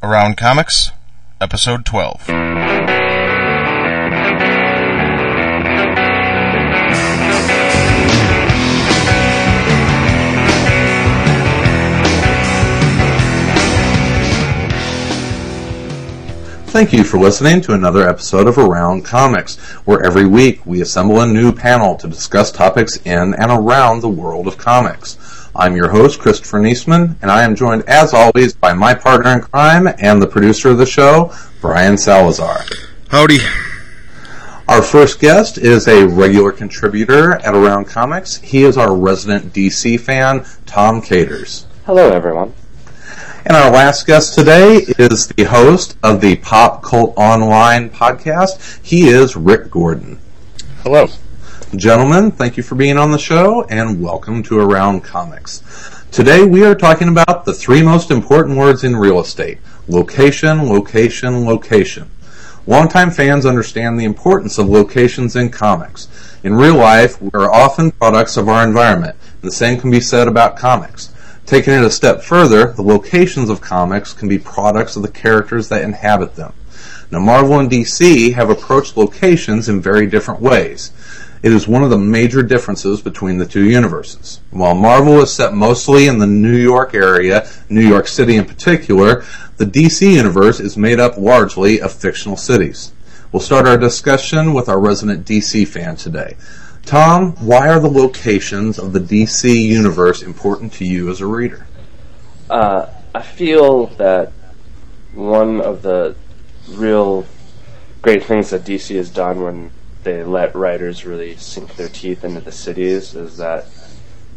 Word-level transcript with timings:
Around 0.00 0.36
Comics, 0.36 0.92
Episode 1.40 1.84
12. 1.84 2.22
Thank 16.68 16.92
you 16.92 17.02
for 17.02 17.18
listening 17.18 17.60
to 17.62 17.72
another 17.72 18.08
episode 18.08 18.46
of 18.46 18.56
Around 18.56 19.04
Comics, 19.04 19.56
where 19.84 20.06
every 20.06 20.28
week 20.28 20.64
we 20.64 20.80
assemble 20.80 21.20
a 21.20 21.26
new 21.26 21.50
panel 21.50 21.96
to 21.96 22.06
discuss 22.06 22.52
topics 22.52 22.98
in 22.98 23.34
and 23.34 23.50
around 23.50 24.02
the 24.02 24.08
world 24.08 24.46
of 24.46 24.58
comics. 24.58 25.18
I'm 25.58 25.74
your 25.74 25.90
host, 25.90 26.20
Christopher 26.20 26.60
Niesman, 26.60 27.16
and 27.20 27.32
I 27.32 27.42
am 27.42 27.56
joined, 27.56 27.82
as 27.88 28.14
always, 28.14 28.54
by 28.54 28.74
my 28.74 28.94
partner 28.94 29.32
in 29.32 29.40
crime 29.40 29.88
and 29.98 30.22
the 30.22 30.26
producer 30.28 30.68
of 30.70 30.78
the 30.78 30.86
show, 30.86 31.34
Brian 31.60 31.98
Salazar. 31.98 32.60
Howdy. 33.08 33.38
Our 34.68 34.82
first 34.82 35.18
guest 35.18 35.58
is 35.58 35.88
a 35.88 36.06
regular 36.06 36.52
contributor 36.52 37.34
at 37.44 37.56
Around 37.56 37.86
Comics. 37.86 38.36
He 38.36 38.62
is 38.62 38.78
our 38.78 38.94
resident 38.94 39.52
DC 39.52 39.98
fan, 39.98 40.46
Tom 40.64 41.02
Caters. 41.02 41.66
Hello, 41.86 42.08
everyone. 42.08 42.54
And 43.44 43.56
our 43.56 43.72
last 43.72 44.06
guest 44.06 44.36
today 44.36 44.84
is 44.96 45.26
the 45.26 45.42
host 45.42 45.96
of 46.04 46.20
the 46.20 46.36
Pop 46.36 46.84
Cult 46.84 47.14
Online 47.16 47.90
podcast. 47.90 48.78
He 48.86 49.08
is 49.08 49.34
Rick 49.34 49.72
Gordon. 49.72 50.20
Hello. 50.84 51.08
Gentlemen, 51.76 52.30
thank 52.30 52.56
you 52.56 52.62
for 52.62 52.76
being 52.76 52.96
on 52.96 53.10
the 53.10 53.18
show 53.18 53.62
and 53.64 54.00
welcome 54.00 54.42
to 54.44 54.58
Around 54.58 55.02
Comics. 55.02 55.62
Today 56.10 56.42
we 56.42 56.64
are 56.64 56.74
talking 56.74 57.08
about 57.08 57.44
the 57.44 57.52
three 57.52 57.82
most 57.82 58.10
important 58.10 58.56
words 58.56 58.84
in 58.84 58.96
real 58.96 59.20
estate 59.20 59.58
location, 59.86 60.66
location, 60.66 61.44
location. 61.44 62.10
Longtime 62.66 63.10
fans 63.10 63.44
understand 63.44 64.00
the 64.00 64.06
importance 64.06 64.56
of 64.56 64.66
locations 64.66 65.36
in 65.36 65.50
comics. 65.50 66.08
In 66.42 66.54
real 66.54 66.76
life, 66.76 67.20
we 67.20 67.30
are 67.34 67.52
often 67.52 67.90
products 67.90 68.38
of 68.38 68.48
our 68.48 68.66
environment. 68.66 69.16
The 69.42 69.52
same 69.52 69.78
can 69.78 69.90
be 69.90 70.00
said 70.00 70.26
about 70.26 70.56
comics. 70.56 71.12
Taking 71.44 71.74
it 71.74 71.84
a 71.84 71.90
step 71.90 72.22
further, 72.22 72.72
the 72.72 72.82
locations 72.82 73.50
of 73.50 73.60
comics 73.60 74.14
can 74.14 74.26
be 74.26 74.38
products 74.38 74.96
of 74.96 75.02
the 75.02 75.10
characters 75.10 75.68
that 75.68 75.84
inhabit 75.84 76.34
them. 76.34 76.54
Now, 77.10 77.20
Marvel 77.20 77.58
and 77.58 77.70
DC 77.70 78.34
have 78.34 78.50
approached 78.50 78.96
locations 78.96 79.68
in 79.68 79.80
very 79.80 80.06
different 80.06 80.40
ways. 80.40 80.92
It 81.42 81.52
is 81.52 81.68
one 81.68 81.84
of 81.84 81.90
the 81.90 81.98
major 81.98 82.42
differences 82.42 83.00
between 83.00 83.38
the 83.38 83.46
two 83.46 83.68
universes. 83.68 84.40
While 84.50 84.74
Marvel 84.74 85.20
is 85.20 85.32
set 85.32 85.54
mostly 85.54 86.06
in 86.06 86.18
the 86.18 86.26
New 86.26 86.56
York 86.56 86.94
area, 86.94 87.48
New 87.68 87.86
York 87.86 88.08
City 88.08 88.36
in 88.36 88.44
particular, 88.44 89.24
the 89.56 89.64
DC 89.64 90.12
universe 90.12 90.58
is 90.58 90.76
made 90.76 90.98
up 90.98 91.16
largely 91.16 91.80
of 91.80 91.92
fictional 91.92 92.36
cities. 92.36 92.92
We'll 93.30 93.40
start 93.40 93.66
our 93.66 93.78
discussion 93.78 94.52
with 94.52 94.68
our 94.68 94.80
resident 94.80 95.26
DC 95.26 95.68
fan 95.68 95.96
today. 95.96 96.36
Tom, 96.84 97.32
why 97.36 97.68
are 97.68 97.78
the 97.78 97.90
locations 97.90 98.78
of 98.78 98.92
the 98.92 99.00
DC 99.00 99.54
universe 99.54 100.22
important 100.22 100.72
to 100.74 100.84
you 100.84 101.10
as 101.10 101.20
a 101.20 101.26
reader? 101.26 101.66
Uh, 102.48 102.86
I 103.14 103.22
feel 103.22 103.86
that 103.98 104.32
one 105.14 105.60
of 105.60 105.82
the 105.82 106.16
real 106.70 107.26
great 108.00 108.24
things 108.24 108.50
that 108.50 108.62
DC 108.62 108.96
has 108.96 109.10
done 109.10 109.42
when 109.42 109.70
they 110.08 110.24
let 110.24 110.54
writers 110.54 111.04
really 111.04 111.36
sink 111.36 111.76
their 111.76 111.88
teeth 111.88 112.24
into 112.24 112.40
the 112.40 112.52
cities 112.52 113.14
is 113.14 113.36
that 113.36 113.66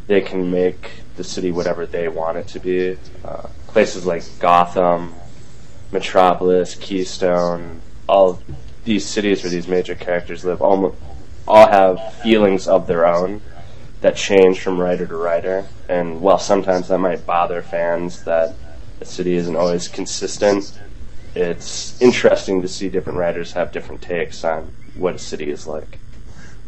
they 0.08 0.20
can 0.20 0.52
make 0.52 0.92
the 1.16 1.24
city 1.24 1.50
whatever 1.50 1.86
they 1.86 2.10
want 2.10 2.38
it 2.38 2.48
to 2.50 2.60
be. 2.60 2.98
Uh, 3.24 3.48
places 3.68 4.06
like 4.06 4.24
Gotham, 4.40 5.14
Metropolis, 5.94 6.76
Keystone, 6.76 7.82
all 8.08 8.42
these 8.84 9.06
cities 9.06 9.44
where 9.44 9.50
these 9.50 9.68
major 9.70 9.96
characters 9.96 10.44
live, 10.44 10.62
all, 10.62 10.98
all 11.48 11.68
have 11.70 12.16
feelings 12.16 12.68
of 12.68 12.88
their 12.88 13.06
own 13.06 13.42
that 14.02 14.18
change 14.18 14.60
from 14.60 14.78
writer 14.78 15.08
to 15.08 15.16
writer. 15.16 15.66
And 15.88 16.20
while 16.20 16.40
sometimes 16.40 16.90
that 16.90 16.98
might 16.98 17.26
bother 17.26 17.62
fans 17.62 18.24
that 18.26 18.58
the 19.00 19.06
city 19.06 19.36
isn't 19.36 19.56
always 19.56 19.88
consistent, 19.88 20.78
it's 21.34 22.02
interesting 22.02 22.62
to 22.62 22.68
see 22.68 22.90
different 22.90 23.20
writers 23.20 23.54
have 23.54 23.72
different 23.72 24.02
takes 24.02 24.44
on 24.44 24.74
what 24.96 25.16
a 25.16 25.20
city 25.20 25.50
is 25.50 25.68
like. 25.68 26.00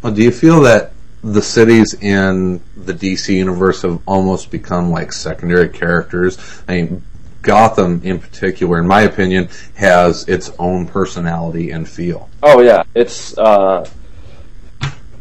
Well, 0.01 0.13
do 0.13 0.21
you 0.21 0.31
feel 0.31 0.61
that 0.61 0.93
the 1.23 1.41
cities 1.41 1.93
in 1.93 2.61
the 2.75 2.93
DC 2.93 3.33
universe 3.33 3.83
have 3.83 4.01
almost 4.05 4.51
become 4.51 4.91
like 4.91 5.13
secondary 5.13 5.69
characters? 5.69 6.37
I 6.67 6.81
mean, 6.81 7.03
Gotham 7.41 8.01
in 8.03 8.19
particular, 8.19 8.79
in 8.79 8.87
my 8.87 9.01
opinion, 9.01 9.49
has 9.75 10.27
its 10.27 10.51
own 10.57 10.87
personality 10.87 11.71
and 11.71 11.87
feel. 11.87 12.29
Oh 12.41 12.61
yeah, 12.61 12.83
it's 12.95 13.37
uh, 13.37 13.87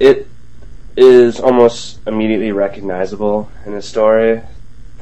it 0.01 0.29
is 0.97 1.41
almost 1.41 1.99
immediately 2.07 2.53
recognizable 2.53 3.51
in 3.67 3.75
a 3.75 3.83
story. 3.83 4.41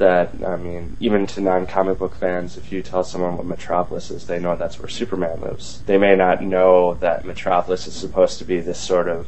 That 0.01 0.31
I 0.43 0.55
mean, 0.55 0.97
even 0.99 1.27
to 1.27 1.41
non-comic 1.41 1.99
book 1.99 2.15
fans, 2.15 2.57
if 2.57 2.71
you 2.71 2.81
tell 2.81 3.03
someone 3.03 3.37
what 3.37 3.45
Metropolis 3.45 4.09
is, 4.09 4.25
they 4.25 4.39
know 4.39 4.55
that's 4.55 4.79
where 4.79 4.89
Superman 4.89 5.41
lives. 5.41 5.83
They 5.85 5.99
may 5.99 6.15
not 6.15 6.41
know 6.41 6.95
that 6.95 7.23
Metropolis 7.23 7.85
is 7.85 7.93
supposed 7.93 8.39
to 8.39 8.43
be 8.43 8.61
this 8.61 8.79
sort 8.79 9.07
of 9.07 9.27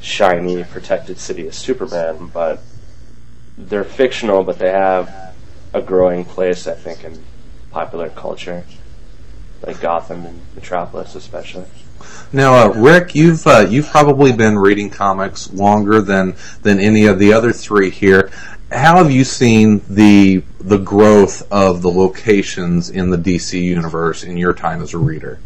shiny, 0.00 0.64
protected 0.64 1.18
city 1.20 1.46
of 1.46 1.54
Superman, 1.54 2.32
but 2.34 2.64
they're 3.56 3.84
fictional, 3.84 4.42
but 4.42 4.58
they 4.58 4.72
have 4.72 5.36
a 5.72 5.80
growing 5.80 6.24
place, 6.24 6.66
I 6.66 6.74
think, 6.74 7.04
in 7.04 7.22
popular 7.70 8.10
culture, 8.10 8.64
like 9.64 9.80
Gotham 9.80 10.26
and 10.26 10.40
Metropolis, 10.56 11.14
especially. 11.14 11.66
Now, 12.32 12.54
uh, 12.54 12.68
Rick, 12.68 13.14
you've 13.14 13.46
uh, 13.46 13.66
you've 13.68 13.88
probably 13.88 14.32
been 14.32 14.58
reading 14.58 14.90
comics 14.90 15.52
longer 15.52 16.00
than 16.00 16.34
than 16.62 16.78
any 16.78 17.06
of 17.06 17.18
the 17.18 17.32
other 17.32 17.52
three 17.52 17.90
here. 17.90 18.30
How 18.70 18.96
have 18.96 19.10
you 19.10 19.24
seen 19.24 19.82
the 19.88 20.42
the 20.58 20.78
growth 20.78 21.42
of 21.52 21.82
the 21.82 21.90
locations 21.90 22.88
in 22.88 23.10
the 23.10 23.18
DC 23.18 23.60
universe 23.62 24.22
in 24.22 24.36
your 24.36 24.54
time 24.54 24.80
as 24.80 24.94
a 24.94 24.98
reader? 24.98 25.38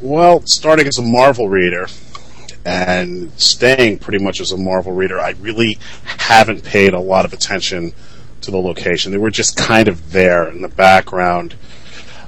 Well, 0.00 0.42
starting 0.46 0.88
as 0.88 0.98
a 0.98 1.02
Marvel 1.02 1.48
reader 1.48 1.86
and 2.64 3.32
staying 3.40 3.98
pretty 3.98 4.22
much 4.22 4.40
as 4.40 4.52
a 4.52 4.56
Marvel 4.56 4.92
reader, 4.92 5.20
I 5.20 5.30
really 5.40 5.78
haven't 6.04 6.64
paid 6.64 6.94
a 6.94 7.00
lot 7.00 7.24
of 7.24 7.32
attention 7.32 7.92
to 8.40 8.50
the 8.50 8.58
location. 8.58 9.12
They 9.12 9.18
were 9.18 9.30
just 9.30 9.56
kind 9.56 9.88
of 9.88 10.12
there 10.12 10.48
in 10.48 10.62
the 10.62 10.68
background. 10.68 11.54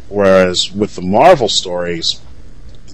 Whereas 0.08 0.70
with 0.70 0.94
the 0.94 1.02
Marvel 1.02 1.48
stories, 1.48 2.20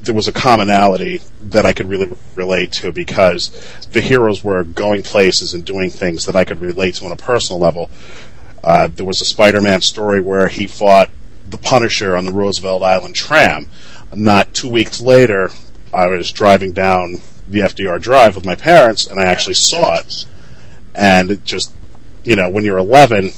there 0.03 0.15
was 0.15 0.29
a 0.29 0.33
commonality 0.33 1.21
that 1.43 1.67
I 1.67 1.73
could 1.73 1.89
really 1.89 2.11
relate 2.35 2.73
to 2.73 2.93
because 2.93 3.51
the 3.93 4.01
heroes 4.01 4.43
were 4.43 4.65
going 4.65 5.03
places 5.03 5.55
and 5.55 5.65
doing 5.65 5.91
things 5.91 6.27
that 6.27 6.37
I 6.37 6.45
could 6.45 6.61
relate 6.61 6.95
to 6.97 7.07
on 7.07 7.13
a 7.13 7.17
personal 7.17 7.61
level. 7.61 7.91
Uh, 8.63 8.89
there 8.89 9.07
was 9.07 9.21
a 9.21 9.25
Spider-Man 9.25 9.81
story 9.81 10.21
where 10.21 10.49
he 10.49 10.67
fought 10.67 11.11
the 11.49 11.59
Punisher 11.59 12.17
on 12.17 12.25
the 12.25 12.33
Roosevelt 12.33 12.83
Island 12.83 13.15
tram. 13.15 13.69
Not 14.15 14.55
two 14.55 14.69
weeks 14.69 15.01
later, 15.01 15.51
I 15.93 16.07
was 16.07 16.33
driving 16.33 16.73
down 16.73 17.21
the 17.49 17.61
FDR 17.61 18.01
Drive 18.01 18.37
with 18.37 18.47
my 18.47 18.55
parents, 18.55 19.07
and 19.07 19.19
I 19.19 19.25
actually 19.25 19.55
saw 19.55 19.99
it. 19.99 20.27
And 20.95 21.31
it 21.31 21.45
just, 21.45 21.73
you 22.25 22.37
know, 22.37 22.49
when 22.49 22.65
you're 22.65 22.79
11, 22.79 23.31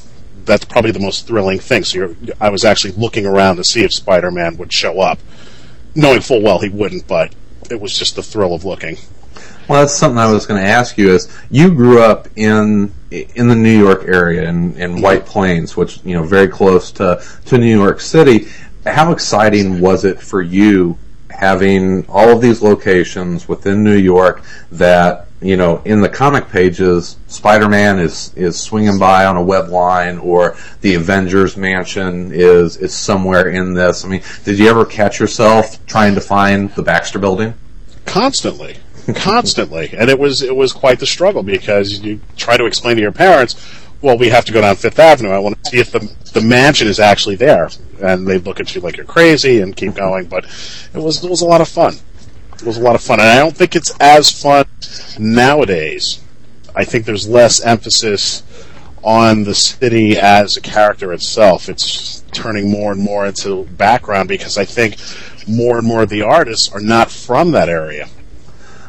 that's 0.44 0.64
probably 0.64 0.90
the 0.90 1.00
most 1.00 1.26
thrilling 1.26 1.58
thing. 1.58 1.84
So 1.84 2.14
I 2.40 2.50
was 2.50 2.64
actually 2.64 2.92
looking 2.92 3.26
around 3.26 3.56
to 3.56 3.64
see 3.64 3.84
if 3.84 3.92
Spider-Man 3.92 4.56
would 4.58 4.72
show 4.72 5.00
up 5.00 5.18
knowing 5.94 6.20
full 6.20 6.42
well 6.42 6.58
he 6.58 6.68
wouldn't, 6.68 7.06
but 7.06 7.34
it 7.70 7.80
was 7.80 7.96
just 7.96 8.16
the 8.16 8.22
thrill 8.22 8.54
of 8.54 8.64
looking. 8.64 8.96
Well, 9.68 9.80
that's 9.80 9.94
something 9.94 10.18
I 10.18 10.30
was 10.30 10.44
going 10.44 10.62
to 10.62 10.68
ask 10.68 10.98
you. 10.98 11.10
Is 11.10 11.34
you 11.50 11.74
grew 11.74 12.02
up 12.02 12.28
in 12.36 12.92
in 13.10 13.48
the 13.48 13.54
New 13.54 13.76
York 13.76 14.04
area 14.06 14.48
in, 14.48 14.76
in 14.76 15.00
White 15.00 15.24
Plains, 15.24 15.76
which 15.76 16.00
you 16.04 16.14
know 16.14 16.24
very 16.24 16.48
close 16.48 16.90
to 16.92 17.22
to 17.46 17.58
New 17.58 17.74
York 17.74 18.00
City. 18.00 18.48
How 18.84 19.12
exciting 19.12 19.80
was 19.80 20.04
it 20.04 20.20
for 20.20 20.42
you 20.42 20.98
having 21.30 22.04
all 22.08 22.28
of 22.30 22.40
these 22.40 22.60
locations 22.62 23.48
within 23.48 23.82
New 23.82 23.96
York 23.96 24.42
that 24.72 25.28
you 25.42 25.56
know 25.56 25.82
in 25.84 26.00
the 26.00 26.08
comic 26.08 26.48
pages 26.48 27.16
Spider-Man 27.26 27.98
is 27.98 28.32
is 28.36 28.58
swinging 28.58 28.98
by 28.98 29.24
on 29.24 29.36
a 29.36 29.42
web 29.42 29.68
line 29.68 30.18
or 30.18 30.56
the 30.80 30.94
Avengers 30.94 31.56
mansion 31.56 32.30
is 32.32 32.76
is 32.76 32.94
somewhere 32.94 33.48
in 33.48 33.74
this. 33.74 34.04
I 34.04 34.08
mean, 34.08 34.22
did 34.44 34.58
you 34.58 34.68
ever 34.68 34.84
catch 34.84 35.20
yourself 35.20 35.84
trying 35.86 36.14
to 36.14 36.20
find 36.20 36.70
the 36.70 36.82
Baxter 36.82 37.18
building? 37.18 37.54
Constantly. 38.04 38.76
Constantly. 39.14 39.90
and 39.96 40.08
it 40.08 40.18
was 40.18 40.42
it 40.42 40.54
was 40.54 40.72
quite 40.72 41.00
the 41.00 41.06
struggle 41.06 41.42
because 41.42 42.00
you 42.00 42.20
try 42.36 42.56
to 42.56 42.66
explain 42.66 42.96
to 42.96 43.02
your 43.02 43.12
parents, 43.12 43.56
well, 44.00 44.18
we 44.18 44.28
have 44.28 44.44
to 44.44 44.52
go 44.52 44.60
down 44.60 44.76
Fifth 44.76 44.98
Avenue. 44.98 45.30
I 45.30 45.38
want 45.38 45.62
to 45.62 45.70
see 45.70 45.78
if 45.78 45.90
the 45.90 46.00
the 46.32 46.40
mansion 46.40 46.88
is 46.88 46.98
actually 46.98 47.36
there. 47.36 47.70
And 48.02 48.26
they 48.26 48.38
look 48.38 48.58
at 48.58 48.74
you 48.74 48.80
like 48.80 48.96
you're 48.96 49.06
crazy 49.06 49.60
and 49.60 49.76
keep 49.76 49.94
going, 49.94 50.26
but 50.26 50.44
it 50.44 50.98
was 50.98 51.24
it 51.24 51.30
was 51.30 51.40
a 51.40 51.46
lot 51.46 51.60
of 51.60 51.68
fun. 51.68 51.94
It 52.62 52.66
was 52.66 52.76
a 52.76 52.80
lot 52.80 52.94
of 52.94 53.02
fun. 53.02 53.18
And 53.18 53.28
I 53.28 53.40
don't 53.40 53.56
think 53.56 53.74
it's 53.74 53.92
as 53.98 54.30
fun 54.30 54.66
nowadays. 55.18 56.22
I 56.76 56.84
think 56.84 57.04
there's 57.04 57.28
less 57.28 57.60
emphasis 57.60 58.44
on 59.02 59.42
the 59.42 59.54
city 59.54 60.16
as 60.16 60.56
a 60.56 60.60
character 60.60 61.12
itself. 61.12 61.68
It's 61.68 62.20
turning 62.30 62.70
more 62.70 62.92
and 62.92 63.00
more 63.00 63.26
into 63.26 63.64
background 63.64 64.28
because 64.28 64.56
I 64.56 64.64
think 64.64 64.96
more 65.48 65.78
and 65.78 65.86
more 65.86 66.04
of 66.04 66.08
the 66.08 66.22
artists 66.22 66.72
are 66.72 66.80
not 66.80 67.10
from 67.10 67.50
that 67.50 67.68
area. 67.68 68.08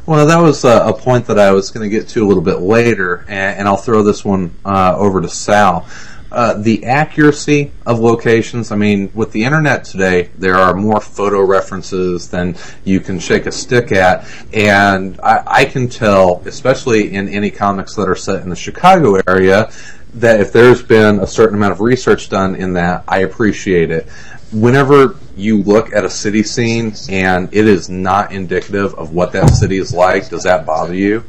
Well, 0.06 0.28
that 0.28 0.40
was 0.40 0.66
a, 0.66 0.90
a 0.90 0.94
point 0.94 1.25
that 1.28 1.40
I 1.40 1.52
was 1.52 1.72
going 1.72 1.90
to 1.90 1.98
get 1.98 2.10
to 2.10 2.24
a 2.24 2.28
little 2.28 2.44
bit 2.44 2.60
later, 2.60 3.25
and, 3.28 3.60
and 3.60 3.68
I'll 3.68 3.78
throw 3.78 4.04
this 4.04 4.24
one 4.24 4.54
uh, 4.66 4.96
over 4.96 5.20
to 5.20 5.30
Sal. 5.30 5.88
Uh, 6.34 6.56
the 6.56 6.84
accuracy 6.86 7.72
of 7.86 8.00
locations. 8.00 8.72
I 8.72 8.76
mean, 8.76 9.12
with 9.14 9.32
the 9.34 9.44
internet 9.44 9.86
today, 9.86 10.32
there 10.36 10.56
are 10.56 10.74
more 10.74 11.00
photo 11.00 11.46
references 11.46 12.28
than 12.28 12.56
you 12.84 13.00
can 13.02 13.20
shake 13.20 13.46
a 13.46 13.52
stick 13.52 13.92
at, 13.92 14.28
and 14.52 15.20
I, 15.22 15.44
I 15.46 15.66
can 15.66 15.88
tell, 15.90 16.42
especially 16.48 17.14
in 17.14 17.30
any 17.30 17.52
comics 17.52 17.94
that 17.98 18.10
are 18.10 18.16
set 18.16 18.42
in 18.42 18.50
the 18.50 18.56
Chicago 18.56 19.22
area, 19.28 19.72
that 20.16 20.40
if 20.40 20.52
there's 20.52 20.82
been 20.82 21.20
a 21.20 21.28
certain 21.28 21.56
amount 21.56 21.74
of 21.74 21.82
research 21.82 22.30
done 22.30 22.56
in 22.56 22.74
that, 22.74 23.04
I 23.08 23.20
appreciate 23.20 23.92
it. 23.92 24.10
Whenever 24.52 25.18
you 25.38 25.62
look 25.62 25.94
at 25.94 26.04
a 26.04 26.10
city 26.10 26.42
scene 26.42 26.96
and 27.10 27.54
it 27.54 27.68
is 27.68 27.90
not 27.90 28.32
indicative 28.32 28.96
of 28.96 29.14
what 29.14 29.34
that 29.34 29.50
city 29.50 29.78
is 29.78 29.94
like, 29.94 30.30
does 30.30 30.46
that 30.46 30.66
bother 30.66 30.96
you, 30.96 31.24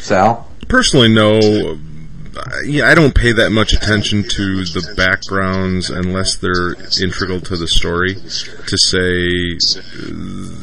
Sal? 0.00 0.48
Personally, 0.68 1.12
no. 1.12 1.80
Yeah, 2.64 2.88
I 2.88 2.94
don't 2.94 3.14
pay 3.14 3.32
that 3.32 3.50
much 3.50 3.72
attention 3.72 4.22
to 4.22 4.64
the 4.64 4.94
backgrounds 4.96 5.90
unless 5.90 6.36
they're 6.36 6.74
integral 7.02 7.40
to 7.40 7.56
the 7.56 7.68
story. 7.68 8.14
To 8.14 8.78
say, 8.78 9.56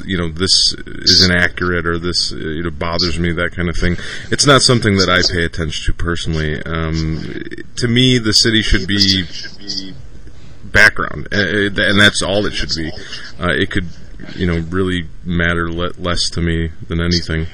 you 0.05 0.17
know, 0.17 0.29
this 0.29 0.75
is 0.85 1.29
inaccurate 1.29 1.85
or 1.85 1.99
this 1.99 2.31
you 2.31 2.63
know, 2.63 2.71
bothers 2.71 3.19
me, 3.19 3.31
that 3.33 3.55
kind 3.55 3.69
of 3.69 3.77
thing. 3.77 3.97
It's 4.31 4.45
not 4.45 4.61
something 4.61 4.97
that 4.97 5.09
I 5.09 5.21
pay 5.31 5.45
attention 5.45 5.93
to 5.93 5.97
personally. 5.97 6.61
Um, 6.63 7.43
to 7.77 7.87
me, 7.87 8.17
the 8.19 8.33
city 8.33 8.61
should 8.61 8.87
be 8.87 9.25
background, 10.63 11.27
uh, 11.31 11.37
and 11.37 11.99
that's 11.99 12.21
all 12.21 12.45
it 12.45 12.53
should 12.53 12.73
be. 12.75 12.91
Uh, 13.39 13.53
it 13.53 13.71
could, 13.71 13.87
you 14.35 14.47
know, 14.47 14.59
really 14.69 15.07
matter 15.23 15.69
less 15.71 16.29
to 16.31 16.41
me 16.41 16.71
than 16.87 16.99
anything. 16.99 17.47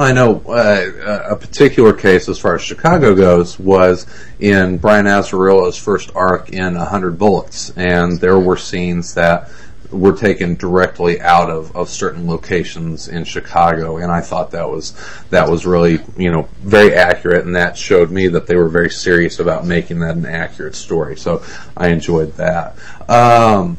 I 0.00 0.12
know 0.12 0.40
uh, 0.48 1.26
a 1.28 1.36
particular 1.36 1.92
case, 1.92 2.26
as 2.30 2.38
far 2.38 2.54
as 2.54 2.62
Chicago 2.62 3.14
goes, 3.14 3.58
was 3.58 4.06
in 4.38 4.78
Brian 4.78 5.06
Azzarello's 5.06 5.76
first 5.76 6.10
arc 6.14 6.48
in 6.48 6.74
A 6.76 6.86
Hundred 6.86 7.18
Bullets, 7.18 7.70
and 7.76 8.18
there 8.18 8.38
were 8.38 8.56
scenes 8.56 9.12
that 9.14 9.50
were 9.90 10.16
taken 10.16 10.54
directly 10.54 11.20
out 11.20 11.50
of, 11.50 11.76
of 11.76 11.90
certain 11.90 12.26
locations 12.26 13.08
in 13.08 13.24
Chicago, 13.24 13.98
and 13.98 14.10
I 14.10 14.22
thought 14.22 14.52
that 14.52 14.70
was 14.70 14.94
that 15.28 15.50
was 15.50 15.66
really 15.66 16.00
you 16.16 16.30
know 16.30 16.48
very 16.62 16.94
accurate, 16.94 17.44
and 17.44 17.54
that 17.56 17.76
showed 17.76 18.10
me 18.10 18.28
that 18.28 18.46
they 18.46 18.56
were 18.56 18.70
very 18.70 18.90
serious 18.90 19.38
about 19.38 19.66
making 19.66 20.00
that 20.00 20.16
an 20.16 20.24
accurate 20.24 20.76
story. 20.76 21.18
So 21.18 21.44
I 21.76 21.88
enjoyed 21.88 22.34
that. 22.36 22.76
Um, 23.06 23.76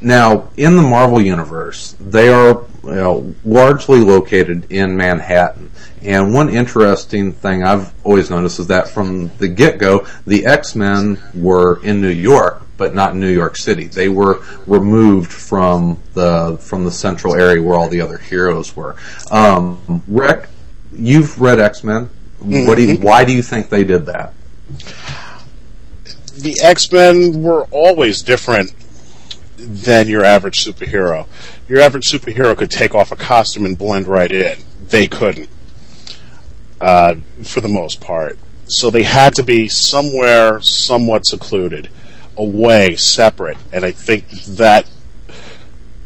now, 0.00 0.50
in 0.56 0.76
the 0.76 0.82
Marvel 0.82 1.20
universe, 1.20 1.96
they 1.98 2.28
are 2.28 2.64
you 2.82 2.94
know, 2.94 3.34
largely 3.44 4.00
located 4.00 4.70
in 4.70 4.96
Manhattan. 4.96 5.70
And 6.02 6.34
one 6.34 6.50
interesting 6.50 7.32
thing 7.32 7.64
I've 7.64 7.92
always 8.04 8.28
noticed 8.28 8.58
is 8.58 8.66
that 8.66 8.88
from 8.88 9.30
the 9.38 9.48
get 9.48 9.78
go, 9.78 10.06
the 10.26 10.44
X 10.44 10.76
Men 10.76 11.18
were 11.34 11.82
in 11.82 12.02
New 12.02 12.10
York, 12.10 12.62
but 12.76 12.94
not 12.94 13.12
in 13.12 13.20
New 13.20 13.32
York 13.32 13.56
City. 13.56 13.86
They 13.86 14.10
were 14.10 14.44
removed 14.66 15.32
from 15.32 16.02
the 16.12 16.58
from 16.60 16.84
the 16.84 16.92
central 16.92 17.34
area 17.34 17.62
where 17.62 17.76
all 17.78 17.88
the 17.88 18.02
other 18.02 18.18
heroes 18.18 18.76
were. 18.76 18.96
Um, 19.30 20.02
Rick, 20.06 20.48
you've 20.92 21.40
read 21.40 21.58
X 21.58 21.82
Men. 21.82 22.10
Mm-hmm. 22.40 22.66
What 22.66 22.76
do 22.76 22.82
you, 22.82 22.96
why 22.98 23.24
do 23.24 23.32
you 23.32 23.42
think 23.42 23.70
they 23.70 23.84
did 23.84 24.04
that? 24.06 24.34
The 26.36 26.58
X 26.62 26.92
Men 26.92 27.42
were 27.42 27.64
always 27.70 28.20
different 28.20 28.74
than 29.56 30.08
your 30.08 30.24
average 30.24 30.64
superhero. 30.64 31.26
Your 31.68 31.80
average 31.80 32.10
superhero 32.10 32.56
could 32.56 32.70
take 32.70 32.94
off 32.94 33.12
a 33.12 33.16
costume 33.16 33.64
and 33.64 33.78
blend 33.78 34.06
right 34.06 34.30
in. 34.30 34.58
They 34.88 35.06
couldn't, 35.06 35.48
uh, 36.80 37.16
for 37.42 37.60
the 37.60 37.68
most 37.68 38.00
part. 38.00 38.38
So 38.66 38.90
they 38.90 39.02
had 39.02 39.34
to 39.34 39.42
be 39.42 39.68
somewhere 39.68 40.60
somewhat 40.60 41.26
secluded, 41.26 41.88
away, 42.36 42.96
separate. 42.96 43.58
And 43.72 43.84
I 43.84 43.92
think 43.92 44.28
that 44.30 44.88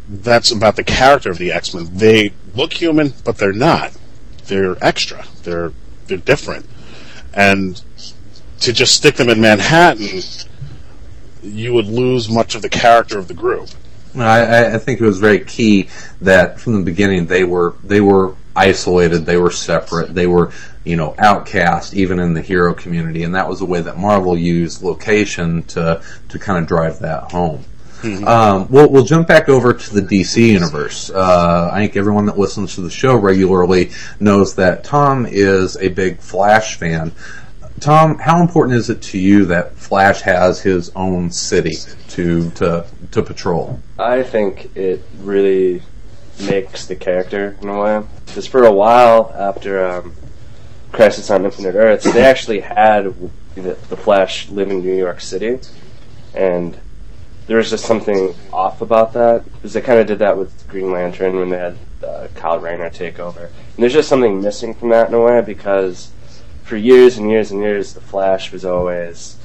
that's 0.08 0.50
about 0.50 0.76
the 0.76 0.84
character 0.84 1.30
of 1.30 1.38
the 1.38 1.52
X 1.52 1.74
Men. 1.74 1.88
They 1.92 2.32
look 2.54 2.72
human, 2.72 3.14
but 3.24 3.38
they're 3.38 3.52
not. 3.52 3.96
They're 4.46 4.76
extra. 4.82 5.24
They're 5.42 5.72
they're 6.06 6.18
different. 6.18 6.66
And 7.34 7.80
to 8.60 8.72
just 8.72 8.94
stick 8.94 9.16
them 9.16 9.28
in 9.28 9.40
Manhattan 9.40 10.22
you 11.50 11.72
would 11.74 11.86
lose 11.86 12.28
much 12.28 12.54
of 12.54 12.62
the 12.62 12.68
character 12.68 13.18
of 13.18 13.28
the 13.28 13.34
group. 13.34 13.68
I, 14.16 14.74
I 14.74 14.78
think 14.78 15.00
it 15.00 15.04
was 15.04 15.18
very 15.18 15.40
key 15.40 15.88
that 16.22 16.58
from 16.58 16.74
the 16.74 16.82
beginning 16.82 17.26
they 17.26 17.44
were 17.44 17.74
they 17.84 18.00
were 18.00 18.34
isolated, 18.56 19.26
they 19.26 19.36
were 19.36 19.50
separate, 19.50 20.14
they 20.14 20.26
were 20.26 20.52
you 20.84 20.96
know 20.96 21.14
outcast 21.18 21.94
even 21.94 22.18
in 22.18 22.34
the 22.34 22.42
hero 22.42 22.74
community, 22.74 23.22
and 23.22 23.34
that 23.34 23.48
was 23.48 23.58
the 23.58 23.66
way 23.66 23.80
that 23.80 23.98
Marvel 23.98 24.36
used 24.36 24.82
location 24.82 25.62
to 25.64 26.02
to 26.28 26.38
kind 26.38 26.58
of 26.58 26.66
drive 26.66 27.00
that 27.00 27.30
home. 27.32 27.64
Mm-hmm. 28.02 28.28
Um, 28.28 28.68
we'll, 28.70 28.88
we'll 28.88 29.04
jump 29.04 29.26
back 29.26 29.48
over 29.48 29.74
to 29.74 29.94
the 29.94 30.02
DC 30.02 30.36
universe. 30.52 31.10
Uh, 31.10 31.70
I 31.72 31.80
think 31.80 31.96
everyone 31.96 32.26
that 32.26 32.38
listens 32.38 32.76
to 32.76 32.80
the 32.80 32.90
show 32.90 33.16
regularly 33.16 33.90
knows 34.20 34.54
that 34.54 34.84
Tom 34.84 35.26
is 35.26 35.76
a 35.76 35.88
big 35.88 36.20
Flash 36.20 36.76
fan. 36.76 37.12
Tom, 37.80 38.19
how 38.19 38.40
important 38.40 38.76
is 38.76 38.90
it 38.90 39.02
to 39.02 39.19
you 39.19 39.44
that 39.46 39.75
Flash 39.75 40.20
has 40.22 40.60
his 40.60 40.90
own 40.96 41.30
city 41.30 41.76
to 42.08 42.50
to 42.52 42.86
to 43.12 43.22
patrol? 43.22 43.80
I 43.98 44.22
think 44.22 44.76
it 44.76 45.02
really 45.19 45.82
makes 46.40 46.86
the 46.86 46.96
character 46.96 47.56
in 47.60 47.69
a 47.69 47.80
way. 47.80 48.02
Because 48.26 48.46
for 48.46 48.64
a 48.64 48.72
while 48.72 49.32
after 49.34 49.84
um, 49.84 50.14
Crisis 50.92 51.30
on 51.30 51.44
Infinite 51.44 51.75
Earths, 51.75 52.04
they 52.04 52.25
actually 52.32 52.60
had 52.60 53.14
the, 53.54 53.76
the 53.88 53.96
Flash 53.96 54.48
live 54.50 54.70
in 54.70 54.80
New 54.80 54.96
York 54.96 55.20
City, 55.20 55.58
and 56.34 56.78
there 57.46 57.56
was 57.56 57.70
just 57.70 57.84
something 57.84 58.34
off 58.52 58.82
about 58.82 59.14
that 59.14 59.44
because 59.54 59.72
they 59.72 59.80
kind 59.80 59.98
of 59.98 60.06
did 60.06 60.19
that 60.20 60.36
with 60.36 60.69
Green 60.69 60.92
Lantern 60.92 61.36
when 61.36 61.48
they 61.48 61.58
had 61.58 61.78
uh, 62.04 62.28
Kyle 62.34 62.58
Rayner 62.58 62.90
take 62.90 63.19
over. 63.19 63.46
And 63.46 63.76
there's 63.76 63.94
just 63.94 64.08
something 64.08 64.40
missing 64.40 64.75
from 64.75 64.90
that 64.90 65.08
in 65.08 65.14
a 65.14 65.20
way 65.20 65.40
because 65.40 66.12
for 66.68 66.76
years 66.76 67.16
and 67.16 67.30
years 67.30 67.50
and 67.50 67.62
years, 67.62 67.94
the 67.94 68.00
Flash 68.00 68.52
was 68.52 68.62
always, 68.62 69.38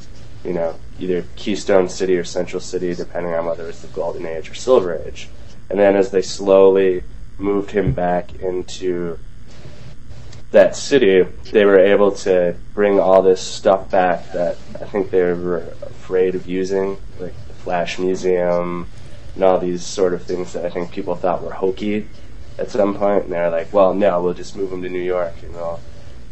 you 0.44 0.52
know, 0.52 0.78
either 1.00 1.24
Keystone 1.38 1.88
City 1.88 2.18
or 2.18 2.26
Central 2.26 2.60
City, 2.60 2.94
depending 2.94 3.34
on 3.34 3.46
whether 3.46 3.68
it's 3.70 3.82
the 3.82 3.88
Golden 3.88 4.26
Age 4.26 4.52
or 4.52 4.54
Silver 4.54 4.94
Age. 4.94 5.30
And 5.70 5.80
then 5.80 5.96
as 5.96 6.12
they 6.12 6.22
slowly 6.22 7.04
moved 7.38 7.72
him 7.72 7.94
back 7.94 8.36
into 8.36 9.18
that 10.52 10.76
city, 10.76 11.24
they 11.52 11.64
were 11.64 11.80
able 11.80 12.12
to 12.12 12.58
bring 12.74 13.00
all 13.00 13.22
this 13.22 13.42
stuff 13.42 13.90
back 13.90 14.34
that 14.34 14.58
I 14.76 14.86
think 14.86 15.10
they 15.10 15.22
were 15.22 15.74
afraid 15.82 16.36
of 16.36 16.46
using, 16.46 16.98
like 17.20 17.34
the 17.48 17.54
Flash 17.54 17.98
Museum 18.00 18.88
and 19.34 19.44
all 19.46 19.60
these 19.60 19.84
sort 19.84 20.14
of 20.14 20.24
things 20.24 20.52
that 20.54 20.66
I 20.66 20.70
think 20.70 20.92
people 20.92 21.16
thought 21.16 21.42
were 21.42 21.54
hokey 21.54 22.06
at 22.60 22.70
some 22.70 22.96
point. 22.96 23.24
And 23.24 23.34
they're 23.34 23.50
like, 23.50 23.72
well, 23.72 23.94
no, 23.94 24.22
we'll 24.22 24.34
just 24.34 24.58
move 24.58 24.72
them 24.72 24.82
to 24.82 24.90
New 24.90 25.00
York, 25.00 25.42
you 25.42 25.50
know 25.50 25.80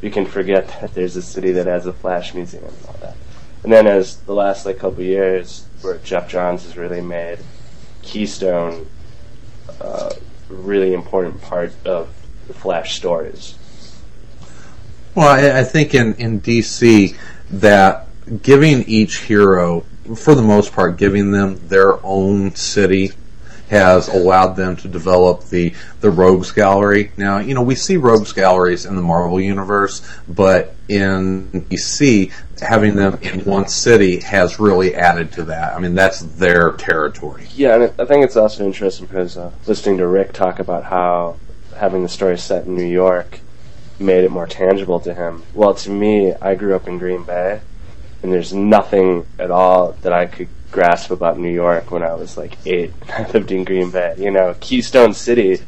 you 0.02 0.12
can 0.12 0.26
forget 0.26 0.68
that 0.82 0.94
there's 0.94 1.16
a 1.16 1.22
city 1.22 1.52
that 1.52 1.68
has 1.68 1.86
a 1.86 1.94
Flash 1.94 2.34
museum 2.34 2.66
and 2.66 2.86
all 2.88 2.96
that. 3.02 3.16
And 3.64 3.72
then 3.72 3.86
as 3.88 4.18
the 4.18 4.34
last 4.34 4.66
like 4.66 4.80
couple 4.80 5.04
years, 5.04 5.66
where 5.82 5.98
Geoff 6.00 6.28
Johns 6.28 6.64
has 6.64 6.78
really 6.78 7.02
made 7.02 7.40
Keystone 8.02 8.88
a 9.80 9.84
uh, 9.84 10.16
really 10.50 10.94
important 10.94 11.42
part 11.42 11.74
of 11.86 12.10
the 12.48 12.54
Flash 12.54 12.96
stories. 12.96 13.56
Well, 15.16 15.28
I, 15.28 15.60
I 15.60 15.64
think 15.64 15.94
in, 15.94 16.16
in 16.16 16.42
DC 16.42 17.16
that 17.52 18.08
giving 18.42 18.84
each 18.84 19.20
hero, 19.20 19.86
for 20.16 20.36
the 20.36 20.42
most 20.42 20.74
part, 20.74 20.98
giving 20.98 21.32
them 21.32 21.68
their 21.68 22.04
own 22.06 22.56
city 22.56 23.12
has 23.72 24.10
allowed 24.10 24.56
them 24.58 24.76
to 24.76 24.90
develop 24.90 25.46
the 25.46 25.74
the 26.02 26.12
rogues 26.12 26.52
gallery. 26.52 27.12
Now, 27.16 27.40
you 27.40 27.54
know, 27.54 27.62
we 27.62 27.76
see 27.76 27.96
rogues 27.96 28.34
galleries 28.34 28.86
in 28.86 28.98
the 28.98 29.02
Marvel 29.02 29.40
universe, 29.40 30.06
but 30.28 30.76
in 30.90 31.50
DC, 31.70 32.34
having 32.60 32.96
them 32.96 33.18
in 33.22 33.46
one 33.46 33.70
city 33.70 34.20
has 34.20 34.60
really 34.60 34.94
added 34.94 35.32
to 35.34 35.44
that. 35.46 35.74
I 35.74 35.80
mean, 35.80 35.96
that's 35.96 36.20
their 36.20 36.74
territory. 36.74 37.48
Yeah, 37.56 37.76
and 37.76 37.84
I 37.98 38.04
think 38.04 38.26
it's 38.26 38.36
also 38.36 38.66
interesting 38.66 39.06
because 39.06 39.38
uh, 39.38 39.52
listening 39.66 39.98
to 40.00 40.08
Rick 40.08 40.34
talk 40.34 40.60
about 40.60 40.84
how 40.84 41.38
having 41.78 42.04
the 42.04 42.10
story 42.10 42.38
set 42.38 42.66
in 42.66 42.76
New 42.76 42.84
York 42.84 43.40
made 44.00 44.26
it 44.26 44.32
more 44.32 44.48
tangible 44.48 45.00
to 45.00 45.14
him. 45.14 45.44
Well, 45.54 45.76
to 45.76 45.90
me, 45.90 46.34
I 46.34 46.56
grew 46.56 46.76
up 46.76 46.90
in 46.90 46.98
Green 46.98 47.24
Bay, 47.24 47.62
and 48.22 48.34
there's 48.34 48.54
nothing 48.54 49.26
at 49.40 49.50
all 49.50 49.94
that 50.02 50.12
I 50.12 50.26
could 50.26 50.50
grasp 50.72 51.12
about 51.12 51.38
New 51.38 51.52
York 51.52 51.92
when 51.92 52.04
I 52.04 52.14
was 52.14 52.38
like 52.38 52.58
eight. 52.66 52.94
I 53.10 53.30
lived 53.32 53.52
in 53.52 53.64
Green 53.64 53.92
Bay. 53.92 54.16
You 54.18 54.32
know, 54.32 54.56
Keystone 54.60 55.14
City 55.14 55.60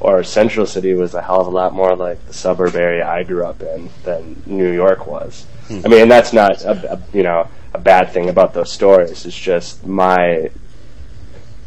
or 0.00 0.22
Central 0.22 0.66
City 0.66 0.94
was 0.94 1.14
a 1.14 1.22
hell 1.22 1.40
of 1.40 1.46
a 1.46 1.50
lot 1.50 1.74
more 1.74 1.94
like 1.94 2.24
the 2.26 2.32
suburb 2.32 2.74
area 2.74 3.06
I 3.06 3.22
grew 3.22 3.44
up 3.44 3.62
in 3.62 3.90
than 4.04 4.42
New 4.46 4.70
York 4.70 5.06
was. 5.06 5.44
Hmm. 5.68 5.80
I 5.84 5.88
mean, 5.88 6.02
and 6.02 6.10
that's 6.10 6.32
not 6.32 6.62
a, 6.62 6.94
a 6.94 7.02
you 7.12 7.22
know 7.22 7.48
a 7.74 7.78
bad 7.78 8.10
thing 8.10 8.28
about 8.28 8.54
those 8.54 8.72
stories. 8.72 9.26
It's 9.26 9.38
just 9.38 9.86
my 9.86 10.50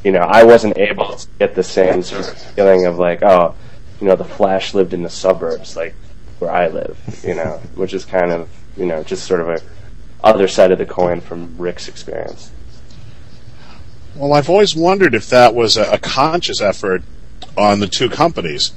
you 0.03 0.11
know 0.11 0.21
I 0.21 0.43
wasn't 0.43 0.77
able 0.77 1.15
to 1.15 1.27
get 1.39 1.55
the 1.55 1.63
same 1.63 2.01
sort 2.03 2.27
of 2.27 2.37
feeling 2.37 2.85
of 2.85 2.97
like 2.97 3.23
oh 3.23 3.55
you 4.01 4.07
know 4.07 4.15
the 4.15 4.25
Flash 4.25 4.73
lived 4.73 4.93
in 4.93 5.03
the 5.03 5.09
suburbs 5.09 5.75
like 5.75 5.95
where 6.39 6.51
I 6.51 6.67
live 6.67 6.97
you 7.23 7.35
know 7.35 7.61
which 7.75 7.93
is 7.93 8.03
kind 8.03 8.31
of 8.31 8.49
you 8.75 8.85
know 8.85 9.03
just 9.03 9.25
sort 9.25 9.39
of 9.39 9.49
a 9.49 9.61
other 10.23 10.47
side 10.47 10.71
of 10.71 10.77
the 10.77 10.85
coin 10.85 11.21
from 11.21 11.55
Rick's 11.57 11.87
experience. 11.87 12.51
Well, 14.15 14.33
I've 14.33 14.49
always 14.49 14.75
wondered 14.75 15.15
if 15.15 15.29
that 15.29 15.55
was 15.55 15.75
a, 15.75 15.93
a 15.93 15.97
conscious 15.97 16.61
effort 16.61 17.03
on 17.57 17.79
the 17.79 17.87
two 17.87 18.09
companies. 18.09 18.71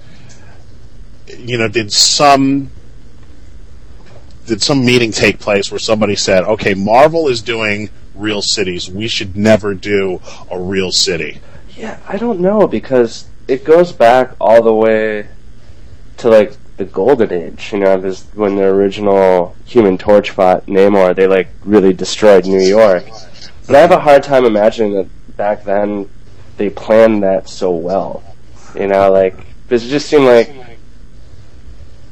You 1.27 1.59
know, 1.59 1.69
did 1.69 1.93
some 1.93 2.71
did 4.47 4.63
some 4.63 4.85
meeting 4.85 5.11
take 5.13 5.39
place 5.39 5.71
where 5.71 5.79
somebody 5.79 6.17
said, 6.17 6.45
"Okay, 6.45 6.75
Marvel 6.75 7.29
is 7.29 7.43
doing 7.43 7.91
real 8.15 8.41
cities. 8.41 8.89
We 8.89 9.09
should 9.09 9.37
never 9.37 9.75
do 9.75 10.21
a 10.51 10.59
real 10.59 10.93
city." 10.93 11.41
Yeah, 11.77 11.99
I 12.09 12.17
don't 12.17 12.41
know 12.41 12.67
because 12.67 13.27
it 13.49 13.65
goes 13.65 13.93
back 13.93 14.33
all 14.41 14.63
the 14.63 14.73
way 14.73 15.29
to 16.19 16.29
like 16.29 16.57
the 16.79 16.85
golden 16.85 17.33
age. 17.33 17.73
You 17.73 17.81
know, 17.81 18.01
this 18.01 18.25
when 18.35 18.57
the 18.57 18.65
original 18.65 19.55
Human 19.67 19.99
Torch 19.99 20.31
fought 20.31 20.67
Namor, 20.67 21.15
they 21.15 21.27
like 21.27 21.49
really 21.65 21.93
destroyed 21.93 22.47
New 22.47 22.63
York. 22.63 23.05
But 23.67 23.77
I 23.77 23.81
have 23.81 23.91
a 23.91 24.01
hard 24.01 24.23
time 24.23 24.45
imagining 24.45 24.95
that 24.95 25.09
back 25.37 25.65
then 25.65 26.09
they 26.57 26.71
planned 26.71 27.23
that 27.23 27.49
so 27.49 27.71
well. 27.71 28.23
You 28.75 28.87
know, 28.89 29.11
like 29.13 29.37
because 29.63 29.85
it 29.87 29.89
just 29.89 30.09
seemed 30.09 30.25
like 30.25 30.53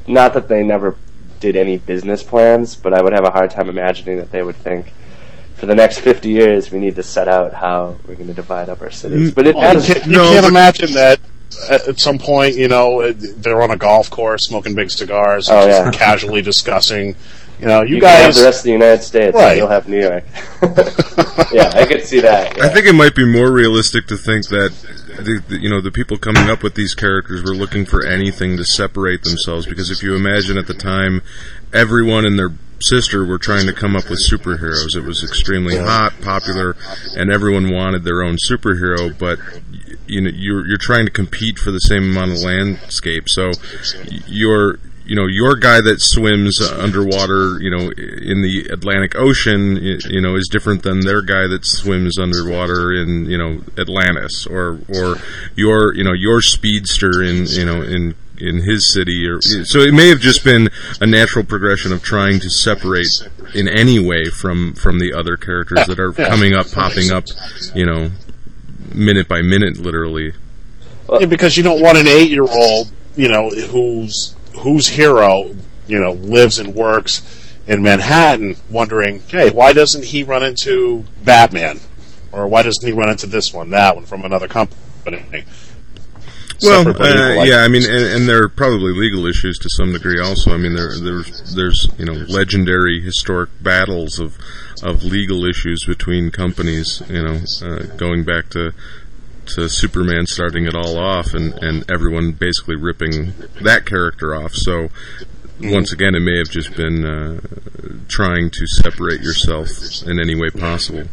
not 0.07 0.35
that 0.35 0.49
they 0.49 0.63
never 0.63 0.97
did 1.41 1.57
any 1.57 1.79
business 1.79 2.23
plans, 2.23 2.75
but 2.77 2.95
I 2.95 3.03
would 3.03 3.13
have 3.13 3.25
a 3.25 3.31
hard 3.31 3.51
time 3.51 3.69
imagining 3.69 4.19
that 4.19 4.31
they 4.31 4.43
would 4.43 4.57
think 4.57 4.93
for 5.57 5.67
the 5.67 5.75
next 5.75 5.99
50 6.01 6.29
years 6.29 6.71
we 6.71 6.79
need 6.79 6.97
to 6.97 7.03
set 7.03 7.29
out 7.29 7.55
how 7.55 7.97
we're 8.07 8.15
going 8.15 8.27
to 8.29 8.35
divide 8.35 8.69
up 8.69 8.83
our 8.83 8.91
cities. 8.91 9.33
But 9.33 9.47
it 9.47 9.55
Well, 9.55 9.75
you 9.75 9.95
can't, 9.95 10.07
you 10.07 10.13
No, 10.13 10.25
can't 10.33 10.47
imagine 10.47 10.93
that 10.95 11.21
at 11.71 11.87
at 11.89 12.01
some 12.01 12.19
point, 12.19 12.57
you 12.57 12.69
know, 12.69 13.13
they're 13.13 13.63
on 13.63 13.71
a 13.71 13.77
golf 13.77 14.11
course 14.11 14.47
smoking 14.49 14.75
big 14.75 14.91
cigars, 14.91 15.49
Oh, 15.49 15.67
just 15.67 15.85
yeah. 15.85 15.91
casually 15.93 16.43
discussing, 16.43 17.15
you 17.65 17.71
know, 17.71 17.83
you, 17.83 17.95
you, 17.97 18.01
can 18.01 18.11
have 18.11 18.27
guys. 18.27 18.37
the 18.37 18.45
rest 18.45 18.59
of 18.61 18.65
the 18.65 18.73
United 18.73 19.03
States, 19.03 19.35
Right. 19.35 19.49
and 19.53 19.57
you'll 19.59 19.69
have 19.69 19.89
New 19.89 20.01
York. 20.01 20.25
yeah, 21.53 21.73
I 21.75 21.87
could 21.89 22.05
see 22.05 22.21
that. 22.21 22.61
I 22.61 22.69
think 22.69 22.87
it 22.87 22.93
might 22.95 23.15
be 23.15 23.25
more 23.25 23.51
realistic 23.51 24.07
to 24.09 24.17
think 24.17 24.49
that 24.49 24.73
the, 25.17 25.43
the, 25.49 25.59
you 25.61 25.71
know 25.71 25.81
the 25.81 25.91
people 25.91 26.19
coming 26.19 26.51
up 26.51 26.63
with 26.63 26.75
these 26.75 26.95
characters 26.95 27.43
were 27.43 27.55
looking 27.55 27.87
for 27.87 28.05
anything 28.05 28.57
to 28.57 28.65
separate 28.65 29.23
themselves 29.23 29.67
because 29.67 29.91
if 29.91 30.03
you 30.03 30.15
imagine 30.15 30.59
at 30.59 30.67
the 30.67 30.75
time 30.75 31.23
everyone 31.73 32.27
and 32.27 32.39
their 32.39 32.51
sister 32.83 33.25
were 33.25 33.39
trying 33.39 33.67
to 33.67 33.73
come 33.73 33.95
up 33.97 34.11
with 34.11 34.19
superheroes 34.29 34.97
it 34.97 35.05
was 35.05 35.23
extremely 35.23 35.79
hot 35.79 36.13
popular 36.21 36.77
and 37.17 37.31
everyone 37.31 37.71
wanted 37.71 38.03
their 38.03 38.23
own 38.23 38.37
superhero 38.51 39.17
but 39.17 39.39
you 40.07 40.21
know 40.21 40.31
you're 40.35 40.67
you're 40.67 40.77
trying 40.77 41.07
to 41.07 41.13
compete 41.13 41.59
for 41.59 41.71
the 41.71 41.79
same 41.79 42.11
amount 42.11 42.33
of 42.33 42.39
landscape 42.39 43.29
so 43.29 43.53
you're 44.27 44.79
you 45.05 45.15
know 45.15 45.27
your 45.27 45.57
guy 45.57 45.81
that 45.81 46.01
swims 46.01 46.61
underwater 46.61 47.61
you 47.61 47.71
know 47.71 47.91
in 47.91 48.43
the 48.43 48.69
Atlantic 48.73 49.15
Ocean 49.17 49.77
you 49.77 50.21
know 50.21 50.37
is 50.37 50.49
different 50.51 50.83
than 50.83 51.01
their 51.01 51.23
guy 51.23 51.47
that 51.47 51.65
swims 51.65 52.19
underwater 52.19 52.93
in 52.93 53.27
you 53.27 53.39
know 53.39 53.63
Atlantis 53.79 54.47
or 54.47 54.81
or 54.89 55.17
your 55.57 55.95
you 55.95 56.05
know 56.05 56.13
your 56.13 56.41
speedster 56.41 57.23
in 57.23 57.47
you 57.47 57.65
know 57.65 57.83
in 57.83 58.15
in 58.39 58.65
his 58.65 58.93
city 58.93 59.27
or 59.29 59.41
so 59.41 59.79
it 59.79 59.95
may 59.95 60.09
have 60.09 60.19
just 60.19 60.43
been 60.43 60.69
a 61.01 61.07
natural 61.07 61.45
progression 61.45 61.93
of 61.93 62.03
trying 62.03 62.41
to 62.41 62.51
separate 62.51 63.29
in 63.55 63.69
any 63.69 64.05
way 64.05 64.25
from 64.25 64.75
from 64.75 64.99
the 64.99 65.13
other 65.13 65.37
characters 65.37 65.87
that 65.87 66.01
are 66.01 66.13
coming 66.13 66.53
up 66.53 66.69
popping 66.73 67.13
up 67.13 67.25
you 67.75 67.87
know 67.87 68.11
minute 68.95 69.29
by 69.29 69.43
minute 69.43 69.79
literally. 69.79 70.33
Yeah, 71.11 71.27
because 71.27 71.57
you 71.57 71.63
don't 71.63 71.83
want 71.83 71.99
an 71.99 72.07
eight-year-old, 72.07 72.91
you 73.17 73.29
know, 73.29 73.51
whose 73.51 74.35
whose 74.59 74.89
hero, 74.89 75.55
you 75.87 75.99
know, 75.99 76.13
lives 76.13 76.59
and 76.59 76.75
works 76.75 77.23
in 77.67 77.83
Manhattan, 77.83 78.57
wondering, 78.71 79.21
hey, 79.29 79.51
why 79.51 79.73
doesn't 79.73 80.05
he 80.05 80.23
run 80.23 80.43
into 80.43 81.05
Batman, 81.23 81.81
or 82.33 82.47
why 82.47 82.63
doesn't 82.63 82.87
he 82.87 82.93
run 82.93 83.09
into 83.09 83.27
this 83.27 83.53
one, 83.53 83.71
that 83.71 83.95
one 83.95 84.05
from 84.05 84.25
another 84.25 84.49
company? 84.49 85.45
Well, 86.63 86.89
uh, 86.89 87.45
yeah, 87.45 87.59
I 87.59 87.69
mean, 87.69 87.83
and, 87.83 88.07
and 88.07 88.29
there 88.29 88.43
are 88.43 88.49
probably 88.49 88.93
legal 88.93 89.27
issues 89.27 89.59
to 89.59 89.69
some 89.71 89.93
degree. 89.93 90.21
Also, 90.21 90.53
I 90.53 90.57
mean, 90.57 90.75
there 90.75 90.99
there's 90.99 91.55
there's 91.55 91.89
you 91.99 92.05
know 92.05 92.13
legendary 92.13 93.01
historic 93.01 93.51
battles 93.61 94.19
of 94.19 94.39
of 94.83 95.03
legal 95.03 95.45
issues 95.45 95.85
between 95.85 96.31
companies. 96.31 97.03
You 97.09 97.23
know, 97.23 97.41
uh, 97.63 97.83
going 97.97 98.25
back 98.25 98.51
to 98.51 98.73
to 99.49 99.69
Superman 99.69 100.27
starting 100.27 100.67
it 100.67 100.75
all 100.75 100.99
off, 100.99 101.35
and 101.35 101.55
and 101.63 101.91
everyone 101.91 102.33
basically 102.33 102.77
ripping 102.77 103.35
that 103.63 103.87
character 103.87 104.35
off. 104.35 104.53
So. 104.55 104.89
Once 105.61 105.93
again, 105.93 106.17
it 106.17 106.21
may 106.21 106.37
have 106.37 106.51
just 106.51 106.75
been 106.75 107.07
uh, 107.07 107.41
trying 108.09 108.51
to 108.51 108.67
separate 108.67 109.21
yourself 109.21 109.69
in 110.05 110.19
any 110.19 110.35
way 110.35 110.51
possible. 110.51 111.05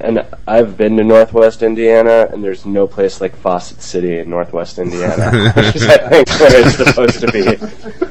And 0.00 0.24
I've 0.46 0.76
been 0.76 0.96
to 0.98 1.04
Northwest 1.04 1.62
Indiana, 1.62 2.28
and 2.30 2.44
there's 2.44 2.64
no 2.64 2.86
place 2.86 3.20
like 3.20 3.34
Fawcett 3.34 3.82
City 3.82 4.18
in 4.18 4.30
Northwest 4.30 4.78
Indiana, 4.78 5.52
which 5.56 5.76
is, 5.76 5.86
I 5.88 5.98
think, 6.08 6.28
where 6.28 6.66
it's 6.66 6.76
supposed 6.76 7.20
to 7.20 7.32
be. 7.32 8.06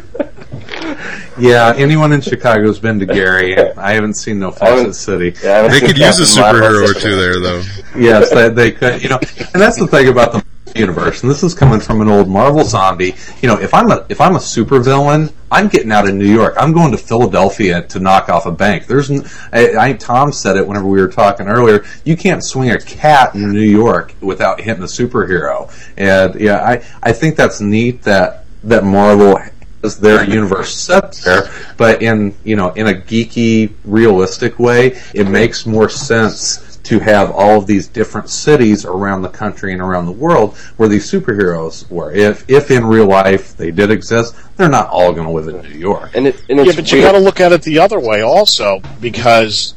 Yeah, 1.39 1.73
anyone 1.77 2.13
in 2.13 2.21
Chicago's 2.21 2.79
been 2.79 2.97
to 2.99 3.05
Gary. 3.05 3.55
I 3.77 3.93
haven't 3.93 4.15
seen 4.15 4.39
no 4.39 4.49
Fawcett 4.49 4.95
City. 4.95 5.35
Yeah, 5.43 5.67
They 5.67 5.79
seen 5.79 5.87
could 5.89 5.97
use 5.99 6.19
a 6.19 6.41
superhero 6.41 6.89
or 6.89 6.99
two 6.99 7.15
there, 7.15 7.39
though. 7.39 7.63
yes, 7.95 8.31
they, 8.31 8.49
they 8.49 8.71
could. 8.71 9.03
You 9.03 9.09
know, 9.09 9.19
and 9.53 9.61
that's 9.61 9.77
the 9.77 9.85
thing 9.87 10.07
about 10.07 10.31
the 10.33 10.43
universe. 10.75 11.21
And 11.21 11.29
this 11.31 11.43
is 11.43 11.53
coming 11.53 11.79
from 11.79 12.01
an 12.01 12.07
old 12.07 12.27
Marvel 12.27 12.63
zombie. 12.63 13.13
You 13.43 13.49
know, 13.49 13.59
if 13.59 13.73
I'm 13.75 13.91
a 13.91 14.03
if 14.09 14.19
I'm 14.19 14.35
a 14.35 14.39
supervillain, 14.39 15.31
I'm 15.51 15.67
getting 15.67 15.91
out 15.91 16.07
of 16.09 16.15
New 16.15 16.25
York. 16.25 16.55
I'm 16.57 16.73
going 16.73 16.91
to 16.91 16.97
Philadelphia 16.97 17.83
to 17.83 17.99
knock 17.99 18.29
off 18.29 18.47
a 18.47 18.51
bank. 18.51 18.87
There's, 18.87 19.11
n- 19.11 19.23
I, 19.53 19.89
I 19.89 19.93
Tom 19.93 20.31
said 20.31 20.57
it 20.57 20.67
whenever 20.67 20.87
we 20.87 20.99
were 20.99 21.07
talking 21.07 21.47
earlier. 21.47 21.85
You 22.03 22.17
can't 22.17 22.43
swing 22.43 22.71
a 22.71 22.79
cat 22.79 23.35
in 23.35 23.51
New 23.53 23.59
York 23.61 24.15
without 24.21 24.59
hitting 24.59 24.81
a 24.81 24.87
superhero. 24.87 25.71
And 25.97 26.33
yeah, 26.41 26.63
I 26.63 26.83
I 27.03 27.11
think 27.11 27.35
that's 27.35 27.61
neat 27.61 28.01
that 28.03 28.45
that 28.63 28.83
Marvel 28.83 29.39
has 29.83 29.99
their 29.99 30.23
universe 30.23 30.73
set 30.73 31.13
there, 31.25 31.49
but 31.77 32.01
in 32.01 32.35
you 32.43 32.55
know 32.55 32.71
in 32.71 32.87
a 32.87 32.93
geeky, 32.93 33.73
realistic 33.85 34.59
way, 34.59 34.99
it 35.13 35.27
makes 35.27 35.65
more 35.65 35.89
sense 35.89 36.77
to 36.83 36.99
have 36.99 37.31
all 37.31 37.57
of 37.57 37.67
these 37.67 37.87
different 37.87 38.29
cities 38.29 38.85
around 38.85 39.21
the 39.21 39.29
country 39.29 39.73
and 39.73 39.81
around 39.81 40.05
the 40.05 40.11
world 40.11 40.55
where 40.77 40.87
these 40.87 41.09
superheroes 41.11 41.89
were. 41.89 42.13
If 42.13 42.49
if 42.49 42.71
in 42.71 42.85
real 42.85 43.07
life 43.07 43.57
they 43.57 43.71
did 43.71 43.91
exist, 43.91 44.35
they're 44.55 44.69
not 44.69 44.87
all 44.89 45.11
going 45.11 45.27
to 45.27 45.33
live 45.33 45.47
in 45.49 45.61
New 45.69 45.77
York. 45.77 46.11
And, 46.15 46.27
it, 46.27 46.41
and 46.49 46.59
Yeah, 46.59 46.65
it's 46.67 46.75
but 46.75 46.91
you 46.91 46.99
weird. 46.99 47.11
got 47.11 47.17
to 47.17 47.23
look 47.23 47.41
at 47.41 47.51
it 47.51 47.61
the 47.63 47.79
other 47.79 47.99
way 47.99 48.21
also, 48.21 48.79
because 49.01 49.73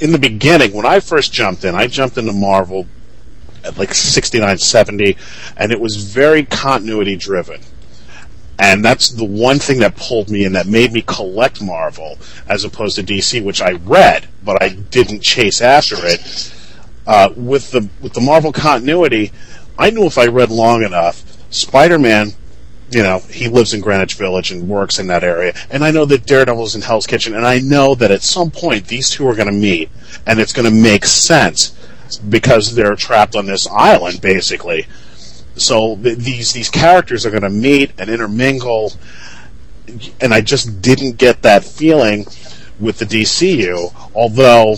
in 0.00 0.10
the 0.12 0.18
beginning, 0.18 0.72
when 0.72 0.84
I 0.84 1.00
first 1.00 1.32
jumped 1.32 1.64
in, 1.64 1.74
I 1.74 1.86
jumped 1.86 2.18
into 2.18 2.32
Marvel 2.32 2.86
at 3.64 3.78
like 3.78 3.94
69, 3.94 4.58
70, 4.58 5.16
and 5.56 5.72
it 5.72 5.80
was 5.80 5.96
very 5.96 6.44
continuity 6.44 7.16
driven. 7.16 7.60
And 8.58 8.84
that's 8.84 9.10
the 9.10 9.24
one 9.24 9.58
thing 9.58 9.78
that 9.80 9.96
pulled 9.96 10.30
me 10.30 10.44
in 10.44 10.52
that 10.54 10.66
made 10.66 10.92
me 10.92 11.02
collect 11.02 11.62
Marvel 11.62 12.18
as 12.48 12.64
opposed 12.64 12.96
to 12.96 13.02
DC, 13.04 13.44
which 13.44 13.62
I 13.62 13.72
read, 13.72 14.28
but 14.44 14.60
I 14.60 14.70
didn't 14.70 15.20
chase 15.20 15.60
after 15.60 15.96
it. 15.98 16.54
Uh, 17.06 17.32
with 17.36 17.70
the 17.70 17.88
with 18.02 18.12
the 18.12 18.20
Marvel 18.20 18.52
continuity, 18.52 19.32
I 19.78 19.90
knew 19.90 20.04
if 20.04 20.18
I 20.18 20.26
read 20.26 20.50
long 20.50 20.82
enough, 20.82 21.24
Spider-Man 21.50 22.32
you 22.90 23.02
know, 23.02 23.18
he 23.18 23.48
lives 23.48 23.74
in 23.74 23.80
Greenwich 23.80 24.14
Village 24.14 24.50
and 24.50 24.68
works 24.68 24.98
in 24.98 25.08
that 25.08 25.24
area. 25.24 25.54
And 25.70 25.84
I 25.84 25.90
know 25.90 26.04
that 26.06 26.26
Daredevil's 26.26 26.74
in 26.74 26.82
Hell's 26.82 27.06
Kitchen, 27.06 27.34
and 27.34 27.46
I 27.46 27.58
know 27.58 27.94
that 27.94 28.10
at 28.10 28.22
some 28.22 28.50
point 28.50 28.86
these 28.86 29.10
two 29.10 29.26
are 29.28 29.34
going 29.34 29.48
to 29.48 29.52
meet, 29.52 29.90
and 30.26 30.38
it's 30.38 30.52
going 30.52 30.64
to 30.64 30.74
make 30.74 31.04
sense 31.04 31.74
because 32.28 32.74
they're 32.74 32.96
trapped 32.96 33.36
on 33.36 33.46
this 33.46 33.66
island, 33.66 34.20
basically. 34.20 34.86
So 35.58 35.96
th- 35.96 36.18
these 36.18 36.52
these 36.52 36.70
characters 36.70 37.26
are 37.26 37.30
going 37.30 37.42
to 37.42 37.50
meet 37.50 37.92
and 37.98 38.10
intermingle, 38.10 38.92
and 40.20 40.32
I 40.32 40.40
just 40.40 40.80
didn't 40.82 41.18
get 41.18 41.42
that 41.42 41.64
feeling 41.64 42.26
with 42.78 42.98
the 42.98 43.04
DCU. 43.04 43.92
Although 44.14 44.76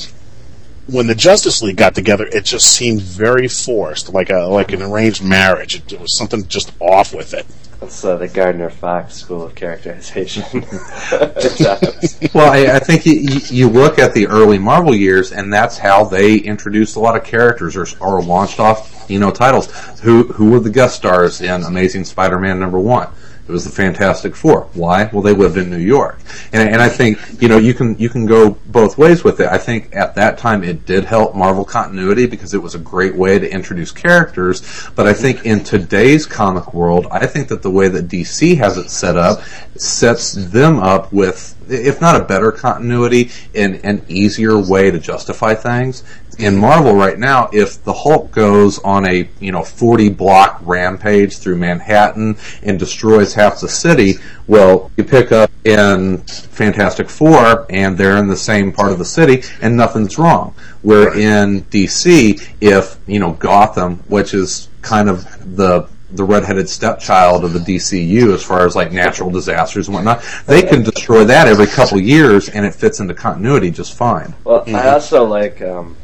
when 0.87 1.07
the 1.07 1.15
Justice 1.15 1.63
League 1.63 1.77
got 1.77 1.95
together, 1.95 2.27
it 2.27 2.45
just 2.45 2.67
seemed 2.67 3.01
very 3.01 3.49
forced, 3.49 4.13
like 4.13 4.31
a 4.31 4.41
like 4.41 4.73
an 4.73 4.83
arranged 4.83 5.23
marriage. 5.23 5.77
It, 5.77 5.93
it 5.93 6.01
was 6.01 6.17
something 6.17 6.47
just 6.49 6.73
off 6.81 7.15
with 7.15 7.35
it. 7.35 7.47
That's 7.81 8.05
uh, 8.05 8.17
the 8.19 8.29
Gardner 8.29 8.69
Fox 8.69 9.15
School 9.15 9.43
of 9.43 9.55
Characterization. 9.55 10.43
well, 12.35 12.53
I, 12.53 12.75
I 12.75 12.79
think 12.79 13.07
you, 13.07 13.41
you, 13.49 13.71
look 13.71 13.99
at 13.99 14.13
the 14.13 14.27
early 14.27 14.59
Marvel 14.59 14.95
years, 14.95 15.33
and 15.33 15.51
that's 15.51 15.79
how 15.79 16.05
they 16.05 16.37
introduced 16.37 16.97
a 16.97 17.01
lot 17.01 17.17
of 17.17 17.25
characters 17.25 17.77
or, 17.77 17.87
or 18.01 18.23
launched 18.23 18.61
off, 18.61 19.00
you 19.11 19.19
know, 19.19 19.31
titles. 19.31 19.71
Who 20.01 20.25
who 20.25 20.51
were 20.51 20.61
the 20.61 20.71
guest 20.71 20.97
stars 20.97 21.41
in 21.41 21.63
Amazing 21.63 22.05
Spider-Man 22.05 22.59
number 22.59 22.79
one? 22.79 23.09
It 23.51 23.53
was 23.53 23.65
the 23.65 23.71
Fantastic 23.71 24.37
Four. 24.37 24.69
Why? 24.75 25.11
Well, 25.13 25.23
they 25.23 25.33
lived 25.33 25.57
in 25.57 25.71
New 25.71 25.79
York, 25.79 26.21
and, 26.53 26.69
and 26.69 26.81
I 26.81 26.89
think 26.89 27.19
you 27.43 27.49
know 27.49 27.59
you 27.59 27.75
can 27.75 27.99
you 27.99 28.09
can 28.09 28.25
go 28.25 28.51
both 28.67 28.97
ways 28.97 29.25
with 29.25 29.41
it. 29.41 29.49
I 29.49 29.59
think 29.59 29.95
at 29.97 30.15
that 30.15 30.39
time 30.39 30.63
it 30.63 30.87
did 30.87 31.05
help 31.05 31.35
Marvel 31.35 31.65
continuity 31.65 32.27
because 32.27 32.55
it 32.55 32.63
was 32.63 32.77
a 32.77 32.79
great 32.79 33.17
way 33.17 33.41
to 33.41 33.53
introduce 33.53 33.91
characters. 33.91 34.63
But 34.95 35.09
I 35.09 35.15
think 35.15 35.45
in 35.45 35.65
today's 35.65 36.27
comic 36.27 36.73
world, 36.73 37.09
I 37.11 37.27
think 37.27 37.49
that 37.49 37.63
the 37.63 37.71
way 37.71 37.89
that 37.89 38.07
DC 38.07 38.57
has 38.59 38.79
it 38.79 38.89
set 38.89 39.17
up 39.17 39.43
sets 39.75 40.33
them 40.33 40.79
up 40.79 41.13
with 41.13 41.57
if 41.71 42.01
not 42.01 42.21
a 42.21 42.25
better 42.25 42.53
continuity, 42.53 43.31
and 43.55 43.81
an 43.85 44.05
easier 44.09 44.59
way 44.59 44.91
to 44.91 44.99
justify 44.99 45.55
things. 45.55 46.03
In 46.39 46.57
Marvel 46.57 46.95
right 46.95 47.19
now, 47.19 47.51
if 47.53 47.85
the 47.85 47.93
Hulk 47.93 48.31
goes 48.31 48.79
on 48.79 49.07
a 49.07 49.29
you 49.41 49.53
know 49.53 49.63
40 49.63 50.11
block 50.11 50.61
rampage 50.63 51.39
through 51.39 51.57
Manhattan 51.57 52.37
and 52.63 52.79
destroys 52.79 53.35
half 53.35 53.61
the 53.61 53.69
city, 53.69 54.15
well, 54.47 54.91
you 54.97 55.05
pick 55.05 55.33
up 55.33 55.51
in 55.65 56.19
Fantastic 56.19 57.11
Four 57.11 57.67
and 57.69 57.99
they're 57.99 58.17
in 58.17 58.29
the 58.29 58.37
same 58.37 58.73
part 58.73 58.93
of 58.93 58.99
the 58.99 59.05
city 59.05 59.43
and 59.61 59.77
nothing's 59.77 60.19
wrong. 60.19 60.55
Where 60.83 61.15
in 61.15 61.63
DC, 61.65 62.49
if 62.61 62.99
you 63.07 63.19
know 63.19 63.33
Gotham, 63.33 63.97
which 64.09 64.33
is 64.33 64.69
kind 64.83 65.11
of 65.11 65.57
the 65.57 65.89
the 66.13 66.25
redheaded 66.25 66.69
stepchild 66.69 67.45
of 67.45 67.53
the 67.53 67.59
DCU 67.59 68.35
as 68.35 68.43
far 68.43 68.67
as 68.67 68.75
like 68.75 68.93
natural 68.93 69.31
disasters 69.31 69.89
and 69.89 69.95
whatnot. 69.95 70.25
They 70.47 70.63
can 70.63 70.83
destroy 70.83 71.25
that 71.25 71.49
every 71.49 71.67
couple 71.67 72.01
years, 72.01 72.49
and 72.49 72.67
it 72.67 72.75
fits 72.75 73.01
into 73.01 73.15
continuity 73.15 73.71
just 73.71 73.95
fine. 73.95 74.35
Well, 74.45 74.65
mm-hmm. 74.65 74.77
I 74.77 74.89
also 74.89 75.25
like 75.25 75.63
um, 75.63 75.97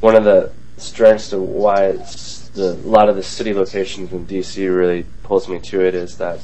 one 0.00 0.14
of 0.14 0.24
the 0.24 0.52
strengths 0.76 1.30
to 1.30 1.38
why 1.38 1.92
the, 1.92 2.78
a 2.84 2.88
lot 2.88 3.08
of 3.08 3.16
the 3.16 3.22
city 3.22 3.54
locations 3.54 4.12
in 4.12 4.26
DC 4.26 4.74
really 4.74 5.04
pulls 5.22 5.48
me 5.48 5.58
to 5.60 5.80
it 5.84 5.94
is 5.94 6.18
that. 6.18 6.40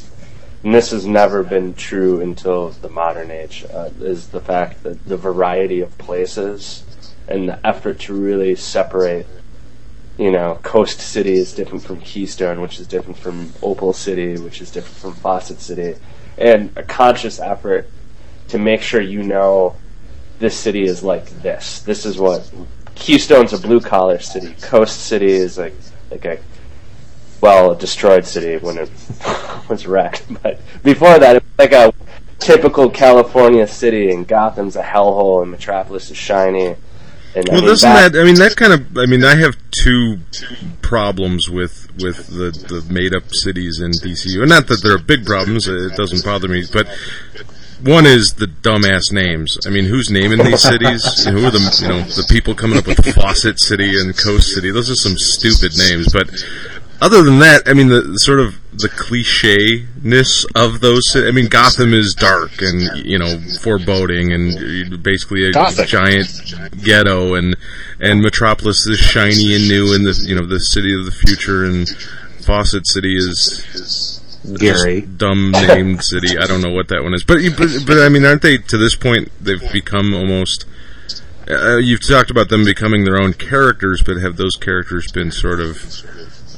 And 0.62 0.75
this 0.75 0.92
has 0.92 1.04
never 1.04 1.42
been 1.42 1.75
true 1.75 2.23
until 2.23 2.71
the 2.71 2.88
modern 2.88 3.30
age. 3.30 3.66
Uh, 3.71 3.90
is 4.00 4.28
the 4.28 4.40
fact 4.40 4.83
that 4.85 5.04
the 5.04 5.18
variety 5.18 5.83
of 5.83 5.97
places 5.99 6.85
and 7.28 7.49
the 7.49 7.66
effort 7.66 8.00
to 8.00 8.14
really 8.14 8.54
separate 8.54 9.26
you 10.18 10.30
know, 10.30 10.59
Coast 10.62 11.00
City 11.00 11.35
is 11.35 11.52
different 11.52 11.83
from 11.83 12.00
Keystone, 12.00 12.61
which 12.61 12.78
is 12.78 12.87
different 12.87 13.18
from 13.18 13.52
Opal 13.62 13.92
City, 13.92 14.38
which 14.38 14.61
is 14.61 14.71
different 14.71 14.97
from 14.97 15.14
Fawcett 15.14 15.61
City, 15.61 15.99
and 16.38 16.71
a 16.76 16.83
conscious 16.83 17.40
effort 17.40 17.90
to 18.49 18.59
make 18.59 18.80
sure 18.80 19.00
you 19.00 19.23
know 19.23 19.75
this 20.38 20.56
city 20.56 20.85
is 20.85 21.02
like 21.02 21.26
this. 21.42 21.80
This 21.80 22.06
is 22.06 22.18
what 22.18 22.49
Keystone's 22.94 23.52
a 23.52 23.59
blue 23.59 23.80
collar 23.80 24.21
city. 24.21 24.54
Coast 24.61 25.00
City 25.06 25.33
is 25.33 25.59
like 25.59 25.75
like 26.11 26.25
a 26.25 26.38
well 27.40 27.73
a 27.73 27.76
destroyed 27.76 28.25
city 28.25 28.56
when 28.64 28.78
it 28.78 28.90
was 29.68 29.87
wrecked, 29.87 30.26
but 30.42 30.61
before 30.85 31.18
that 31.18 31.37
it 31.37 31.42
was 31.42 31.52
like 31.59 31.73
a 31.73 31.92
typical 32.38 32.88
California 32.88 33.66
city, 33.66 34.11
and 34.11 34.28
Gotham's 34.28 34.76
a 34.76 34.83
hellhole, 34.83 35.42
and 35.42 35.50
Metropolis 35.50 36.11
is 36.11 36.16
shiny 36.16 36.76
and, 37.35 37.49
well, 37.49 37.59
I 37.59 37.61
mean, 37.61 37.69
doesn't 37.69 37.91
that, 37.91 38.12
that? 38.12 38.21
I 38.21 38.25
mean, 38.25 38.35
that 38.37 38.57
kind 38.57 38.73
of. 38.73 38.99
I 38.99 39.07
mean, 39.07 39.25
I 39.25 39.35
have 39.37 39.57
two 39.71 40.19
problems 40.83 41.50
with 41.50 41.88
with 42.00 42.29
the 42.29 42.50
the 42.50 42.85
made 42.93 43.14
up 43.14 43.35
cities 43.35 43.81
in 43.81 43.91
DCU, 43.91 44.41
and 44.41 44.50
not 44.50 44.69
that 44.69 44.83
they're 44.83 44.99
big 44.99 45.26
problems. 45.26 45.67
It 45.67 45.97
doesn't 45.97 46.25
bother 46.25 46.49
me, 46.49 46.64
but 46.73 46.87
one 47.83 48.07
is 48.07 48.35
the 48.35 48.47
dumbass 48.47 49.12
names. 49.12 49.59
I 49.67 49.71
mean, 49.71 49.85
who's 49.85 50.11
naming 50.11 50.38
these 50.38 50.62
cities? 50.62 51.25
who 51.29 51.45
are 51.45 51.50
the 51.50 51.79
you 51.83 51.88
know 51.88 52.00
the 52.03 52.26
people 52.31 52.55
coming 52.55 52.79
up 52.79 52.87
with 52.87 53.14
Fawcett 53.14 53.61
City 53.61 54.00
and 54.00 54.17
Coast 54.17 54.55
City? 54.55 54.71
Those 54.71 54.91
are 54.91 54.95
some 54.95 55.19
stupid 55.19 55.76
names. 55.76 56.12
But 56.12 56.31
other 57.00 57.22
than 57.22 57.38
that, 57.40 57.62
I 57.66 57.74
mean, 57.74 57.88
the, 57.88 58.00
the 58.00 58.18
sort 58.18 58.40
of 58.40 58.58
the 58.72 58.88
cliche 58.88 59.86
ness 60.02 60.44
of 60.54 60.80
those. 60.80 61.14
I 61.14 61.30
mean, 61.30 61.48
Gotham 61.48 61.94
is 61.94 62.14
dark 62.14 62.60
and 62.60 63.04
you 63.04 63.18
know 63.18 63.40
foreboding 63.60 64.32
and 64.32 65.02
basically 65.02 65.46
a 65.46 65.52
Gothic. 65.52 65.88
giant 65.88 66.54
ghetto, 66.82 67.34
and 67.34 67.56
and 68.00 68.20
Metropolis 68.20 68.86
is 68.86 68.98
shiny 68.98 69.54
and 69.54 69.68
new, 69.68 69.94
and 69.94 70.06
the 70.06 70.24
you 70.26 70.34
know 70.34 70.46
the 70.46 70.60
city 70.60 70.94
of 70.98 71.04
the 71.04 71.12
future, 71.12 71.64
and 71.64 71.88
Fawcett 72.44 72.86
City 72.86 73.16
is 73.16 74.20
Gary 74.59 75.02
dumb 75.02 75.52
named 75.52 76.02
city. 76.02 76.38
I 76.38 76.46
don't 76.46 76.61
know 76.61 76.72
what 76.72 76.88
that 76.88 77.02
one 77.02 77.14
is, 77.14 77.24
but 77.24 77.38
but, 77.57 77.68
but 77.87 77.98
I 77.98 78.09
mean, 78.09 78.24
aren't 78.24 78.42
they 78.42 78.59
to 78.59 78.78
this 78.78 78.94
point? 78.94 79.30
They've 79.40 79.72
become 79.72 80.14
almost. 80.14 80.66
Uh, 81.48 81.76
you've 81.76 82.07
talked 82.07 82.30
about 82.30 82.48
them 82.48 82.64
becoming 82.64 83.04
their 83.04 83.18
own 83.18 83.35
characters, 83.35 84.02
but 84.02 84.16
have 84.16 84.37
those 84.37 84.57
characters 84.57 85.12
been 85.12 85.30
sort 85.30 85.61
of 85.61 85.76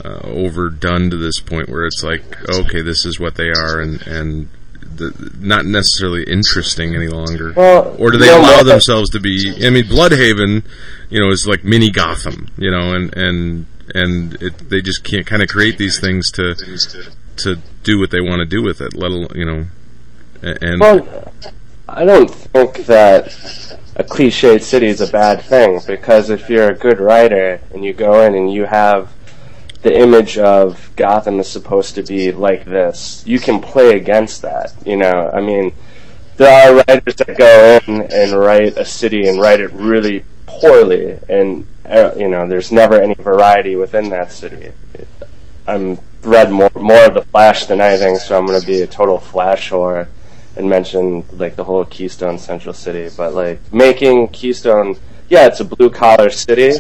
uh, 0.05 0.21
overdone 0.25 1.11
to 1.11 1.17
this 1.17 1.41
point 1.41 1.69
where 1.69 1.87
it's 1.87 2.03
like, 2.03 2.25
okay, 2.49 2.83
this 2.83 3.05
is 3.05 3.19
what 3.19 3.35
they 3.37 3.49
are, 3.49 3.81
and 3.81 4.03
and 4.07 4.49
the, 4.81 5.33
not 5.39 5.65
necessarily 5.65 6.25
interesting 6.25 6.95
any 6.95 7.09
longer. 7.09 7.53
Well, 7.55 7.97
or 7.99 8.11
do 8.11 8.19
they 8.19 8.31
allow 8.31 8.63
themselves 8.63 9.11
to 9.11 9.21
be? 9.21 9.55
I 9.65 9.71
mean, 9.71 9.85
Blüdhaven, 9.85 10.65
you 11.11 11.21
know, 11.21 11.31
is 11.31 11.47
like 11.47 11.65
mini 11.65 11.91
Gotham, 11.91 12.49
you 12.57 12.71
know, 12.71 12.95
and 12.95 13.17
and 13.17 13.67
and 13.95 14.43
it, 14.43 14.71
they 14.71 14.81
just 14.81 15.05
can't 15.05 15.27
kind 15.27 15.43
of 15.43 15.49
create 15.49 15.79
these 15.79 16.01
things 16.01 16.31
to 16.33 16.55
to 17.37 17.57
do 17.83 17.99
what 17.99 18.11
they 18.11 18.21
want 18.21 18.41
to 18.41 18.47
do 18.47 18.63
with 18.63 18.81
it. 18.81 18.95
Let 18.95 19.11
alone, 19.11 19.29
you 19.35 19.45
know, 19.45 19.67
and. 20.43 20.81
Well, 20.81 21.33
I 21.89 22.05
don't 22.05 22.31
think 22.31 22.87
that 22.87 23.27
a 23.95 24.03
cliched 24.05 24.63
city 24.63 24.87
is 24.87 25.01
a 25.01 25.07
bad 25.07 25.41
thing 25.41 25.81
because 25.87 26.31
if 26.31 26.51
you're 26.51 26.71
a 26.71 26.75
good 26.75 27.01
writer 27.01 27.61
and 27.73 27.85
you 27.85 27.93
go 27.93 28.23
in 28.23 28.35
and 28.35 28.53
you 28.53 28.65
have 28.65 29.13
the 29.87 29.96
image 29.96 30.37
of 30.37 30.90
Gotham 30.96 31.38
is 31.38 31.46
supposed 31.46 31.94
to 31.94 32.03
be 32.03 32.33
like 32.33 32.64
this. 32.64 33.22
You 33.25 33.38
can 33.38 33.61
play 33.61 33.96
against 33.96 34.42
that, 34.42 34.75
you 34.85 34.96
know. 34.96 35.31
I 35.33 35.40
mean, 35.40 35.72
there 36.38 36.51
are 36.51 36.83
writers 36.88 37.14
that 37.14 37.38
go 37.38 37.79
in 37.87 38.03
and 38.11 38.33
write 38.33 38.77
a 38.77 38.85
city 38.85 39.29
and 39.29 39.40
write 39.40 39.61
it 39.61 39.70
really 39.72 40.25
poorly, 40.44 41.20
and 41.29 41.68
uh, 41.85 42.11
you 42.16 42.27
know, 42.27 42.49
there's 42.49 42.72
never 42.72 43.01
any 43.01 43.14
variety 43.14 43.77
within 43.77 44.09
that 44.09 44.33
city. 44.33 44.72
I'm 45.68 46.01
read 46.22 46.51
more 46.51 46.72
more 46.75 47.05
of 47.05 47.14
the 47.14 47.22
Flash 47.22 47.66
than 47.66 47.81
anything, 47.81 48.16
so 48.16 48.37
I'm 48.37 48.46
going 48.46 48.61
to 48.61 48.66
be 48.66 48.83
a 48.83 48.88
total 48.88 49.20
Flash 49.20 49.70
whore 49.70 50.09
and 50.57 50.68
mention 50.68 51.25
like 51.35 51.55
the 51.55 51.62
whole 51.62 51.85
Keystone 51.85 52.40
Central 52.40 52.75
City. 52.75 53.09
But 53.16 53.35
like 53.35 53.61
making 53.72 54.31
Keystone, 54.31 54.96
yeah, 55.29 55.46
it's 55.46 55.61
a 55.61 55.64
blue 55.64 55.90
collar 55.90 56.31
city, 56.31 56.72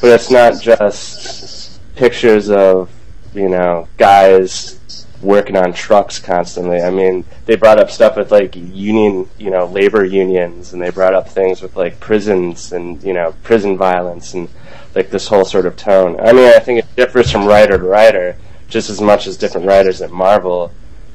but 0.00 0.08
it's 0.08 0.30
not 0.30 0.62
just 0.62 1.63
pictures 1.96 2.50
of 2.50 2.90
you 3.34 3.48
know 3.48 3.88
guys 3.96 5.06
working 5.24 5.56
on 5.56 5.72
trucks 5.72 6.18
constantly. 6.18 6.80
I 6.80 6.90
mean, 6.90 7.24
they 7.46 7.56
brought 7.56 7.78
up 7.78 7.90
stuff 7.90 8.16
with 8.16 8.30
like 8.30 8.54
union, 8.54 9.28
you 9.38 9.50
know, 9.50 9.66
labor 9.66 10.04
unions, 10.04 10.72
and 10.72 10.82
they 10.82 10.90
brought 10.90 11.14
up 11.14 11.28
things 11.28 11.62
with 11.62 11.76
like 11.76 11.98
prisons 11.98 12.72
and 12.72 13.02
you 13.02 13.14
know 13.14 13.34
prison 13.42 13.76
violence 13.76 14.34
and 14.34 14.48
like 14.94 15.10
this 15.10 15.26
whole 15.26 15.44
sort 15.44 15.66
of 15.66 15.76
tone. 15.76 16.20
I 16.20 16.32
mean, 16.32 16.46
I 16.46 16.60
think 16.60 16.80
it 16.80 16.96
differs 16.96 17.30
from 17.30 17.46
writer 17.46 17.78
to 17.78 17.84
writer 17.84 18.36
just 18.68 18.90
as 18.90 19.00
much 19.00 19.26
as 19.26 19.36
different 19.36 19.66
writers 19.66 20.00
at 20.00 20.10
Marvel 20.10 20.72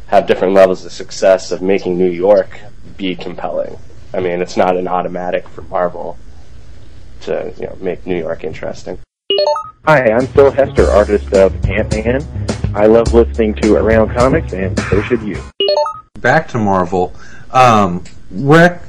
have 0.07 0.27
different 0.27 0.53
levels 0.53 0.83
of 0.85 0.91
success 0.91 1.51
of 1.51 1.61
making 1.61 1.97
New 1.97 2.09
York 2.09 2.59
be 2.97 3.15
compelling. 3.15 3.77
I 4.13 4.19
mean, 4.19 4.41
it's 4.41 4.57
not 4.57 4.75
an 4.75 4.87
automatic 4.87 5.47
for 5.47 5.61
Marvel 5.63 6.17
to 7.21 7.53
you 7.57 7.67
know 7.67 7.77
make 7.79 8.05
New 8.05 8.17
York 8.17 8.43
interesting. 8.43 8.99
Hi, 9.85 10.11
I'm 10.11 10.25
Phil 10.27 10.49
Hester, 10.49 10.89
artist 10.89 11.31
of 11.33 11.53
Ant-Man. 11.65 12.25
I 12.75 12.87
love 12.87 13.13
listening 13.13 13.53
to 13.55 13.75
Around 13.75 14.15
Comics, 14.15 14.53
and 14.53 14.79
so 14.79 15.03
should 15.03 15.21
you. 15.21 15.39
Back 16.19 16.47
to 16.49 16.57
Marvel. 16.57 17.13
Um, 17.51 18.03
Rick, 18.31 18.81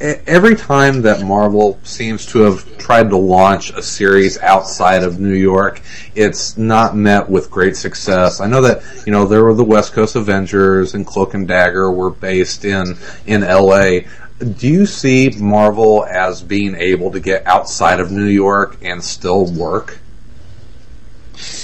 every 0.00 0.56
time 0.56 1.02
that 1.02 1.22
Marvel 1.22 1.78
seems 1.82 2.24
to 2.26 2.40
have 2.40 2.78
tried 2.78 3.10
to 3.10 3.16
launch 3.18 3.70
a 3.70 3.82
series 3.82 4.38
outside 4.38 5.02
of 5.02 5.20
New 5.20 5.34
York, 5.34 5.82
it's 6.14 6.56
not 6.56 6.96
met 6.96 7.28
with 7.28 7.50
great 7.50 7.76
success. 7.76 8.40
I 8.40 8.46
know 8.46 8.62
that 8.62 8.82
you 9.06 9.12
know 9.12 9.26
there 9.26 9.44
were 9.44 9.54
the 9.54 9.64
West 9.64 9.92
Coast 9.92 10.16
Avengers 10.16 10.94
and 10.94 11.06
Cloak 11.06 11.34
and 11.34 11.46
Dagger 11.46 11.90
were 11.90 12.10
based 12.10 12.64
in 12.64 12.96
in 13.26 13.42
L.A. 13.42 14.06
Do 14.38 14.68
you 14.68 14.84
see 14.86 15.30
Marvel 15.38 16.04
as 16.04 16.42
being 16.42 16.74
able 16.74 17.12
to 17.12 17.20
get 17.20 17.46
outside 17.46 18.00
of 18.00 18.10
New 18.10 18.26
York 18.26 18.78
and 18.82 19.02
still 19.02 19.46
work? 19.46 19.98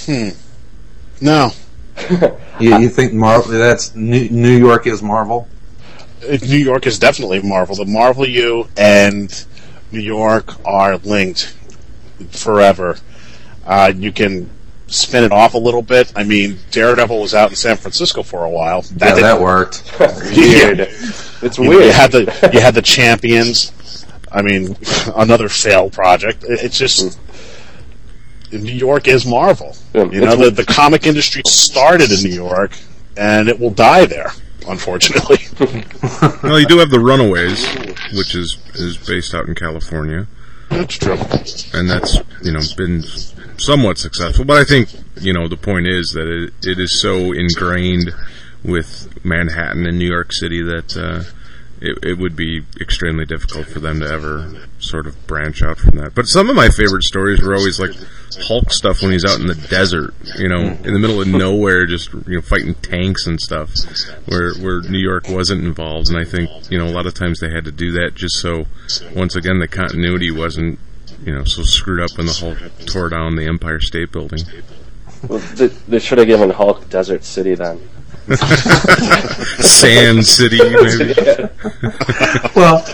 Hmm. 0.06 0.30
No. 1.20 1.50
you, 2.61 2.78
you, 2.78 2.88
think 2.88 3.12
Marvel? 3.12 3.52
That's 3.52 3.94
New, 3.94 4.28
New 4.30 4.56
York 4.56 4.87
is 4.87 5.02
Marvel. 5.02 5.48
New 6.22 6.59
York 6.59 6.87
is 6.87 6.98
definitely 6.98 7.42
Marvel. 7.42 7.74
The 7.74 7.87
Marvel 7.87 8.26
U 8.26 8.68
and 8.76 9.44
New 9.90 10.00
York 10.00 10.64
are 10.64 10.96
linked 10.98 11.56
forever. 12.30 12.96
Uh, 13.66 13.92
you 13.94 14.12
can 14.12 14.48
spin 14.87 15.24
it 15.24 15.33
off 15.33 15.54
a 15.54 15.59
little 15.59 15.83
bit. 15.83 16.12
I 16.14 16.24
mean, 16.24 16.59
Daredevil 16.70 17.20
was 17.20 17.35
out 17.35 17.50
in 17.50 17.56
San 17.56 17.76
Francisco 17.76 18.22
for 18.22 18.44
a 18.44 18.50
while. 18.50 18.83
That, 18.83 19.00
yeah, 19.00 19.14
didn't- 19.14 19.22
that 19.22 19.40
worked. 19.40 19.92
Weird. 20.37 20.88
It's 21.42 21.59
You, 21.59 21.64
know, 21.64 21.70
weird. 21.70 21.85
you 21.85 21.92
had 21.92 22.12
the 22.12 22.50
you 22.53 22.61
had 22.61 22.74
the 22.74 22.83
champions. 22.83 23.72
I 24.33 24.42
mean, 24.42 24.76
another 25.16 25.48
failed 25.48 25.92
project. 25.92 26.44
It- 26.44 26.61
It's 26.62 26.79
just 26.79 27.18
New 28.53 28.72
York 28.72 29.07
is 29.09 29.24
Marvel. 29.26 29.76
Yeah, 29.94 30.05
You 30.05 30.20
know, 30.20 30.33
it's- 30.33 30.44
the, 30.44 30.50
the 30.50 30.64
comic 30.64 31.07
industry 31.07 31.42
started 31.46 32.11
in 32.11 32.22
New 32.29 32.35
York, 32.35 32.72
and 33.16 33.48
it 33.48 33.59
will 33.61 33.70
die 33.70 34.07
there. 34.07 34.33
Unfortunately, 34.68 35.38
Well, 36.42 36.61
you 36.61 36.66
do 36.66 36.79
have 36.79 36.90
the 36.90 37.00
Runaways, 37.00 37.66
which 38.12 38.35
is 38.35 38.59
is 38.74 38.98
based 38.98 39.35
out 39.35 39.48
in 39.48 39.55
California, 39.55 40.26
that's 40.68 40.96
true. 40.98 41.16
and 41.72 41.88
that's 41.88 42.18
you 42.42 42.53
know 42.53 42.61
been 42.76 43.03
somewhat 43.57 43.96
successful. 43.96 44.44
But 44.44 44.59
I 44.59 44.64
think 44.64 44.90
you 45.18 45.33
know 45.33 45.48
the 45.48 45.57
point 45.57 45.87
is 45.87 46.12
that 46.12 46.29
it, 46.29 46.53
it 46.68 46.79
is 46.79 47.00
so 47.00 47.33
ingrained 47.33 48.12
with 48.64 49.25
Manhattan 49.25 49.87
and 49.87 49.99
New 49.99 50.09
York 50.09 50.33
City 50.33 50.62
that 50.62 50.96
uh, 50.96 51.23
it, 51.81 51.99
it 52.03 52.18
would 52.18 52.37
be 52.37 52.62
extremely 52.81 53.25
difficult 53.25 53.66
for 53.66 53.81
them 53.81 54.01
to 54.01 54.07
ever 54.07 54.68
sort 54.79 55.07
of 55.07 55.27
branch 55.27 55.62
out 55.62 55.79
from 55.79 55.99
that. 55.99 56.14
But 56.14 56.27
some 56.27 56.51
of 56.51 56.57
my 56.57 56.68
favorite 56.68 57.05
stories 57.05 57.40
were 57.40 57.55
always 57.55 57.81
like 57.81 57.92
Hulk 58.42 58.70
stuff 58.70 59.03
when 59.03 59.12
he's 59.12 59.25
out 59.25 59.40
in 59.40 59.46
the 59.46 59.55
desert, 59.55 60.14
you 60.37 60.49
know, 60.49 60.61
in 60.61 60.92
the 60.92 60.99
middle 60.99 61.20
of 61.20 61.29
nowhere, 61.29 61.87
just 61.87 62.12
you 62.12 62.37
know 62.37 62.42
fighting 62.42 62.75
tanks 62.75 63.27
and 63.27 63.40
stuff, 63.40 63.70
where 64.27 64.53
where 64.55 64.83
New 64.83 64.99
York 64.99 65.29
wasn't 65.29 65.64
involved. 65.64 66.09
And 66.11 66.18
I 66.18 66.25
think 66.25 66.51
you 66.70 66.79
know 66.79 66.87
a 66.87 66.92
lot 66.92 67.07
of 67.07 67.14
times 67.14 67.40
they 67.40 67.51
had 67.51 67.64
to 67.64 67.73
do 67.73 67.92
that 67.92 68.14
just 68.14 68.37
so 68.40 68.66
once 69.14 69.35
again 69.35 69.59
the 69.59 69.68
continuity 69.68 70.31
wasn't 70.31 70.79
you 71.25 71.35
know 71.35 71.44
so 71.44 71.62
screwed 71.62 72.03
up 72.03 72.16
when 72.16 72.27
the 72.27 72.33
Hulk 72.33 72.87
tore 72.87 73.09
down 73.09 73.37
the 73.37 73.46
Empire 73.46 73.81
State 73.81 74.12
Building. 74.12 74.40
Well, 75.29 75.38
they, 75.38 75.66
they 75.66 75.99
should 75.99 76.18
have 76.18 76.27
given 76.27 76.51
Hulk 76.51 76.88
Desert 76.88 77.25
City 77.25 77.55
then. 77.55 77.81
Sand 79.61 80.25
City, 80.25 80.59
maybe. 80.59 81.14
well, 82.55 82.85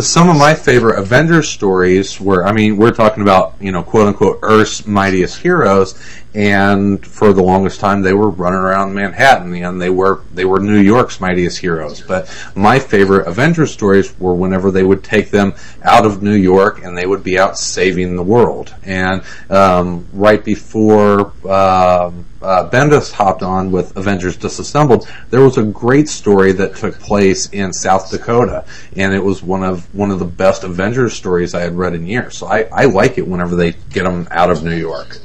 some 0.00 0.30
of 0.30 0.36
my 0.36 0.54
favorite 0.54 0.98
Avengers 0.98 1.48
stories 1.48 2.18
were, 2.18 2.46
I 2.46 2.52
mean, 2.52 2.78
we're 2.78 2.92
talking 2.92 3.22
about, 3.22 3.56
you 3.60 3.72
know, 3.72 3.82
quote 3.82 4.08
unquote, 4.08 4.38
Earth's 4.42 4.86
mightiest 4.86 5.40
heroes, 5.40 6.00
and 6.34 7.04
for 7.04 7.32
the 7.32 7.42
longest 7.42 7.80
time 7.80 8.02
they 8.02 8.12
were 8.12 8.30
running 8.30 8.60
around 8.60 8.94
Manhattan, 8.94 9.54
and 9.54 9.80
they 9.80 9.90
were, 9.90 10.22
they 10.32 10.44
were 10.44 10.60
New 10.60 10.80
York's 10.80 11.20
mightiest 11.20 11.58
heroes. 11.58 12.00
But 12.00 12.28
my 12.54 12.78
favorite 12.78 13.26
Avengers 13.26 13.72
stories 13.72 14.18
were 14.18 14.34
whenever 14.34 14.70
they 14.70 14.82
would 14.82 15.02
take 15.02 15.30
them 15.30 15.54
out 15.82 16.06
of 16.06 16.22
New 16.22 16.34
York 16.34 16.84
and 16.84 16.96
they 16.96 17.06
would 17.06 17.24
be 17.24 17.38
out 17.38 17.58
saving 17.58 18.16
the 18.16 18.22
world. 18.22 18.74
And, 18.82 19.22
um, 19.48 20.06
right 20.12 20.44
before, 20.44 21.32
um, 21.48 22.26
uh, 22.42 22.68
Bendis 22.70 23.12
hopped 23.12 23.42
on 23.42 23.70
with 23.70 23.96
Avengers 23.96 24.36
Disassembled, 24.36 25.08
there 25.30 25.42
was 25.42 25.58
a 25.58 25.62
great 25.62 26.08
story 26.08 26.52
that 26.52 26.76
took 26.76 26.98
place 26.98 27.48
in 27.50 27.72
South 27.72 28.10
Dakota, 28.10 28.64
and 28.96 29.12
it 29.14 29.22
was 29.22 29.42
one 29.42 29.62
of 29.62 29.92
one 29.94 30.10
of 30.10 30.18
the 30.18 30.24
best 30.24 30.64
Avengers 30.64 31.12
stories 31.12 31.54
I 31.54 31.60
had 31.60 31.76
read 31.76 31.94
in 31.94 32.06
years. 32.06 32.38
So 32.38 32.46
I, 32.46 32.68
I 32.72 32.84
like 32.86 33.18
it 33.18 33.26
whenever 33.26 33.56
they 33.56 33.72
get 33.90 34.04
them 34.04 34.26
out 34.30 34.50
of 34.50 34.62
New 34.62 34.74
York. 34.76 35.18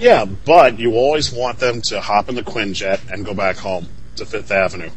Yeah, 0.00 0.24
but 0.24 0.78
you 0.78 0.94
always 0.94 1.30
want 1.30 1.58
them 1.58 1.82
to 1.82 2.00
hop 2.00 2.30
in 2.30 2.34
the 2.34 2.42
Quinjet 2.42 3.12
and 3.12 3.24
go 3.24 3.34
back 3.34 3.56
home 3.56 3.86
to 4.16 4.24
Fifth 4.24 4.50
Avenue. 4.50 4.90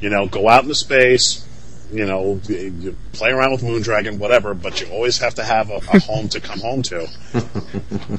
You 0.00 0.10
know, 0.10 0.26
go 0.26 0.48
out 0.48 0.62
into 0.64 0.74
space. 0.74 1.48
You 1.90 2.04
know, 2.06 2.40
you- 2.46 2.96
play 3.12 3.30
around 3.30 3.52
with 3.52 3.62
Moondragon, 3.62 4.18
whatever. 4.18 4.52
But 4.54 4.80
you 4.80 4.88
always 4.88 5.18
have 5.18 5.34
to 5.36 5.44
have 5.44 5.70
a, 5.70 5.76
a 5.76 5.98
home 6.00 6.28
to 6.28 6.40
come 6.40 6.60
home 6.60 6.82
to. 6.82 7.08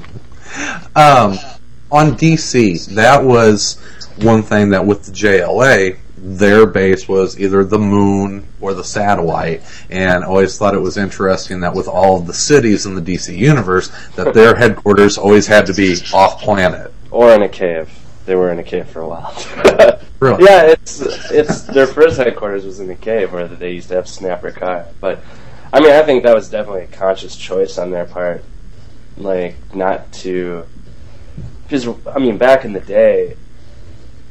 Um, 0.95 1.39
on 1.91 2.11
DC, 2.11 2.93
that 2.95 3.23
was 3.23 3.75
one 4.17 4.43
thing 4.43 4.69
that 4.69 4.85
with 4.85 5.03
the 5.05 5.11
JLA, 5.11 5.97
their 6.23 6.65
base 6.65 7.07
was 7.07 7.37
either 7.37 7.65
the 7.65 7.77
moon 7.77 8.47
or 8.61 8.73
the 8.73 8.83
satellite, 8.83 9.61
and 9.89 10.23
I 10.23 10.27
always 10.27 10.57
thought 10.57 10.73
it 10.73 10.79
was 10.79 10.95
interesting 10.95 11.59
that 11.59 11.75
with 11.75 11.89
all 11.89 12.17
of 12.19 12.27
the 12.27 12.33
cities 12.33 12.85
in 12.85 12.95
the 12.95 13.01
DC 13.01 13.37
universe, 13.37 13.91
that 14.15 14.33
their 14.33 14.55
headquarters 14.57 15.17
always 15.17 15.47
had 15.47 15.65
to 15.65 15.73
be 15.73 15.97
off 16.13 16.41
planet. 16.41 16.93
Or 17.11 17.33
in 17.33 17.43
a 17.43 17.49
cave. 17.49 17.91
They 18.25 18.35
were 18.35 18.51
in 18.51 18.59
a 18.59 18.63
cave 18.63 18.87
for 18.87 19.01
a 19.01 19.07
while. 19.07 19.99
Really? 20.23 20.45
yeah, 20.45 20.67
it's 20.67 21.01
it's 21.31 21.63
their 21.63 21.85
first 21.85 22.15
headquarters 22.15 22.63
was 22.63 22.79
in 22.79 22.89
a 22.89 22.95
cave 22.95 23.33
where 23.33 23.45
they 23.45 23.73
used 23.73 23.89
to 23.89 23.95
have 23.95 24.07
Snapper 24.07 24.51
Carr. 24.51 24.87
But 25.01 25.19
I 25.73 25.81
mean, 25.81 25.91
I 25.91 26.01
think 26.03 26.23
that 26.23 26.33
was 26.33 26.49
definitely 26.49 26.83
a 26.83 26.87
conscious 26.87 27.35
choice 27.35 27.77
on 27.77 27.91
their 27.91 28.05
part, 28.05 28.41
like 29.17 29.57
not 29.75 30.13
to. 30.13 30.65
Because 31.63 31.89
I 32.07 32.19
mean, 32.19 32.37
back 32.37 32.63
in 32.63 32.71
the 32.71 32.79
day, 32.79 33.35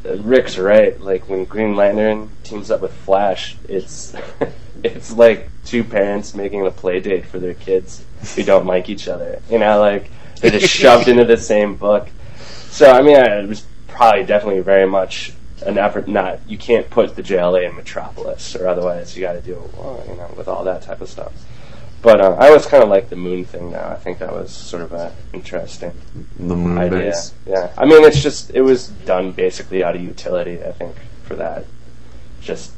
Uh, 0.05 0.17
Rick's 0.19 0.59
right. 0.59 1.01
Like 1.01 1.29
when 1.29 1.45
Green 1.45 1.77
Lantern 1.77 2.31
teams 2.45 2.71
up 2.71 2.81
with 2.81 2.93
Flash, 2.93 3.57
it's 3.69 4.15
it's 4.83 5.13
like 5.13 5.49
two 5.65 5.85
parents 5.85 6.35
making 6.35 6.67
a 6.67 6.71
play 6.71 7.01
date 7.01 7.27
for 7.27 7.39
their 7.39 7.55
kids 7.55 8.05
who 8.35 8.43
don't 8.43 8.67
like 8.67 8.89
each 8.89 9.09
other. 9.09 9.41
You 9.51 9.59
know, 9.59 9.81
like 9.81 10.11
they're 10.41 10.51
just 10.51 10.69
shoved 10.75 11.09
into 11.09 11.25
the 11.25 11.37
same 11.37 11.77
book. 11.77 12.09
So 12.71 12.91
I 12.91 13.03
mean, 13.03 13.17
it 13.17 13.49
was 13.49 13.65
probably 13.89 14.25
definitely 14.25 14.63
very 14.63 14.87
much 14.87 15.33
an 15.65 15.79
effort. 15.79 16.09
Not 16.09 16.41
you 16.49 16.59
can't 16.59 16.89
put 16.91 17.15
the 17.15 17.23
JLA 17.23 17.69
in 17.69 17.77
Metropolis, 17.77 18.57
or 18.57 18.67
otherwise 18.67 19.17
you 19.17 19.23
got 19.23 19.35
to 19.35 19.41
do 19.41 19.55
it, 19.55 19.75
well, 19.77 20.05
you 20.09 20.17
know, 20.17 20.33
with 20.37 20.49
all 20.49 20.65
that 20.65 20.83
type 20.83 21.01
of 21.01 21.09
stuff. 21.09 21.33
But 22.03 22.21
uh, 22.21 22.37
I 22.39 22.51
was 22.51 22.67
kind 22.67 22.83
of 22.83 22.89
like 22.89 23.11
the 23.11 23.17
moon 23.17 23.45
thing 23.45 23.71
now. 23.71 23.89
I 23.89 23.95
think 23.95 24.19
that 24.19 24.33
was 24.33 24.51
sort 24.51 24.83
of 24.83 24.93
a 24.93 25.15
interesting 25.33 25.93
The 26.37 26.57
moon 26.57 26.77
idea. 26.77 26.99
base. 26.99 27.33
Yeah, 27.47 27.73
I 27.79 27.85
mean, 27.85 28.03
it's 28.05 28.21
just 28.21 28.51
it 28.51 28.63
was 28.63 28.89
done 28.89 29.31
basically 29.33 29.85
out 29.85 29.95
of 29.95 30.03
utility. 30.03 30.63
I 30.65 30.73
think 30.73 30.97
for 31.23 31.37
that, 31.37 31.65
just 32.41 32.73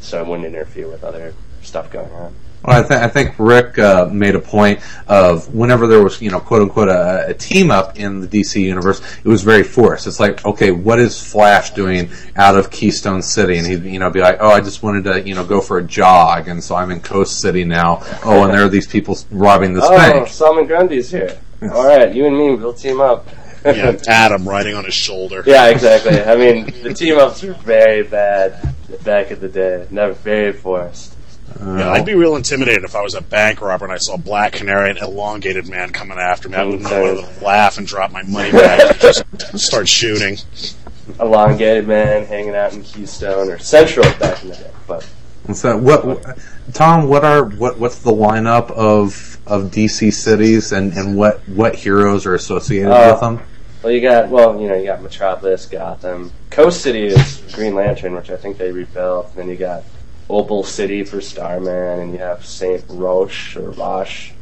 so 0.00 0.20
it 0.20 0.26
wouldn't 0.26 0.46
interfere 0.48 0.88
with 0.88 1.04
other 1.04 1.34
stuff 1.62 1.90
going 1.92 2.10
on. 2.12 2.34
Well, 2.66 2.82
I, 2.82 2.88
th- 2.88 3.00
I 3.00 3.08
think 3.08 3.34
Rick 3.38 3.78
uh, 3.78 4.08
made 4.10 4.34
a 4.34 4.40
point 4.40 4.80
of 5.06 5.54
whenever 5.54 5.86
there 5.86 6.02
was, 6.02 6.20
you 6.22 6.30
know, 6.30 6.40
quote 6.40 6.62
unquote, 6.62 6.88
a, 6.88 7.26
a 7.28 7.34
team 7.34 7.70
up 7.70 7.98
in 7.98 8.20
the 8.20 8.26
DC 8.26 8.60
universe, 8.62 9.00
it 9.18 9.28
was 9.28 9.42
very 9.42 9.62
forced. 9.62 10.06
It's 10.06 10.18
like, 10.20 10.44
okay, 10.46 10.70
what 10.70 10.98
is 10.98 11.20
Flash 11.22 11.70
doing 11.72 12.10
out 12.36 12.56
of 12.56 12.70
Keystone 12.70 13.20
City? 13.22 13.58
And 13.58 13.66
he'd, 13.66 13.84
you 13.84 13.98
know, 13.98 14.08
be 14.10 14.20
like, 14.20 14.38
oh, 14.40 14.48
I 14.48 14.60
just 14.60 14.82
wanted 14.82 15.04
to, 15.04 15.28
you 15.28 15.34
know, 15.34 15.44
go 15.44 15.60
for 15.60 15.78
a 15.78 15.82
jog, 15.84 16.48
and 16.48 16.62
so 16.64 16.74
I'm 16.74 16.90
in 16.90 17.00
Coast 17.00 17.40
City 17.40 17.64
now. 17.64 18.00
Oh, 18.24 18.44
and 18.44 18.52
there 18.54 18.64
are 18.64 18.68
these 18.68 18.86
people 18.86 19.18
robbing 19.30 19.74
this 19.74 19.84
Oh, 19.86 19.96
bank. 19.96 20.28
Solomon 20.28 20.66
Grundy's 20.66 21.10
here. 21.10 21.38
All 21.62 21.86
right, 21.86 22.14
you 22.14 22.26
and 22.26 22.36
me, 22.36 22.54
we'll 22.54 22.72
team 22.74 23.00
up. 23.00 23.28
Yeah, 23.64 23.96
Atom 24.08 24.46
riding 24.46 24.74
on 24.74 24.84
his 24.84 24.92
shoulder. 24.94 25.42
Yeah, 25.46 25.68
exactly. 25.68 26.20
I 26.20 26.36
mean, 26.36 26.66
the 26.82 26.92
team 26.92 27.18
ups 27.18 27.42
were 27.42 27.54
very 27.54 28.02
bad 28.02 28.74
back 29.04 29.30
in 29.30 29.40
the 29.40 29.48
day. 29.48 29.86
Never 29.90 30.12
very 30.12 30.52
forced. 30.52 31.14
Yeah, 31.60 31.90
I'd 31.92 32.04
be 32.06 32.14
real 32.14 32.36
intimidated 32.36 32.84
if 32.84 32.94
I 32.96 33.00
was 33.02 33.14
a 33.14 33.20
bank 33.22 33.60
robber 33.60 33.84
and 33.84 33.92
I 33.94 33.98
saw 33.98 34.14
a 34.14 34.18
Black 34.18 34.52
Canary 34.54 34.90
and 34.90 34.98
Elongated 34.98 35.68
Man 35.68 35.90
coming 35.90 36.18
after 36.18 36.48
me. 36.48 36.56
I 36.56 36.64
wouldn't 36.64 36.82
know 36.82 37.20
to 37.22 37.44
laugh 37.44 37.78
and 37.78 37.86
drop 37.86 38.10
my 38.10 38.22
money 38.24 38.50
back 38.52 38.80
and 38.80 39.00
just 39.00 39.24
start 39.58 39.88
shooting. 39.88 40.36
Elongated 41.20 41.86
man 41.86 42.24
hanging 42.26 42.54
out 42.54 42.72
in 42.72 42.82
Keystone 42.82 43.50
or 43.50 43.58
Central 43.58 44.04
back 44.18 44.42
in 44.42 44.50
the 44.50 44.56
day. 44.56 44.70
But 44.86 45.08
And 45.46 45.56
so, 45.56 45.76
what, 45.76 46.24
Tom? 46.72 47.08
What 47.08 47.24
are 47.24 47.44
what 47.44 47.78
what's 47.78 47.98
the 48.00 48.10
lineup 48.12 48.70
of 48.70 49.38
of 49.46 49.64
DC 49.70 50.12
cities, 50.12 50.72
and 50.72 50.92
and 50.94 51.16
what 51.16 51.40
what 51.48 51.74
heroes 51.76 52.24
are 52.26 52.34
associated 52.34 52.90
Uh, 52.90 53.10
with 53.12 53.20
them? 53.20 53.40
well, 53.82 53.92
you 53.92 54.00
got 54.00 54.28
well, 54.30 54.58
you 54.60 54.66
know, 54.68 54.74
you 54.74 54.86
got 54.86 55.02
Metropolis, 55.02 55.66
Gotham, 55.66 56.32
Coast 56.50 56.80
City 56.80 57.06
is 57.06 57.42
Green 57.54 57.74
Lantern, 57.74 58.14
which 58.14 58.30
I 58.30 58.36
think 58.36 58.56
they 58.56 58.72
rebuilt. 58.72 59.36
then 59.36 59.48
you 59.48 59.56
got 59.56 59.84
Opal 60.30 60.64
City 60.64 61.04
for 61.04 61.20
Starman, 61.20 62.00
and 62.00 62.12
you 62.12 62.18
have 62.18 62.44
Saint 62.46 62.84
Roche 62.88 63.56
or 63.56 63.70
Roche 63.72 64.32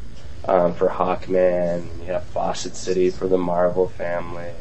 um, 0.45 0.73
for 0.73 0.87
Hawkman. 0.87 1.79
And 1.81 1.99
you 1.99 2.05
have 2.13 2.23
Fawcett 2.25 2.75
City 2.75 3.09
for 3.09 3.27
the 3.27 3.37
Marvel 3.37 3.89
family, 3.89 4.51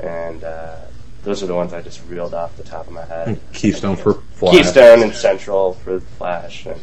and 0.00 0.44
uh, 0.44 0.76
those 1.22 1.42
are 1.42 1.46
the 1.46 1.54
ones 1.54 1.72
I 1.72 1.80
just 1.82 2.02
reeled 2.08 2.34
off 2.34 2.56
the 2.56 2.62
top 2.62 2.86
of 2.86 2.92
my 2.92 3.04
head. 3.04 3.40
Keystone 3.52 3.96
for 3.96 4.14
Flash. 4.34 4.54
Keystone 4.54 5.02
and 5.02 5.14
Central 5.14 5.74
for 5.74 6.00
Flash, 6.00 6.66
and 6.66 6.80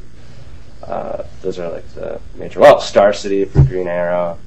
uh, 0.83 1.23
those 1.41 1.59
are 1.59 1.71
like 1.71 1.87
the 1.93 2.19
major. 2.35 2.59
Well, 2.59 2.79
Star 2.81 3.13
City 3.13 3.45
for 3.45 3.63
Green 3.63 3.87
Arrow. 3.87 4.39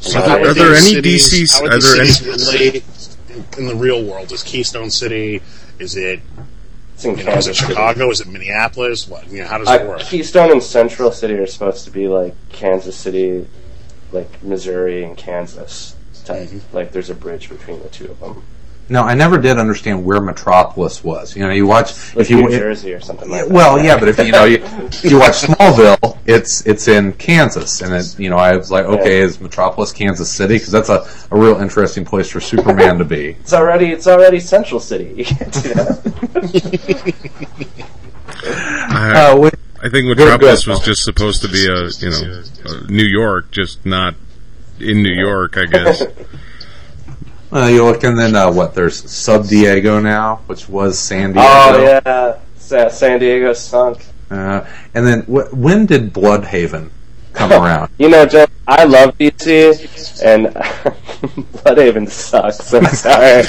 So 0.00 0.18
Are 0.18 0.28
there- 0.28 0.48
are 0.50 0.54
there 0.54 0.74
any 0.74 0.94
cities- 0.94 1.30
DCs 1.30 1.58
How 1.60 1.66
are 1.66 1.68
there 1.78 1.80
cities 2.06 2.26
relate 2.26 2.84
in 3.58 3.66
the 3.66 3.76
real 3.76 4.02
world? 4.02 4.32
Is 4.32 4.42
Keystone 4.42 4.90
City? 4.90 5.42
Is 5.78 5.94
it 5.96 6.20
It's 7.00 7.04
in 7.06 7.16
you 7.18 7.24
know? 7.24 7.32
Is 7.32 7.46
it 7.46 7.50
Kansas 7.56 7.58
City. 7.58 7.72
Chicago? 7.72 8.10
Is 8.10 8.20
it 8.20 8.28
Minneapolis? 8.28 9.08
What? 9.08 9.30
You 9.30 9.40
know, 9.42 9.46
how 9.48 9.58
does 9.58 9.68
it 9.70 9.82
Uh, 9.82 9.86
work? 9.86 10.00
Keystone 10.00 10.52
and 10.52 10.62
Central 10.62 11.10
City 11.12 11.34
are 11.34 11.46
supposed 11.46 11.84
to 11.86 11.90
be 11.90 12.08
like 12.08 12.34
Kansas 12.50 12.94
City, 12.96 13.46
like 14.12 14.42
Missouri 14.42 15.02
and 15.04 15.16
Kansas 15.16 15.94
type. 16.26 16.48
Mhm. 16.48 16.60
Like 16.72 16.92
there's 16.92 17.08
a 17.10 17.14
bridge 17.14 17.48
between 17.48 17.82
the 17.82 17.88
two 17.88 18.10
of 18.10 18.20
them. 18.20 18.42
Now, 18.90 19.04
I 19.04 19.14
never 19.14 19.38
did 19.38 19.56
understand 19.56 20.04
where 20.04 20.20
Metropolis 20.20 21.02
was. 21.04 21.36
You 21.36 21.42
know, 21.46 21.50
you 21.52 21.64
watch 21.66 21.92
Like 22.16 22.24
if 22.24 22.30
you 22.30 22.42
New 22.42 22.50
Jersey 22.50 22.92
or 22.92 22.98
something 23.00 23.30
like 23.30 23.44
that. 23.46 23.50
well, 23.52 23.82
yeah, 23.82 23.96
but 23.98 24.08
if 24.08 24.18
you 24.18 24.32
know 24.32 24.44
you, 24.44 24.58
you 25.08 25.18
watch 25.18 25.42
Smallville, 25.42 26.18
it's 26.26 26.66
it's 26.66 26.88
in 26.88 27.12
Kansas, 27.12 27.82
and 27.82 27.94
it 27.94 28.18
you 28.18 28.28
know 28.30 28.36
I 28.36 28.56
was 28.56 28.70
like, 28.70 28.84
okay, 28.86 29.18
Yeah. 29.20 29.24
is 29.26 29.40
Metropolis 29.40 29.92
Kansas 29.92 30.28
City? 30.30 30.56
Because 30.56 30.72
that's 30.72 30.88
a, 30.88 31.06
a 31.30 31.38
real 31.38 31.60
interesting 31.60 32.04
place 32.04 32.28
for 32.28 32.40
Superman 32.40 32.98
to 32.98 33.04
be. 33.04 33.28
It's 33.40 33.52
already 33.52 33.86
it's 33.92 34.08
already 34.08 34.40
Central 34.40 34.80
City. 34.80 35.14
You 35.16 35.24
can't 35.24 35.52
do 35.52 35.74
that. 35.74 37.10
I, 38.90 39.30
Uh, 39.32 39.36
we- 39.38 39.50
I 39.82 39.88
think 39.88 40.06
Metropolis 40.08 40.64
good. 40.64 40.72
was 40.72 40.80
just 40.80 41.04
supposed 41.04 41.42
to 41.42 41.48
be 41.48 41.66
a 41.66 41.88
you 41.88 42.10
know 42.10 42.42
a 42.66 42.90
New 42.90 43.06
York, 43.06 43.50
just 43.50 43.86
not 43.86 44.14
in 44.78 45.02
New 45.02 45.14
York, 45.14 45.56
I 45.56 45.66
guess. 45.66 46.02
uh, 47.52 47.66
you 47.66 47.84
look, 47.84 48.04
and 48.04 48.18
then 48.18 48.34
uh, 48.36 48.50
what? 48.52 48.74
There's 48.74 49.10
Sub 49.10 49.46
Diego 49.46 50.00
now, 50.00 50.36
which 50.46 50.68
was 50.68 50.98
San 50.98 51.32
Diego. 51.32 51.48
oh 51.48 51.82
yeah, 51.82 52.38
Sa- 52.56 52.88
San 52.88 53.18
Diego 53.18 53.52
sunk. 53.52 54.04
Uh, 54.30 54.64
and 54.94 55.06
then 55.06 55.22
wh- 55.22 55.52
when 55.52 55.86
did 55.86 56.12
Blüdhaven 56.12 56.90
come 57.32 57.52
around? 57.60 57.90
You 57.98 58.08
know, 58.08 58.24
Jeff, 58.26 58.50
I 58.68 58.84
love 58.84 59.18
DC, 59.18 60.22
and 60.22 60.46
Blüdhaven 61.64 62.08
sucks. 62.08 62.72
I'm 62.72 62.84
sorry. 62.94 63.42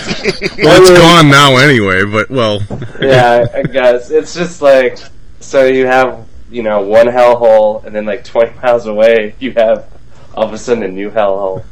Well, 0.63 0.81
it's 0.81 0.89
gone 0.99 1.29
now 1.29 1.57
anyway, 1.57 2.03
but 2.05 2.29
well, 2.29 2.61
yeah, 2.99 3.45
I 3.53 3.63
guess 3.63 4.09
it's 4.09 4.33
just 4.33 4.61
like 4.61 4.97
so 5.39 5.65
you 5.65 5.85
have 5.85 6.27
you 6.49 6.63
know 6.63 6.81
one 6.81 7.07
hellhole, 7.07 7.83
and 7.85 7.95
then 7.95 8.05
like 8.05 8.23
20 8.23 8.59
miles 8.61 8.87
away 8.87 9.35
you 9.39 9.51
have 9.53 9.87
all 10.35 10.45
of 10.45 10.53
a 10.53 10.57
sudden 10.57 10.83
a 10.83 10.87
new 10.87 11.09
hellhole 11.11 11.63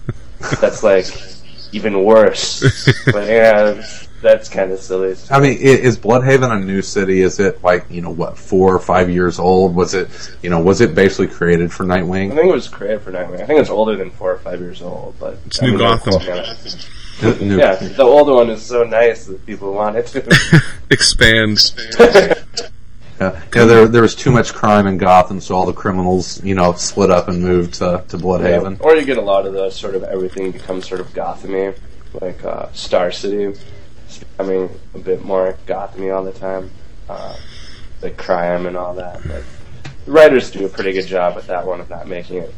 that's 0.62 0.84
like 0.84 1.06
even 1.72 2.04
worse. 2.04 2.60
but 3.12 3.28
yeah, 3.28 3.84
that's 4.22 4.50
kind 4.50 4.72
of 4.72 4.80
silly. 4.80 5.16
I 5.32 5.40
mean, 5.40 5.58
is 5.60 5.98
Blüdhaven 5.98 6.52
a 6.52 6.60
new 6.64 6.82
city? 6.82 7.22
Is 7.22 7.40
it 7.40 7.64
like 7.64 7.86
you 7.90 8.02
know 8.02 8.10
what, 8.10 8.38
four 8.38 8.76
or 8.76 8.80
five 8.80 9.10
years 9.10 9.40
old? 9.40 9.76
Was 9.76 9.94
it 9.94 10.10
you 10.42 10.50
know 10.50 10.60
was 10.60 10.82
it 10.82 10.94
basically 10.96 11.28
created 11.28 11.72
for 11.72 11.86
Nightwing? 11.86 12.32
I 12.32 12.36
think 12.36 12.48
it 12.50 12.54
was 12.54 12.68
created 12.68 13.02
for 13.02 13.12
Nightwing. 13.12 13.42
I 13.42 13.46
think 13.46 13.60
it's 13.60 13.70
older 13.70 13.96
than 13.96 14.12
four 14.12 14.32
or 14.34 14.40
five 14.40 14.60
years 14.60 14.82
old, 14.82 15.16
but 15.20 15.38
It's 15.46 15.62
I 15.62 15.66
New 15.68 15.72
mean, 15.74 15.80
Gotham. 15.80 16.14
quote 16.14 16.26
me 16.26 16.32
on. 16.32 17.48
New- 17.50 17.58
Yeah, 17.60 17.76
the 17.76 18.04
older 18.04 18.34
one 18.34 18.50
is 18.50 18.62
so 18.66 18.84
nice 18.84 19.26
that 19.26 19.46
people 19.46 19.74
want 19.74 19.96
it 19.98 20.08
to. 20.08 20.62
expand. 20.90 21.60
Yeah, 23.20 23.42
yeah 23.54 23.66
there, 23.66 23.88
there 23.88 24.02
was 24.02 24.16
too 24.16 24.32
much 24.32 24.54
crime 24.54 24.88
in 24.88 24.98
Gotham, 24.98 25.42
so 25.42 25.56
all 25.56 25.66
the 25.66 25.74
criminals, 25.74 26.44
you 26.44 26.56
know, 26.56 26.74
split 26.74 27.12
up 27.12 27.28
and 27.28 27.42
moved 27.42 27.76
to, 27.76 28.04
to 28.08 28.18
Blüdhaven. 28.18 28.80
Yeah. 28.80 28.86
Or 28.86 28.96
you 28.96 29.06
get 29.06 29.18
a 29.18 29.22
lot 29.22 29.46
of 29.46 29.54
those 29.54 29.76
sort 29.76 29.96
of 29.96 30.04
everything 30.04 30.52
becomes 30.52 30.88
sort 30.88 31.02
of 31.02 31.08
Gothamy, 31.08 31.78
like 32.22 32.44
uh, 32.44 32.72
Star 32.72 33.12
City. 33.12 33.60
It's 34.06 34.20
becoming 34.20 34.70
a 34.96 35.00
bit 35.00 35.24
more 35.24 35.58
Gothamy 35.68 36.16
all 36.16 36.24
the 36.24 36.32
time, 36.32 36.72
uh, 37.10 37.36
like 38.02 38.18
crime 38.18 38.66
and 38.66 38.78
all 38.78 38.96
that. 38.96 39.22
But 39.28 39.44
the 40.06 40.12
writers 40.12 40.50
do 40.50 40.66
a 40.66 40.70
pretty 40.70 40.94
good 40.94 41.06
job 41.06 41.36
with 41.36 41.48
that 41.48 41.66
one 41.66 41.80
of 41.82 41.90
not 41.90 42.08
making 42.08 42.38
it 42.38 42.54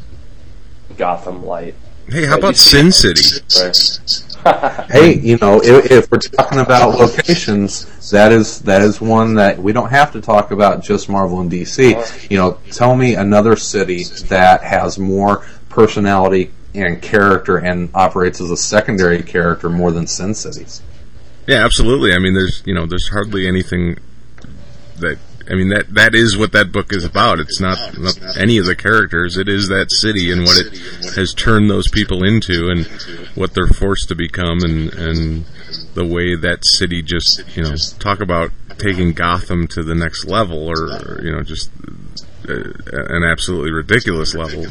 Gotham 0.98 1.46
light. 1.46 1.76
Hey, 2.12 2.26
how 2.26 2.38
about 2.38 2.58
Sin 2.58 2.92
City? 2.92 3.40
Right? 3.62 4.88
Hey, 4.92 5.18
you 5.18 5.38
know, 5.38 5.62
if, 5.64 5.90
if 5.92 6.12
we're 6.12 6.18
talking 6.38 6.60
about 6.60 7.00
locations, 7.00 8.10
that 8.10 8.34
is 8.34 8.60
that 8.64 8.82
is 8.82 9.00
one 9.00 9.36
that 9.36 9.58
we 9.60 9.72
don't 9.72 9.90
have 9.90 10.12
to 10.12 10.22
talk 10.22 10.52
about 10.52 10.84
just 10.84 11.08
Marvel 11.08 11.40
and 11.40 11.50
DC. 11.50 12.30
You 12.30 12.38
know, 12.38 12.58
tell 12.72 12.98
me 12.98 13.16
another 13.16 13.56
city 13.56 14.04
that 14.26 14.62
has 14.62 15.00
more 15.00 15.46
personality 15.70 16.52
and 16.74 17.02
character 17.02 17.58
and 17.58 17.90
operates 17.94 18.42
as 18.42 18.52
a 18.52 18.58
secondary 18.58 19.24
character 19.24 19.70
more 19.70 19.92
than 19.92 20.06
Sin 20.06 20.34
City. 20.34 20.66
Yeah, 21.48 21.64
absolutely. 21.64 22.14
I 22.14 22.20
mean, 22.20 22.34
there's 22.34 22.62
you 22.66 22.74
know, 22.74 22.86
there's 22.88 23.08
hardly 23.08 23.48
anything 23.48 23.98
that 24.98 25.18
I 25.50 25.56
mean 25.56 25.70
that 25.70 25.94
that 25.94 26.14
is 26.14 26.38
what 26.38 26.52
that 26.52 26.72
book 26.72 26.94
is 26.94 27.04
about. 27.04 27.40
It's 27.40 27.60
not, 27.60 27.98
not 27.98 28.18
any 28.38 28.58
of 28.58 28.66
the 28.66 28.76
characters. 28.76 29.38
It 29.38 29.48
is 29.50 29.68
that 29.70 29.92
city 29.92 30.32
and 30.32 30.44
what 30.44 30.58
it 30.58 30.78
has 31.16 31.34
turned 31.34 31.70
those 31.70 31.88
people 31.88 32.24
into, 32.24 32.70
and 32.70 32.86
what 33.36 33.54
they're 33.54 33.68
forced 33.68 34.10
to 34.10 34.16
become, 34.16 34.60
and 34.62 34.94
and 34.94 35.46
the 35.94 36.06
way 36.06 36.36
that 36.36 36.66
city 36.66 37.02
just 37.02 37.44
you 37.56 37.64
know 37.64 37.76
talk 38.00 38.20
about 38.20 38.52
taking 38.78 39.14
Gotham 39.14 39.68
to 39.68 39.84
the 39.84 39.96
next 39.96 40.26
level, 40.26 40.68
or, 40.68 40.76
or, 40.76 41.22
you 41.24 41.32
know 41.32 41.44
just. 41.44 41.72
Uh, 42.50 42.56
an 42.88 43.24
absolutely 43.24 43.72
ridiculous 43.72 44.34
level. 44.34 44.66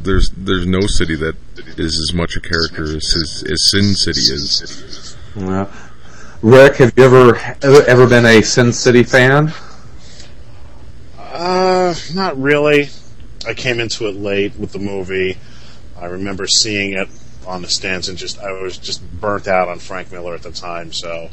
There's 0.00 0.30
there's 0.30 0.64
no 0.64 0.82
city 0.82 1.16
that 1.16 1.34
is 1.76 1.98
as 1.98 2.14
much 2.14 2.36
a 2.36 2.40
character 2.40 2.84
as 2.84 2.94
as, 3.16 3.44
as 3.50 3.68
Sin 3.68 3.94
City 3.94 4.20
is. 4.20 5.16
Yeah. 5.34 5.66
Rick, 6.40 6.76
have 6.76 6.92
you 6.96 7.02
ever 7.02 7.36
ever 7.62 8.06
been 8.06 8.24
a 8.24 8.42
Sin 8.42 8.72
City 8.72 9.02
fan? 9.02 9.52
Uh, 11.40 11.94
not 12.12 12.38
really. 12.38 12.90
I 13.46 13.54
came 13.54 13.80
into 13.80 14.06
it 14.08 14.14
late 14.14 14.58
with 14.58 14.72
the 14.72 14.78
movie. 14.78 15.38
I 15.98 16.04
remember 16.04 16.46
seeing 16.46 16.92
it 16.92 17.08
on 17.46 17.62
the 17.62 17.68
stands 17.68 18.10
and 18.10 18.18
just 18.18 18.38
I 18.38 18.52
was 18.52 18.76
just 18.76 19.02
burnt 19.18 19.48
out 19.48 19.68
on 19.68 19.78
Frank 19.78 20.12
Miller 20.12 20.34
at 20.34 20.42
the 20.42 20.52
time. 20.52 20.92
So 20.92 21.30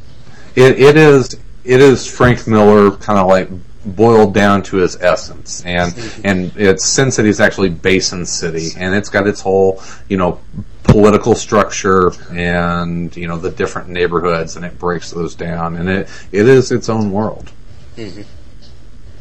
It, 0.55 0.79
it 0.79 0.95
is 0.95 1.33
it 1.65 1.81
is 1.81 2.07
Frank 2.09 2.47
Miller 2.47 2.91
kind 2.91 3.19
of 3.19 3.27
like 3.27 3.49
boiled 3.85 4.33
down 4.33 4.63
to 4.63 4.77
his 4.77 4.95
essence, 4.95 5.61
and 5.65 5.93
and 6.23 6.53
it's 6.55 6.85
Sin 6.85 7.11
City 7.11 7.27
is 7.27 7.41
actually 7.41 7.69
Basin 7.69 8.25
City, 8.25 8.69
and 8.77 8.95
it's 8.95 9.09
got 9.09 9.27
its 9.27 9.41
whole 9.41 9.83
you 10.07 10.15
know 10.15 10.39
political 10.83 11.35
structure 11.35 12.13
and 12.31 13.13
you 13.17 13.27
know 13.27 13.37
the 13.37 13.51
different 13.51 13.89
neighborhoods, 13.89 14.55
and 14.55 14.63
it 14.63 14.79
breaks 14.79 15.11
those 15.11 15.35
down, 15.35 15.75
and 15.75 15.89
it 15.89 16.09
it 16.31 16.47
is 16.47 16.71
its 16.71 16.87
own 16.87 17.11
world. 17.11 17.51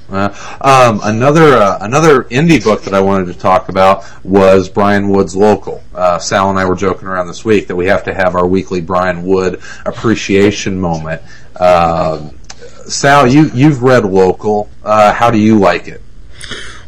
Uh, 0.09 0.29
um, 0.61 1.01
another 1.03 1.55
uh, 1.55 1.79
another 1.81 2.25
indie 2.25 2.63
book 2.63 2.83
that 2.83 2.95
I 2.95 3.01
wanted 3.01 3.27
to 3.33 3.39
talk 3.39 3.69
about 3.69 4.05
was 4.25 4.69
Brian 4.69 5.09
Wood's 5.09 5.35
Local. 5.35 5.83
Uh, 5.95 6.19
Sal 6.19 6.51
and 6.51 6.59
I 6.59 6.65
were 6.65 6.77
joking 6.77 7.09
around 7.09 7.27
this 7.27 7.45
week 7.45 7.67
that 7.69 7.77
we 7.77 7.87
have 7.87 8.05
to 8.05 8.15
have 8.15 8.37
our 8.37 8.47
weekly 8.47 8.81
Brian 8.81 9.25
Wood 9.25 9.61
appreciation 9.85 10.79
moment. 10.81 11.23
Um 11.59 12.39
Sal, 12.87 13.27
you 13.27 13.51
you've 13.53 13.83
read 13.83 14.05
Local. 14.05 14.71
Uh, 14.83 15.13
how 15.13 15.31
do 15.31 15.39
you 15.39 15.59
like 15.59 15.89
it? 15.89 16.01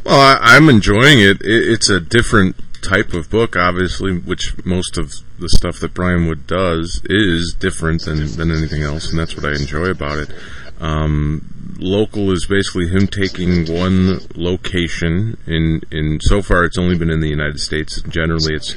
Well, 0.05 0.21
I, 0.21 0.39
I'm 0.41 0.69
enjoying 0.69 1.19
it. 1.21 1.43
it. 1.43 1.69
It's 1.69 1.91
a 1.91 2.01
different 2.01 2.57
type 2.83 3.13
of 3.13 3.29
book, 3.29 3.57
obviously, 3.57 4.17
which 4.17 4.55
most 4.65 4.97
of 4.97 5.13
the 5.39 5.49
stuff 5.49 5.81
that 5.81 5.95
Brian 5.95 6.27
Wood 6.27 6.47
does 6.47 7.03
is 7.05 7.55
different 7.59 8.05
than, 8.05 8.27
than 8.37 8.51
anything 8.51 8.83
else, 8.83 9.11
and 9.11 9.19
that's 9.19 9.37
what 9.37 9.45
I 9.45 9.53
enjoy 9.53 9.87
about 9.87 10.19
it. 10.19 10.31
Um, 10.81 11.77
local 11.79 12.33
is 12.33 12.47
basically 12.47 12.89
him 12.89 13.07
taking 13.07 13.67
one 13.73 14.21
location 14.35 15.39
in 15.47 15.81
in 15.91 16.19
so 16.21 16.43
far 16.43 16.65
it's 16.65 16.79
only 16.79 16.97
been 16.97 17.11
in 17.11 17.21
the 17.21 17.29
United 17.29 17.61
States. 17.61 18.03
Generally, 18.03 18.55
it's 18.55 18.75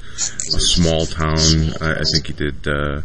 a 0.55 0.59
small 0.59 1.05
town. 1.05 1.37
I, 1.81 1.99
I 1.99 2.03
think 2.03 2.27
he 2.27 2.33
did. 2.33 2.67
Uh, 2.67 3.01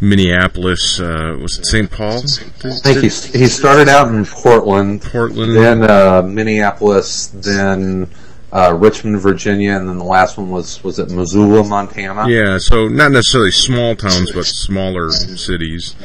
Minneapolis, 0.00 1.00
uh, 1.00 1.36
was 1.40 1.58
it 1.58 1.66
St. 1.66 1.90
Paul? 1.90 2.18
I 2.18 2.20
think 2.20 2.98
he 2.98 3.38
he 3.38 3.46
started 3.46 3.88
out 3.88 4.08
in 4.08 4.24
Portland, 4.24 5.02
Portland. 5.02 5.56
then 5.56 5.82
uh, 5.82 6.22
Minneapolis, 6.22 7.28
then 7.28 8.08
uh, 8.52 8.76
Richmond, 8.78 9.20
Virginia, 9.20 9.72
and 9.72 9.88
then 9.88 9.98
the 9.98 10.04
last 10.04 10.36
one 10.38 10.50
was 10.50 10.82
was 10.84 10.98
it 10.98 11.10
Missoula, 11.10 11.64
Montana? 11.64 12.28
Yeah, 12.28 12.58
so 12.58 12.88
not 12.88 13.10
necessarily 13.12 13.50
small 13.50 13.96
towns, 13.96 14.32
but 14.32 14.44
smaller 14.44 15.10
cities, 15.10 15.96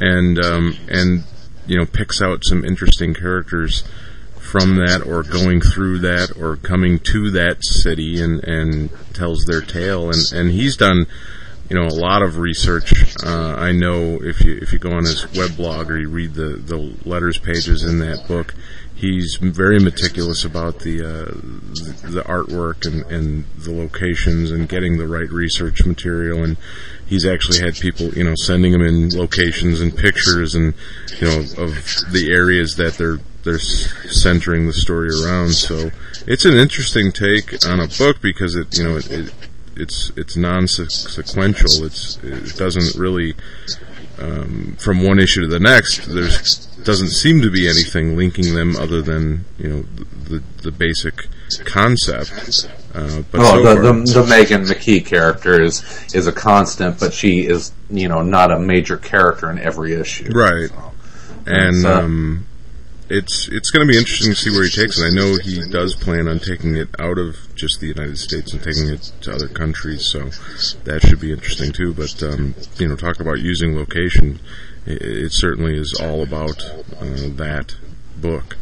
and 0.00 0.38
um, 0.38 0.76
and 0.88 1.24
you 1.66 1.78
know 1.78 1.86
picks 1.86 2.20
out 2.20 2.44
some 2.44 2.64
interesting 2.64 3.14
characters 3.14 3.84
from 4.36 4.76
that, 4.76 5.02
or 5.06 5.22
going 5.22 5.60
through 5.60 5.98
that, 5.98 6.36
or 6.38 6.56
coming 6.56 6.98
to 6.98 7.30
that 7.30 7.64
city, 7.64 8.20
and 8.22 8.42
and 8.44 8.90
tells 9.14 9.44
their 9.44 9.60
tale. 9.60 10.10
And 10.10 10.22
and 10.32 10.50
he's 10.50 10.76
done. 10.76 11.06
You 11.70 11.80
know 11.80 11.86
a 11.86 11.96
lot 11.96 12.22
of 12.22 12.36
research. 12.36 12.92
Uh, 13.24 13.54
I 13.56 13.72
know 13.72 14.18
if 14.22 14.44
you 14.44 14.58
if 14.60 14.72
you 14.72 14.78
go 14.78 14.92
on 14.92 15.04
his 15.04 15.26
web 15.34 15.56
blog 15.56 15.90
or 15.90 15.98
you 15.98 16.10
read 16.10 16.34
the, 16.34 16.56
the 16.56 16.94
letters 17.08 17.38
pages 17.38 17.82
in 17.82 18.00
that 18.00 18.28
book, 18.28 18.54
he's 18.94 19.36
very 19.36 19.78
meticulous 19.78 20.44
about 20.44 20.80
the 20.80 21.00
uh, 21.00 21.24
the, 21.24 22.10
the 22.10 22.22
artwork 22.22 22.86
and, 22.86 23.10
and 23.10 23.46
the 23.56 23.72
locations 23.72 24.50
and 24.50 24.68
getting 24.68 24.98
the 24.98 25.08
right 25.08 25.30
research 25.30 25.84
material 25.86 26.44
and 26.44 26.58
he's 27.06 27.26
actually 27.26 27.60
had 27.60 27.74
people 27.74 28.08
you 28.08 28.24
know 28.24 28.34
sending 28.34 28.72
him 28.72 28.82
in 28.82 29.10
locations 29.10 29.80
and 29.80 29.96
pictures 29.96 30.54
and 30.54 30.74
you 31.20 31.26
know 31.26 31.38
of 31.58 31.74
the 32.12 32.30
areas 32.30 32.76
that 32.76 32.94
they're 32.94 33.18
they're 33.44 33.58
centering 33.58 34.66
the 34.66 34.72
story 34.72 35.10
around. 35.10 35.50
So 35.52 35.90
it's 36.26 36.44
an 36.44 36.54
interesting 36.54 37.12
take 37.12 37.66
on 37.66 37.80
a 37.80 37.88
book 37.88 38.20
because 38.22 38.56
it 38.56 38.76
you 38.76 38.84
know 38.84 38.96
it, 38.96 39.10
it 39.10 39.34
it's 39.76 40.12
it's 40.16 40.36
non-sequential 40.36 41.84
it's 41.84 42.18
it 42.22 42.56
doesn't 42.56 42.94
really 42.94 43.34
um, 44.18 44.76
from 44.78 45.02
one 45.02 45.18
issue 45.18 45.40
to 45.42 45.48
the 45.48 45.60
next, 45.60 46.06
there's 46.06 46.66
doesn't 46.84 47.08
seem 47.08 47.40
to 47.40 47.50
be 47.50 47.66
anything 47.66 48.16
linking 48.16 48.54
them 48.54 48.76
other 48.76 49.00
than 49.02 49.44
you 49.58 49.68
know 49.68 49.82
the 49.82 50.04
the, 50.38 50.42
the 50.62 50.70
basic 50.70 51.28
concept. 51.64 52.66
Uh, 52.94 53.22
but 53.30 53.40
Well, 53.40 53.62
so 53.62 53.74
the, 53.74 53.92
the 53.92 54.22
the 54.22 54.26
Megan 54.26 54.62
McKee 54.64 55.04
character 55.04 55.60
is 55.60 55.82
is 56.14 56.26
a 56.26 56.32
constant, 56.32 57.00
but 57.00 57.12
she 57.12 57.40
is 57.46 57.72
you 57.90 58.08
know 58.08 58.22
not 58.22 58.50
a 58.50 58.58
major 58.58 58.96
character 58.96 59.50
in 59.50 59.58
every 59.58 59.94
issue. 59.94 60.30
Right. 60.32 60.70
and 61.46 61.82
So- 61.82 61.92
um, 61.94 62.46
it's 63.10 63.48
it's 63.52 63.70
going 63.70 63.86
to 63.86 63.92
be 63.92 63.98
interesting 63.98 64.32
to 64.32 64.36
see 64.36 64.50
where 64.50 64.64
he 64.64 64.70
takes 64.70 64.98
it. 64.98 65.04
I 65.04 65.10
know 65.14 65.36
he 65.36 65.60
does 65.70 65.94
plan 65.94 66.26
on 66.26 66.38
taking 66.38 66.74
it 66.76 66.88
out 66.98 67.18
of 67.18 67.36
just 67.54 67.78
the 67.80 67.86
United 67.88 68.18
States 68.18 68.52
and 68.54 68.62
taking 68.62 68.88
it 68.88 69.12
to 69.22 69.32
other 69.34 69.46
countries, 69.48 70.06
so 70.06 70.30
that 70.84 71.02
should 71.02 71.20
be 71.20 71.30
interesting 71.30 71.70
too. 71.72 71.92
But 71.92 72.22
um, 72.22 72.54
you 72.78 72.88
know, 72.88 72.96
talk 72.96 73.20
about 73.20 73.40
using 73.40 73.76
location. 73.76 74.40
It, 74.86 75.02
it 75.02 75.32
certainly 75.34 75.76
is 75.78 75.94
all 76.00 76.22
about 76.22 76.62
uh, 76.98 77.28
that 77.36 77.74
book. 78.16 78.56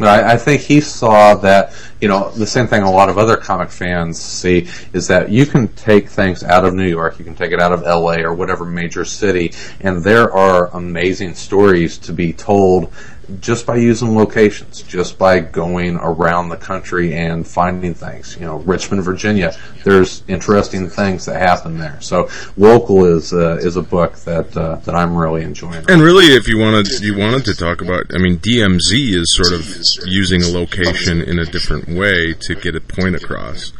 I 0.00 0.36
think 0.36 0.62
he 0.62 0.80
saw 0.80 1.34
that, 1.36 1.72
you 2.04 2.08
know, 2.08 2.30
the 2.32 2.46
same 2.46 2.66
thing 2.66 2.82
a 2.82 2.90
lot 2.90 3.08
of 3.08 3.16
other 3.16 3.34
comic 3.34 3.70
fans 3.70 4.20
see 4.20 4.68
is 4.92 5.06
that 5.06 5.30
you 5.30 5.46
can 5.46 5.68
take 5.68 6.10
things 6.10 6.44
out 6.44 6.66
of 6.66 6.74
New 6.74 6.86
York, 6.86 7.18
you 7.18 7.24
can 7.24 7.34
take 7.34 7.50
it 7.50 7.62
out 7.62 7.72
of 7.72 7.80
LA 7.80 8.16
or 8.16 8.34
whatever 8.34 8.66
major 8.66 9.06
city, 9.06 9.54
and 9.80 10.04
there 10.04 10.30
are 10.30 10.66
amazing 10.76 11.34
stories 11.34 11.96
to 11.96 12.12
be 12.12 12.34
told 12.34 12.92
just 13.40 13.66
by 13.66 13.76
using 13.76 14.16
locations, 14.16 14.82
just 14.82 15.18
by 15.18 15.40
going 15.40 15.96
around 15.96 16.48
the 16.48 16.56
country 16.56 17.14
and 17.14 17.46
finding 17.46 17.94
things. 17.94 18.36
You 18.36 18.46
know, 18.46 18.56
Richmond, 18.58 19.02
Virginia, 19.02 19.56
there's 19.84 20.22
interesting 20.28 20.88
things 20.88 21.26
that 21.26 21.40
happen 21.40 21.78
there. 21.78 22.00
So, 22.00 22.28
Local 22.56 23.04
is 23.04 23.32
uh, 23.32 23.56
is 23.56 23.76
a 23.76 23.82
book 23.82 24.16
that 24.20 24.56
uh, 24.56 24.76
that 24.76 24.94
I'm 24.94 25.16
really 25.16 25.42
enjoying. 25.42 25.84
And 25.88 26.02
really, 26.02 26.26
if 26.26 26.48
you 26.48 26.58
wanted 26.58 26.88
you 27.00 27.16
wanted 27.16 27.44
to 27.46 27.54
talk 27.54 27.80
about, 27.80 28.06
I 28.14 28.18
mean, 28.18 28.38
DMZ 28.38 29.14
is 29.14 29.34
sort 29.34 29.52
of 29.52 29.66
using 30.06 30.42
a 30.42 30.48
location 30.48 31.20
in 31.20 31.38
a 31.38 31.44
different 31.44 31.88
way 31.96 32.34
to 32.40 32.54
get 32.54 32.74
a 32.74 32.80
point 32.80 33.14
across. 33.14 33.72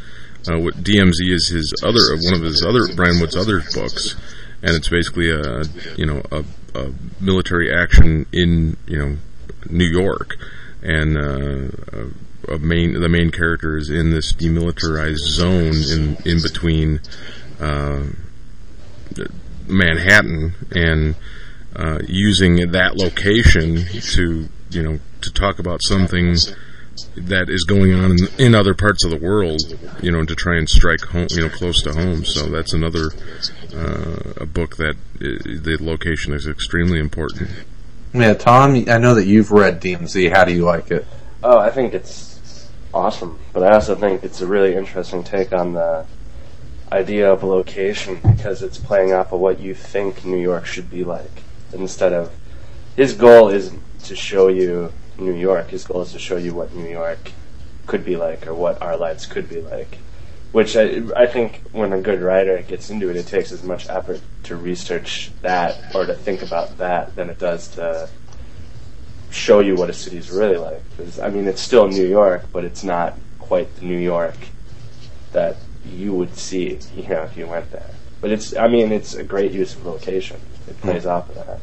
Uh, 0.47 0.59
what 0.59 0.75
DMZ 0.75 1.13
is 1.21 1.49
his 1.49 1.73
other 1.83 1.99
one 2.21 2.35
of 2.35 2.41
his 2.41 2.63
other 2.63 2.81
Brian 2.95 3.19
Wood's 3.19 3.35
other 3.35 3.61
books, 3.73 4.15
and 4.61 4.75
it's 4.75 4.89
basically 4.89 5.31
a 5.31 5.63
you 5.97 6.05
know 6.05 6.21
a, 6.31 6.43
a 6.75 6.93
military 7.19 7.73
action 7.73 8.25
in 8.31 8.77
you 8.87 8.97
know 8.97 9.17
New 9.69 9.85
York, 9.85 10.35
and 10.83 11.17
uh, 11.17 12.53
a, 12.53 12.59
main 12.59 12.93
the 12.93 13.09
main 13.09 13.31
character 13.31 13.75
is 13.77 13.89
in 13.89 14.11
this 14.11 14.33
demilitarized 14.33 15.17
zone 15.17 15.73
in 15.73 16.17
in 16.25 16.41
between. 16.41 16.99
Uh, 17.59 18.03
Manhattan 19.67 20.53
and 20.71 21.15
uh, 21.75 21.99
using 22.07 22.71
that 22.71 22.95
location 22.95 23.85
to 24.13 24.49
you 24.69 24.83
know 24.83 24.99
to 25.21 25.33
talk 25.33 25.59
about 25.59 25.81
something 25.83 26.35
that 27.15 27.49
is 27.49 27.63
going 27.63 27.93
on 27.93 28.11
in, 28.11 28.17
in 28.37 28.55
other 28.55 28.73
parts 28.73 29.03
of 29.03 29.11
the 29.11 29.17
world, 29.17 29.61
you 30.01 30.11
know, 30.11 30.23
to 30.23 30.35
try 30.35 30.57
and 30.57 30.69
strike 30.69 31.01
home, 31.01 31.27
you 31.31 31.41
know, 31.41 31.49
close 31.49 31.81
to 31.83 31.93
home. 31.93 32.25
So 32.25 32.47
that's 32.49 32.73
another 32.73 33.11
uh, 33.73 34.33
a 34.37 34.45
book 34.45 34.77
that 34.77 34.95
i 35.15 35.27
the 35.45 35.77
location 35.79 36.33
is 36.33 36.47
extremely 36.47 36.99
important. 36.99 37.49
Yeah, 38.13 38.33
Tom, 38.33 38.75
I 38.87 38.97
know 38.97 39.15
that 39.15 39.25
you've 39.25 39.51
read 39.51 39.81
DMZ. 39.81 40.31
How 40.31 40.45
do 40.45 40.53
you 40.53 40.63
like 40.63 40.89
it? 40.91 41.05
Oh, 41.43 41.57
I 41.57 41.69
think 41.69 41.93
it's 41.93 42.69
awesome, 42.93 43.37
but 43.51 43.63
I 43.63 43.73
also 43.73 43.95
think 43.95 44.23
it's 44.23 44.41
a 44.41 44.47
really 44.47 44.75
interesting 44.75 45.23
take 45.23 45.51
on 45.51 45.73
the 45.73 46.05
idea 46.91 47.31
of 47.31 47.43
location 47.43 48.19
because 48.23 48.61
it's 48.61 48.77
playing 48.77 49.11
off 49.11 49.33
of 49.33 49.39
what 49.39 49.59
you 49.59 49.73
think 49.73 50.23
New 50.23 50.39
York 50.39 50.65
should 50.65 50.89
be 50.89 51.03
like 51.03 51.43
instead 51.73 52.13
of 52.13 52.31
his 52.95 53.13
goal 53.13 53.49
is 53.49 53.73
to 54.03 54.15
show 54.15 54.47
you 54.47 54.93
New 55.17 55.33
York. 55.33 55.69
His 55.69 55.85
goal 55.85 56.01
is 56.01 56.11
to 56.13 56.19
show 56.19 56.37
you 56.37 56.53
what 56.53 56.73
New 56.73 56.89
York 56.89 57.31
could 57.85 58.03
be 58.03 58.15
like 58.15 58.47
or 58.47 58.53
what 58.53 58.81
our 58.81 58.97
lives 58.97 59.25
could 59.25 59.49
be 59.49 59.61
like. 59.61 59.97
Which 60.51 60.77
I, 60.77 61.01
I 61.15 61.25
think 61.27 61.61
when 61.71 61.91
a 61.91 62.01
good 62.01 62.21
writer 62.21 62.61
gets 62.61 62.89
into 62.89 63.09
it, 63.09 63.15
it 63.17 63.27
takes 63.27 63.51
as 63.51 63.63
much 63.63 63.89
effort 63.89 64.21
to 64.43 64.55
research 64.55 65.31
that 65.41 65.93
or 65.93 66.05
to 66.05 66.13
think 66.13 66.41
about 66.41 66.77
that 66.77 67.15
than 67.15 67.29
it 67.29 67.39
does 67.39 67.67
to 67.69 68.09
show 69.31 69.59
you 69.59 69.75
what 69.75 69.89
a 69.89 69.93
city's 69.93 70.31
really 70.31 70.57
like. 70.57 70.81
'Cause, 70.97 71.19
I 71.19 71.29
mean, 71.29 71.47
it's 71.47 71.61
still 71.61 71.87
New 71.87 72.07
York, 72.07 72.45
but 72.53 72.63
it's 72.63 72.83
not 72.83 73.17
quite 73.39 73.75
the 73.75 73.85
New 73.85 73.97
York 73.97 74.37
that 75.33 75.57
you 75.91 76.13
would 76.13 76.37
see, 76.37 76.79
you 76.95 77.07
know, 77.09 77.23
if 77.23 77.35
you 77.37 77.47
went 77.47 77.71
there. 77.71 77.91
But 78.21 78.31
it's, 78.31 78.55
I 78.55 78.67
mean, 78.67 78.91
it's 78.91 79.13
a 79.13 79.23
great 79.23 79.51
use 79.51 79.75
of 79.75 79.85
location. 79.85 80.37
It 80.67 80.75
hmm. 80.77 80.89
plays 80.89 81.05
off 81.05 81.29
of 81.29 81.35
that. 81.35 81.59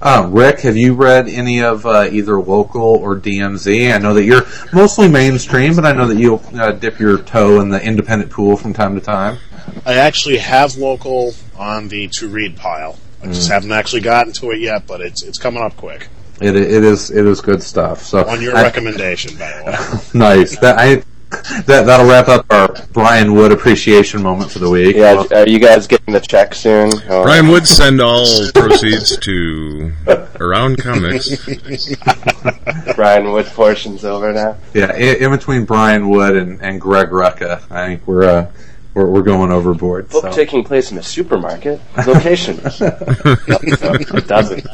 Uh, 0.00 0.28
Rick, 0.30 0.60
have 0.60 0.76
you 0.76 0.94
read 0.94 1.28
any 1.28 1.62
of 1.62 1.84
uh, 1.84 2.08
either 2.10 2.40
local 2.40 2.82
or 2.82 3.16
DMZ? 3.16 3.92
I 3.94 3.98
know 3.98 4.14
that 4.14 4.24
you're 4.24 4.46
mostly 4.72 5.08
mainstream, 5.08 5.74
but 5.74 5.84
I 5.84 5.92
know 5.92 6.06
that 6.06 6.18
you'll 6.18 6.42
uh, 6.54 6.72
dip 6.72 7.00
your 7.00 7.18
toe 7.18 7.60
in 7.60 7.68
the 7.68 7.82
independent 7.84 8.30
pool 8.30 8.56
from 8.56 8.72
time 8.72 8.94
to 8.94 9.00
time. 9.00 9.38
I 9.84 9.94
actually 9.94 10.38
have 10.38 10.76
local 10.76 11.34
on 11.56 11.88
the 11.88 12.08
to 12.14 12.28
read 12.28 12.56
pile. 12.56 12.96
I 13.22 13.26
just 13.26 13.50
haven't 13.50 13.72
actually 13.72 14.02
gotten 14.02 14.32
to 14.34 14.52
it 14.52 14.60
yet, 14.60 14.86
but 14.86 15.00
it's 15.00 15.24
it's 15.24 15.38
coming 15.38 15.60
up 15.62 15.76
quick. 15.76 16.08
It, 16.40 16.54
it 16.54 16.84
is 16.84 17.10
it 17.10 17.26
is 17.26 17.40
good 17.40 17.60
stuff. 17.62 18.02
So 18.04 18.24
On 18.28 18.40
your 18.40 18.56
I- 18.56 18.62
recommendation, 18.62 19.36
by 19.36 19.50
the 19.58 19.64
way. 19.64 20.00
nice. 20.18 20.56
That 20.60 20.78
I 20.78 21.02
that 21.30 21.84
that'll 21.86 22.06
wrap 22.06 22.28
up 22.28 22.46
our 22.50 22.68
Brian 22.92 23.34
Wood 23.34 23.52
appreciation 23.52 24.22
moment 24.22 24.50
for 24.50 24.58
the 24.58 24.70
week. 24.70 24.96
Yeah, 24.96 25.24
are 25.32 25.48
you 25.48 25.58
guys 25.58 25.86
getting 25.86 26.14
the 26.14 26.20
check 26.20 26.54
soon? 26.54 26.90
Or- 27.10 27.24
Brian 27.24 27.48
Wood 27.48 27.66
send 27.66 28.00
all 28.00 28.26
proceeds 28.54 29.16
to 29.18 29.92
Around 30.40 30.78
Comics. 30.78 31.46
Brian 32.96 33.30
Wood 33.30 33.46
portion's 33.46 34.04
over 34.04 34.32
now. 34.32 34.56
Yeah, 34.74 34.94
in, 34.96 35.24
in 35.24 35.30
between 35.30 35.64
Brian 35.64 36.08
Wood 36.08 36.36
and, 36.36 36.62
and 36.62 36.80
Greg 36.80 37.08
Rucka, 37.08 37.62
I 37.70 37.86
think 37.88 38.06
we're 38.06 38.24
uh, 38.24 38.50
we're, 38.94 39.06
we're 39.06 39.22
going 39.22 39.52
overboard. 39.52 40.08
Book 40.08 40.22
So. 40.22 40.32
taking 40.32 40.64
place 40.64 40.90
in 40.90 40.98
a 40.98 41.02
supermarket. 41.02 41.80
Location. 42.06 42.58
it 42.64 44.26
doesn't. 44.26 44.66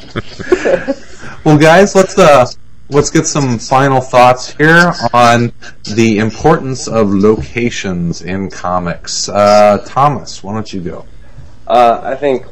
Well, 1.44 1.58
guys, 1.58 1.94
let's 1.94 2.16
uh, 2.18 2.46
let's 2.90 3.10
get 3.10 3.26
some 3.26 3.58
final 3.58 4.00
thoughts 4.00 4.50
here 4.50 4.92
on 5.12 5.52
the 5.94 6.18
importance 6.18 6.86
of 6.86 7.12
locations 7.12 8.22
in 8.22 8.50
comics. 8.50 9.28
Uh, 9.28 9.84
Thomas, 9.86 10.42
why 10.42 10.54
don't 10.54 10.72
you 10.72 10.80
go? 10.80 11.06
Uh, 11.66 12.00
I 12.04 12.14
think 12.14 12.46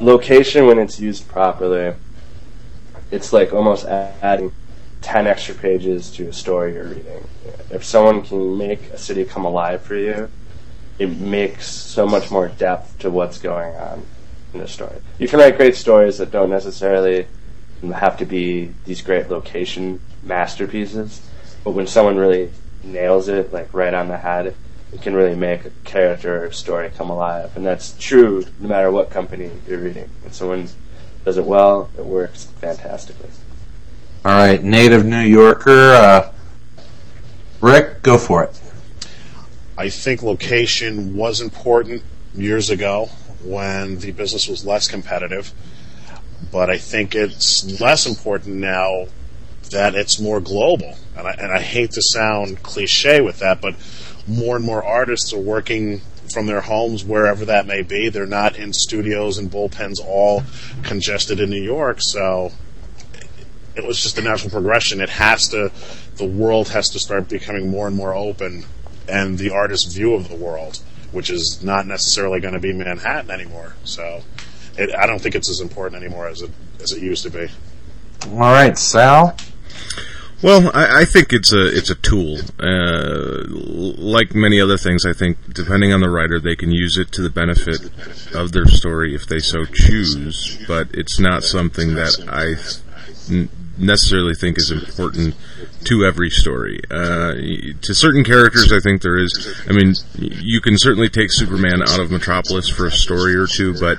location, 0.00 0.66
when 0.66 0.78
it's 0.78 0.98
used 0.98 1.28
properly, 1.28 1.94
it's 3.10 3.32
like 3.32 3.52
almost 3.52 3.84
adding 3.86 4.52
10 5.02 5.26
extra 5.26 5.54
pages 5.54 6.10
to 6.12 6.28
a 6.28 6.32
story 6.32 6.74
you're 6.74 6.84
reading. 6.84 7.26
If 7.70 7.84
someone 7.84 8.22
can 8.22 8.56
make 8.56 8.80
a 8.90 8.98
city 8.98 9.24
come 9.24 9.44
alive 9.44 9.82
for 9.82 9.96
you, 9.96 10.30
it 10.98 11.18
makes 11.18 11.66
so 11.66 12.06
much 12.06 12.30
more 12.30 12.48
depth 12.48 12.98
to 13.00 13.10
what's 13.10 13.38
going 13.38 13.74
on 13.76 14.06
in 14.52 14.60
the 14.60 14.68
story. 14.68 14.96
You 15.18 15.28
can 15.28 15.38
write 15.38 15.56
great 15.56 15.76
stories 15.76 16.18
that 16.18 16.30
don't 16.30 16.50
necessarily 16.50 17.26
have 17.82 18.18
to 18.18 18.26
be 18.26 18.72
these 18.84 19.02
great 19.02 19.30
location 19.30 20.00
masterpieces, 20.22 21.26
but 21.64 21.72
when 21.72 21.86
someone 21.86 22.16
really 22.16 22.50
nails 22.82 23.28
it, 23.28 23.52
like 23.52 23.72
right 23.72 23.94
on 23.94 24.08
the 24.08 24.16
head, 24.16 24.54
it 24.92 25.02
can 25.02 25.14
really 25.14 25.36
make 25.36 25.64
a 25.64 25.70
character 25.84 26.44
or 26.44 26.52
story 26.52 26.90
come 26.90 27.10
alive. 27.10 27.56
And 27.56 27.64
that's 27.64 27.96
true 27.98 28.44
no 28.58 28.68
matter 28.68 28.90
what 28.90 29.10
company 29.10 29.50
you're 29.66 29.78
reading. 29.78 30.08
When 30.22 30.32
someone 30.32 30.68
does 31.24 31.38
it 31.38 31.44
well, 31.44 31.90
it 31.96 32.04
works 32.04 32.44
fantastically. 32.44 33.30
All 34.24 34.32
right, 34.32 34.62
native 34.62 35.06
New 35.06 35.20
Yorker, 35.20 35.94
uh, 35.94 36.32
Rick, 37.60 38.02
go 38.02 38.18
for 38.18 38.44
it. 38.44 38.60
I 39.78 39.88
think 39.88 40.22
location 40.22 41.16
was 41.16 41.40
important 41.40 42.02
years 42.34 42.68
ago 42.68 43.06
when 43.42 43.98
the 44.00 44.12
business 44.12 44.46
was 44.46 44.66
less 44.66 44.88
competitive, 44.88 45.52
but 46.50 46.70
I 46.70 46.78
think 46.78 47.14
it's 47.14 47.80
less 47.80 48.06
important 48.06 48.56
now 48.56 49.06
that 49.70 49.94
it's 49.94 50.20
more 50.20 50.40
global. 50.40 50.96
And 51.16 51.26
I, 51.26 51.32
and 51.32 51.52
I 51.52 51.60
hate 51.60 51.92
to 51.92 52.02
sound 52.02 52.62
cliche 52.62 53.20
with 53.20 53.38
that, 53.38 53.60
but 53.60 53.74
more 54.26 54.56
and 54.56 54.64
more 54.64 54.84
artists 54.84 55.32
are 55.32 55.40
working 55.40 56.00
from 56.32 56.46
their 56.46 56.60
homes, 56.60 57.04
wherever 57.04 57.44
that 57.44 57.66
may 57.66 57.82
be. 57.82 58.08
They're 58.08 58.26
not 58.26 58.56
in 58.56 58.72
studios 58.72 59.38
and 59.38 59.50
bullpens 59.50 59.98
all 60.04 60.44
congested 60.82 61.40
in 61.40 61.50
New 61.50 61.62
York, 61.62 61.98
so 62.00 62.52
it 63.74 63.84
was 63.84 64.02
just 64.02 64.18
a 64.18 64.22
natural 64.22 64.50
progression. 64.50 65.00
It 65.00 65.08
has 65.08 65.48
to, 65.48 65.72
the 66.16 66.26
world 66.26 66.68
has 66.70 66.88
to 66.90 66.98
start 66.98 67.28
becoming 67.28 67.68
more 67.68 67.86
and 67.86 67.96
more 67.96 68.14
open, 68.14 68.64
and 69.08 69.38
the 69.38 69.50
artist's 69.50 69.92
view 69.92 70.14
of 70.14 70.28
the 70.28 70.36
world, 70.36 70.80
which 71.12 71.30
is 71.30 71.62
not 71.62 71.86
necessarily 71.86 72.40
going 72.40 72.54
to 72.54 72.60
be 72.60 72.72
Manhattan 72.72 73.30
anymore. 73.30 73.74
So, 73.84 74.22
it, 74.76 74.94
I 74.94 75.06
don't 75.06 75.20
think 75.20 75.34
it's 75.34 75.50
as 75.50 75.60
important 75.60 76.02
anymore 76.02 76.28
as 76.28 76.42
it 76.42 76.50
as 76.82 76.92
it 76.92 77.02
used 77.02 77.22
to 77.24 77.30
be. 77.30 77.48
All 78.28 78.38
right, 78.38 78.76
Sal. 78.76 79.36
Well, 80.42 80.70
I, 80.74 81.02
I 81.02 81.04
think 81.04 81.32
it's 81.32 81.52
a 81.52 81.66
it's 81.66 81.90
a 81.90 81.94
tool. 81.94 82.38
Uh, 82.58 83.44
like 83.46 84.34
many 84.34 84.60
other 84.60 84.78
things, 84.78 85.04
I 85.04 85.12
think 85.12 85.52
depending 85.52 85.92
on 85.92 86.00
the 86.00 86.08
writer, 86.08 86.40
they 86.40 86.56
can 86.56 86.70
use 86.70 86.96
it 86.96 87.12
to 87.12 87.22
the 87.22 87.30
benefit 87.30 87.90
of 88.34 88.52
their 88.52 88.66
story 88.66 89.14
if 89.14 89.26
they 89.26 89.38
so 89.38 89.66
choose. 89.66 90.58
But 90.66 90.88
it's 90.94 91.18
not 91.20 91.42
something 91.42 91.94
that 91.94 92.24
I 92.26 92.56
n- 93.32 93.50
necessarily 93.76 94.34
think 94.34 94.58
is 94.58 94.70
important 94.70 95.34
to 95.84 96.04
every 96.04 96.30
story. 96.30 96.80
Uh, 96.90 97.34
to 97.82 97.94
certain 97.94 98.24
characters, 98.24 98.72
I 98.72 98.80
think 98.80 99.02
there 99.02 99.18
is. 99.18 99.62
I 99.68 99.72
mean, 99.72 99.94
you 100.16 100.62
can 100.62 100.78
certainly 100.78 101.08
take 101.08 101.30
Superman 101.32 101.82
out 101.82 102.00
of 102.00 102.10
Metropolis 102.10 102.68
for 102.68 102.86
a 102.86 102.92
story 102.92 103.34
or 103.34 103.46
two, 103.46 103.78
but 103.78 103.98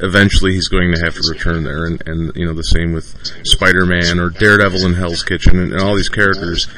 eventually 0.00 0.52
he's 0.52 0.68
going 0.68 0.94
to 0.94 1.00
have 1.04 1.14
to 1.14 1.22
return 1.30 1.64
there. 1.64 1.86
And, 1.86 2.02
and 2.06 2.32
you 2.36 2.46
know, 2.46 2.54
the 2.54 2.62
same 2.62 2.92
with 2.92 3.14
Spider-Man 3.44 4.18
or 4.18 4.30
Daredevil 4.30 4.84
in 4.84 4.94
Hell's 4.94 5.22
Kitchen 5.22 5.58
and, 5.58 5.72
and 5.72 5.82
all 5.82 5.96
these 5.96 6.08
characters 6.08 6.68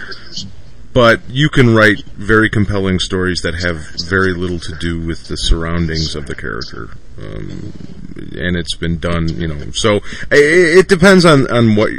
but 0.99 1.21
you 1.29 1.49
can 1.49 1.75
write 1.75 2.03
very 2.17 2.51
compelling 2.51 2.99
stories 2.99 3.43
that 3.43 3.55
have 3.55 3.77
very 4.09 4.35
little 4.35 4.59
to 4.59 4.75
do 4.81 5.01
with 5.01 5.29
the 5.29 5.37
surroundings 5.37 6.17
of 6.17 6.27
the 6.27 6.35
character. 6.35 6.89
Um, 7.19 7.73
and 8.17 8.57
it's 8.57 8.75
been 8.75 8.99
done, 8.99 9.29
you 9.29 9.47
know. 9.47 9.71
So 9.71 9.97
it, 10.31 10.79
it 10.79 10.89
depends 10.89 11.25
on, 11.25 11.49
on 11.53 11.77
what 11.77 11.91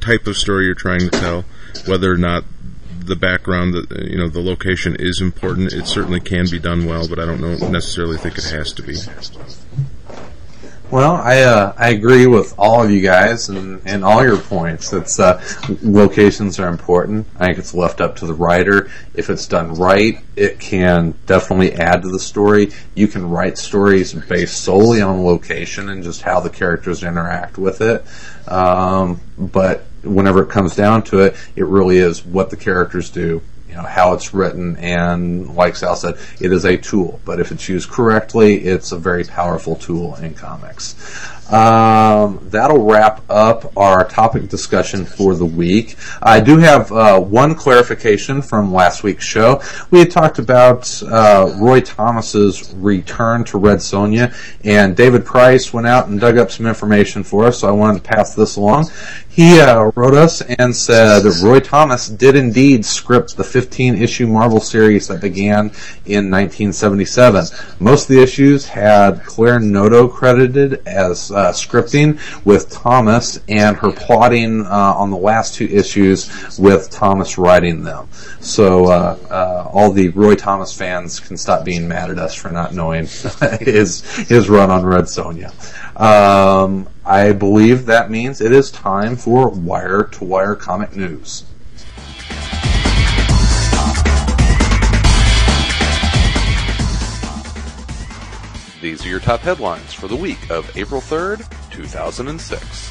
type 0.00 0.26
of 0.26 0.36
story 0.36 0.66
you're 0.66 0.74
trying 0.74 1.00
to 1.00 1.10
tell, 1.10 1.44
whether 1.86 2.12
or 2.12 2.16
not 2.16 2.44
the 3.04 3.14
background, 3.14 3.74
the, 3.74 4.08
you 4.10 4.18
know, 4.18 4.28
the 4.28 4.42
location 4.42 4.96
is 4.98 5.20
important. 5.20 5.72
It 5.72 5.86
certainly 5.86 6.20
can 6.20 6.46
be 6.50 6.58
done 6.58 6.86
well, 6.86 7.08
but 7.08 7.20
I 7.20 7.26
don't 7.26 7.40
know 7.40 7.68
necessarily 7.68 8.16
think 8.16 8.38
it 8.38 8.44
has 8.44 8.72
to 8.72 8.82
be. 8.82 8.96
Well, 10.92 11.14
I 11.14 11.40
uh, 11.40 11.72
I 11.78 11.88
agree 11.88 12.26
with 12.26 12.54
all 12.58 12.82
of 12.82 12.90
you 12.90 13.00
guys 13.00 13.48
and, 13.48 13.80
and 13.86 14.04
all 14.04 14.22
your 14.22 14.36
points. 14.36 14.92
It's 14.92 15.18
uh, 15.18 15.42
locations 15.80 16.60
are 16.60 16.68
important. 16.68 17.26
I 17.40 17.46
think 17.46 17.56
it's 17.56 17.72
left 17.72 18.02
up 18.02 18.16
to 18.16 18.26
the 18.26 18.34
writer. 18.34 18.90
If 19.14 19.30
it's 19.30 19.46
done 19.46 19.72
right, 19.72 20.18
it 20.36 20.60
can 20.60 21.14
definitely 21.24 21.72
add 21.72 22.02
to 22.02 22.10
the 22.10 22.18
story. 22.18 22.72
You 22.94 23.08
can 23.08 23.30
write 23.30 23.56
stories 23.56 24.12
based 24.12 24.60
solely 24.60 25.00
on 25.00 25.24
location 25.24 25.88
and 25.88 26.02
just 26.02 26.20
how 26.20 26.40
the 26.40 26.50
characters 26.50 27.02
interact 27.02 27.56
with 27.56 27.80
it. 27.80 28.04
Um, 28.46 29.18
but 29.38 29.86
whenever 30.02 30.42
it 30.42 30.50
comes 30.50 30.76
down 30.76 31.04
to 31.04 31.20
it, 31.20 31.36
it 31.56 31.64
really 31.64 31.96
is 31.96 32.22
what 32.22 32.50
the 32.50 32.56
characters 32.58 33.08
do 33.08 33.40
you 33.72 33.78
know 33.78 33.84
how 33.84 34.12
it's 34.12 34.34
written. 34.34 34.76
And 34.76 35.56
like 35.56 35.76
Sal 35.76 35.96
said 35.96 36.18
it 36.40 36.52
is 36.52 36.66
a 36.66 36.76
tool. 36.76 37.20
But 37.24 37.40
if 37.40 37.50
it's 37.50 37.68
used 37.68 37.88
correctly 37.88 38.56
it's 38.58 38.92
a 38.92 38.98
very 38.98 39.24
powerful 39.24 39.76
tool 39.76 40.14
in 40.16 40.34
comics 40.34 40.94
um, 41.52 42.40
that'll 42.50 42.84
wrap 42.84 43.22
up 43.28 43.76
our 43.76 44.08
topic 44.08 44.48
discussion 44.48 45.04
for 45.04 45.34
the 45.34 45.44
week. 45.44 45.96
I 46.22 46.40
do 46.40 46.56
have 46.56 46.90
uh, 46.90 47.20
one 47.20 47.54
clarification 47.54 48.40
from 48.40 48.72
last 48.72 49.02
week's 49.02 49.24
show. 49.24 49.62
We 49.90 49.98
had 49.98 50.10
talked 50.10 50.38
about 50.38 51.02
uh, 51.02 51.54
Roy 51.58 51.82
Thomas's 51.82 52.72
return 52.74 53.44
to 53.44 53.58
Red 53.58 53.78
Sonja, 53.78 54.34
and 54.64 54.96
David 54.96 55.26
Price 55.26 55.72
went 55.72 55.86
out 55.86 56.08
and 56.08 56.18
dug 56.18 56.38
up 56.38 56.50
some 56.50 56.66
information 56.66 57.22
for 57.22 57.44
us, 57.44 57.60
so 57.60 57.68
I 57.68 57.72
wanted 57.72 58.02
to 58.02 58.08
pass 58.08 58.34
this 58.34 58.56
along. 58.56 58.90
He 59.28 59.60
uh, 59.60 59.90
wrote 59.94 60.12
us 60.12 60.42
and 60.42 60.76
said 60.76 61.24
Roy 61.42 61.60
Thomas 61.60 62.06
did 62.06 62.36
indeed 62.36 62.84
script 62.84 63.34
the 63.36 63.44
15 63.44 63.94
issue 63.94 64.26
Marvel 64.26 64.60
series 64.60 65.08
that 65.08 65.22
began 65.22 65.70
in 66.04 66.30
1977. 66.30 67.46
Most 67.80 68.02
of 68.02 68.08
the 68.08 68.22
issues 68.22 68.66
had 68.66 69.24
Claire 69.24 69.58
Noto 69.58 70.06
credited 70.06 70.86
as 70.86 71.30
uh, 71.42 71.52
scripting 71.52 72.20
with 72.44 72.70
Thomas 72.70 73.40
and 73.48 73.76
her 73.76 73.90
plotting 73.90 74.64
uh, 74.64 74.94
on 74.96 75.10
the 75.10 75.16
last 75.16 75.54
two 75.54 75.66
issues 75.66 76.58
with 76.58 76.90
Thomas 76.90 77.38
writing 77.38 77.82
them. 77.82 78.08
So 78.40 78.86
uh, 78.86 79.18
uh, 79.30 79.70
all 79.72 79.90
the 79.90 80.08
Roy 80.10 80.34
Thomas 80.34 80.76
fans 80.76 81.20
can 81.20 81.36
stop 81.36 81.64
being 81.64 81.88
mad 81.88 82.10
at 82.10 82.18
us 82.18 82.34
for 82.34 82.50
not 82.50 82.74
knowing 82.74 83.06
his 83.60 84.02
his 84.28 84.48
run 84.48 84.70
on 84.70 84.84
Red 84.84 85.04
Sonja. 85.04 85.52
Um, 86.00 86.88
I 87.04 87.32
believe 87.32 87.86
that 87.86 88.10
means 88.10 88.40
it 88.40 88.52
is 88.52 88.70
time 88.70 89.16
for 89.16 89.48
wire 89.48 90.04
to 90.04 90.24
wire 90.24 90.54
comic 90.54 90.94
news. 90.96 91.44
These 98.82 99.06
are 99.06 99.08
your 99.08 99.20
top 99.20 99.38
headlines 99.38 99.94
for 99.94 100.08
the 100.08 100.16
week 100.16 100.50
of 100.50 100.76
April 100.76 101.00
3rd, 101.00 101.48
2006. 101.70 102.90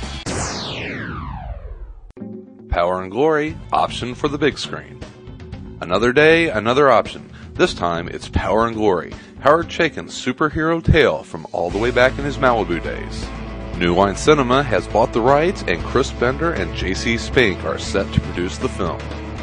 Power 2.69 3.01
and 3.01 3.11
Glory, 3.11 3.57
option 3.73 4.15
for 4.15 4.29
the 4.29 4.37
big 4.37 4.57
screen. 4.57 5.01
Another 5.81 6.13
day, 6.13 6.47
another 6.47 6.89
option. 6.89 7.29
This 7.55 7.73
time, 7.73 8.07
it's 8.07 8.29
Power 8.29 8.67
and 8.67 8.75
Glory, 8.77 9.11
Howard 9.41 9.67
Chaykin's 9.67 10.13
superhero 10.13 10.81
tale 10.81 11.23
from 11.23 11.45
all 11.51 11.69
the 11.69 11.77
way 11.77 11.91
back 11.91 12.17
in 12.17 12.23
his 12.23 12.37
Malibu 12.37 12.81
days. 12.81 13.27
New 13.77 13.93
Line 13.93 14.15
Cinema 14.15 14.63
has 14.63 14.87
bought 14.87 15.11
the 15.11 15.19
rights, 15.19 15.61
and 15.67 15.83
Chris 15.83 16.09
Bender 16.11 16.53
and 16.53 16.73
J.C. 16.73 17.17
Spink 17.17 17.65
are 17.65 17.77
set 17.77 18.09
to 18.13 18.21
produce 18.21 18.57
the 18.57 18.69
film. 18.69 19.01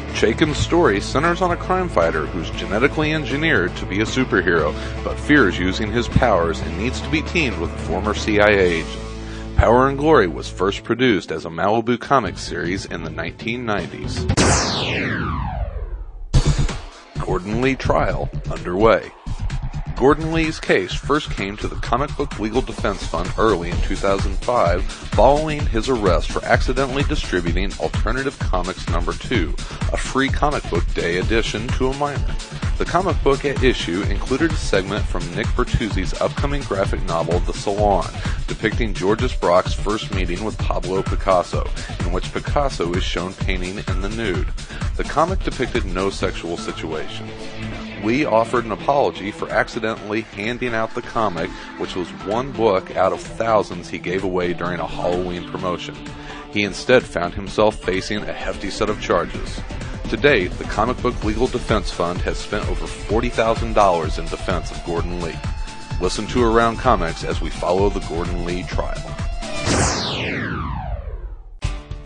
Chaykin's 0.09 0.57
story 0.57 0.99
centers 1.01 1.41
on 1.41 1.51
a 1.51 1.57
crime 1.57 1.89
fighter 1.89 2.25
who's 2.25 2.49
genetically 2.51 3.13
engineered 3.13 3.75
to 3.77 3.85
be 3.85 4.01
a 4.01 4.05
superhero, 4.05 4.73
but 5.03 5.19
fears 5.19 5.57
using 5.57 5.91
his 5.91 6.07
powers 6.07 6.59
and 6.59 6.77
needs 6.77 7.01
to 7.01 7.09
be 7.09 7.21
teamed 7.21 7.57
with 7.59 7.71
a 7.71 7.77
former 7.79 8.13
CIA 8.13 8.81
agent. 8.81 8.99
Power 9.55 9.87
and 9.89 9.97
Glory 9.97 10.27
was 10.27 10.49
first 10.49 10.83
produced 10.83 11.31
as 11.31 11.45
a 11.45 11.49
Malibu 11.49 11.99
Comics 11.99 12.41
series 12.41 12.85
in 12.85 13.03
the 13.03 13.09
1990s. 13.09 14.25
Gordon 17.25 17.61
Lee 17.61 17.75
trial 17.75 18.29
underway. 18.49 19.11
Gordon 19.99 20.31
Lee's 20.31 20.61
case 20.61 20.93
first 20.93 21.29
came 21.29 21.57
to 21.57 21.67
the 21.67 21.75
Comic 21.75 22.15
Book 22.15 22.39
Legal 22.39 22.61
Defense 22.61 23.05
Fund 23.05 23.29
early 23.37 23.69
in 23.69 23.81
2005 23.81 24.81
following 24.81 25.59
his 25.65 25.89
arrest 25.89 26.31
for 26.31 26.41
accidentally 26.45 27.03
distributing 27.03 27.73
Alternative 27.81 28.39
Comics 28.39 28.87
Number 28.87 29.11
2, 29.11 29.53
a 29.91 29.97
free 29.97 30.29
comic 30.29 30.63
book 30.69 30.85
day 30.93 31.17
edition 31.17 31.67
to 31.67 31.89
a 31.89 31.97
minor. 31.97 32.33
The 32.77 32.85
comic 32.85 33.21
book 33.23 33.43
at 33.43 33.61
issue 33.61 34.03
included 34.03 34.53
a 34.53 34.55
segment 34.55 35.03
from 35.03 35.35
Nick 35.35 35.47
Bertozzi's 35.47 36.13
upcoming 36.21 36.61
graphic 36.61 37.03
novel 37.03 37.41
The 37.41 37.51
Salon, 37.51 38.09
depicting 38.47 38.93
Georges 38.93 39.35
Braque's 39.35 39.73
first 39.73 40.15
meeting 40.15 40.45
with 40.45 40.57
Pablo 40.59 41.03
Picasso, 41.03 41.69
in 42.05 42.13
which 42.13 42.31
Picasso 42.31 42.93
is 42.93 43.03
shown 43.03 43.33
painting 43.33 43.79
in 43.89 43.99
the 43.99 44.07
nude. 44.07 44.47
The 44.95 45.03
comic 45.03 45.43
depicted 45.43 45.83
no 45.83 46.09
sexual 46.09 46.55
situations. 46.55 47.31
Lee 48.03 48.25
offered 48.25 48.65
an 48.65 48.71
apology 48.71 49.31
for 49.31 49.49
accidentally 49.49 50.21
handing 50.21 50.73
out 50.73 50.93
the 50.93 51.01
comic, 51.01 51.49
which 51.77 51.95
was 51.95 52.09
one 52.25 52.51
book 52.51 52.95
out 52.95 53.13
of 53.13 53.21
thousands 53.21 53.89
he 53.89 53.97
gave 53.97 54.23
away 54.23 54.53
during 54.53 54.79
a 54.79 54.87
Halloween 54.87 55.49
promotion. 55.49 55.95
He 56.51 56.63
instead 56.63 57.03
found 57.03 57.33
himself 57.33 57.75
facing 57.83 58.23
a 58.23 58.33
hefty 58.33 58.69
set 58.69 58.89
of 58.89 59.01
charges. 59.01 59.61
To 60.09 60.17
date, 60.17 60.51
the 60.53 60.63
Comic 60.63 60.99
Book 61.01 61.23
Legal 61.23 61.47
Defense 61.47 61.91
Fund 61.91 62.19
has 62.21 62.37
spent 62.37 62.67
over 62.67 62.85
$40,000 62.85 64.19
in 64.19 64.25
defense 64.25 64.71
of 64.71 64.83
Gordon 64.83 65.21
Lee. 65.21 65.37
Listen 66.01 66.25
to 66.27 66.43
Around 66.43 66.77
Comics 66.77 67.23
as 67.23 67.41
we 67.41 67.49
follow 67.49 67.89
the 67.89 67.99
Gordon 68.07 68.45
Lee 68.45 68.63
trial. 68.63 68.95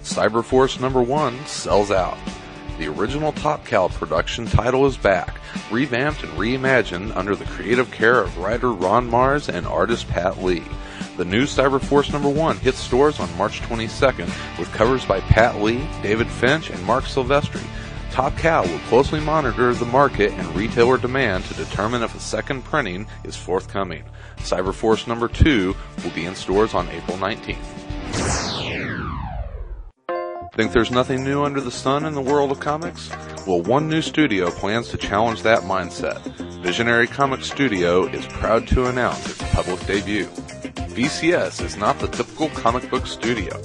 Cyberforce 0.01 0.81
number 0.81 1.01
1 1.01 1.45
sells 1.45 1.91
out. 1.91 2.17
The 2.79 2.87
original 2.87 3.31
Top 3.33 3.65
Cow 3.65 3.87
production 3.87 4.47
title 4.47 4.85
is 4.87 4.97
back, 4.97 5.39
revamped 5.69 6.23
and 6.23 6.33
reimagined 6.33 7.15
under 7.15 7.35
the 7.35 7.45
creative 7.45 7.91
care 7.91 8.19
of 8.19 8.37
writer 8.39 8.71
Ron 8.71 9.09
Marz 9.09 9.47
and 9.47 9.67
artist 9.67 10.07
Pat 10.07 10.43
Lee. 10.43 10.63
The 11.17 11.25
new 11.25 11.43
Cyberforce 11.43 12.11
number 12.11 12.29
1 12.29 12.57
hits 12.57 12.79
stores 12.79 13.19
on 13.19 13.37
March 13.37 13.61
22nd 13.61 14.57
with 14.57 14.71
covers 14.73 15.05
by 15.05 15.19
Pat 15.19 15.61
Lee, 15.61 15.87
David 16.01 16.27
Finch, 16.27 16.71
and 16.71 16.83
Marc 16.83 17.03
Silvestri. 17.03 17.63
Top 18.09 18.35
Cow 18.37 18.63
will 18.63 18.79
closely 18.89 19.19
monitor 19.19 19.75
the 19.75 19.85
market 19.85 20.31
and 20.31 20.55
retailer 20.55 20.97
demand 20.97 21.45
to 21.45 21.53
determine 21.53 22.01
if 22.01 22.15
a 22.15 22.19
second 22.19 22.63
printing 22.63 23.05
is 23.23 23.35
forthcoming. 23.35 24.03
Cyberforce 24.37 25.07
number 25.07 25.27
2 25.27 25.75
will 26.03 26.11
be 26.11 26.25
in 26.25 26.35
stores 26.35 26.73
on 26.73 26.89
April 26.89 27.17
19th. 27.17 28.52
Think 30.55 30.71
there's 30.71 30.91
nothing 30.91 31.23
new 31.23 31.43
under 31.43 31.59
the 31.59 31.71
sun 31.71 32.05
in 32.05 32.13
the 32.13 32.21
world 32.21 32.51
of 32.51 32.59
comics? 32.59 33.09
Well, 33.47 33.63
one 33.63 33.89
new 33.89 34.03
studio 34.03 34.51
plans 34.51 34.89
to 34.89 34.97
challenge 34.97 35.41
that 35.41 35.63
mindset. 35.63 36.21
Visionary 36.61 37.07
Comics 37.07 37.47
Studio 37.47 38.05
is 38.05 38.27
proud 38.27 38.67
to 38.67 38.85
announce 38.85 39.25
its 39.31 39.41
public 39.51 39.83
debut. 39.87 40.27
VCS 40.93 41.65
is 41.65 41.75
not 41.75 41.97
the 41.97 42.07
typical 42.07 42.49
comic 42.49 42.87
book 42.91 43.07
studio. 43.07 43.59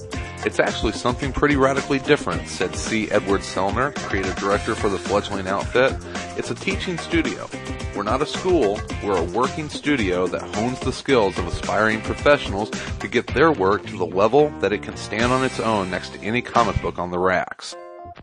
It's 0.47 0.61
actually 0.61 0.93
something 0.93 1.32
pretty 1.32 1.57
radically 1.57 1.99
different, 1.99 2.47
said 2.49 2.76
C. 2.76 3.11
Edward 3.11 3.41
Selner, 3.41 3.95
creative 3.97 4.36
director 4.36 4.74
for 4.74 4.89
the 4.89 4.99
fledgling 4.99 5.49
outfit. 5.49 5.97
It's 6.36 6.51
a 6.51 6.55
teaching 6.55 6.99
studio. 6.99 7.49
We're 7.97 8.05
not 8.05 8.22
a 8.22 8.26
school, 8.26 8.80
we're 9.03 9.18
a 9.18 9.24
working 9.24 9.68
studio 9.68 10.28
that 10.28 10.43
hones 10.55 10.78
the 10.80 10.93
skills 10.93 11.36
of 11.39 11.49
aspiring 11.49 12.01
professionals 12.03 12.70
to 13.01 13.09
get 13.09 13.26
their 13.28 13.51
work 13.51 13.84
to 13.86 13.97
the 13.97 14.07
level 14.07 14.51
that 14.61 14.72
it 14.72 14.82
can 14.82 14.97
stand 14.97 15.32
on 15.32 15.45
its 15.45 15.59
own 15.59 15.91
next 15.91 16.11
to 16.11 16.20
any 16.20 16.41
comic 16.41 16.80
book 16.80 16.99
on 16.99 17.11
the 17.11 17.18
racks. 17.18 17.74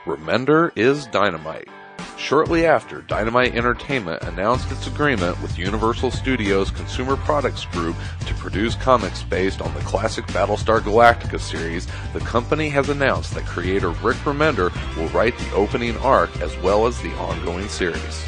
Remender 0.07 0.71
is 0.77 1.09
dynamite. 1.09 1.69
Shortly 2.17 2.65
after, 2.65 3.03
Dynamite 3.03 3.57
Entertainment 3.57 4.23
announced 4.23 4.71
its 4.71 4.87
agreement 4.87 5.41
with 5.43 5.59
Universal 5.59 6.13
Studios 6.13 6.71
Consumer 6.71 7.17
Products 7.17 7.65
Group 7.67 7.97
to 8.25 8.35
produce 8.35 8.77
comics 8.77 9.25
based 9.25 9.61
on 9.61 9.75
the 9.75 9.81
classic 9.81 10.25
Battlestar 10.27 10.79
Galactica 10.79 11.41
series, 11.41 11.89
the 12.13 12.21
company 12.21 12.69
has 12.69 12.89
announced 12.89 13.35
that 13.35 13.47
creator 13.47 13.91
Rick 13.91 14.19
Remender 14.19 14.73
will 14.97 15.09
write 15.09 15.37
the 15.39 15.53
opening 15.53 15.97
arc 15.99 16.41
as 16.41 16.57
well 16.59 16.87
as 16.87 17.03
the 17.03 17.13
ongoing 17.17 17.69
series. 17.69 18.25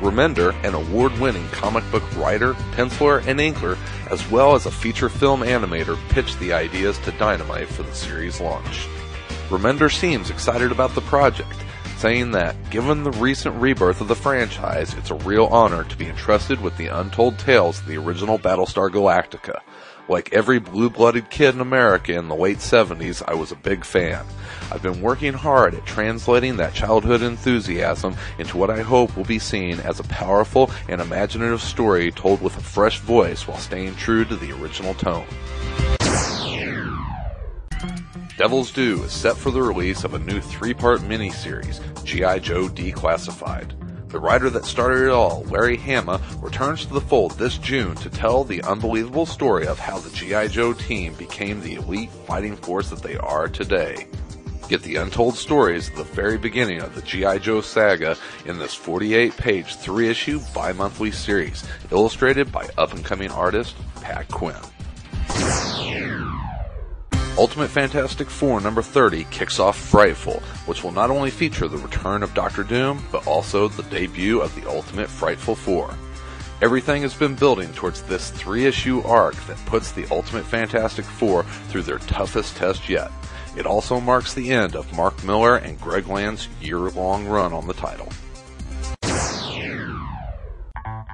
Remender, 0.00 0.54
an 0.64 0.74
award-winning 0.74 1.46
comic 1.50 1.88
book 1.90 2.16
writer, 2.16 2.54
penciler, 2.72 3.22
and 3.26 3.38
inker, 3.38 3.76
as 4.10 4.26
well 4.30 4.54
as 4.54 4.64
a 4.64 4.70
feature 4.70 5.10
film 5.10 5.42
animator, 5.42 5.98
pitched 6.08 6.40
the 6.40 6.54
ideas 6.54 6.98
to 7.00 7.12
Dynamite 7.12 7.68
for 7.68 7.82
the 7.82 7.94
series 7.94 8.40
launch. 8.40 8.88
Remender 9.50 9.92
seems 9.92 10.30
excited 10.30 10.70
about 10.70 10.94
the 10.94 11.00
project, 11.00 11.56
saying 11.96 12.30
that, 12.30 12.54
given 12.70 13.02
the 13.02 13.10
recent 13.10 13.60
rebirth 13.60 14.00
of 14.00 14.06
the 14.06 14.14
franchise, 14.14 14.94
it's 14.94 15.10
a 15.10 15.16
real 15.16 15.46
honor 15.46 15.82
to 15.82 15.96
be 15.96 16.06
entrusted 16.06 16.60
with 16.60 16.76
the 16.76 16.86
untold 16.86 17.36
tales 17.36 17.80
of 17.80 17.86
the 17.86 17.96
original 17.96 18.38
Battlestar 18.38 18.88
Galactica. 18.88 19.60
Like 20.08 20.32
every 20.32 20.60
blue-blooded 20.60 21.30
kid 21.30 21.56
in 21.56 21.60
America 21.60 22.12
in 22.12 22.28
the 22.28 22.36
late 22.36 22.58
70s, 22.58 23.24
I 23.26 23.34
was 23.34 23.50
a 23.50 23.56
big 23.56 23.84
fan. 23.84 24.24
I've 24.70 24.82
been 24.82 25.02
working 25.02 25.32
hard 25.32 25.74
at 25.74 25.84
translating 25.84 26.56
that 26.58 26.72
childhood 26.72 27.20
enthusiasm 27.20 28.14
into 28.38 28.56
what 28.56 28.70
I 28.70 28.82
hope 28.82 29.16
will 29.16 29.24
be 29.24 29.40
seen 29.40 29.80
as 29.80 29.98
a 29.98 30.04
powerful 30.04 30.70
and 30.88 31.00
imaginative 31.00 31.60
story 31.60 32.12
told 32.12 32.40
with 32.40 32.56
a 32.56 32.62
fresh 32.62 33.00
voice 33.00 33.48
while 33.48 33.58
staying 33.58 33.96
true 33.96 34.24
to 34.26 34.36
the 34.36 34.52
original 34.52 34.94
tone. 34.94 35.26
Devil's 38.40 38.70
Due 38.70 39.02
is 39.02 39.12
set 39.12 39.36
for 39.36 39.50
the 39.50 39.60
release 39.60 40.02
of 40.02 40.14
a 40.14 40.18
new 40.18 40.40
three-part 40.40 41.00
miniseries, 41.00 41.78
G.I. 42.04 42.38
Joe 42.38 42.68
Declassified. 42.68 43.74
The 44.08 44.18
writer 44.18 44.48
that 44.48 44.64
started 44.64 45.04
it 45.04 45.10
all, 45.10 45.42
Larry 45.50 45.76
Hama, 45.76 46.22
returns 46.40 46.86
to 46.86 46.94
the 46.94 47.02
fold 47.02 47.32
this 47.32 47.58
June 47.58 47.96
to 47.96 48.08
tell 48.08 48.42
the 48.42 48.62
unbelievable 48.62 49.26
story 49.26 49.66
of 49.66 49.78
how 49.78 49.98
the 49.98 50.08
G.I. 50.08 50.48
Joe 50.48 50.72
team 50.72 51.12
became 51.16 51.60
the 51.60 51.74
elite 51.74 52.10
fighting 52.10 52.56
force 52.56 52.88
that 52.88 53.02
they 53.02 53.18
are 53.18 53.46
today. 53.46 54.06
Get 54.70 54.80
the 54.84 54.96
untold 54.96 55.36
stories 55.36 55.90
of 55.90 55.96
the 55.96 56.04
very 56.04 56.38
beginning 56.38 56.80
of 56.80 56.94
the 56.94 57.02
G.I. 57.02 57.40
Joe 57.40 57.60
saga 57.60 58.16
in 58.46 58.58
this 58.58 58.72
48 58.74 59.36
page, 59.36 59.76
three 59.76 60.08
issue 60.08 60.40
bi 60.54 60.72
monthly 60.72 61.10
series, 61.10 61.62
illustrated 61.90 62.50
by 62.50 62.66
up 62.78 62.94
and 62.94 63.04
coming 63.04 63.30
artist 63.30 63.76
Pat 63.96 64.28
Quinn. 64.28 64.56
Ultimate 67.40 67.70
Fantastic 67.70 68.28
Four 68.28 68.60
number 68.60 68.82
30 68.82 69.24
kicks 69.30 69.58
off 69.58 69.74
Frightful, 69.74 70.42
which 70.66 70.84
will 70.84 70.92
not 70.92 71.08
only 71.08 71.30
feature 71.30 71.68
the 71.68 71.78
return 71.78 72.22
of 72.22 72.34
Doctor 72.34 72.62
Doom, 72.62 73.02
but 73.10 73.26
also 73.26 73.66
the 73.66 73.82
debut 73.84 74.42
of 74.42 74.54
the 74.54 74.68
Ultimate 74.68 75.08
Frightful 75.08 75.54
Four. 75.54 75.94
Everything 76.60 77.00
has 77.00 77.14
been 77.14 77.34
building 77.34 77.72
towards 77.72 78.02
this 78.02 78.28
three 78.28 78.66
issue 78.66 79.00
arc 79.06 79.36
that 79.46 79.56
puts 79.64 79.90
the 79.90 80.06
Ultimate 80.10 80.44
Fantastic 80.44 81.06
Four 81.06 81.44
through 81.68 81.84
their 81.84 82.00
toughest 82.00 82.58
test 82.58 82.90
yet. 82.90 83.10
It 83.56 83.64
also 83.64 84.00
marks 84.00 84.34
the 84.34 84.50
end 84.50 84.76
of 84.76 84.94
Mark 84.94 85.24
Millar 85.24 85.56
and 85.56 85.80
Greg 85.80 86.08
Land's 86.08 86.46
year 86.60 86.90
long 86.90 87.26
run 87.26 87.54
on 87.54 87.66
the 87.66 87.72
title. 87.72 88.10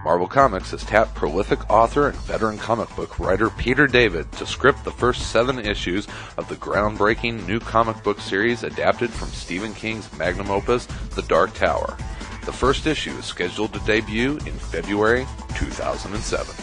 Marvel 0.07 0.29
Comics 0.29 0.71
has 0.71 0.85
tapped 0.85 1.17
prolific 1.17 1.69
author 1.69 2.11
and 2.11 2.17
veteran 2.19 2.59
comic 2.59 2.89
book 2.95 3.19
writer 3.19 3.51
Peter 3.51 3.89
David 3.89 4.31
to 4.35 4.47
script 4.47 4.85
the 4.85 4.93
first 4.93 5.33
seven 5.33 5.59
issues 5.59 6.07
of 6.37 6.49
the 6.49 6.55
groundbreaking 6.55 7.45
new 7.49 7.59
comic 7.59 8.01
book 8.05 8.21
series 8.21 8.63
adapted 8.63 9.11
from 9.11 9.27
Stephen 9.31 9.75
King's 9.75 10.09
magnum 10.17 10.49
opus, 10.49 10.87
The 11.17 11.23
Dark 11.23 11.55
Tower. 11.55 11.97
The 12.45 12.53
first 12.53 12.87
issue 12.87 13.17
is 13.19 13.25
scheduled 13.25 13.73
to 13.73 13.81
debut 13.81 14.37
in 14.47 14.53
February 14.53 15.27
2007. 15.57 16.55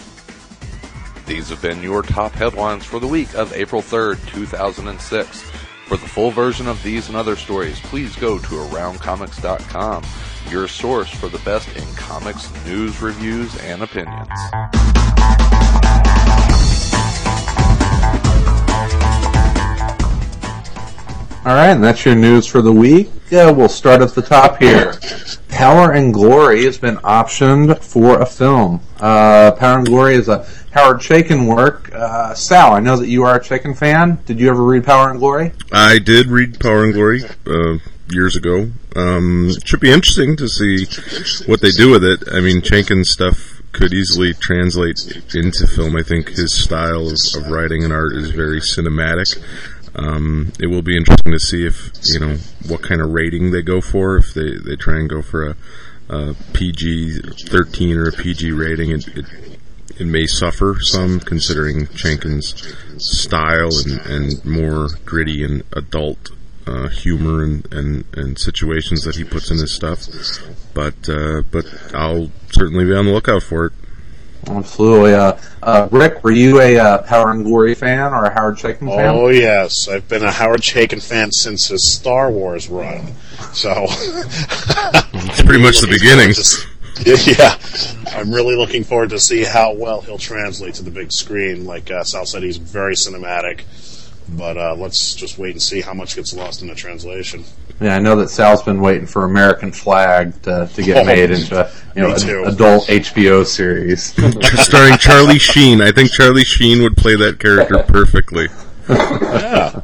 These 1.26 1.50
have 1.50 1.62
been 1.62 1.84
your 1.84 2.02
top 2.02 2.32
headlines 2.32 2.86
for 2.86 3.02
the 3.02 3.08
week 3.08 3.36
of 3.36 3.52
April 3.52 3.82
3rd, 3.82 4.26
2006. 4.30 5.42
For 5.88 5.98
the 5.98 6.08
full 6.08 6.32
version 6.32 6.70
of 6.70 6.82
these 6.82 7.10
and 7.10 7.18
other 7.18 7.36
stories, 7.36 7.78
please 7.82 8.16
go 8.16 8.40
to 8.40 8.46
AroundComics.com, 8.46 10.04
your 10.50 10.68
source 10.68 11.10
for 11.10 11.30
the 11.30 11.40
best 11.40 11.68
in 11.76 11.86
comics, 11.96 12.52
news, 12.66 13.02
reviews, 13.02 13.58
and 13.62 13.84
opinions. 13.84 14.30
All 21.46 21.54
right, 21.54 21.72
and 21.72 21.84
that's 21.84 22.06
your 22.06 22.16
news 22.16 22.48
for 22.48 22.62
the 22.62 22.72
week. 22.72 23.10
Uh, 23.34 23.54
we'll 23.54 23.68
start 23.68 24.02
at 24.02 24.16
the 24.16 24.22
top 24.22 24.60
here. 24.60 24.94
Power 25.50 25.92
and 25.92 26.14
Glory 26.14 26.64
has 26.64 26.78
been 26.78 26.96
optioned 26.98 27.84
for 27.84 28.22
a 28.22 28.26
film. 28.26 28.80
Uh, 29.02 29.52
Power 29.52 29.80
and 29.80 29.86
Glory 29.86 30.16
is 30.16 30.30
a 30.30 30.48
Howard 30.72 31.00
Chaykin 31.00 31.54
work. 31.54 31.94
Uh, 31.94 32.34
Sal, 32.34 32.72
I 32.72 32.80
know 32.80 32.96
that 32.96 33.10
you 33.10 33.24
are 33.24 33.36
a 33.36 33.40
Chaykin 33.42 33.78
fan. 33.78 34.20
Did 34.26 34.40
you 34.40 34.50
ever 34.50 34.64
read 34.64 34.86
Power 34.86 35.10
and 35.10 35.20
Glory? 35.20 35.52
I 35.74 36.00
did 36.00 36.28
read 36.28 36.62
Power 36.62 36.86
and 36.86 36.94
Glory 36.94 37.24
uh, 37.46 37.78
years 38.14 38.36
ago. 38.36 38.72
Um, 38.96 39.50
it 39.50 39.68
should 39.68 39.80
be 39.80 39.92
interesting 39.92 40.36
to 40.38 40.48
see 40.48 40.86
what 41.46 41.62
they 41.62 41.72
do 41.72 41.92
with 41.92 42.04
it. 42.04 42.24
I 42.32 42.40
mean, 42.40 42.62
Chaykin's 42.62 43.12
stuff 43.12 43.62
could 43.72 43.94
easily 43.94 44.34
translate 44.34 45.00
into 45.34 45.68
film. 45.68 45.96
I 45.96 46.04
think 46.04 46.30
his 46.30 46.54
style 46.54 47.08
of, 47.08 47.18
of 47.36 47.52
writing 47.52 47.84
and 47.84 47.92
art 47.92 48.14
is 48.14 48.30
very 48.30 48.60
cinematic. 48.60 49.42
Um, 49.96 50.54
it 50.60 50.68
will 50.68 50.82
be 50.82 50.98
interesting 50.98 51.32
to 51.32 51.40
see 51.40 51.66
if 51.66 51.92
you 52.06 52.20
know 52.20 52.38
what 52.68 52.82
kind 52.82 53.02
of 53.02 53.12
rating 53.12 53.52
they 53.52 53.62
go 53.62 53.82
for. 53.82 54.18
If 54.18 54.34
they, 54.34 54.58
they 54.58 54.76
try 54.76 54.96
and 54.96 55.10
go 55.10 55.22
for 55.22 55.50
a, 55.50 55.56
a 56.10 56.36
PG 56.54 57.22
thirteen 57.48 57.98
or 57.98 58.10
a 58.10 58.12
PG 58.12 58.52
rating, 58.52 58.92
it, 58.92 59.08
it 59.10 59.26
it 60.00 60.08
may 60.08 60.26
suffer 60.26 60.78
some 60.80 61.20
considering 61.20 61.86
Chaykin's 61.88 62.76
style 62.98 63.70
and, 63.86 64.02
and 64.08 64.46
more 64.46 64.88
gritty 65.06 65.44
and 65.44 65.64
adult 65.74 66.32
uh, 66.68 66.90
humor 66.90 67.44
and, 67.44 67.72
and, 67.74 68.06
and 68.14 68.40
situations 68.40 69.04
that 69.04 69.16
he 69.16 69.24
puts 69.24 69.52
in 69.52 69.58
his 69.58 69.74
stuff. 69.74 70.06
But 70.74 71.10
uh, 71.10 71.44
but 71.52 71.66
I'll 71.94 72.32
certainly 72.52 72.86
be 72.86 72.94
on 72.94 73.06
the 73.06 73.12
lookout 73.12 73.44
for 73.44 73.68
it. 73.68 73.74
Absolutely. 74.48 75.14
Uh, 75.14 75.38
uh, 75.62 75.88
Rick, 75.92 76.24
were 76.24 76.32
you 76.32 76.60
a 76.60 76.78
uh, 76.78 77.02
Power 77.04 77.32
and 77.32 77.46
Glory 77.46 77.76
fan 77.76 78.14
or 78.14 78.26
a 78.26 78.34
Howard 78.34 78.58
Chaykin 78.58 78.90
fan? 78.90 79.16
Oh 79.16 79.30
yes, 79.30 79.88
I've 79.88 80.08
been 80.08 80.24
a 80.24 80.32
Howard 80.32 80.62
Chaykin 80.62 81.02
fan 81.02 81.32
since 81.32 81.68
his 81.68 81.94
Star 81.94 82.30
Wars 82.30 82.68
run. 82.68 83.14
So 83.54 83.72
it's 83.88 85.42
pretty 85.44 85.64
much 85.64 85.80
the 85.80 85.88
beginning. 85.90 86.34
Yeah, 87.06 87.58
I'm 88.16 88.32
really 88.32 88.56
looking 88.56 88.84
forward 88.84 89.10
to 89.10 89.20
see 89.20 89.44
how 89.44 89.74
well 89.74 90.02
he'll 90.02 90.20
translate 90.20 90.76
to 90.76 90.84
the 90.84 90.92
big 90.92 91.12
screen. 91.12 91.66
Like 91.66 91.90
uh, 91.90 92.04
Sal 92.04 92.28
said, 92.28 92.44
he's 92.44 92.58
very 92.58 92.94
cinematic, 92.94 93.64
but 94.30 94.58
uh, 94.58 94.76
let's 94.78 95.14
just 95.16 95.38
wait 95.38 95.52
and 95.52 95.62
see 95.62 95.82
how 95.82 95.94
much 95.94 96.16
gets 96.16 96.34
lost 96.34 96.62
in 96.62 96.68
the 96.68 96.76
translation. 96.76 97.44
Yeah, 97.82 97.96
I 97.96 98.00
know 98.00 98.16
that 98.18 98.30
Sal's 98.30 98.64
been 98.64 98.82
waiting 98.82 99.06
for 99.08 99.26
American 99.26 99.72
Flag 99.72 100.42
to, 100.44 100.70
to 100.74 100.84
get 100.84 100.98
Oh, 100.98 101.06
made 101.06 101.32
into 101.32 101.70
you 101.96 102.02
know 102.02 102.14
an 102.14 102.48
adult 102.54 102.88
HBO 102.88 103.46
series. 103.46 104.14
Starring 104.62 104.98
Charlie 104.98 105.40
Sheen. 105.40 105.82
I 105.82 105.92
think 105.92 106.12
Charlie 106.12 106.44
Sheen 106.44 106.82
would 106.84 106.96
play 106.98 107.16
that 107.16 107.40
character 107.40 107.84
perfectly. 107.88 108.48
Yeah, 108.90 109.82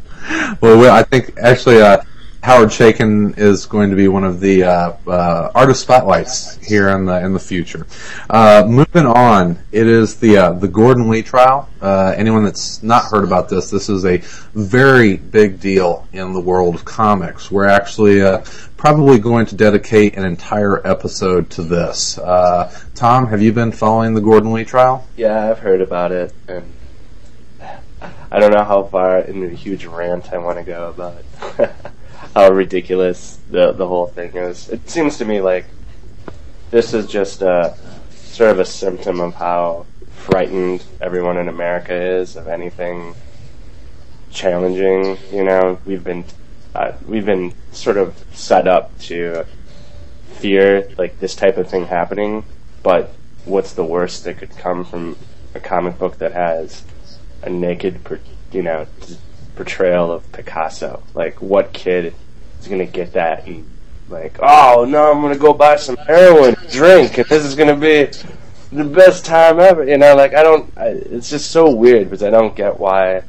well, 0.62 0.94
I 0.96 1.02
think 1.04 1.38
actually 1.42 1.82
uh, 1.82 2.02
Howard 2.42 2.70
Chaykin 2.70 3.38
is 3.38 3.66
going 3.66 3.90
to 3.90 3.98
be 3.98 4.08
one 4.08 4.24
of 4.24 4.40
the 4.40 4.64
uh, 4.64 4.94
uh, 5.06 5.52
artist 5.54 5.82
spotlights 5.82 6.56
here 6.66 6.88
in 6.90 7.04
the 7.06 7.24
in 7.24 7.34
the 7.34 7.40
future. 7.40 7.86
Uh, 8.30 8.64
moving 8.66 9.06
on, 9.06 9.60
it 9.74 9.88
is 9.88 10.16
the 10.16 10.38
uh, 10.38 10.54
the 10.54 10.68
Gordon 10.68 11.10
Lee 11.10 11.22
trial. 11.22 11.68
Uh, 11.82 12.14
anyone 12.16 12.46
that's 12.46 12.82
not 12.82 13.04
heard 13.04 13.26
about 13.26 13.50
this, 13.50 13.70
this 13.70 13.90
is 13.90 14.06
a 14.06 14.18
very 14.54 15.18
big 15.18 15.60
deal 15.60 16.08
in 16.14 16.34
the 16.34 16.40
world 16.40 16.76
of 16.76 16.86
comics. 16.86 17.52
We're 17.52 17.68
actually 17.68 18.22
uh, 18.22 18.46
probably 18.78 19.20
going 19.20 19.46
to 19.48 19.56
dedicate 19.56 20.16
an 20.16 20.24
entire 20.24 20.86
episode 20.88 21.50
to 21.52 21.64
this. 21.64 22.16
Tom, 22.96 23.28
have 23.28 23.42
you 23.42 23.52
been 23.52 23.74
following 23.74 24.14
the 24.14 24.22
Gordon 24.22 24.54
Lee 24.54 24.64
trial? 24.64 25.06
Yeah, 25.18 25.50
I've 25.50 25.60
heard 25.60 25.82
about 25.82 26.14
it, 26.14 26.34
and 26.48 26.72
I 28.32 28.40
don't 28.40 28.54
know 28.54 28.64
how 28.64 28.84
far 28.84 29.20
into 29.20 29.50
the 29.50 29.56
huge 29.56 29.86
rant 29.86 30.32
I 30.32 30.38
want 30.38 30.58
to 30.58 30.64
go 30.64 30.90
about 30.90 31.76
how 32.40 32.52
ridiculous 32.52 33.38
the 33.50 33.74
the 33.74 33.86
whole 33.86 34.08
thing 34.08 34.34
is. 34.36 34.70
It 34.70 34.90
seems 34.90 35.18
to 35.18 35.26
me 35.26 35.42
like 35.42 35.66
this 36.72 36.94
is 36.94 37.06
just 37.06 37.42
a 37.42 37.76
sort 38.12 38.52
of 38.52 38.60
a 38.60 38.66
symptom 38.66 39.20
of 39.20 39.34
how 39.34 39.86
frightened 40.10 40.86
everyone 41.02 41.38
in 41.38 41.50
America 41.50 41.94
is 41.94 42.38
of 42.38 42.48
anything 42.48 43.14
challenging. 44.32 45.18
You 45.34 45.44
know, 45.44 45.80
we've 45.86 46.04
been 46.04 46.24
uh, 46.74 46.94
we've 47.06 47.26
been 47.26 47.54
sort 47.74 47.98
of 47.98 48.16
set 48.32 48.68
up 48.70 48.98
to 49.00 49.46
fear 50.36 50.90
like 50.98 51.20
this 51.20 51.36
type 51.36 51.58
of 51.58 51.70
thing 51.70 51.88
happening, 51.88 52.46
but 52.84 53.14
what's 53.44 53.74
the 53.74 53.84
worst 53.84 54.24
that 54.24 54.38
could 54.38 54.52
come 54.52 54.86
from 54.86 55.18
a 55.56 55.60
comic 55.60 55.98
book 55.98 56.20
that 56.20 56.32
has 56.32 56.86
a 57.42 57.50
naked, 57.50 58.00
you 58.54 58.62
know, 58.62 58.88
portrayal 59.58 60.10
of 60.10 60.32
Picasso? 60.32 61.04
Like, 61.14 61.42
what 61.42 61.74
kid 61.74 62.14
is 62.60 62.68
to 62.68 62.86
get 62.86 63.14
that 63.14 63.48
and 63.48 63.66
like, 64.10 64.40
oh 64.42 64.86
no, 64.86 65.12
I'm 65.12 65.22
gonna 65.22 65.38
go 65.38 65.54
buy 65.54 65.76
some 65.76 65.98
heroin, 65.98 66.56
drink, 66.72 67.18
and 67.18 67.28
this 67.28 67.46
is 67.46 67.56
gonna 67.56 67.76
be 67.76 68.10
the 68.72 68.84
best 68.84 69.26
time 69.26 69.60
ever. 69.60 69.84
You 69.84 69.98
know, 69.98 70.16
like 70.16 70.34
I 70.34 70.44
don't. 70.44 70.76
I, 70.78 70.88
it's 70.88 71.30
just 71.30 71.52
so 71.52 71.74
weird 71.74 72.06
because 72.06 72.24
I 72.24 72.30
don't 72.30 72.56
get 72.56 72.80
why 72.80 73.24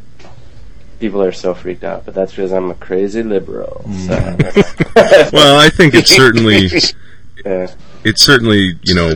people 0.98 1.22
are 1.22 1.32
so 1.32 1.54
freaked 1.54 1.84
out. 1.84 2.04
But 2.04 2.14
that's 2.14 2.32
because 2.32 2.52
I'm 2.52 2.70
a 2.70 2.74
crazy 2.74 3.22
liberal. 3.22 3.82
So. 3.82 4.16
Mm. 4.16 5.32
well, 5.32 5.58
I 5.58 5.68
think 5.68 5.94
it's 5.94 6.14
certainly 6.14 6.66
yeah. 7.44 7.72
it's 8.04 8.24
certainly 8.24 8.78
you 8.82 8.94
know 8.94 9.12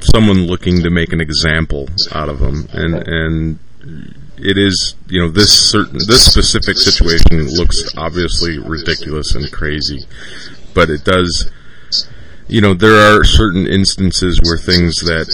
someone 0.00 0.46
looking 0.46 0.82
to 0.82 0.90
make 0.90 1.12
an 1.12 1.20
example 1.20 1.88
out 2.12 2.28
of 2.28 2.40
them, 2.40 2.68
and 2.72 2.94
and 3.06 3.58
it 4.36 4.58
is 4.58 4.94
you 5.08 5.20
know 5.20 5.28
this 5.28 5.70
certain 5.70 5.98
this 6.06 6.24
specific 6.24 6.76
situation 6.76 7.48
looks 7.56 7.96
obviously 7.96 8.58
ridiculous 8.58 9.34
and 9.34 9.50
crazy, 9.52 10.00
but 10.74 10.90
it 10.90 11.04
does. 11.04 11.50
You 12.48 12.60
know, 12.60 12.74
there 12.74 12.98
are 12.98 13.24
certain 13.24 13.66
instances 13.66 14.38
where 14.42 14.58
things 14.58 15.00
that 15.00 15.26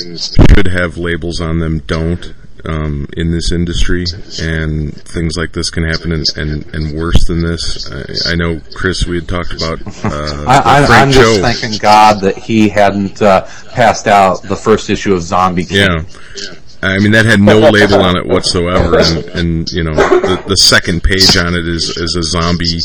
should 0.54 0.68
have 0.68 0.98
labels 0.98 1.40
on 1.40 1.58
them 1.58 1.80
don't, 1.80 2.32
um, 2.64 3.08
in 3.16 3.30
this 3.30 3.50
industry, 3.50 4.04
and 4.40 4.94
things 4.94 5.36
like 5.36 5.52
this 5.52 5.70
can 5.70 5.84
happen, 5.84 6.12
and, 6.12 6.26
and, 6.36 6.74
and 6.74 6.96
worse 6.96 7.26
than 7.26 7.42
this. 7.42 7.90
I, 7.90 8.32
I 8.32 8.34
know, 8.34 8.60
Chris, 8.74 9.06
we 9.06 9.16
had 9.16 9.28
talked 9.28 9.52
about 9.52 9.80
uh, 10.04 10.44
I, 10.46 10.86
I'm 10.88 11.10
just 11.10 11.40
thanking 11.40 11.78
God 11.78 12.20
that 12.20 12.36
he 12.36 12.68
hadn't 12.68 13.20
uh, 13.22 13.46
passed 13.70 14.06
out 14.06 14.42
the 14.42 14.56
first 14.56 14.90
issue 14.90 15.14
of 15.14 15.22
Zombie 15.22 15.64
King. 15.64 15.78
Yeah. 15.78 16.54
I 16.80 16.98
mean 16.98 17.12
that 17.12 17.26
had 17.26 17.40
no 17.40 17.58
label 17.70 18.00
on 18.02 18.16
it 18.16 18.26
whatsoever, 18.26 18.98
and, 18.98 19.24
and 19.30 19.70
you 19.70 19.82
know 19.82 19.94
the, 19.94 20.44
the 20.46 20.56
second 20.56 21.02
page 21.02 21.36
on 21.36 21.54
it 21.54 21.66
is, 21.66 21.96
is 21.96 22.14
a 22.16 22.22
zombie, 22.22 22.78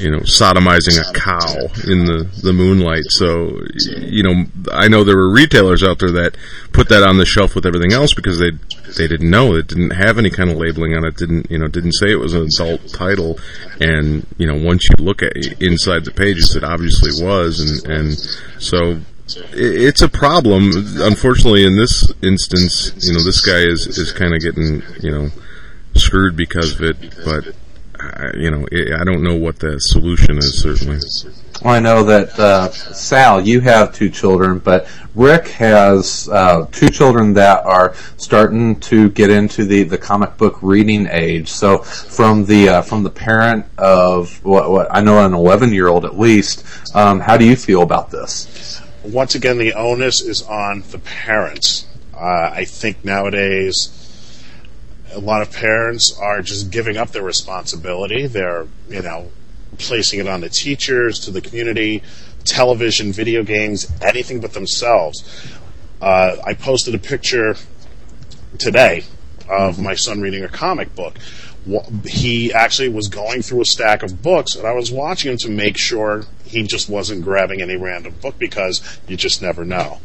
you 0.00 0.10
know, 0.10 0.20
sodomizing 0.20 0.98
a 0.98 1.12
cow 1.12 1.90
in 1.90 2.06
the, 2.06 2.24
the 2.42 2.52
moonlight. 2.52 3.04
So 3.08 3.60
you 4.00 4.22
know, 4.22 4.44
I 4.72 4.88
know 4.88 5.04
there 5.04 5.16
were 5.16 5.30
retailers 5.30 5.82
out 5.82 5.98
there 5.98 6.12
that 6.12 6.36
put 6.72 6.88
that 6.88 7.02
on 7.02 7.18
the 7.18 7.26
shelf 7.26 7.54
with 7.54 7.66
everything 7.66 7.92
else 7.92 8.14
because 8.14 8.38
they 8.38 8.52
they 8.96 9.06
didn't 9.06 9.30
know. 9.30 9.54
It 9.54 9.66
didn't 9.66 9.90
have 9.90 10.16
any 10.16 10.30
kind 10.30 10.50
of 10.50 10.56
labeling 10.56 10.94
on 10.94 11.04
it, 11.04 11.16
didn't 11.16 11.50
you 11.50 11.58
know, 11.58 11.68
didn't 11.68 11.92
say 11.92 12.10
it 12.10 12.20
was 12.20 12.32
an 12.32 12.44
adult 12.44 12.88
title, 12.88 13.38
and 13.80 14.26
you 14.38 14.46
know, 14.46 14.56
once 14.56 14.88
you 14.88 15.04
look 15.04 15.22
at 15.22 15.36
inside 15.60 16.06
the 16.06 16.10
pages, 16.10 16.56
it 16.56 16.64
obviously 16.64 17.22
was, 17.22 17.60
and 17.84 17.92
and 17.92 18.18
so 18.58 18.98
it's 19.28 20.02
a 20.02 20.08
problem. 20.08 20.70
Unfortunately, 20.98 21.66
in 21.66 21.76
this 21.76 22.10
instance, 22.22 22.92
you 23.06 23.12
know, 23.12 23.24
this 23.24 23.44
guy 23.44 23.58
is 23.58 23.86
is 23.98 24.12
kind 24.12 24.34
of 24.34 24.40
getting 24.40 24.82
you 25.02 25.10
know 25.10 25.28
screwed 25.94 26.36
because 26.36 26.74
of 26.74 26.82
it. 26.82 26.96
But 27.24 27.54
uh, 27.98 28.32
you 28.36 28.50
know, 28.50 28.66
I 28.98 29.04
don't 29.04 29.22
know 29.22 29.36
what 29.36 29.58
the 29.58 29.80
solution 29.80 30.38
is. 30.38 30.62
Certainly, 30.62 31.00
Well, 31.64 31.74
I 31.74 31.80
know 31.80 32.04
that 32.04 32.38
uh, 32.38 32.70
Sal, 32.70 33.40
you 33.40 33.60
have 33.62 33.94
two 33.94 34.10
children, 34.10 34.58
but 34.58 34.88
Rick 35.14 35.48
has 35.48 36.28
uh, 36.30 36.66
two 36.70 36.88
children 36.88 37.32
that 37.34 37.64
are 37.64 37.94
starting 38.18 38.78
to 38.80 39.10
get 39.10 39.30
into 39.30 39.64
the, 39.64 39.82
the 39.84 39.98
comic 39.98 40.36
book 40.36 40.58
reading 40.62 41.08
age. 41.10 41.48
So, 41.48 41.78
from 41.78 42.44
the 42.44 42.68
uh, 42.68 42.82
from 42.82 43.02
the 43.02 43.10
parent 43.10 43.66
of 43.78 44.44
what, 44.44 44.70
what 44.70 44.88
I 44.90 45.00
know 45.00 45.24
an 45.24 45.34
eleven 45.34 45.72
year 45.72 45.88
old 45.88 46.04
at 46.04 46.18
least, 46.18 46.64
um, 46.94 47.18
how 47.20 47.36
do 47.36 47.44
you 47.44 47.56
feel 47.56 47.82
about 47.82 48.10
this? 48.10 48.82
Once 49.12 49.34
again, 49.34 49.58
the 49.58 49.74
onus 49.74 50.20
is 50.20 50.42
on 50.42 50.82
the 50.90 50.98
parents. 50.98 51.86
Uh, 52.14 52.50
I 52.52 52.64
think 52.64 53.04
nowadays 53.04 53.92
a 55.12 55.20
lot 55.20 55.42
of 55.42 55.52
parents 55.52 56.16
are 56.18 56.42
just 56.42 56.70
giving 56.70 56.96
up 56.96 57.10
their 57.10 57.22
responsibility. 57.22 58.26
They're, 58.26 58.66
you 58.88 59.02
know, 59.02 59.30
placing 59.78 60.20
it 60.20 60.28
on 60.28 60.40
the 60.40 60.48
teachers, 60.48 61.20
to 61.20 61.30
the 61.30 61.40
community, 61.40 62.02
television, 62.44 63.12
video 63.12 63.42
games, 63.42 63.90
anything 64.02 64.40
but 64.40 64.52
themselves. 64.52 65.48
Uh, 66.00 66.36
I 66.44 66.54
posted 66.54 66.94
a 66.94 66.98
picture 66.98 67.56
today 68.58 69.04
of 69.48 69.80
my 69.80 69.94
son 69.94 70.20
reading 70.20 70.44
a 70.44 70.48
comic 70.48 70.94
book. 70.94 71.18
He 72.04 72.52
actually 72.52 72.88
was 72.88 73.08
going 73.08 73.42
through 73.42 73.62
a 73.62 73.64
stack 73.64 74.02
of 74.02 74.22
books, 74.22 74.54
and 74.54 74.66
I 74.66 74.72
was 74.72 74.92
watching 74.92 75.32
him 75.32 75.38
to 75.38 75.50
make 75.50 75.76
sure 75.76 76.24
he 76.44 76.62
just 76.62 76.88
wasn't 76.88 77.22
grabbing 77.22 77.60
any 77.60 77.76
random 77.76 78.14
book 78.22 78.38
because 78.38 79.00
you 79.08 79.16
just 79.16 79.42
never 79.42 79.64
know. 79.64 79.98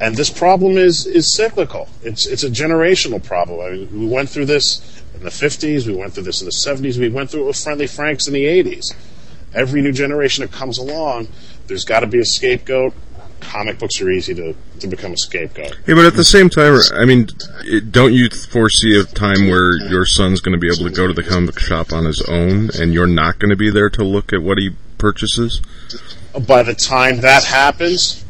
And 0.00 0.16
this 0.16 0.30
problem 0.30 0.76
is 0.76 1.06
is 1.06 1.34
cyclical. 1.34 1.88
It's 2.02 2.26
it's 2.26 2.44
a 2.44 2.50
generational 2.50 3.22
problem. 3.22 3.60
I 3.60 3.70
mean, 3.70 4.00
we 4.00 4.06
went 4.06 4.28
through 4.28 4.46
this 4.46 5.02
in 5.14 5.22
the 5.22 5.30
50s. 5.30 5.86
We 5.86 5.94
went 5.94 6.12
through 6.14 6.24
this 6.24 6.40
in 6.40 6.46
the 6.46 6.52
70s. 6.52 6.98
We 6.98 7.08
went 7.08 7.30
through 7.30 7.44
it 7.44 7.46
with 7.46 7.62
Friendly 7.62 7.86
Franks 7.86 8.26
in 8.26 8.34
the 8.34 8.44
80s. 8.44 8.94
Every 9.54 9.80
new 9.80 9.92
generation 9.92 10.42
that 10.42 10.52
comes 10.52 10.76
along, 10.76 11.28
there's 11.66 11.84
got 11.84 12.00
to 12.00 12.06
be 12.06 12.18
a 12.18 12.24
scapegoat. 12.24 12.92
Comic 13.40 13.78
books 13.78 14.00
are 14.00 14.10
easy 14.10 14.34
to, 14.34 14.54
to 14.80 14.86
become 14.86 15.12
a 15.12 15.16
scapegoat. 15.16 15.76
yeah. 15.86 15.94
But 15.94 16.06
at 16.06 16.14
the 16.14 16.24
same 16.24 16.50
time, 16.50 16.78
I 16.94 17.04
mean, 17.04 17.28
don't 17.90 18.12
you 18.12 18.28
foresee 18.28 18.98
a 18.98 19.04
time 19.04 19.48
where 19.48 19.76
your 19.88 20.04
son's 20.04 20.40
going 20.40 20.52
to 20.52 20.58
be 20.58 20.68
able 20.68 20.88
to 20.88 20.94
go 20.94 21.06
to 21.06 21.12
the 21.12 21.22
comic 21.22 21.58
shop 21.58 21.92
on 21.92 22.04
his 22.04 22.22
own, 22.22 22.70
and 22.78 22.92
you're 22.92 23.06
not 23.06 23.38
going 23.38 23.50
to 23.50 23.56
be 23.56 23.70
there 23.70 23.90
to 23.90 24.04
look 24.04 24.32
at 24.32 24.42
what 24.42 24.58
he 24.58 24.70
purchases? 24.98 25.60
by 26.40 26.62
the 26.62 26.74
time 26.74 27.20
that 27.20 27.44
happens, 27.44 28.24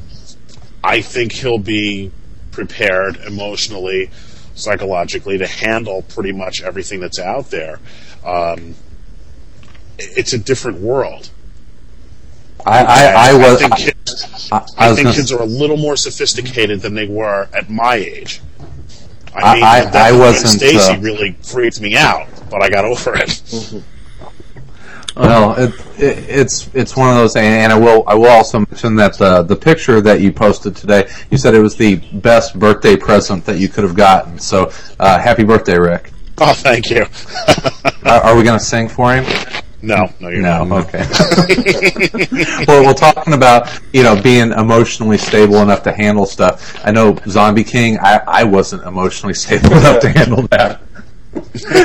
I 0.85 1.01
think 1.01 1.33
he'll 1.33 1.59
be 1.59 2.13
prepared 2.53 3.17
emotionally, 3.17 4.11
psychologically 4.55 5.39
to 5.39 5.47
handle 5.47 6.03
pretty 6.03 6.33
much 6.33 6.63
everything 6.63 7.01
that's 7.01 7.19
out 7.19 7.51
there. 7.51 7.81
Um, 8.25 8.75
it's 9.99 10.33
a 10.33 10.39
different 10.39 10.81
world. 10.81 11.31
I, 12.67 12.83
I, 12.85 13.31
I 13.31 13.35
was. 13.35 13.61
think, 13.61 13.77
kids, 13.77 14.49
I, 14.53 14.57
I 14.57 14.91
I 14.91 14.95
think 14.95 15.05
gonna 15.07 15.17
kids 15.17 15.33
are 15.33 15.41
a 15.43 15.47
little 15.47 15.77
more 15.77 15.97
sophisticated 15.97 16.81
than 16.81 16.95
they 16.95 17.07
were 17.07 17.49
at 17.55 17.71
my 17.71 17.95
age. 17.97 18.41
I- 19.35 19.41
I 19.41 19.55
mean, 19.55 19.65
I- 19.65 19.85
the 19.91 19.99
I 19.99 20.13
wasn't, 20.13 20.49
Stacy 20.61 20.93
uh, 20.95 21.01
really 21.01 21.33
freaked 21.43 21.81
me 21.81 21.97
out, 21.97 22.27
but 22.51 22.63
I 22.63 22.69
got 22.69 22.85
over 22.85 23.15
it. 23.17 23.43
Well, 25.17 25.55
it, 25.57 25.71
it, 25.99 26.19
it's 26.29 26.69
it's 26.75 26.95
one 26.95 27.09
of 27.09 27.17
those, 27.17 27.37
and 27.37 27.73
I 27.73 27.79
will 27.79 28.05
I 28.07 28.15
will 28.15 28.27
also 28.29 28.59
mention 28.59 28.97
that 28.97 29.17
the 29.17 29.43
the 29.43 29.57
picture 29.57 30.01
that 30.03 30.21
you 30.21 30.31
posted 30.31 30.77
today, 30.77 31.09
you 31.31 31.39
said 31.39 31.55
it 31.55 31.61
was 31.61 31.75
the 31.77 31.97
best 32.19 32.59
birthday 32.59 32.97
present 32.97 33.47
that 33.47 33.59
you 33.59 33.69
could 33.69 33.85
have 33.85 33.95
gotten. 33.97 34.39
So, 34.39 34.71
uh, 35.01 35.19
happy 35.19 35.43
birthday, 35.43 35.79
Rick! 35.79 36.13
Oh, 36.37 36.53
thank 36.53 36.91
you. 36.91 37.07
Are, 38.05 38.21
are 38.25 38.37
we 38.37 38.43
going 38.43 38.59
to 38.59 38.65
sing 38.65 38.89
for 38.91 39.15
him? 39.15 39.25
No, 39.87 40.09
no, 40.21 40.29
you're 40.29 40.43
No, 40.43 40.65
not. 40.65 40.87
okay. 40.95 41.05
well, 42.69 42.85
we're 42.85 42.95
talking 42.95 43.33
about 43.33 43.81
you 43.93 44.03
know 44.03 44.21
being 44.21 44.53
emotionally 44.53 45.19
stable 45.19 45.57
enough 45.57 45.83
to 45.85 45.93
handle 45.93 46.27
stuff. 46.27 46.79
I 46.85 46.91
know 46.91 47.17
Zombie 47.29 47.65
King. 47.65 47.99
I, 48.01 48.21
I 48.27 48.45
wasn't 48.45 48.83
emotionally 48.85 49.35
stable 49.45 49.73
enough 49.73 50.01
to 50.01 50.09
handle 50.11 50.43
that. 50.49 50.81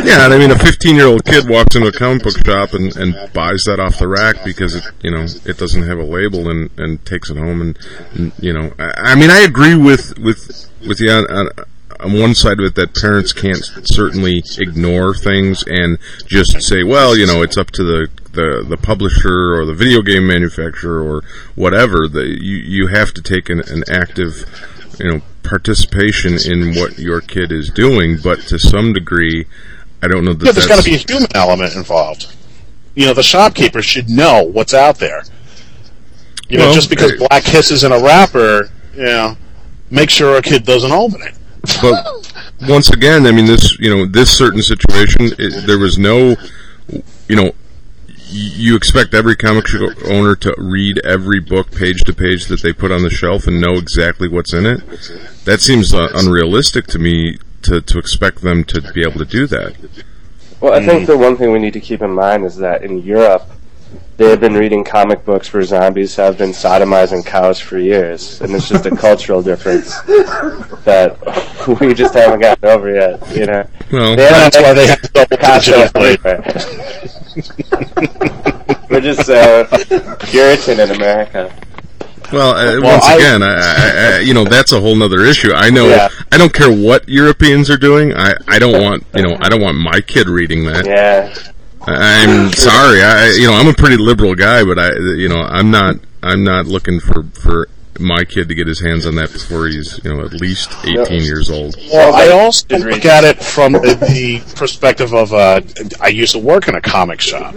Yeah, 0.06 0.24
and 0.26 0.34
I 0.34 0.38
mean, 0.38 0.50
a 0.52 0.58
15 0.58 0.96
year 0.96 1.08
old 1.08 1.26
kid 1.26 1.50
walks 1.50 1.76
into 1.76 1.88
a 1.90 1.92
comic 1.92 2.24
book 2.24 2.38
shop 2.46 2.74
and, 2.74 2.96
and 2.96 3.14
buys 3.34 3.64
that 3.66 3.80
off 3.82 4.00
the 4.00 4.08
rack 4.08 4.38
because 4.46 4.76
it, 4.76 4.84
you 5.02 5.12
know, 5.12 5.26
it 5.46 5.58
doesn't 5.58 5.84
have 5.84 6.00
a 6.00 6.04
label 6.04 6.50
and, 6.50 6.70
and 6.78 7.06
takes 7.06 7.30
it 7.30 7.36
home 7.38 7.62
and, 7.62 7.78
and 8.14 8.32
you 8.40 8.54
know, 8.54 8.72
I, 8.80 9.12
I 9.12 9.16
mean, 9.16 9.30
I 9.30 9.40
agree 9.42 9.76
with 9.76 10.18
with 10.20 10.70
with 10.88 11.02
you 11.02 11.12
on, 11.12 11.26
on, 11.30 11.50
on 12.02 12.20
one 12.20 12.36
side 12.36 12.60
of 12.60 12.66
it 12.66 12.76
that 12.76 12.96
parents 12.96 13.34
can't 13.34 13.64
certainly 13.84 14.44
ignore 14.58 15.14
things 15.14 15.64
and 15.68 15.98
just 16.26 16.62
say, 16.62 16.84
well, 16.84 17.18
you 17.18 17.26
know, 17.26 17.42
it's 17.42 17.58
up 17.58 17.72
to 17.72 17.84
the 17.84 18.08
the, 18.32 18.66
the 18.68 18.78
publisher 18.78 19.54
or 19.54 19.66
the 19.66 19.74
video 19.74 20.02
game 20.02 20.26
manufacturer 20.26 21.02
or 21.02 21.22
whatever. 21.56 22.08
The, 22.08 22.26
you 22.26 22.58
you 22.58 22.88
have 22.88 23.14
to 23.14 23.22
take 23.22 23.50
an, 23.50 23.62
an 23.68 23.84
active 23.92 24.46
you 25.00 25.12
know 25.12 25.22
participation 25.44 26.38
in 26.46 26.76
what 26.76 26.98
your 26.98 27.22
kid 27.22 27.52
is 27.52 27.70
doing, 27.70 28.18
but 28.24 28.40
to 28.42 28.60
some 28.60 28.94
degree, 28.94 29.46
I 30.02 30.08
don't 30.08 30.24
know 30.24 30.34
that 30.34 30.46
Yeah, 30.46 30.52
there's 30.52 30.68
got 30.68 30.82
to 30.82 30.90
be 30.90 30.96
a 30.96 30.98
human 30.98 31.36
element 31.36 31.76
involved. 31.76 32.36
You 32.96 33.06
know, 33.06 33.14
the 33.14 33.24
shopkeeper 33.24 33.82
should 33.82 34.10
know 34.10 34.44
what's 34.44 34.74
out 34.74 34.98
there. 34.98 35.24
You 36.50 36.58
know, 36.58 36.74
just 36.74 36.90
because 36.90 37.14
uh, 37.14 37.28
Black 37.30 37.44
Kiss 37.44 37.72
is 37.72 37.86
in 37.86 37.94
a 37.94 38.00
wrapper, 38.00 38.70
you 38.94 39.04
know, 39.04 39.38
make 39.90 40.10
sure 40.10 40.36
a 40.36 40.42
kid 40.42 40.66
doesn't 40.66 40.92
open 40.92 41.22
it. 41.22 41.34
But 41.82 42.32
once 42.68 42.90
again, 42.90 43.26
I 43.26 43.32
mean, 43.32 43.46
this 43.46 43.78
you 43.80 43.90
know 43.90 44.06
this 44.06 44.36
certain 44.36 44.62
situation, 44.62 45.32
it, 45.38 45.66
there 45.68 45.80
was 45.80 45.98
no, 45.98 46.36
you 47.28 47.36
know, 47.36 47.52
you 48.32 48.76
expect 48.76 49.14
every 49.14 49.36
comic 49.36 49.66
owner 50.06 50.36
to 50.36 50.56
read 50.58 51.00
every 51.06 51.40
book 51.40 51.72
page 51.72 52.02
to 52.06 52.14
page 52.14 52.46
that 52.46 52.62
they 52.62 52.74
put 52.74 52.92
on 52.92 53.04
the 53.04 53.10
shelf 53.10 53.48
and 53.48 53.60
know 53.60 53.74
exactly 53.74 54.28
what's 54.28 54.54
in 54.54 54.66
it. 54.66 54.82
That 55.46 55.60
seems 55.60 55.94
uh, 55.94 56.10
unrealistic 56.14 56.88
to 56.88 57.00
me 57.00 57.38
to 57.64 57.82
to 57.82 58.00
expect 58.00 58.42
them 58.42 58.64
to 58.66 58.82
be 58.94 59.02
able 59.02 59.20
to 59.20 59.26
do 59.26 59.48
that. 59.48 59.76
Well, 60.60 60.74
I 60.74 60.86
think 60.86 61.08
the 61.08 61.18
one 61.18 61.38
thing 61.38 61.52
we 61.52 61.60
need 61.60 61.74
to 61.74 61.80
keep 61.80 62.02
in 62.02 62.12
mind 62.12 62.46
is 62.46 62.58
that 62.58 62.84
in 62.84 63.00
Europe, 63.00 63.50
they 64.22 64.30
have 64.30 64.40
been 64.40 64.54
reading 64.54 64.84
comic 64.84 65.26
books 65.26 65.52
where 65.52 65.64
zombies 65.64 66.16
have 66.16 66.38
been 66.38 66.52
sodomizing 66.52 67.26
cows 67.26 67.60
for 67.60 67.80
years, 67.80 68.40
and 68.42 68.54
it's 68.54 68.70
just 68.70 68.86
a 68.86 68.96
cultural 68.96 69.42
difference 69.42 70.00
that 70.86 71.18
we 71.82 71.96
just 71.96 72.14
haven't 72.14 72.40
gotten 72.40 72.70
over 72.70 72.94
yet. 72.94 73.36
You 73.36 73.48
know, 73.48 73.66
Well, 73.92 74.16
They 74.16 74.30
That's 74.30 74.58
why 74.58 74.74
they 74.76 74.86
have 74.86 75.02
to 75.02 75.26
Picasso 75.28 75.72
digitally. 75.88 76.20
We're 78.92 79.02
just 79.02 79.28
uh, 79.28 79.66
Puritan 80.28 80.80
in 80.82 80.92
America. 80.92 81.52
Well, 82.32 82.52
uh, 82.56 82.80
Well, 82.80 82.94
once 82.94 83.06
I- 83.06 83.16
again, 83.16 83.42
I, 83.42 84.18
I, 84.18 84.20
you 84.20 84.36
know 84.36 84.44
that's 84.44 84.72
a 84.72 84.80
whole 84.80 84.96
nother 84.96 85.26
issue. 85.26 85.52
I 85.54 85.72
know. 85.72 85.88
Yeah. 85.90 86.10
I 86.32 86.38
don't 86.38 86.54
care 86.54 86.72
what 86.72 87.10
Europeans 87.10 87.72
are 87.72 87.78
doing. 87.78 88.14
I, 88.16 88.36
I 88.48 88.60
don't 88.60 88.80
want 88.82 89.04
you 89.16 89.24
know 89.24 89.36
I 89.42 89.50
don't 89.50 89.62
want 89.62 89.78
my 89.78 90.00
kid 90.00 90.30
reading 90.30 90.66
that. 90.66 90.86
Yeah. 90.86 91.34
I'm 91.88 92.52
sorry. 92.54 93.02
I 93.02 93.32
you 93.38 93.48
know 93.48 93.54
I'm 93.54 93.68
a 93.68 93.74
pretty 93.74 93.98
liberal 93.98 94.36
guy, 94.36 94.64
but 94.64 94.78
I 94.78 94.92
you 95.16 95.30
know 95.30 95.42
I'm 95.42 95.72
not 95.72 95.96
I'm 96.22 96.44
not 96.44 96.66
looking 96.68 97.00
for 97.00 97.24
for 97.34 97.70
my 98.00 98.24
kid 98.24 98.48
to 98.50 98.56
get 98.56 98.68
his 98.68 98.80
hands 98.80 99.06
on 99.06 99.16
that 99.16 99.32
before 99.32 99.68
he's 99.68 100.00
you 100.04 100.14
know 100.14 100.24
at 100.26 100.34
least 100.34 100.72
18 100.84 101.22
years 101.22 101.50
old. 101.50 101.76
Well, 101.92 102.14
I 102.14 102.30
also 102.30 102.66
good 102.68 102.82
look 102.82 103.06
at 103.06 103.24
it 103.24 103.44
from 103.44 103.74
the, 103.74 103.96
the 103.96 104.56
perspective 104.56 105.14
of 105.14 105.34
uh, 105.34 105.62
I 106.00 106.10
used 106.10 106.34
to 106.34 106.40
work 106.40 106.68
in 106.68 106.76
a 106.76 106.82
comic 106.82 107.22
shop 107.22 107.56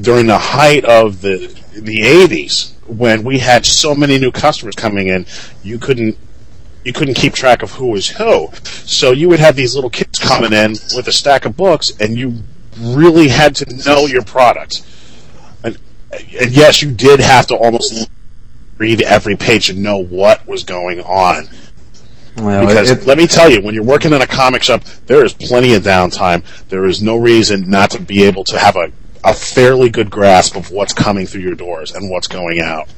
during 0.00 0.26
the 0.26 0.38
height 0.38 0.84
of 0.84 1.20
the 1.20 1.38
the 1.74 1.98
'80s 1.98 2.72
when 2.86 3.24
we 3.24 3.38
had 3.38 3.64
so 3.64 3.94
many 3.94 4.18
new 4.18 4.30
customers 4.30 4.74
coming 4.74 5.08
in, 5.08 5.26
you 5.62 5.78
couldn't 5.78 6.16
you 6.84 6.92
couldn't 6.92 7.14
keep 7.14 7.32
track 7.32 7.62
of 7.62 7.72
who 7.72 7.86
was 7.86 8.08
who. 8.08 8.48
So 8.64 9.12
you 9.12 9.28
would 9.28 9.38
have 9.38 9.54
these 9.54 9.74
little 9.74 9.90
kids 9.90 10.18
coming 10.18 10.52
in 10.52 10.72
with 10.96 11.06
a 11.06 11.12
stack 11.12 11.44
of 11.44 11.56
books, 11.56 11.92
and 12.00 12.16
you 12.16 12.42
really 12.78 13.28
had 13.28 13.56
to 13.56 13.76
know 13.84 14.06
your 14.06 14.22
product. 14.22 14.82
And, 15.62 15.78
and 16.12 16.50
yes, 16.50 16.82
you 16.82 16.90
did 16.90 17.20
have 17.20 17.46
to 17.48 17.54
almost 17.56 18.08
read 18.78 19.02
every 19.02 19.36
page 19.36 19.70
and 19.70 19.82
know 19.82 19.98
what 19.98 20.46
was 20.46 20.64
going 20.64 21.00
on. 21.00 21.48
Well, 22.36 22.66
Because 22.66 22.90
it- 22.90 23.06
let 23.06 23.18
me 23.18 23.26
tell 23.26 23.50
you, 23.50 23.60
when 23.60 23.74
you're 23.74 23.84
working 23.84 24.12
in 24.12 24.22
a 24.22 24.26
comic 24.26 24.62
shop, 24.62 24.82
there 25.06 25.24
is 25.24 25.34
plenty 25.34 25.74
of 25.74 25.82
downtime. 25.82 26.42
There 26.68 26.86
is 26.86 27.02
no 27.02 27.16
reason 27.16 27.68
not 27.68 27.90
to 27.90 28.00
be 28.00 28.22
able 28.24 28.44
to 28.44 28.58
have 28.58 28.74
a, 28.76 28.90
a 29.22 29.34
fairly 29.34 29.90
good 29.90 30.10
grasp 30.10 30.56
of 30.56 30.70
what's 30.70 30.92
coming 30.94 31.26
through 31.26 31.42
your 31.42 31.54
doors 31.54 31.92
and 31.92 32.10
what's 32.10 32.26
going 32.28 32.60
out. 32.60 32.88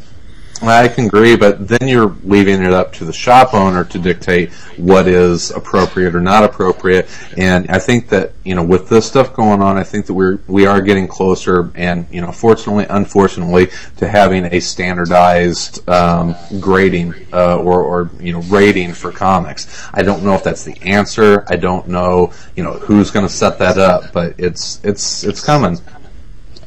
I 0.68 0.88
can 0.88 1.06
agree, 1.06 1.36
but 1.36 1.68
then 1.68 1.88
you're 1.88 2.14
leaving 2.24 2.62
it 2.62 2.72
up 2.72 2.92
to 2.94 3.04
the 3.04 3.12
shop 3.12 3.54
owner 3.54 3.84
to 3.84 3.98
dictate 3.98 4.52
what 4.76 5.06
is 5.06 5.50
appropriate 5.50 6.14
or 6.14 6.20
not 6.20 6.44
appropriate. 6.44 7.08
And 7.36 7.70
I 7.70 7.78
think 7.78 8.08
that 8.10 8.32
you 8.44 8.54
know, 8.54 8.62
with 8.62 8.88
this 8.88 9.06
stuff 9.06 9.32
going 9.32 9.62
on, 9.62 9.76
I 9.76 9.84
think 9.84 10.06
that 10.06 10.14
we're 10.14 10.38
we 10.46 10.66
are 10.66 10.80
getting 10.80 11.08
closer, 11.08 11.70
and 11.74 12.06
you 12.10 12.20
know, 12.20 12.32
fortunately, 12.32 12.86
unfortunately, 12.88 13.68
to 13.96 14.08
having 14.08 14.44
a 14.46 14.60
standardized 14.60 15.88
um, 15.88 16.34
grading 16.60 17.14
uh, 17.32 17.56
or 17.58 17.82
or 17.82 18.10
you 18.20 18.32
know 18.32 18.40
rating 18.42 18.92
for 18.92 19.12
comics. 19.12 19.88
I 19.92 20.02
don't 20.02 20.22
know 20.22 20.34
if 20.34 20.44
that's 20.44 20.64
the 20.64 20.76
answer. 20.82 21.44
I 21.48 21.56
don't 21.56 21.88
know 21.88 22.32
you 22.56 22.62
know 22.62 22.74
who's 22.74 23.10
going 23.10 23.26
to 23.26 23.32
set 23.32 23.58
that 23.58 23.78
up, 23.78 24.12
but 24.12 24.34
it's 24.38 24.80
it's 24.84 25.24
it's 25.24 25.44
coming. 25.44 25.78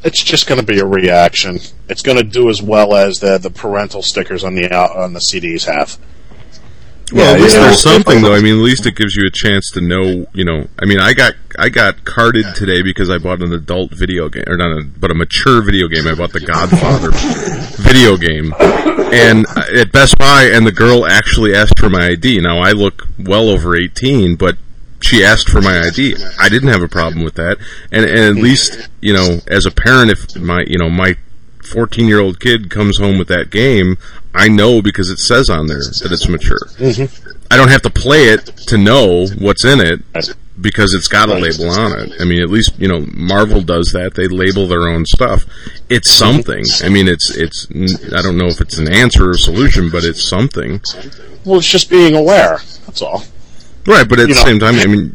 It's 0.03 0.23
just 0.23 0.47
going 0.47 0.59
to 0.59 0.65
be 0.65 0.79
a 0.79 0.85
reaction. 0.85 1.59
It's 1.89 2.01
going 2.01 2.17
to 2.17 2.23
do 2.23 2.49
as 2.49 2.61
well 2.61 2.95
as 2.95 3.19
the 3.19 3.37
the 3.37 3.49
parental 3.49 4.01
stickers 4.01 4.43
on 4.43 4.55
the 4.55 4.71
out 4.71 4.95
on 4.95 5.13
the 5.13 5.19
CDs 5.19 5.65
have. 5.65 5.97
Well, 7.11 7.35
at 7.35 7.41
least 7.41 7.53
you 7.53 7.61
know, 7.61 7.65
there's 7.67 7.81
something 7.81 8.21
though. 8.21 8.33
I 8.33 8.41
mean, 8.41 8.55
at 8.57 8.61
least 8.61 8.85
it 8.85 8.95
gives 8.95 9.15
you 9.15 9.25
a 9.25 9.31
chance 9.31 9.71
to 9.71 9.81
know. 9.81 10.25
You 10.33 10.43
know, 10.43 10.67
I 10.81 10.85
mean, 10.85 10.99
I 10.99 11.13
got 11.13 11.33
I 11.57 11.69
got 11.69 12.03
carded 12.03 12.53
today 12.53 12.81
because 12.81 13.09
I 13.09 13.17
bought 13.17 13.41
an 13.41 13.53
adult 13.53 13.91
video 13.91 14.27
game, 14.27 14.43
or 14.45 14.57
not, 14.57 14.77
a, 14.77 14.83
but 14.83 15.11
a 15.11 15.13
mature 15.13 15.61
video 15.61 15.87
game. 15.87 16.05
I 16.05 16.15
bought 16.15 16.33
the 16.33 16.41
Godfather 16.41 17.11
video 17.81 18.17
game, 18.17 18.53
and 19.13 19.45
at 19.73 19.93
Best 19.93 20.17
Buy, 20.17 20.49
and 20.51 20.67
the 20.67 20.71
girl 20.71 21.05
actually 21.05 21.55
asked 21.55 21.79
for 21.79 21.89
my 21.89 22.07
ID. 22.07 22.41
Now 22.41 22.59
I 22.59 22.73
look 22.73 23.07
well 23.17 23.49
over 23.49 23.77
18, 23.77 24.35
but 24.35 24.57
she 25.01 25.23
asked 25.23 25.49
for 25.49 25.61
my 25.61 25.79
ID. 25.79 26.15
I 26.39 26.49
didn't 26.49 26.69
have 26.69 26.81
a 26.81 26.87
problem 26.87 27.23
with 27.23 27.35
that, 27.35 27.57
and 27.91 28.05
and 28.05 28.37
at 28.37 28.43
least 28.43 28.89
you 29.01 29.13
know, 29.13 29.39
as 29.47 29.65
a 29.65 29.71
parent, 29.71 30.11
if 30.11 30.35
my 30.35 30.63
you 30.67 30.77
know 30.77 30.89
my 30.89 31.15
14 31.63 32.07
year 32.07 32.19
old 32.19 32.39
kid 32.39 32.69
comes 32.69 32.97
home 32.97 33.17
with 33.17 33.27
that 33.27 33.51
game, 33.51 33.97
I 34.33 34.47
know 34.47 34.81
because 34.81 35.09
it 35.09 35.19
says 35.19 35.49
on 35.49 35.67
there 35.67 35.79
that 35.79 36.09
it's 36.11 36.27
mature. 36.27 36.67
Mm-hmm. 36.77 37.31
I 37.51 37.57
don't 37.57 37.69
have 37.69 37.81
to 37.83 37.89
play 37.89 38.25
it 38.25 38.45
to 38.67 38.77
know 38.77 39.27
what's 39.39 39.65
in 39.65 39.79
it 39.79 40.01
because 40.59 40.93
it's 40.93 41.07
got 41.07 41.29
a 41.29 41.35
label 41.35 41.69
on 41.69 41.97
it. 41.97 42.13
I 42.19 42.25
mean, 42.25 42.41
at 42.41 42.49
least 42.49 42.77
you 42.79 42.87
know 42.87 43.05
Marvel 43.13 43.61
does 43.61 43.91
that. 43.93 44.15
They 44.15 44.27
label 44.27 44.67
their 44.67 44.87
own 44.87 45.05
stuff. 45.05 45.45
It's 45.89 46.09
mm-hmm. 46.09 46.41
something. 46.41 46.65
I 46.83 46.89
mean, 46.89 47.07
it's 47.07 47.35
it's. 47.35 47.67
I 48.13 48.21
don't 48.21 48.37
know 48.37 48.47
if 48.47 48.61
it's 48.61 48.77
an 48.77 48.91
answer 48.91 49.29
or 49.29 49.37
solution, 49.37 49.89
but 49.89 50.03
it's 50.03 50.27
something. 50.27 50.81
Well, 51.45 51.59
it's 51.59 51.69
just 51.69 51.89
being 51.89 52.15
aware. 52.15 52.59
That's 52.85 53.01
all. 53.01 53.23
Right, 53.87 54.07
but 54.07 54.19
at 54.19 54.27
You 54.27 54.33
the 54.35 54.39
know, 54.41 54.45
same 54.45 54.59
time, 54.59 54.75
I 54.75 54.85
mean, 54.85 55.13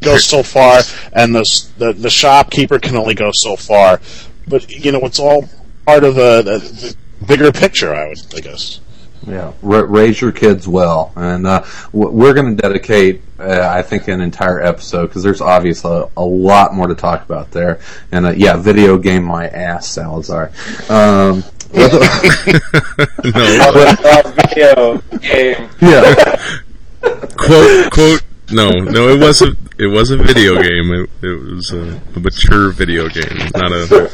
goes 0.00 0.24
so 0.24 0.42
far, 0.42 0.80
and 1.12 1.34
the, 1.34 1.44
the 1.78 1.92
the 1.92 2.08
shopkeeper 2.10 2.78
can 2.78 2.96
only 2.96 3.14
go 3.14 3.30
so 3.32 3.56
far. 3.56 4.00
But 4.48 4.70
you 4.70 4.90
know, 4.90 5.00
it's 5.00 5.18
all 5.20 5.48
part 5.86 6.04
of 6.04 6.14
the, 6.14 6.42
the, 6.42 6.58
the 6.58 7.26
bigger 7.26 7.52
picture. 7.52 7.94
I 7.94 8.08
would, 8.08 8.18
I 8.34 8.40
guess. 8.40 8.80
Yeah, 9.26 9.52
ra- 9.60 9.84
raise 9.86 10.18
your 10.18 10.32
kids 10.32 10.66
well, 10.66 11.12
and 11.14 11.46
uh, 11.46 11.62
we're 11.92 12.32
going 12.32 12.56
to 12.56 12.62
dedicate, 12.62 13.20
uh, 13.38 13.68
I 13.70 13.82
think, 13.82 14.08
an 14.08 14.22
entire 14.22 14.62
episode 14.62 15.08
because 15.08 15.22
there's 15.22 15.42
obviously 15.42 15.92
a, 15.92 16.08
a 16.16 16.24
lot 16.24 16.72
more 16.72 16.86
to 16.86 16.94
talk 16.94 17.22
about 17.26 17.50
there. 17.50 17.80
And 18.12 18.24
uh, 18.24 18.30
yeah, 18.30 18.56
video 18.56 18.96
game 18.96 19.24
my 19.24 19.46
ass, 19.48 19.86
Salazar. 19.88 20.50
Um, 20.88 21.44
no. 21.74 21.88
Video 23.22 25.02
game. 25.18 25.68
yeah, 25.82 26.56
quote 27.00 27.92
quote. 27.92 28.22
No, 28.52 28.70
no, 28.70 29.08
it 29.08 29.20
wasn't 29.20 29.56
it 29.78 29.86
was 29.86 30.10
a 30.10 30.16
video 30.16 30.60
game. 30.60 30.92
It, 30.92 31.10
it 31.22 31.54
was 31.54 31.72
a, 31.72 32.00
a 32.14 32.20
mature 32.20 32.70
video 32.70 33.08
game, 33.08 33.50
not 33.54 33.72
a. 33.72 34.10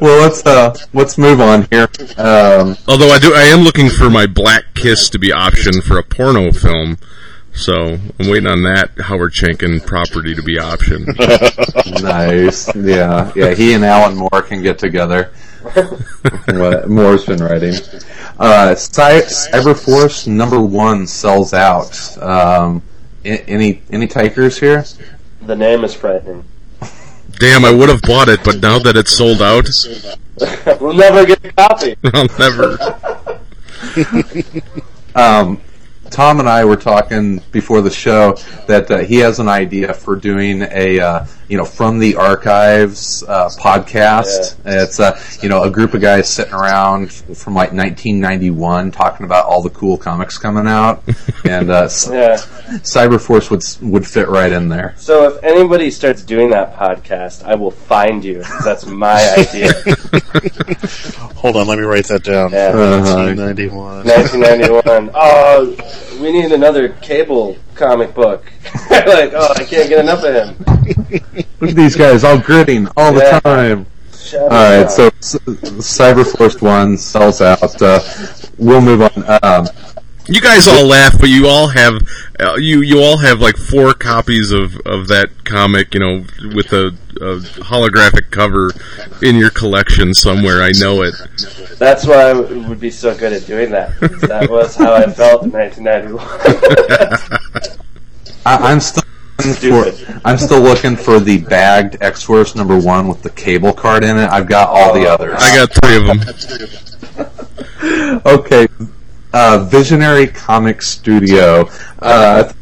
well 0.00 0.20
let's 0.22 0.44
uh, 0.44 0.74
let's 0.92 1.16
move 1.16 1.40
on 1.40 1.68
here. 1.70 1.88
Um, 2.16 2.76
Although 2.88 3.10
I 3.10 3.18
do, 3.20 3.32
I 3.34 3.44
am 3.44 3.60
looking 3.60 3.88
for 3.88 4.10
my 4.10 4.26
Black 4.26 4.64
Kiss 4.74 5.08
to 5.10 5.18
be 5.18 5.28
optioned 5.28 5.84
for 5.84 5.98
a 5.98 6.02
porno 6.02 6.50
film. 6.50 6.98
So 7.54 7.98
I'm 8.18 8.28
waiting 8.28 8.48
on 8.48 8.62
that 8.64 8.90
Howard 8.98 9.32
Chaykin 9.32 9.84
property 9.86 10.34
to 10.34 10.42
be 10.42 10.56
optioned. 10.56 11.06
nice, 12.02 12.74
yeah, 12.74 13.32
yeah. 13.36 13.54
He 13.54 13.74
and 13.74 13.84
Alan 13.84 14.16
Moore 14.16 14.42
can 14.42 14.62
get 14.62 14.78
together. 14.78 15.32
what 16.46 16.88
Moore's 16.90 17.24
been 17.24 17.42
writing. 17.42 17.74
Uh, 18.38 18.74
Cy- 18.74 19.22
Cyberforce 19.22 20.26
number 20.26 20.60
one 20.60 21.06
sells 21.06 21.54
out. 21.54 22.18
Um, 22.20 22.82
any 23.24 23.82
any 23.90 24.06
takers 24.06 24.58
here? 24.58 24.84
The 25.42 25.56
name 25.56 25.84
is 25.84 25.94
frightening. 25.94 26.44
Damn, 27.38 27.64
I 27.64 27.72
would 27.72 27.88
have 27.88 28.02
bought 28.02 28.28
it, 28.28 28.44
but 28.44 28.60
now 28.60 28.78
that 28.80 28.96
it's 28.96 29.16
sold 29.16 29.40
out, 29.40 29.68
we'll 30.80 30.92
never 30.92 31.24
get 31.24 31.44
a 31.44 31.52
copy. 31.52 31.96
I'll 32.12 32.28
never. 32.38 32.78
Um, 35.14 35.60
Tom 36.14 36.38
and 36.38 36.48
I 36.48 36.64
were 36.64 36.76
talking 36.76 37.42
before 37.50 37.80
the 37.80 37.90
show 37.90 38.36
that 38.68 38.88
uh, 38.88 38.98
he 38.98 39.16
has 39.16 39.40
an 39.40 39.48
idea 39.48 39.92
for 39.92 40.14
doing 40.14 40.62
a 40.62 41.00
uh, 41.00 41.26
you 41.48 41.56
know 41.58 41.64
from 41.64 41.98
the 41.98 42.16
archives 42.16 43.22
uh, 43.24 43.48
podcast. 43.60 44.56
It's 44.64 44.98
uh, 45.00 45.20
you 45.42 45.48
know 45.48 45.62
a 45.62 45.70
group 45.70 45.94
of 45.94 46.00
guys 46.00 46.28
sitting 46.28 46.54
around 46.54 47.12
from 47.12 47.54
like 47.54 47.72
1991 47.72 48.90
talking 48.92 49.26
about 49.26 49.46
all 49.46 49.62
the 49.62 49.70
cool 49.70 49.96
comics 49.96 50.38
coming 50.38 50.66
out, 50.66 51.02
and 51.44 51.70
uh, 51.70 51.88
C- 51.88 52.12
Yeah. 52.14 52.36
Cyberforce 52.82 53.50
would 53.50 53.62
would 53.92 54.06
fit 54.06 54.28
right 54.28 54.50
in 54.52 54.68
there. 54.68 54.94
So 54.96 55.28
if 55.28 55.42
anybody 55.44 55.90
starts 55.90 56.22
doing 56.22 56.50
that 56.50 56.76
podcast, 56.76 57.44
I 57.44 57.54
will 57.54 57.70
find 57.70 58.24
you. 58.24 58.42
That's 58.64 58.86
my 58.86 59.20
idea. 59.38 59.72
Hold 61.36 61.56
on, 61.56 61.66
let 61.66 61.78
me 61.78 61.84
write 61.84 62.06
that 62.06 62.22
down. 62.24 62.50
Yeah. 62.52 62.68
Uh-huh. 62.68 63.24
1991. 63.26 64.04
1991. 64.06 65.10
Oh, 65.14 66.18
we 66.20 66.32
need 66.32 66.52
another 66.52 66.88
cable 66.88 67.56
comic 67.74 68.14
book. 68.14 68.44
like, 68.90 69.32
oh, 69.34 69.54
I 69.56 69.64
can't 69.64 69.88
get 69.88 70.00
enough 70.00 70.24
of 70.24 70.34
him. 70.34 70.64
Look 71.60 71.70
at 71.70 71.76
these 71.76 71.96
guys 71.96 72.24
all 72.24 72.38
gritting 72.38 72.88
all 72.96 73.12
the 73.12 73.40
time. 73.44 73.86
Shut 74.12 74.40
All 74.42 74.48
right, 74.48 74.84
up. 74.84 74.90
so 74.90 75.10
Cyberforce 75.10 76.62
one 76.62 76.96
sells 76.96 77.40
out. 77.40 77.82
Uh, 77.82 78.00
we'll 78.56 78.80
move 78.80 79.02
on. 79.02 79.24
Um, 79.42 79.66
You 80.26 80.40
guys 80.40 80.66
all 80.66 80.86
laugh, 80.86 81.18
but 81.20 81.28
you 81.28 81.46
all 81.48 81.68
have 81.68 82.00
uh, 82.40 82.54
you 82.54 82.80
you 82.80 83.02
all 83.02 83.18
have 83.18 83.40
like 83.40 83.56
four 83.56 83.92
copies 83.92 84.52
of, 84.52 84.74
of 84.86 85.08
that 85.08 85.28
comic, 85.44 85.92
you 85.92 86.00
know, 86.00 86.24
with 86.54 86.72
a, 86.72 86.86
a 87.20 87.36
holographic 87.62 88.30
cover 88.30 88.70
in 89.22 89.36
your 89.36 89.50
collection 89.50 90.14
somewhere. 90.14 90.62
I 90.62 90.70
know 90.80 91.02
it. 91.02 91.14
That's 91.78 92.06
why 92.06 92.30
I 92.30 92.32
w- 92.32 92.66
would 92.68 92.80
be 92.80 92.90
so 92.90 93.14
good 93.14 93.34
at 93.34 93.44
doing 93.46 93.70
that. 93.72 93.94
'cause 94.00 94.22
That 94.22 94.48
was 94.50 94.74
how 94.76 94.94
I 94.94 95.06
felt 95.10 95.42
in 95.42 95.50
1991. 95.50 96.26
I, 98.46 98.56
I'm 98.72 98.80
still 98.80 99.02
looking 99.44 99.70
for, 99.70 99.92
I'm 100.24 100.38
still 100.38 100.60
looking 100.60 100.96
for 100.96 101.20
the 101.20 101.42
bagged 101.42 101.98
X 102.00 102.22
Force 102.22 102.54
number 102.54 102.78
one 102.78 103.08
with 103.08 103.22
the 103.22 103.28
cable 103.30 103.74
card 103.74 104.04
in 104.04 104.16
it. 104.16 104.30
I've 104.30 104.48
got 104.48 104.70
all 104.70 104.94
the 104.94 105.06
others. 105.06 105.36
I 105.38 105.54
got 105.54 105.70
three 105.84 105.96
of 105.98 106.06
them. 106.06 106.20
okay. 108.26 108.66
Uh, 109.34 109.58
Visionary 109.68 110.28
Comic 110.28 110.80
Studio. 110.80 111.68
Uh, 111.98 112.52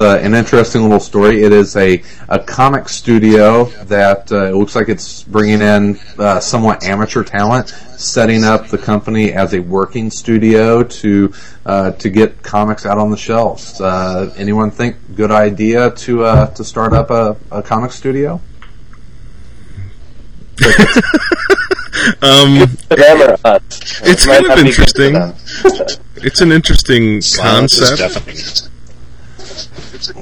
uh, 0.00 0.18
an 0.20 0.34
interesting 0.34 0.82
little 0.82 0.98
story. 0.98 1.44
It 1.44 1.52
is 1.52 1.76
a, 1.76 2.02
a 2.28 2.40
comic 2.40 2.88
studio 2.88 3.66
that 3.84 4.32
uh, 4.32 4.46
it 4.46 4.56
looks 4.56 4.74
like 4.74 4.88
it's 4.88 5.22
bringing 5.22 5.62
in 5.62 6.00
uh, 6.18 6.40
somewhat 6.40 6.82
amateur 6.82 7.22
talent, 7.22 7.68
setting 7.68 8.42
up 8.42 8.66
the 8.66 8.78
company 8.78 9.32
as 9.32 9.54
a 9.54 9.60
working 9.60 10.10
studio 10.10 10.82
to 10.82 11.32
uh, 11.64 11.92
to 11.92 12.10
get 12.10 12.42
comics 12.42 12.84
out 12.84 12.98
on 12.98 13.12
the 13.12 13.16
shelves. 13.16 13.80
Uh, 13.80 14.34
anyone 14.36 14.72
think 14.72 14.96
good 15.14 15.30
idea 15.30 15.92
to 15.92 16.24
uh, 16.24 16.46
to 16.54 16.64
start 16.64 16.94
up 16.94 17.10
a, 17.10 17.36
a 17.52 17.62
comic 17.62 17.92
studio? 17.92 18.40
Um, 22.22 22.62
or? 22.62 22.66
It's 22.90 24.26
It 24.26 24.28
kind 24.28 24.46
of 24.46 24.58
interesting. 24.58 25.14
it's 26.16 26.40
an 26.40 26.52
interesting 26.52 27.20
concept. 27.36 28.68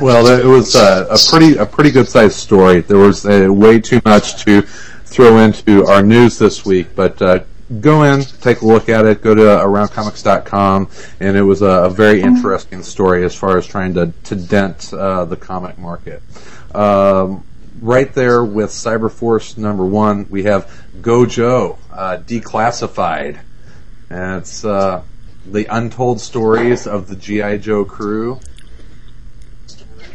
Well, 0.00 0.26
it 0.26 0.44
was 0.44 0.74
uh, 0.74 1.06
a 1.10 1.18
pretty 1.30 1.56
a 1.58 1.66
pretty 1.66 1.90
good 1.90 2.08
sized 2.08 2.36
story. 2.36 2.80
There 2.80 2.98
was 2.98 3.26
uh, 3.26 3.48
way 3.50 3.80
too 3.80 4.00
much 4.04 4.42
to 4.44 4.62
throw 4.62 5.38
into 5.38 5.86
our 5.86 6.02
news 6.02 6.38
this 6.38 6.64
week, 6.64 6.88
but 6.96 7.20
uh, 7.22 7.40
go 7.80 8.02
in, 8.04 8.22
take 8.22 8.62
a 8.62 8.66
look 8.66 8.88
at 8.88 9.04
it. 9.06 9.22
Go 9.22 9.34
to 9.34 9.42
aroundcomics.com, 9.42 10.88
and 11.20 11.36
it 11.36 11.42
was 11.42 11.62
a, 11.62 11.66
a 11.66 11.90
very 11.90 12.20
interesting 12.22 12.82
story 12.82 13.24
as 13.24 13.34
far 13.34 13.58
as 13.58 13.66
trying 13.66 13.94
to 13.94 14.12
to 14.24 14.34
dent 14.34 14.92
uh, 14.92 15.24
the 15.24 15.36
comic 15.36 15.78
market. 15.78 16.22
Um, 16.74 17.44
right 17.80 18.12
there 18.12 18.44
with 18.44 18.70
Cyberforce 18.70 19.56
number 19.56 19.84
one, 19.84 20.26
we 20.30 20.44
have 20.44 20.70
Gojo 21.00 21.78
uh, 21.92 22.18
Declassified, 22.18 23.38
and 24.10 24.40
it's 24.40 24.64
uh, 24.64 25.02
the 25.44 25.66
untold 25.66 26.20
stories 26.20 26.86
of 26.86 27.08
the 27.08 27.16
GI 27.16 27.58
Joe 27.58 27.84
crew. 27.84 28.40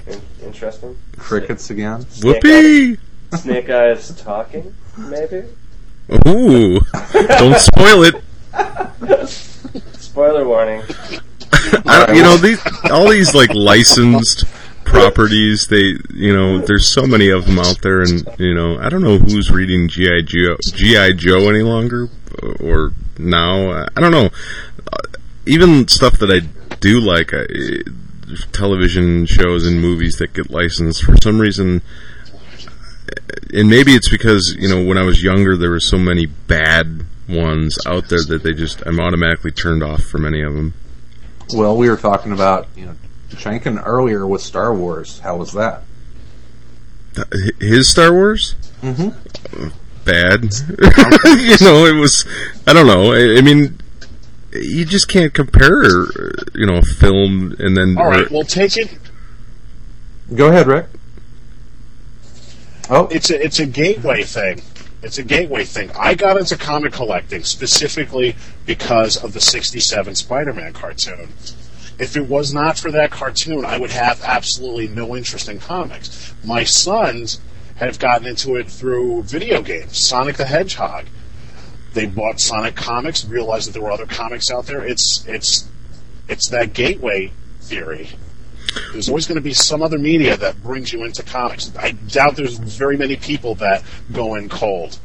In- 0.07 0.21
Interesting. 0.43 0.97
Crickets 1.17 1.69
again. 1.69 2.05
Whoopee! 2.23 2.97
Snake 3.35 3.69
Eyes 3.69 4.09
talking, 4.21 4.75
maybe? 4.97 5.43
Ooh! 6.27 6.79
Don't 7.13 7.57
spoil 7.59 8.03
it. 8.03 9.27
Spoiler 9.93 10.45
warning. 10.45 10.81
I, 11.85 12.13
you 12.13 12.21
know 12.21 12.35
these 12.37 12.61
all 12.91 13.09
these 13.09 13.33
like 13.33 13.53
licensed 13.53 14.45
properties. 14.91 15.67
They 15.67 15.95
you 16.13 16.33
know 16.35 16.59
there's 16.59 16.93
so 16.93 17.07
many 17.07 17.29
of 17.29 17.45
them 17.45 17.59
out 17.59 17.81
there, 17.81 18.01
and 18.01 18.27
you 18.37 18.53
know 18.53 18.77
I 18.79 18.89
don't 18.89 19.01
know 19.01 19.17
who's 19.17 19.49
reading 19.49 19.87
GI 19.87 20.23
Joe 20.23 20.57
GI 20.61 21.13
Joe 21.13 21.49
any 21.49 21.63
longer 21.63 22.09
or 22.59 22.93
now. 23.17 23.85
I 23.95 23.99
don't 23.99 24.11
know. 24.11 24.29
Uh, 24.91 24.97
Even 25.45 25.87
stuff 25.87 26.19
that 26.19 26.29
I 26.29 26.47
do 26.79 26.99
like, 26.99 27.33
I, 27.33 27.45
television 28.51 29.25
shows 29.25 29.65
and 29.65 29.81
movies 29.81 30.15
that 30.19 30.33
get 30.33 30.49
licensed 30.49 31.03
for 31.03 31.15
some 31.21 31.39
reason. 31.39 31.81
And 33.53 33.69
maybe 33.69 33.93
it's 33.93 34.09
because 34.09 34.55
you 34.57 34.69
know 34.69 34.83
when 34.83 34.97
I 34.97 35.03
was 35.03 35.23
younger 35.23 35.57
there 35.57 35.71
were 35.71 35.79
so 35.79 35.97
many 35.97 36.25
bad 36.25 37.05
ones 37.27 37.77
out 37.85 38.09
there 38.09 38.23
that 38.27 38.43
they 38.43 38.53
just 38.53 38.81
I'm 38.85 38.99
automatically 38.99 39.51
turned 39.51 39.83
off 39.83 40.03
from 40.03 40.25
any 40.25 40.41
of 40.41 40.53
them. 40.53 40.73
Well, 41.53 41.75
we 41.75 41.89
were 41.89 41.97
talking 41.97 42.31
about 42.31 42.67
you 42.75 42.85
know 42.85 42.95
Chaykin 43.35 43.81
earlier 43.85 44.25
with 44.27 44.41
Star 44.41 44.73
Wars. 44.73 45.19
How 45.19 45.37
was 45.37 45.53
that? 45.53 45.83
his 47.59 47.89
Star 47.89 48.13
Wars 48.13 48.55
Mm-hmm. 48.81 49.67
bad. 50.05 50.43
you 51.39 51.65
know, 51.65 51.85
it 51.85 51.99
was. 51.99 52.25
I 52.65 52.73
don't 52.73 52.87
know. 52.87 53.11
I, 53.13 53.37
I 53.37 53.41
mean, 53.41 53.79
you 54.53 54.85
just 54.85 55.07
can't 55.07 55.33
compare. 55.33 55.83
You 56.55 56.65
know, 56.65 56.81
film 56.81 57.55
and 57.59 57.77
then. 57.77 57.95
All 57.97 58.07
right, 58.07 58.29
well, 58.31 58.43
take 58.43 58.77
it. 58.77 58.97
Go 60.33 60.47
ahead, 60.47 60.65
Rick. 60.67 60.87
Oh, 62.89 63.07
It's 63.11 63.29
a 63.29 63.43
it's 63.43 63.59
a 63.59 63.65
gateway 63.65 64.23
thing. 64.23 64.61
It's 65.03 65.17
a 65.17 65.23
gateway 65.23 65.63
thing. 65.63 65.91
I 65.97 66.15
got 66.15 66.37
into 66.37 66.57
comic 66.57 66.93
collecting 66.93 67.43
specifically 67.43 68.35
because 68.65 69.17
of 69.23 69.33
the 69.33 69.41
'67 69.41 70.15
Spider-Man 70.15 70.73
cartoon. 70.73 71.29
If 72.01 72.17
it 72.17 72.27
was 72.27 72.51
not 72.51 72.79
for 72.79 72.89
that 72.89 73.11
cartoon, 73.11 73.63
I 73.63 73.77
would 73.77 73.91
have 73.91 74.23
absolutely 74.23 74.87
no 74.87 75.15
interest 75.15 75.47
in 75.47 75.59
comics. 75.59 76.33
My 76.43 76.63
sons 76.63 77.39
have 77.75 77.99
gotten 77.99 78.25
into 78.25 78.55
it 78.55 78.71
through 78.71 79.21
video 79.21 79.61
games, 79.61 80.07
Sonic 80.07 80.37
the 80.37 80.45
Hedgehog. 80.45 81.05
They 81.93 82.07
bought 82.07 82.39
Sonic 82.39 82.75
comics, 82.75 83.23
realized 83.23 83.67
that 83.67 83.73
there 83.73 83.83
were 83.83 83.91
other 83.91 84.07
comics 84.07 84.49
out 84.49 84.65
there. 84.65 84.83
It's 84.83 85.23
it's 85.27 85.69
it's 86.27 86.49
that 86.49 86.73
gateway 86.73 87.33
theory. 87.59 88.09
There's 88.93 89.07
always 89.07 89.27
going 89.27 89.35
to 89.35 89.41
be 89.41 89.53
some 89.53 89.83
other 89.83 89.99
media 89.99 90.35
that 90.37 90.63
brings 90.63 90.91
you 90.91 91.03
into 91.03 91.21
comics. 91.21 91.71
I 91.77 91.91
doubt 91.91 92.35
there's 92.35 92.57
very 92.57 92.97
many 92.97 93.15
people 93.15 93.53
that 93.55 93.83
go 94.11 94.33
in 94.33 94.49
cold. 94.49 94.97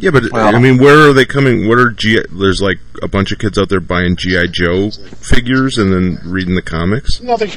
Yeah, 0.00 0.10
but 0.10 0.24
Well- 0.32 0.54
I 0.54 0.58
mean, 0.58 0.78
where 0.78 1.08
are 1.08 1.12
they 1.12 1.24
coming? 1.24 1.68
What 1.68 1.78
are 1.78 1.90
G? 1.90 2.20
There's 2.32 2.60
like 2.60 2.78
a 3.02 3.08
bunch 3.08 3.32
of 3.32 3.38
kids 3.38 3.58
out 3.58 3.68
there 3.68 3.80
buying 3.80 4.16
GI 4.16 4.48
Joe 4.48 4.90
figures 4.90 5.78
and 5.78 5.92
then 5.92 6.18
reading 6.24 6.54
the 6.54 6.62
comics. 6.62 7.20
No, 7.20 7.36
they, 7.36 7.52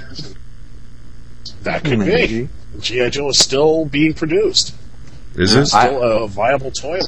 that 1.63 1.83
could 1.83 1.99
Maybe. 1.99 2.43
be. 2.43 2.49
GI 2.79 3.09
Joe 3.11 3.29
is 3.29 3.39
still 3.39 3.85
being 3.85 4.13
produced. 4.13 4.75
Is 5.35 5.53
it? 5.55 5.65
Still 5.67 6.03
a 6.23 6.27
viable 6.27 6.71
toy. 6.71 6.99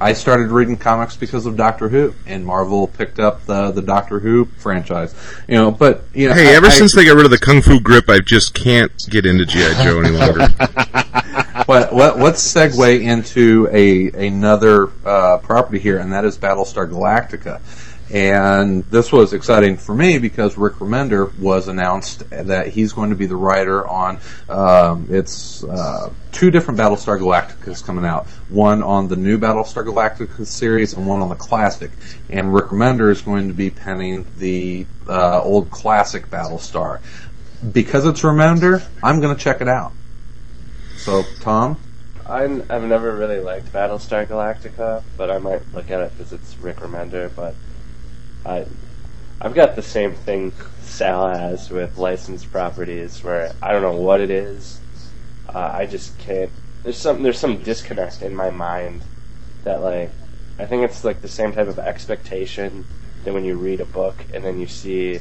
I 0.00 0.14
started 0.14 0.50
reading 0.50 0.76
comics 0.76 1.16
because 1.16 1.46
of 1.46 1.56
Doctor 1.56 1.88
Who, 1.88 2.14
and 2.26 2.44
Marvel 2.44 2.88
picked 2.88 3.20
up 3.20 3.44
the 3.46 3.70
the 3.70 3.82
Doctor 3.82 4.18
Who 4.18 4.46
franchise. 4.58 5.14
You 5.46 5.54
know, 5.56 5.70
but 5.70 6.04
you 6.14 6.28
know, 6.28 6.34
Hey, 6.34 6.48
I- 6.52 6.56
ever 6.56 6.66
I- 6.66 6.70
since 6.70 6.94
they 6.94 7.04
got 7.04 7.14
rid 7.16 7.24
of 7.24 7.30
the 7.30 7.38
kung 7.38 7.62
fu 7.62 7.78
grip, 7.80 8.08
I 8.08 8.18
just 8.20 8.52
can't 8.54 8.90
get 9.10 9.26
into 9.26 9.44
GI 9.46 9.74
Joe 9.84 10.00
any 10.00 10.10
longer. 10.16 10.48
What, 11.66 11.92
what, 11.92 12.18
let's 12.18 12.42
segue 12.42 13.00
into 13.00 13.68
a 13.70 14.26
another 14.26 14.90
uh, 15.04 15.38
property 15.38 15.78
here, 15.78 15.98
and 15.98 16.12
that 16.12 16.24
is 16.24 16.36
Battlestar 16.36 16.90
Galactica. 16.90 17.60
And 18.12 18.84
this 18.84 19.10
was 19.10 19.32
exciting 19.32 19.78
for 19.78 19.94
me 19.94 20.18
because 20.18 20.58
Rick 20.58 20.74
Remender 20.74 21.36
was 21.38 21.68
announced 21.68 22.28
that 22.28 22.68
he's 22.68 22.92
going 22.92 23.08
to 23.08 23.16
be 23.16 23.24
the 23.24 23.36
writer 23.36 23.88
on 23.88 24.18
um, 24.50 25.06
it's 25.08 25.64
uh, 25.64 26.12
two 26.30 26.50
different 26.50 26.78
Battlestar 26.78 27.18
Galacticas 27.18 27.82
coming 27.82 28.04
out. 28.04 28.26
One 28.50 28.82
on 28.82 29.08
the 29.08 29.16
new 29.16 29.38
Battlestar 29.38 29.86
Galactica 29.86 30.46
series 30.46 30.92
and 30.92 31.06
one 31.06 31.22
on 31.22 31.30
the 31.30 31.36
classic. 31.36 31.90
And 32.28 32.52
Rick 32.52 32.66
Remender 32.66 33.10
is 33.10 33.22
going 33.22 33.48
to 33.48 33.54
be 33.54 33.70
penning 33.70 34.26
the 34.36 34.86
uh, 35.08 35.40
old 35.40 35.70
classic 35.70 36.28
Battlestar. 36.28 37.00
Because 37.72 38.04
it's 38.04 38.20
Remender, 38.20 38.84
I'm 39.02 39.20
going 39.20 39.34
to 39.34 39.42
check 39.42 39.62
it 39.62 39.68
out. 39.68 39.92
So, 41.02 41.24
Tom, 41.40 41.78
I'm, 42.24 42.62
I've 42.70 42.84
never 42.84 43.16
really 43.16 43.40
liked 43.40 43.72
Battlestar 43.72 44.24
Galactica, 44.24 45.02
but 45.16 45.32
I 45.32 45.38
might 45.38 45.74
look 45.74 45.90
at 45.90 46.00
it 46.00 46.16
because 46.16 46.32
it's 46.32 46.56
Rick 46.58 46.76
Remender. 46.76 47.28
But 47.34 47.56
I, 48.46 48.66
I've 49.40 49.52
got 49.52 49.74
the 49.74 49.82
same 49.82 50.14
thing 50.14 50.52
Sal 50.80 51.28
has 51.34 51.70
with 51.70 51.98
licensed 51.98 52.52
properties, 52.52 53.24
where 53.24 53.52
I 53.60 53.72
don't 53.72 53.82
know 53.82 54.00
what 54.00 54.20
it 54.20 54.30
is. 54.30 54.78
Uh, 55.52 55.72
I 55.74 55.86
just 55.86 56.16
can't. 56.18 56.52
There's 56.84 56.98
some 56.98 57.24
there's 57.24 57.40
some 57.40 57.64
disconnect 57.64 58.22
in 58.22 58.36
my 58.36 58.50
mind 58.50 59.02
that 59.64 59.82
like 59.82 60.12
I 60.60 60.66
think 60.66 60.84
it's 60.84 61.02
like 61.02 61.20
the 61.20 61.26
same 61.26 61.50
type 61.50 61.66
of 61.66 61.80
expectation 61.80 62.84
that 63.24 63.34
when 63.34 63.44
you 63.44 63.56
read 63.56 63.80
a 63.80 63.86
book 63.86 64.24
and 64.32 64.44
then 64.44 64.60
you 64.60 64.68
see 64.68 65.18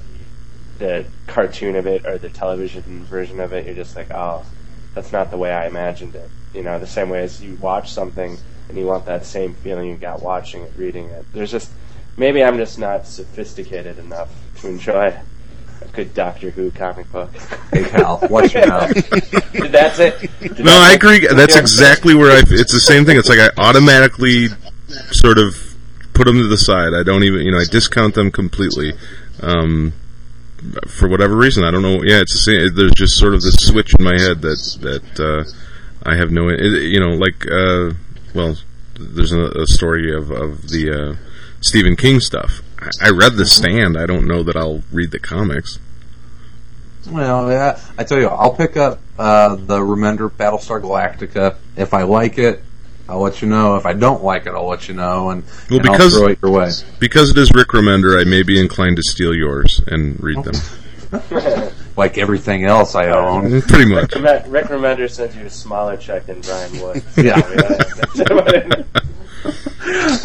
the 0.77 1.05
cartoon 1.25 1.75
of 1.75 1.88
it 1.88 2.05
or 2.05 2.19
the 2.19 2.29
television 2.29 3.03
version 3.03 3.39
of 3.39 3.51
it, 3.51 3.65
you're 3.65 3.73
just 3.73 3.95
like, 3.95 4.11
oh, 4.11 4.45
that's 4.93 5.11
not 5.11 5.31
the 5.31 5.37
way 5.37 5.51
I 5.51 5.67
imagined 5.67 6.15
it. 6.15 6.29
You 6.53 6.63
know, 6.63 6.79
the 6.79 6.87
same 6.87 7.09
way 7.09 7.23
as 7.23 7.41
you 7.41 7.55
watch 7.55 7.91
something 7.91 8.37
and 8.69 8.77
you 8.77 8.85
want 8.85 9.05
that 9.05 9.25
same 9.25 9.53
feeling 9.55 9.89
you 9.89 9.95
got 9.97 10.21
watching 10.21 10.63
it, 10.63 10.71
reading 10.77 11.05
it. 11.09 11.25
There's 11.33 11.51
just 11.51 11.69
maybe 12.17 12.43
I'm 12.43 12.57
just 12.57 12.77
not 12.79 13.07
sophisticated 13.07 13.97
enough 13.99 14.29
to 14.59 14.67
enjoy 14.67 15.13
a 15.81 15.87
good 15.93 16.13
Doctor 16.13 16.49
Who 16.51 16.71
comic 16.71 17.11
book. 17.11 17.31
hey 17.73 17.83
pal, 17.85 18.19
watch 18.29 18.53
your 18.53 18.67
mouth. 18.67 18.91
That's 19.71 19.99
it. 19.99 20.29
Did 20.39 20.59
No, 20.59 20.71
I 20.77 20.89
make- 20.89 21.03
agree. 21.03 21.27
That's 21.27 21.55
Yeah. 21.55 21.61
exactly 21.61 22.13
where 22.15 22.31
I. 22.31 22.41
It's 22.49 22.73
the 22.73 22.79
same 22.81 23.05
thing. 23.05 23.17
It's 23.17 23.29
like 23.29 23.39
I 23.39 23.49
automatically 23.57 24.47
sort 25.11 25.37
of 25.37 25.55
put 26.13 26.25
them 26.25 26.37
to 26.37 26.47
the 26.47 26.57
side. 26.57 26.93
I 26.93 27.03
don't 27.03 27.23
even, 27.23 27.41
you 27.41 27.51
know, 27.51 27.59
I 27.59 27.65
discount 27.65 28.13
them 28.15 28.29
completely. 28.31 28.93
Um, 29.41 29.93
for 30.88 31.07
whatever 31.07 31.36
reason, 31.36 31.64
I 31.64 31.72
don't 31.72 31.82
know. 31.82 32.03
Yeah, 32.03 32.22
it's 32.22 32.34
the 32.34 32.51
same. 32.51 32.76
There's 32.76 32.91
just 32.91 33.18
sort 33.18 33.34
of 33.34 33.41
this 33.41 33.68
switch 33.68 33.93
in 33.97 34.05
my 34.05 34.20
head 34.20 34.41
that 34.41 34.78
that 34.82 35.20
uh, 35.20 36.09
I 36.09 36.16
have 36.16 36.32
no. 36.32 36.49
You 36.49 36.99
know, 36.99 37.14
like 37.16 37.45
uh, 37.47 37.93
well, 38.34 38.57
there's 38.99 39.32
a, 39.32 39.62
a 39.62 39.68
story 39.68 40.16
of 40.16 40.32
of 40.32 40.70
the 40.70 40.91
uh, 40.91 41.16
Stephen 41.62 41.95
King 41.95 42.20
stuff. 42.20 42.62
I, 42.80 43.07
I 43.07 43.09
read 43.09 43.36
The 43.36 43.45
Stand. 43.45 43.97
I 43.97 44.05
don't 44.05 44.28
know 44.28 44.43
that 44.43 44.55
I'll 44.55 44.84
read 44.91 45.12
the 45.12 45.20
comics. 45.20 45.80
Well, 47.09 47.49
yeah, 47.49 47.80
I 47.97 48.03
tell 48.03 48.20
you, 48.20 48.28
I'll 48.28 48.53
pick 48.53 48.78
up 48.78 48.99
uh, 49.18 49.55
the 49.55 49.80
Remender 49.80 50.30
Battlestar 50.30 50.80
Galactica 50.82 51.57
if 51.76 51.93
I 51.93 52.03
like 52.03 52.38
it. 52.38 52.64
I'll 53.12 53.20
let 53.22 53.41
you 53.41 53.47
know. 53.49 53.76
If 53.76 53.86
I 53.86 53.93
don't 53.93 54.24
like 54.24 54.45
it, 54.45 54.53
I'll 54.53 54.68
let 54.68 54.88
you 54.88 54.93
know, 54.93 55.30
and, 55.32 55.43
Well, 55.70 55.80
and 55.80 55.84
because- 55.84 56.14
I'll 56.16 56.22
throw 56.22 56.30
it 56.30 56.39
your 56.41 56.51
way. 56.51 56.72
Because 56.99 57.30
it 57.32 57.38
is 57.38 57.51
Rick 57.53 57.68
Remender, 57.70 58.20
I 58.20 58.24
may 58.24 58.41
be 58.41 58.59
inclined 58.59 58.95
to 58.97 59.03
steal 59.03 59.36
yours 59.36 59.82
and 59.88 60.18
read 60.24 60.43
them. 60.43 60.55
Like 61.97 62.18
everything 62.18 62.64
else 62.64 62.95
I 62.95 63.09
own. 63.09 63.62
Pretty 63.68 63.93
much. 63.93 64.16
Rick 64.16 64.45
Rick 64.47 64.66
Remender 64.68 65.09
sends 65.12 65.36
you 65.36 65.45
a 65.45 65.49
smaller 65.49 65.97
check 65.97 66.26
than 66.26 66.39
Brian 66.39 66.80
Wood. 66.82 67.03
Yeah. 67.18 67.41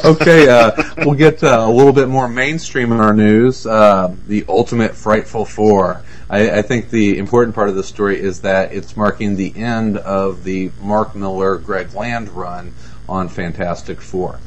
okay, 0.04 0.48
uh, 0.48 0.70
we'll 0.98 1.14
get 1.14 1.42
uh, 1.42 1.64
a 1.66 1.70
little 1.70 1.92
bit 1.92 2.08
more 2.08 2.28
mainstream 2.28 2.92
in 2.92 3.00
our 3.00 3.12
news. 3.12 3.66
Uh, 3.66 4.14
the 4.28 4.44
Ultimate 4.48 4.94
Frightful 4.94 5.44
Four. 5.44 6.02
I, 6.28 6.58
I 6.58 6.62
think 6.62 6.90
the 6.90 7.18
important 7.18 7.54
part 7.54 7.68
of 7.68 7.76
the 7.76 7.84
story 7.84 8.20
is 8.20 8.40
that 8.40 8.72
it's 8.72 8.96
marking 8.96 9.36
the 9.36 9.56
end 9.56 9.96
of 9.98 10.44
the 10.44 10.72
Mark 10.80 11.14
Millar, 11.14 11.56
Greg 11.56 11.94
Land 11.94 12.30
run 12.30 12.74
on 13.08 13.28
Fantastic 13.28 14.00
Four. 14.00 14.40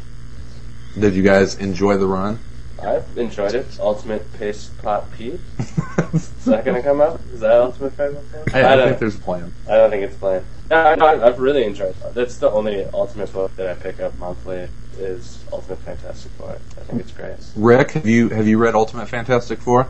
Did 0.99 1.13
you 1.13 1.23
guys 1.23 1.55
enjoy 1.55 1.97
the 1.97 2.07
run? 2.07 2.39
I've 2.81 3.17
enjoyed 3.17 3.53
it. 3.53 3.79
Ultimate 3.79 4.31
Paste 4.33 4.77
Pot 4.81 5.11
Pete. 5.11 5.39
Is 6.13 6.45
that 6.45 6.65
going 6.65 6.75
to 6.75 6.81
come 6.81 7.01
out? 7.01 7.19
Is 7.33 7.41
that 7.41 7.51
Ultimate 7.51 7.93
Frightful 7.93 8.21
Four? 8.23 8.43
I, 8.53 8.73
I 8.73 8.75
don't, 8.75 8.87
think 8.87 8.99
there's 8.99 9.15
a 9.15 9.19
plan. 9.19 9.53
I 9.67 9.75
don't 9.75 9.89
think 9.89 10.03
it's 10.03 10.15
planned. 10.15 10.45
No, 10.69 10.77
I, 10.77 10.93
I, 10.93 11.27
I've 11.27 11.39
really 11.39 11.63
enjoyed 11.63 11.95
it. 11.95 12.13
That's 12.13 12.37
the 12.37 12.49
only 12.49 12.85
Ultimate 12.85 13.31
book 13.31 13.55
that 13.55 13.69
I 13.69 13.73
pick 13.75 13.99
up 13.99 14.17
monthly 14.17 14.67
is 14.97 15.43
Ultimate 15.51 15.79
Fantastic 15.79 16.31
Four. 16.33 16.51
I 16.51 16.81
think 16.81 17.01
it's 17.01 17.11
great. 17.11 17.37
Rick, 17.55 17.91
have 17.91 18.05
you 18.05 18.29
have 18.29 18.47
you 18.47 18.57
read 18.57 18.75
Ultimate 18.75 19.07
Fantastic 19.07 19.59
Four? 19.59 19.89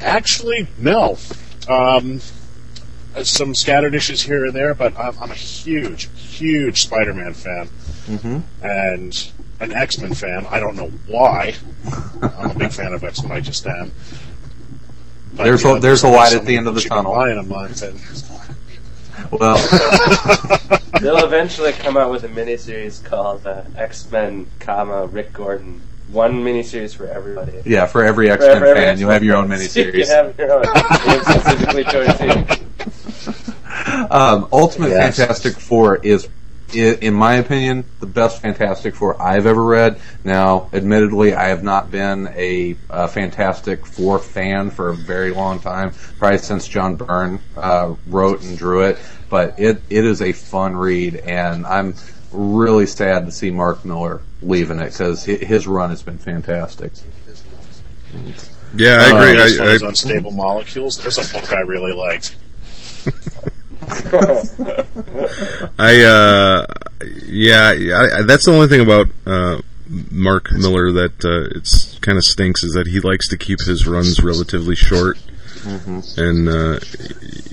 Actually, 0.00 0.68
no. 0.78 1.18
Um, 1.68 2.20
some 3.22 3.54
scattered 3.54 3.94
issues 3.94 4.22
here 4.22 4.44
and 4.46 4.54
there, 4.54 4.74
but 4.74 4.96
I'm, 4.98 5.18
I'm 5.20 5.30
a 5.30 5.34
huge, 5.34 6.08
huge 6.16 6.82
Spider-Man 6.82 7.34
fan, 7.34 7.68
Mm-hmm. 8.08 8.38
and 8.64 9.30
an 9.60 9.72
X-Men 9.72 10.14
fan. 10.14 10.46
I 10.48 10.60
don't 10.60 10.76
know 10.76 10.88
why. 11.06 11.54
I'm 12.22 12.52
a 12.52 12.54
big 12.54 12.72
fan 12.72 12.92
of 12.94 13.02
X-Men. 13.04 13.32
I 13.32 13.40
just 13.40 13.66
am. 13.66 13.92
But, 15.36 15.44
There's 15.44 15.62
you 15.62 15.70
a- 15.70 15.74
know, 15.74 15.78
there's 15.80 16.04
a 16.04 16.08
light 16.08 16.32
at 16.32 16.46
the 16.46 16.56
end 16.56 16.68
of 16.68 16.74
the 16.74 16.78
books 16.78 16.84
you 16.84 16.90
can 16.90 16.98
tunnel. 17.04 17.14
buy 17.14 17.30
in 17.32 17.38
a 17.38 17.42
month, 17.42 17.82
Well, 19.32 19.58
They'll 21.00 21.24
eventually 21.24 21.72
come 21.72 21.96
out 21.96 22.10
with 22.10 22.24
a 22.24 22.28
miniseries 22.28 23.04
called 23.04 23.46
uh, 23.46 23.62
X 23.76 24.10
Men, 24.10 24.46
comma 24.58 25.06
Rick 25.06 25.32
Gordon. 25.34 25.82
One 26.10 26.42
miniseries 26.44 26.96
for 26.96 27.06
everybody. 27.06 27.60
yeah, 27.64 27.86
for 27.86 28.02
every 28.04 28.30
X 28.30 28.42
Men 28.42 28.62
fan, 28.62 28.98
you'll 28.98 29.10
have 29.10 29.22
your 29.24 29.36
own 29.36 29.48
fan. 29.48 29.58
You 29.74 30.06
have 30.06 30.38
your 30.38 30.52
own. 30.52 30.64
You 30.64 31.22
specifically 31.24 31.84
chosen. 31.84 32.46
Um, 34.10 34.48
Ultimate 34.52 34.88
Yes. 34.90 35.16
Fantastic 35.16 35.54
Four 35.54 35.96
is, 35.96 36.28
in 36.74 37.14
my 37.14 37.34
opinion, 37.34 37.84
the 38.00 38.06
best 38.06 38.42
Fantastic 38.42 38.94
Four 38.94 39.20
I've 39.20 39.46
ever 39.46 39.62
read. 39.62 40.00
Now, 40.24 40.68
admittedly, 40.72 41.34
I 41.34 41.48
have 41.48 41.62
not 41.62 41.90
been 41.90 42.28
a, 42.34 42.76
uh 42.90 43.06
Fantastic 43.08 43.86
Four 43.86 44.18
fan 44.18 44.70
for 44.70 44.90
a 44.90 44.96
very 44.96 45.30
long 45.32 45.60
time, 45.60 45.92
probably 46.18 46.38
since 46.38 46.66
John 46.68 46.96
Byrne 46.96 47.40
uh, 47.56 47.94
wrote 48.06 48.42
and 48.42 48.56
drew 48.58 48.84
it. 48.86 48.98
But 49.30 49.58
it 49.58 49.82
it 49.90 50.04
is 50.04 50.22
a 50.22 50.32
fun 50.32 50.76
read, 50.76 51.16
and 51.16 51.66
I'm 51.66 51.94
really 52.32 52.86
sad 52.86 53.26
to 53.26 53.32
see 53.32 53.50
Mark 53.50 53.84
Millar 53.84 54.22
leaving 54.42 54.78
it 54.78 54.92
because 54.92 55.24
his 55.24 55.66
run 55.66 55.90
has 55.90 56.02
been 56.02 56.18
fantastic. 56.18 56.92
Yeah, 58.74 58.98
I 59.00 59.30
agree. 59.30 59.40
Uh, 59.40 59.44
as 59.44 59.56
far 59.56 59.66
I, 59.66 59.70
I, 59.70 59.88
Unstable 59.88 60.30
Molecules, 60.32 60.98
there's 60.98 61.18
a 61.18 61.32
book 61.32 61.52
I 61.52 61.60
really 61.60 61.92
liked. 61.92 62.36
I 65.78 66.02
uh, 66.02 66.66
yeah, 67.26 67.72
I, 67.72 68.18
I, 68.18 68.22
that's 68.22 68.44
the 68.44 68.52
only 68.52 68.68
thing 68.68 68.80
about 68.80 69.06
uh, 69.26 69.60
Mark 70.10 70.52
Millar 70.52 70.92
that 70.92 71.24
uh, 71.24 71.56
it's 71.56 71.98
kind 72.00 72.18
of 72.18 72.24
stinks 72.24 72.62
is 72.62 72.74
that 72.74 72.86
he 72.86 73.00
likes 73.00 73.28
to 73.28 73.38
keep 73.38 73.60
his 73.60 73.86
runs 73.86 74.22
relatively 74.22 74.74
short, 74.74 75.18
and 75.64 76.48
uh, 76.48 76.78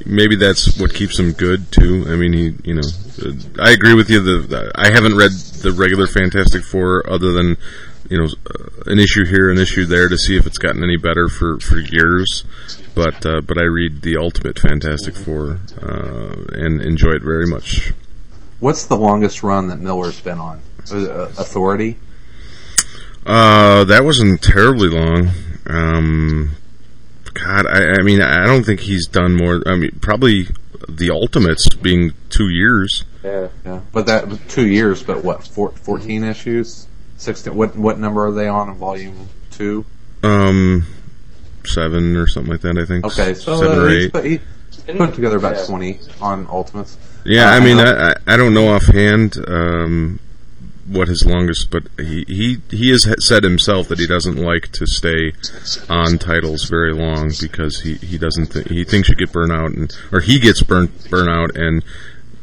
maybe 0.06 0.36
that's 0.36 0.80
what 0.80 0.93
keeps 0.93 1.20
him 1.20 1.32
good 1.32 1.72
too. 1.72 2.06
I 2.08 2.16
mean, 2.16 2.34
he, 2.34 2.56
you 2.64 2.76
know, 2.76 2.88
uh, 3.22 3.34
I 3.62 3.72
agree 3.72 3.93
with 3.93 4.10
you. 4.10 4.22
The, 4.22 4.47
the 4.47 4.72
I 4.76 4.91
haven't 4.91 5.16
read 5.16 5.32
the 5.32 5.72
regular 5.72 6.08
Fantastic 6.08 6.64
Four 6.64 7.10
other 7.10 7.32
than 7.32 7.58
you 8.10 8.18
know 8.18 8.26
uh, 8.26 8.91
an 8.91 8.99
issue 8.99 9.26
here, 9.26 9.49
an 9.49 9.58
issue 9.58 9.86
there 9.86 10.08
to 10.08 10.18
see 10.18 10.38
if 10.38 10.45
it's 10.45 10.58
gotten 10.58 10.84
any 10.84 10.97
better 10.97 11.28
for 11.28 11.60
for 11.60 11.80
years. 11.80 12.43
But 12.93 13.26
uh, 13.26 13.41
but 13.41 13.58
I 13.58 13.64
read 13.64 14.01
the 14.01 14.18
Ultimate 14.18 14.60
Fantastic 14.60 15.16
Four 15.16 15.60
uh, 15.82 16.36
and 16.53 16.82
enjoy 16.82 17.12
it 17.12 17.24
very 17.24 17.47
much. 17.47 17.93
What's 18.60 18.86
the 18.86 18.97
longest 18.97 19.43
run 19.43 19.68
that 19.68 19.80
Millar's 19.80 20.20
been 20.22 20.39
on? 20.39 20.62
Uh, 20.91 21.32
Authority. 21.38 21.97
Uh, 23.26 23.84
that 23.86 24.03
wasn't 24.03 24.41
terribly 24.41 24.88
long. 24.88 25.32
Um, 25.68 26.51
God, 27.36 27.67
I, 27.67 27.99
I 27.99 28.01
mean, 28.01 28.21
I 28.21 28.45
don't 28.45 28.63
think 28.63 28.79
he's 28.79 29.07
done 29.07 29.36
more. 29.36 29.61
I 29.67 29.75
mean, 29.75 29.97
probably 30.01 30.47
the 30.88 31.11
Ultimates 31.11 31.67
being 31.75 32.13
two 32.29 32.49
years. 32.49 33.03
Yeah. 33.23 33.49
Yeah, 33.65 33.81
but 33.91 34.05
that 34.07 34.25
two 34.49 34.67
years. 34.67 35.03
But 35.03 35.23
what? 35.23 35.45
Four, 35.45 35.71
Fourteen 35.71 36.23
issues. 36.23 36.88
Sixteen. 37.17 37.55
What 37.55 37.75
what 37.75 37.99
number 37.99 38.25
are 38.25 38.31
they 38.31 38.47
on 38.47 38.69
in 38.69 38.75
volume 38.75 39.29
two? 39.51 39.86
Um, 40.23 40.86
seven 41.65 42.15
or 42.15 42.27
something 42.27 42.51
like 42.51 42.61
that. 42.61 42.77
I 42.77 42.86
think. 42.86 43.05
Okay, 43.05 43.33
so 43.33 43.57
seven 43.59 43.79
uh, 43.79 43.81
or 43.83 43.89
eight. 43.89 44.11
put, 44.13 44.25
he 44.25 44.39
put 44.95 45.13
together 45.15 45.38
about 45.38 45.55
Yeah. 45.55 45.65
twenty 45.65 45.99
on 46.21 46.47
Ultimates. 46.47 46.97
Yeah, 47.25 47.49
Uh, 47.49 47.55
I 47.55 47.59
mean, 47.59 47.77
I, 47.79 48.09
I 48.11 48.15
I 48.27 48.38
don't 48.38 48.53
know 48.53 48.73
offhand 48.73 49.38
um, 49.47 50.19
what 50.88 51.07
his 51.07 51.25
longest, 51.25 51.71
but 51.71 51.88
he, 51.97 52.25
he 52.27 52.57
he 52.69 52.91
has 52.91 53.07
said 53.25 53.43
himself 53.43 53.88
that 53.88 53.99
he 53.99 54.07
doesn't 54.07 54.38
like 54.38 54.71
to 54.73 54.86
stay 54.86 55.33
on 55.89 56.17
titles 56.17 56.65
very 56.65 56.93
long 56.93 57.31
because 57.41 57.81
he, 57.81 57.95
he 57.95 58.17
doesn't 58.17 58.47
think 58.47 58.67
he 58.67 58.83
thinks 58.83 59.09
you 59.09 59.15
get 59.15 59.31
burnt 59.31 59.51
out 59.51 59.71
and 59.71 59.95
or 60.11 60.19
he 60.19 60.39
gets 60.39 60.61
burnt 60.61 61.09
burnt 61.09 61.29
out 61.29 61.55
and 61.55 61.83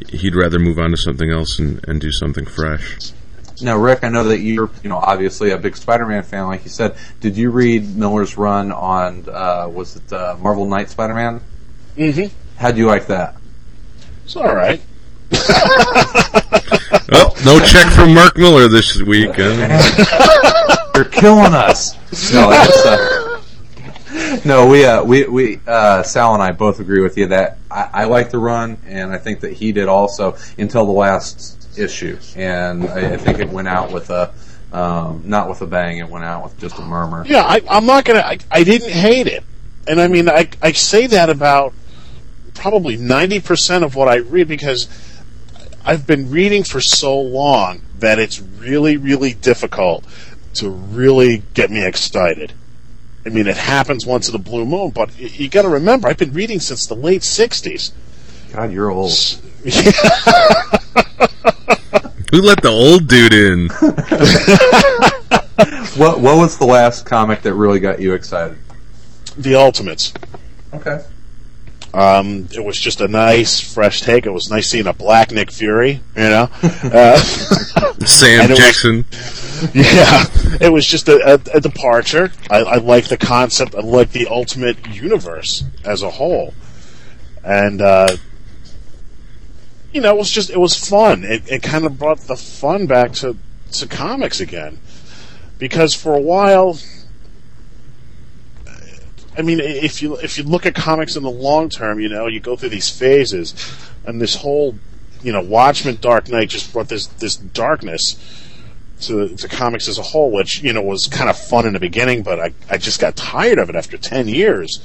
he'd 0.08 0.34
rather 0.34 0.58
move 0.58 0.78
on 0.78 0.90
to 0.90 0.96
something 0.96 1.30
else 1.30 1.58
and, 1.58 1.86
and 1.88 2.00
do 2.00 2.10
something 2.10 2.44
fresh. 2.44 3.12
Now, 3.60 3.78
Rick, 3.78 4.02
I 4.02 4.08
know 4.08 4.24
that 4.24 4.40
you're, 4.40 4.70
you 4.82 4.88
know, 4.88 4.96
obviously 4.96 5.50
a 5.50 5.58
big 5.58 5.76
Spider-Man 5.76 6.24
fan, 6.24 6.46
like 6.46 6.64
you 6.64 6.70
said. 6.70 6.96
Did 7.20 7.36
you 7.36 7.50
read 7.50 7.94
Millar's 7.94 8.36
run 8.36 8.72
on, 8.72 9.28
uh, 9.28 9.68
was 9.68 9.94
it 9.96 10.12
uh, 10.12 10.36
Marvel 10.40 10.66
Knight 10.66 10.90
Spider-Man? 10.90 11.40
Mm-hmm. 11.96 12.34
How'd 12.56 12.76
you 12.76 12.86
like 12.86 13.06
that? 13.06 13.36
It's 14.24 14.34
all 14.34 14.54
right. 14.54 14.80
Oh, 17.14 17.34
no 17.44 17.58
check 17.58 17.90
from 17.92 18.14
Mark 18.14 18.36
Millar 18.36 18.68
this 18.68 19.00
week. 19.00 19.30
Huh? 19.34 20.90
You're 20.94 21.04
killing 21.06 21.54
us. 21.54 21.94
No, 22.32 22.50
that's, 22.50 22.86
uh, 22.86 23.42
no, 24.44 24.66
we, 24.66 24.84
uh, 24.84 25.02
we, 25.02 25.26
we, 25.26 25.60
uh, 25.66 26.02
Sal 26.02 26.34
and 26.34 26.42
I 26.42 26.52
both 26.52 26.80
agree 26.80 27.00
with 27.00 27.16
you 27.16 27.28
that 27.28 27.58
I, 27.70 27.88
I 27.92 28.04
like 28.04 28.30
the 28.30 28.38
run, 28.38 28.78
and 28.86 29.10
I 29.10 29.18
think 29.18 29.40
that 29.40 29.54
he 29.54 29.72
did 29.72 29.88
also 29.88 30.36
until 30.58 30.84
the 30.84 30.92
last 30.92 31.78
issue, 31.78 32.18
and 32.36 32.84
I, 32.84 33.14
I 33.14 33.16
think 33.16 33.38
it 33.38 33.48
went 33.48 33.68
out 33.68 33.90
with 33.90 34.10
a, 34.10 34.32
um, 34.72 35.22
not 35.24 35.48
with 35.48 35.62
a 35.62 35.66
bang, 35.66 35.98
it 35.98 36.08
went 36.08 36.24
out 36.24 36.44
with 36.44 36.58
just 36.58 36.78
a 36.78 36.82
murmur. 36.82 37.24
Yeah, 37.26 37.42
I, 37.42 37.62
I'm 37.70 37.86
not 37.86 38.04
gonna. 38.04 38.20
I, 38.20 38.38
I 38.50 38.64
didn't 38.64 38.90
hate 38.90 39.26
it, 39.26 39.44
and 39.86 40.00
I 40.00 40.08
mean, 40.08 40.28
I 40.28 40.48
I 40.60 40.72
say 40.72 41.06
that 41.08 41.30
about 41.30 41.74
probably 42.54 42.96
ninety 42.96 43.40
percent 43.40 43.84
of 43.84 43.94
what 43.94 44.08
I 44.08 44.16
read 44.16 44.48
because 44.48 44.88
I've 45.84 46.06
been 46.06 46.30
reading 46.30 46.62
for 46.64 46.80
so 46.80 47.18
long 47.20 47.82
that 47.98 48.18
it's 48.18 48.40
really, 48.40 48.96
really 48.96 49.32
difficult 49.34 50.04
to 50.54 50.70
really 50.70 51.42
get 51.54 51.70
me 51.70 51.84
excited. 51.84 52.52
I 53.24 53.28
mean, 53.30 53.46
it 53.46 53.56
happens 53.56 54.04
once 54.04 54.28
in 54.28 54.34
a 54.34 54.38
blue 54.38 54.64
moon, 54.64 54.90
but 54.90 55.10
y- 55.18 55.30
you 55.34 55.48
got 55.48 55.62
to 55.62 55.68
remember, 55.68 56.08
I've 56.08 56.18
been 56.18 56.32
reading 56.32 56.60
since 56.60 56.86
the 56.86 56.96
late 56.96 57.22
'60s. 57.22 57.92
God, 58.52 58.72
you're 58.72 58.90
old. 58.90 59.12
Who 62.32 62.40
let 62.40 62.62
the 62.62 62.70
old 62.70 63.08
dude 63.08 63.32
in? 63.34 63.68
What, 65.94 66.20
what 66.20 66.38
was 66.38 66.56
the 66.56 66.64
last 66.64 67.04
comic 67.04 67.42
that 67.42 67.52
really 67.52 67.78
got 67.78 68.00
you 68.00 68.14
excited? 68.14 68.56
The 69.36 69.56
Ultimates. 69.56 70.14
Okay. 70.72 71.04
Um, 71.94 72.48
it 72.54 72.64
was 72.64 72.78
just 72.78 73.00
a 73.02 73.08
nice, 73.08 73.60
fresh 73.60 74.00
take. 74.00 74.24
It 74.24 74.30
was 74.32 74.50
nice 74.50 74.68
seeing 74.70 74.86
a 74.86 74.92
black 74.94 75.30
Nick 75.30 75.50
Fury, 75.50 76.00
you 76.16 76.22
know. 76.22 76.48
Uh, 76.84 77.16
Sam 78.06 78.40
And 78.42 78.50
it 78.50 78.54
was- 78.54 78.58
Jackson. 78.58 79.04
Yeah, 79.74 80.24
it 80.60 80.72
was 80.72 80.84
just 80.84 81.08
a, 81.08 81.34
a, 81.34 81.56
a 81.58 81.60
departure. 81.60 82.32
I, 82.50 82.58
I 82.62 82.76
like 82.78 83.06
the 83.06 83.16
concept. 83.16 83.76
I 83.76 83.80
like 83.80 84.10
the 84.10 84.26
ultimate 84.26 84.88
universe 84.88 85.62
as 85.84 86.02
a 86.02 86.10
whole, 86.10 86.52
and 87.44 87.80
uh, 87.80 88.16
you 89.92 90.00
know, 90.00 90.14
it 90.16 90.18
was 90.18 90.30
just 90.30 90.50
it 90.50 90.58
was 90.58 90.74
fun. 90.76 91.22
It, 91.22 91.48
it 91.48 91.62
kind 91.62 91.84
of 91.84 91.96
brought 91.96 92.18
the 92.22 92.34
fun 92.34 92.86
back 92.88 93.12
to 93.14 93.36
to 93.72 93.86
comics 93.86 94.40
again, 94.40 94.78
because 95.58 95.94
for 95.94 96.12
a 96.14 96.20
while, 96.20 96.76
I 99.36 99.42
mean, 99.42 99.60
if 99.60 100.02
you 100.02 100.16
if 100.16 100.36
you 100.36 100.44
look 100.44 100.66
at 100.66 100.74
comics 100.74 101.16
in 101.16 101.22
the 101.22 101.30
long 101.30 101.68
term, 101.68 102.00
you 102.00 102.08
know, 102.08 102.26
you 102.26 102.40
go 102.40 102.56
through 102.56 102.68
these 102.68 102.90
phases, 102.90 103.54
and 104.04 104.20
this 104.20 104.36
whole, 104.36 104.74
you 105.22 105.32
know, 105.32 105.40
Watchmen 105.40 105.98
Dark 106.00 106.28
Knight 106.28 106.50
just 106.50 106.72
brought 106.72 106.88
this 106.88 107.06
this 107.06 107.36
darkness 107.36 108.16
to, 109.02 109.34
to 109.36 109.48
comics 109.48 109.88
as 109.88 109.98
a 109.98 110.02
whole, 110.02 110.30
which 110.30 110.62
you 110.62 110.72
know 110.72 110.82
was 110.82 111.06
kind 111.06 111.30
of 111.30 111.36
fun 111.36 111.66
in 111.66 111.72
the 111.72 111.80
beginning, 111.80 112.22
but 112.22 112.40
I, 112.40 112.52
I 112.70 112.78
just 112.78 113.00
got 113.00 113.16
tired 113.16 113.58
of 113.58 113.68
it 113.68 113.76
after 113.76 113.96
ten 113.96 114.28
years, 114.28 114.78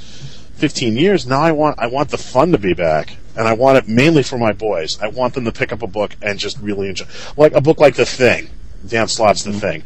fifteen 0.56 0.98
years. 0.98 1.26
Now 1.26 1.42
I 1.42 1.52
want 1.52 1.80
I 1.80 1.88
want 1.88 2.10
the 2.10 2.18
fun 2.18 2.52
to 2.54 2.58
be 2.58 2.74
back, 2.74 3.18
and 3.36 3.48
I 3.48 3.54
want 3.54 3.78
it 3.78 3.88
mainly 3.88 4.24
for 4.24 4.38
my 4.38 4.54
boys. 4.54 4.98
I 5.02 5.08
want 5.08 5.34
them 5.34 5.46
to 5.46 5.52
pick 5.52 5.72
up 5.72 5.82
a 5.82 5.88
book 5.88 6.16
and 6.22 6.40
just 6.40 6.58
really 6.60 6.90
enjoy, 6.90 7.06
like 7.36 7.54
a 7.54 7.62
book 7.62 7.80
like 7.80 7.96
The 7.96 8.06
Thing, 8.06 8.50
Dan 8.86 9.08
Slott's 9.08 9.44
The 9.44 9.52
mm-hmm. 9.52 9.60
Thing. 9.60 9.84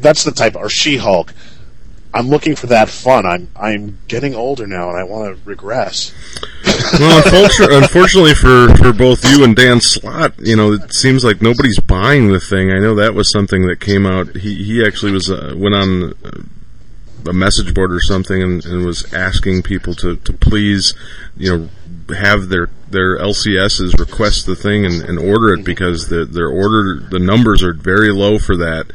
That's 0.00 0.24
the 0.24 0.30
type, 0.30 0.56
or 0.56 0.68
She 0.68 0.96
Hulk. 0.96 1.34
I'm 2.18 2.28
looking 2.28 2.56
for 2.56 2.66
that 2.66 2.88
fun. 2.88 3.24
I'm 3.26 3.48
I'm 3.54 3.98
getting 4.08 4.34
older 4.34 4.66
now, 4.66 4.88
and 4.88 4.98
I 4.98 5.04
want 5.04 5.36
to 5.36 5.48
regress. 5.48 6.12
well, 6.98 7.24
unfortunately, 7.24 7.76
unfortunately 7.76 8.34
for, 8.34 8.74
for 8.76 8.92
both 8.92 9.24
you 9.24 9.44
and 9.44 9.54
Dan 9.54 9.80
Slott, 9.80 10.34
you 10.40 10.56
know, 10.56 10.72
it 10.72 10.92
seems 10.92 11.22
like 11.22 11.40
nobody's 11.40 11.78
buying 11.78 12.32
the 12.32 12.40
thing. 12.40 12.72
I 12.72 12.80
know 12.80 12.96
that 12.96 13.14
was 13.14 13.30
something 13.30 13.68
that 13.68 13.80
came 13.80 14.04
out. 14.04 14.34
He 14.34 14.64
he 14.64 14.84
actually 14.84 15.12
was 15.12 15.30
uh, 15.30 15.54
went 15.56 15.76
on 15.76 16.14
a 17.28 17.32
message 17.32 17.72
board 17.72 17.92
or 17.92 18.00
something 18.00 18.42
and, 18.42 18.64
and 18.64 18.84
was 18.84 19.12
asking 19.14 19.62
people 19.62 19.94
to, 19.94 20.16
to 20.16 20.32
please, 20.32 20.94
you 21.36 21.56
know, 21.56 21.68
have 22.14 22.48
their 22.48 22.68
their 22.90 23.18
LCSs 23.18 23.98
request 23.98 24.46
the 24.46 24.56
thing 24.56 24.84
and, 24.86 25.02
and 25.02 25.18
order 25.20 25.52
it 25.52 25.64
because 25.64 26.08
the 26.08 26.24
their 26.24 26.48
order 26.48 27.00
the 27.00 27.18
numbers 27.20 27.62
are 27.62 27.74
very 27.74 28.10
low 28.10 28.38
for 28.38 28.56
that. 28.56 28.86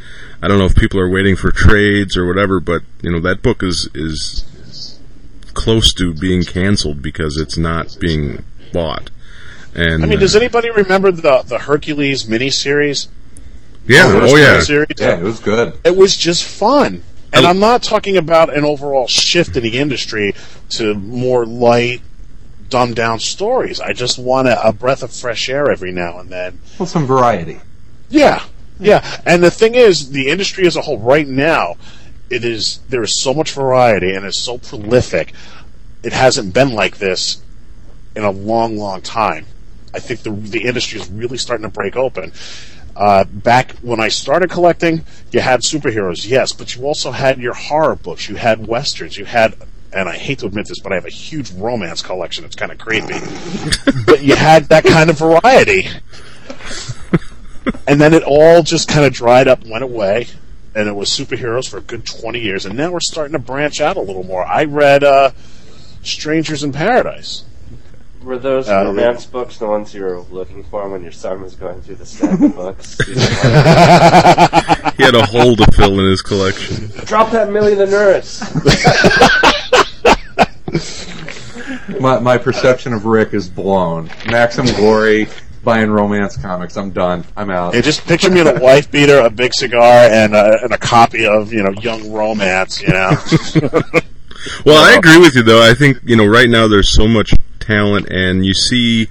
I 0.43 0.49
don't 0.49 0.57
know 0.57 0.65
if 0.65 0.75
people 0.75 0.99
are 0.99 1.09
waiting 1.09 1.37
for 1.37 1.53
trades 1.53 2.17
or 2.17 2.27
whatever, 2.27 2.59
but 2.59 2.83
you 3.01 3.09
know 3.09 3.21
that 3.21 3.41
book 3.41 3.63
is 3.63 3.89
is 3.95 4.99
close 5.53 5.93
to 5.93 6.13
being 6.13 6.43
canceled 6.43 7.01
because 7.01 7.37
it's 7.37 7.57
not 7.57 7.95
being 8.01 8.43
bought. 8.73 9.09
And 9.73 10.03
I 10.03 10.05
mean, 10.05 10.19
does 10.19 10.35
uh, 10.35 10.39
anybody 10.39 10.69
remember 10.69 11.13
the 11.13 11.43
the 11.43 11.59
Hercules 11.59 12.25
miniseries? 12.25 13.07
yeah, 13.87 14.11
The 14.11 14.21
oh 14.21 14.35
yeah, 14.35 14.59
series? 14.59 14.87
Yeah, 14.99 15.17
it 15.17 15.23
was 15.23 15.39
good. 15.39 15.79
It 15.85 15.95
was 15.95 16.17
just 16.17 16.43
fun. 16.43 17.03
And 17.31 17.45
oh. 17.45 17.49
I'm 17.49 17.59
not 17.59 17.81
talking 17.81 18.17
about 18.17 18.53
an 18.53 18.65
overall 18.65 19.07
shift 19.07 19.55
in 19.55 19.63
the 19.63 19.79
industry 19.79 20.35
to 20.71 20.93
more 20.93 21.45
light, 21.45 22.01
dumbed 22.69 22.97
down 22.97 23.19
stories. 23.19 23.79
I 23.79 23.93
just 23.93 24.19
want 24.19 24.49
a, 24.49 24.67
a 24.67 24.73
breath 24.73 25.03
of 25.03 25.13
fresh 25.13 25.47
air 25.47 25.71
every 25.71 25.93
now 25.93 26.19
and 26.19 26.29
then. 26.29 26.59
Well, 26.77 26.85
some 26.85 27.07
variety. 27.07 27.61
Yeah, 28.09 28.43
yeah. 28.79 29.21
And 29.25 29.43
the 29.43 29.51
thing 29.51 29.75
is, 29.75 30.11
the 30.11 30.29
industry 30.29 30.65
as 30.67 30.75
a 30.75 30.81
whole, 30.81 30.97
right 30.97 31.27
now, 31.27 31.75
it 32.29 32.43
is 32.43 32.79
there 32.89 33.03
is 33.03 33.19
so 33.19 33.33
much 33.33 33.51
variety 33.51 34.13
and 34.13 34.25
it's 34.25 34.37
so 34.37 34.57
prolific. 34.57 35.33
It 36.03 36.13
hasn't 36.13 36.53
been 36.53 36.73
like 36.73 36.97
this 36.97 37.41
in 38.15 38.23
a 38.23 38.31
long, 38.31 38.77
long 38.77 39.01
time. 39.01 39.45
I 39.93 39.99
think 39.99 40.21
the 40.21 40.31
the 40.31 40.63
industry 40.65 40.99
is 40.99 41.09
really 41.09 41.37
starting 41.37 41.63
to 41.63 41.69
break 41.69 41.95
open. 41.95 42.31
Uh, 42.95 43.23
back 43.23 43.71
when 43.79 43.99
I 43.99 44.07
started 44.09 44.51
collecting, 44.51 45.03
you 45.31 45.39
had 45.39 45.61
superheroes, 45.61 46.27
yes, 46.27 46.51
but 46.51 46.75
you 46.75 46.85
also 46.85 47.11
had 47.11 47.39
your 47.39 47.53
horror 47.53 47.95
books, 47.95 48.29
you 48.29 48.35
had 48.35 48.67
westerns, 48.67 49.17
you 49.17 49.25
had, 49.25 49.55
and 49.91 50.07
I 50.07 50.15
hate 50.15 50.39
to 50.39 50.45
admit 50.45 50.67
this, 50.67 50.79
but 50.79 50.91
I 50.91 50.95
have 50.95 51.05
a 51.05 51.09
huge 51.09 51.51
romance 51.53 52.03
collection. 52.03 52.45
It's 52.45 52.55
kind 52.55 52.71
of 52.71 52.77
creepy, 52.77 53.19
but 54.05 54.21
you 54.21 54.35
had 54.35 54.65
that 54.65 54.83
kind 54.83 55.09
of 55.09 55.17
variety, 55.17 55.87
and 57.87 57.99
then 58.01 58.13
it 58.13 58.23
all 58.25 58.63
just 58.63 58.87
kind 58.87 59.05
of 59.05 59.13
dried 59.13 59.47
up, 59.47 59.61
and 59.61 59.71
went 59.71 59.83
away, 59.83 60.27
and 60.75 60.87
it 60.87 60.95
was 60.95 61.09
superheroes 61.09 61.67
for 61.69 61.77
a 61.77 61.81
good 61.81 62.05
twenty 62.05 62.39
years, 62.39 62.65
and 62.65 62.77
now 62.77 62.91
we're 62.91 62.99
starting 62.99 63.33
to 63.33 63.39
branch 63.39 63.81
out 63.81 63.97
a 63.97 64.01
little 64.01 64.23
more. 64.23 64.45
I 64.45 64.65
read 64.65 65.03
uh, 65.03 65.31
Strangers 66.03 66.63
in 66.63 66.71
Paradise. 66.71 67.43
Were 68.23 68.37
those 68.37 68.69
Uh, 68.69 68.85
romance 68.85 69.25
books 69.25 69.57
the 69.57 69.67
ones 69.67 69.93
you 69.93 70.01
were 70.01 70.21
looking 70.21 70.63
for 70.63 70.87
when 70.87 71.03
your 71.03 71.11
son 71.11 71.41
was 71.41 71.55
going 71.55 71.81
through 71.81 71.95
the 71.95 72.05
stack 72.05 72.39
of 72.39 72.55
books? 72.55 72.97
he 73.05 75.03
had 75.03 75.13
a 75.13 75.25
hole 75.25 75.57
to 75.57 75.65
fill 75.73 75.99
in 75.99 76.05
his 76.09 76.21
collection. 76.21 76.87
Drop 77.05 77.31
that 77.31 77.51
Millie 77.51 77.75
the 77.75 77.85
nurse. 77.85 78.39
My, 81.99 82.19
my 82.19 82.37
perception 82.37 82.93
of 82.93 83.05
Rick 83.05 83.33
is 83.33 83.47
blown. 83.49 84.09
Maxim 84.25 84.65
Glory, 84.65 85.27
buying 85.63 85.89
romance 85.89 86.37
comics. 86.37 86.77
I'm 86.77 86.91
done. 86.91 87.25
I'm 87.35 87.49
out. 87.49 87.73
Yeah, 87.73 87.81
just 87.81 88.05
picture 88.05 88.29
me 88.29 88.43
with 88.43 88.57
a 88.57 88.59
wife 88.59 88.91
beater, 88.91 89.19
a 89.19 89.29
big 89.29 89.53
cigar, 89.53 89.81
and 89.83 90.35
a, 90.35 90.63
and 90.63 90.73
a 90.73 90.77
copy 90.77 91.25
of 91.25 91.53
you 91.53 91.63
know 91.63 91.71
Young 91.81 92.11
Romance. 92.11 92.81
You 92.81 92.89
know, 92.89 93.11
Well, 94.65 94.83
I 94.83 94.95
agree 94.95 95.19
with 95.19 95.35
you 95.35 95.43
though. 95.43 95.61
I 95.61 95.73
think 95.73 95.99
you 96.03 96.15
know 96.15 96.25
right 96.25 96.49
now 96.49 96.67
there's 96.67 96.93
so 96.93 97.07
much 97.07 97.33
talent, 97.59 98.09
and 98.09 98.45
you 98.45 98.53
see 98.53 99.07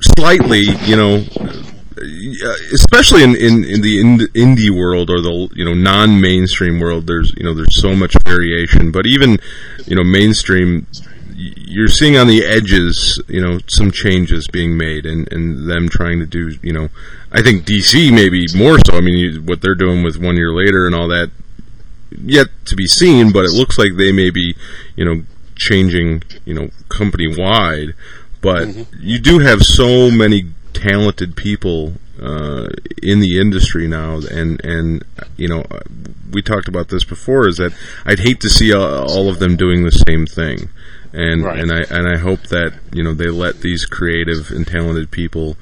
slightly, 0.00 0.62
you 0.84 0.96
know, 0.96 1.24
uh, 1.36 2.54
especially 2.72 3.22
in, 3.22 3.36
in, 3.36 3.64
in 3.64 3.80
the 3.82 4.28
indie 4.34 4.70
world 4.70 5.10
or 5.10 5.20
the 5.20 5.48
you 5.54 5.64
know 5.64 5.74
non-mainstream 5.74 6.80
world. 6.80 7.06
There's 7.06 7.32
you 7.36 7.44
know 7.44 7.54
there's 7.54 7.80
so 7.80 7.94
much 7.94 8.14
variation, 8.24 8.90
but 8.90 9.06
even 9.06 9.38
you 9.86 9.96
know 9.96 10.04
mainstream. 10.04 10.86
You're 11.40 11.88
seeing 11.88 12.16
on 12.16 12.26
the 12.26 12.44
edges, 12.44 13.22
you 13.28 13.40
know, 13.40 13.60
some 13.68 13.92
changes 13.92 14.48
being 14.48 14.76
made, 14.76 15.06
and, 15.06 15.32
and 15.32 15.70
them 15.70 15.88
trying 15.88 16.18
to 16.18 16.26
do, 16.26 16.58
you 16.62 16.72
know, 16.72 16.88
I 17.30 17.42
think 17.42 17.64
DC 17.64 18.12
maybe 18.12 18.46
more 18.56 18.76
so. 18.84 18.96
I 18.96 19.00
mean, 19.00 19.18
you, 19.18 19.42
what 19.42 19.62
they're 19.62 19.76
doing 19.76 20.02
with 20.02 20.16
One 20.16 20.36
Year 20.36 20.52
Later 20.52 20.86
and 20.86 20.94
all 20.96 21.06
that, 21.08 21.30
yet 22.10 22.48
to 22.66 22.74
be 22.74 22.86
seen, 22.86 23.32
but 23.32 23.44
it 23.44 23.52
looks 23.52 23.78
like 23.78 23.96
they 23.96 24.10
may 24.10 24.30
be, 24.30 24.56
you 24.96 25.04
know, 25.04 25.22
changing, 25.54 26.24
you 26.44 26.54
know, 26.54 26.70
company 26.88 27.28
wide. 27.28 27.94
But 28.40 28.68
you 28.98 29.18
do 29.18 29.40
have 29.40 29.62
so 29.62 30.10
many 30.10 30.50
talented 30.72 31.36
people 31.36 31.94
uh, 32.20 32.68
in 33.02 33.20
the 33.20 33.40
industry 33.40 33.86
now, 33.86 34.20
and 34.30 34.64
and 34.64 35.04
you 35.36 35.48
know, 35.48 35.64
we 36.32 36.42
talked 36.42 36.68
about 36.68 36.88
this 36.88 37.04
before. 37.04 37.48
Is 37.48 37.56
that 37.56 37.72
I'd 38.04 38.20
hate 38.20 38.40
to 38.40 38.48
see 38.48 38.72
uh, 38.72 39.04
all 39.04 39.28
of 39.28 39.38
them 39.38 39.56
doing 39.56 39.84
the 39.84 39.90
same 39.90 40.26
thing, 40.26 40.68
and 41.12 41.44
Right. 41.44 41.58
and 41.60 41.72
I 41.72 41.80
and 41.90 42.08
I 42.08 42.18
hope 42.18 42.48
that 42.48 42.74
you 42.92 43.02
know 43.02 43.14
they 43.14 43.28
let 43.28 43.60
these 43.60 43.86
creative 43.86 44.50
and 44.50 44.66
talented 44.66 45.10
people 45.10 45.56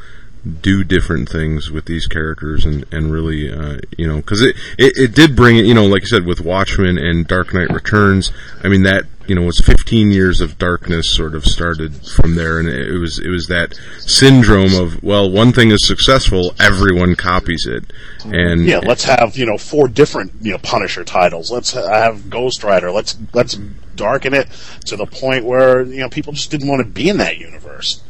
do 0.60 0.84
different 0.84 1.28
things 1.28 1.72
with 1.72 1.86
these 1.86 2.06
characters 2.06 2.64
and 2.64 2.84
and 2.92 3.10
really 3.10 3.50
uh, 3.52 3.78
you 3.98 4.06
know 4.06 4.16
because 4.16 4.42
it, 4.42 4.54
it 4.78 4.92
it 4.96 5.14
did 5.14 5.34
bring 5.34 5.56
you 5.56 5.74
know 5.74 5.86
like 5.86 6.02
I 6.02 6.06
said 6.06 6.24
with 6.24 6.40
Watchmen 6.40 6.98
and 6.98 7.26
Dark 7.26 7.52
Knight 7.52 7.70
Returns 7.70 8.30
I 8.62 8.68
mean 8.68 8.84
that 8.84 9.04
you 9.26 9.34
know 9.34 9.42
was 9.42 9.58
15 9.58 10.12
years 10.12 10.40
of 10.40 10.56
darkness 10.56 11.10
sort 11.10 11.34
of 11.34 11.44
started 11.44 11.96
from 12.06 12.36
there 12.36 12.60
and 12.60 12.68
it 12.68 12.96
was 12.96 13.18
it 13.18 13.28
was 13.28 13.48
that 13.48 13.74
syndrome 13.98 14.72
of 14.74 15.02
well 15.02 15.28
one 15.28 15.52
thing 15.52 15.72
is 15.72 15.84
successful 15.84 16.54
everyone 16.60 17.16
copies 17.16 17.66
it 17.66 17.92
and 18.24 18.66
yeah. 18.66 18.78
Let's 18.78 19.02
have 19.04 19.36
you 19.36 19.46
know 19.46 19.58
four 19.58 19.88
different 19.88 20.32
you 20.40 20.52
know 20.52 20.58
Punisher 20.58 21.02
titles. 21.04 21.50
Let's 21.50 21.72
have 21.72 22.30
Ghost 22.30 22.62
Rider. 22.62 22.90
Let's 22.92 23.16
let's 23.32 23.58
darken 23.96 24.34
it 24.34 24.48
to 24.86 24.96
the 24.96 25.06
point 25.06 25.44
where 25.44 25.82
you 25.82 26.00
know 26.00 26.08
people 26.08 26.32
just 26.32 26.50
didn't 26.50 26.68
want 26.68 26.80
to 26.82 26.88
be 26.88 27.08
in 27.08 27.16
that 27.18 27.38
universe. 27.38 28.00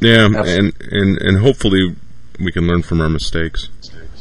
yeah 0.00 0.28
That's- 0.28 0.56
and 0.58 0.72
and 0.90 1.18
and 1.18 1.38
hopefully 1.38 1.94
we 2.40 2.52
can 2.52 2.66
learn 2.66 2.82
from 2.82 3.00
our 3.00 3.08
mistakes 3.08 3.68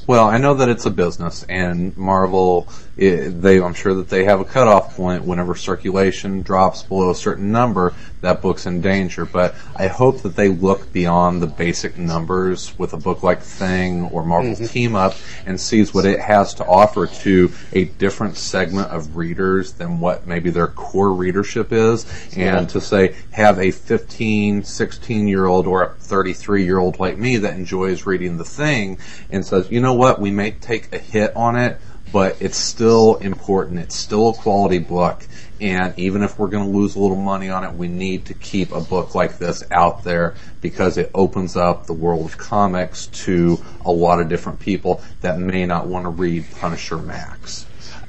Well, 0.08 0.28
I 0.28 0.38
know 0.38 0.54
that 0.54 0.70
it's 0.70 0.86
a 0.86 0.92
business, 0.92 1.44
and 1.50 1.98
Marvel, 1.98 2.68
i 2.98 3.28
they, 3.28 3.62
I'm 3.62 3.74
sure 3.74 3.94
that 3.96 4.10
they 4.10 4.24
have 4.24 4.40
a 4.40 4.46
cutoff 4.46 4.96
point. 4.96 5.24
Whenever 5.24 5.56
circulation 5.56 6.42
drops 6.42 6.84
below 6.84 7.12
a 7.12 7.16
certain 7.16 7.52
number, 7.52 7.94
that 8.22 8.42
book's 8.42 8.66
in 8.66 8.82
danger. 8.82 9.26
But 9.26 9.56
I 9.76 9.88
hope 9.88 10.22
that 10.22 10.36
they 10.36 10.50
look 10.50 10.92
beyond 10.94 11.42
the 11.42 11.48
basic 11.48 11.98
numbers 11.98 12.78
with 12.80 12.94
a 12.94 12.98
book 12.98 13.24
like 13.24 13.42
Thing 13.42 14.06
or 14.06 14.26
Marvel 14.26 14.54
mm-hmm. 14.54 14.66
Team 14.66 14.96
Up 14.96 15.16
and 15.46 15.60
sees 15.60 15.94
what 15.94 16.06
it 16.06 16.20
has 16.20 16.54
to 16.56 16.66
offer 16.66 17.08
to 17.08 17.52
a 17.74 17.86
different 17.86 18.38
segment 18.38 18.90
of 18.90 19.16
readers 19.16 19.74
than 19.74 20.00
what 20.00 20.26
maybe 20.26 20.50
their 20.50 20.68
core 20.68 21.14
readership 21.14 21.72
is, 21.72 22.06
and 22.36 22.70
to 22.70 22.82
say 22.82 23.16
have 23.32 23.60
a 23.60 23.72
15, 23.72 24.64
16 24.64 25.28
year 25.28 25.46
old 25.46 25.68
or 25.68 25.84
a 25.84 25.90
33 25.96 26.64
year 26.64 26.80
old 26.80 27.00
like 27.00 27.18
me 27.18 27.38
that 27.38 27.56
enjoys 27.56 28.06
reading 28.06 28.38
the 28.38 28.46
thing 28.46 28.98
and 29.30 29.46
says, 29.46 29.70
you 29.70 29.80
know 29.80 29.94
what, 29.94 30.20
we 30.20 30.32
may 30.32 30.52
take 30.52 30.94
a 30.94 30.98
hit 30.98 31.36
on 31.36 31.56
it, 31.56 31.80
but 32.16 32.42
it's 32.42 32.56
still 32.56 33.16
important. 33.16 33.78
It's 33.78 33.94
still 33.98 34.30
a 34.30 34.34
quality 34.34 34.80
book. 34.80 35.28
And 35.60 35.94
even 36.00 36.24
if 36.24 36.40
we're 36.40 36.48
going 36.48 36.64
to 36.64 36.78
lose 36.78 36.96
a 36.96 37.00
little 37.02 37.18
money 37.18 37.50
on 37.50 37.66
it, 37.66 37.74
we 37.74 37.90
need 37.90 38.28
to 38.28 38.34
keep 38.34 38.72
a 38.72 38.80
book 38.80 39.16
like 39.16 39.38
this 39.38 39.66
out 39.70 40.06
there 40.06 40.36
because 40.62 40.98
it 40.98 41.12
opens 41.14 41.58
up 41.58 41.88
the 41.88 41.94
world 41.94 42.26
of 42.26 42.38
comics 42.38 43.08
to 43.08 43.62
a 43.84 43.92
lot 43.92 44.22
of 44.22 44.30
different 44.30 44.62
people 44.62 45.02
that 45.20 45.40
may 45.40 45.66
not 45.66 45.88
want 45.88 46.06
to 46.06 46.10
read 46.10 46.46
Punisher 46.58 46.98
Max. 46.98 47.66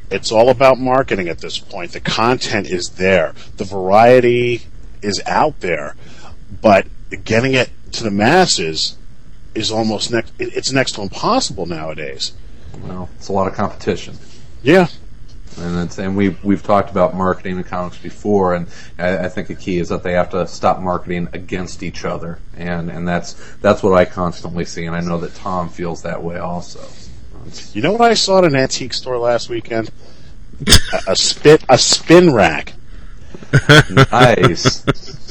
It's 0.08 0.30
all 0.30 0.50
about 0.50 0.78
marketing 0.78 1.28
at 1.28 1.40
this 1.40 1.58
point. 1.58 1.90
The 1.90 1.98
content 1.98 2.68
is 2.68 2.90
there. 2.90 3.34
The 3.56 3.64
variety 3.64 4.68
is 5.02 5.20
out 5.26 5.58
there, 5.58 5.96
but 6.62 6.86
getting 7.24 7.54
it 7.54 7.70
to 7.90 8.04
the 8.04 8.12
masses 8.12 8.96
is 9.56 9.72
almost 9.72 10.12
next. 10.12 10.32
It's 10.38 10.70
next 10.70 10.92
to 10.92 11.02
impossible 11.02 11.66
nowadays. 11.66 12.34
Well, 12.82 13.08
it's 13.16 13.28
a 13.28 13.32
lot 13.32 13.48
of 13.48 13.54
competition. 13.54 14.16
Yeah, 14.62 14.88
And 15.58 15.78
it's, 15.86 15.98
and 15.98 16.16
we've 16.16 16.42
we've 16.44 16.62
talked 16.62 16.90
about 16.90 17.14
marketing 17.14 17.56
in 17.58 17.64
comics 17.64 17.98
before, 17.98 18.54
and 18.54 18.66
I, 18.98 19.18
I 19.18 19.28
think 19.28 19.48
the 19.48 19.54
key 19.54 19.78
is 19.78 19.90
that 19.90 20.02
they 20.02 20.12
have 20.12 20.30
to 20.30 20.46
stop 20.46 20.80
marketing 20.80 21.28
against 21.32 21.82
each 21.82 22.04
other, 22.04 22.38
and 22.56 22.90
and 22.90 23.06
that's 23.06 23.34
that's 23.60 23.82
what 23.82 23.94
I 23.94 24.04
constantly 24.04 24.64
see, 24.64 24.84
and 24.86 24.96
I 24.96 25.00
know 25.00 25.18
that 25.18 25.34
Tom 25.34 25.68
feels 25.68 26.02
that 26.02 26.22
way 26.22 26.38
also. 26.38 26.86
You 27.72 27.82
know 27.82 27.92
what 27.92 28.00
I 28.00 28.14
saw 28.14 28.38
at 28.38 28.44
an 28.44 28.56
antique 28.56 28.92
store 28.92 29.18
last 29.18 29.48
weekend? 29.48 29.90
a, 30.66 31.12
a 31.12 31.16
spit 31.16 31.64
a 31.68 31.78
spin 31.78 32.32
rack. 32.32 32.72
Nice. 34.10 34.84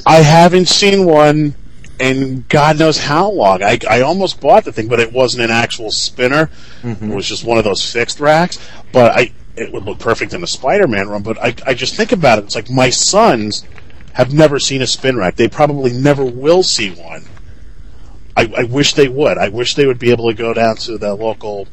I 0.05 0.17
haven't 0.17 0.67
seen 0.67 1.05
one 1.05 1.55
in 1.99 2.45
God 2.49 2.79
knows 2.79 2.97
how 2.97 3.29
long. 3.29 3.63
I, 3.63 3.79
I 3.89 4.01
almost 4.01 4.41
bought 4.41 4.65
the 4.65 4.71
thing, 4.71 4.87
but 4.87 4.99
it 4.99 5.13
wasn't 5.13 5.43
an 5.43 5.51
actual 5.51 5.91
spinner. 5.91 6.49
Mm-hmm. 6.81 7.11
It 7.11 7.15
was 7.15 7.27
just 7.27 7.43
one 7.43 7.57
of 7.57 7.63
those 7.63 7.89
fixed 7.91 8.19
racks. 8.19 8.59
But 8.91 9.11
I 9.11 9.31
it 9.55 9.71
would 9.71 9.83
look 9.83 9.99
perfect 9.99 10.33
in 10.33 10.43
a 10.43 10.47
Spider-Man 10.47 11.07
room. 11.07 11.23
But 11.23 11.37
I, 11.37 11.55
I 11.65 11.73
just 11.73 11.95
think 11.95 12.11
about 12.11 12.39
it. 12.39 12.45
It's 12.45 12.55
like 12.55 12.69
my 12.69 12.89
sons 12.89 13.65
have 14.13 14.33
never 14.33 14.59
seen 14.59 14.81
a 14.81 14.87
spin 14.87 15.17
rack. 15.17 15.35
They 15.35 15.47
probably 15.47 15.91
never 15.91 16.23
will 16.23 16.63
see 16.63 16.91
one. 16.91 17.25
I, 18.37 18.51
I 18.57 18.63
wish 18.63 18.93
they 18.93 19.07
would. 19.07 19.37
I 19.37 19.49
wish 19.49 19.75
they 19.75 19.85
would 19.85 19.99
be 19.99 20.11
able 20.11 20.29
to 20.29 20.33
go 20.33 20.53
down 20.53 20.75
to 20.77 20.97
the 20.97 21.15
local, 21.15 21.67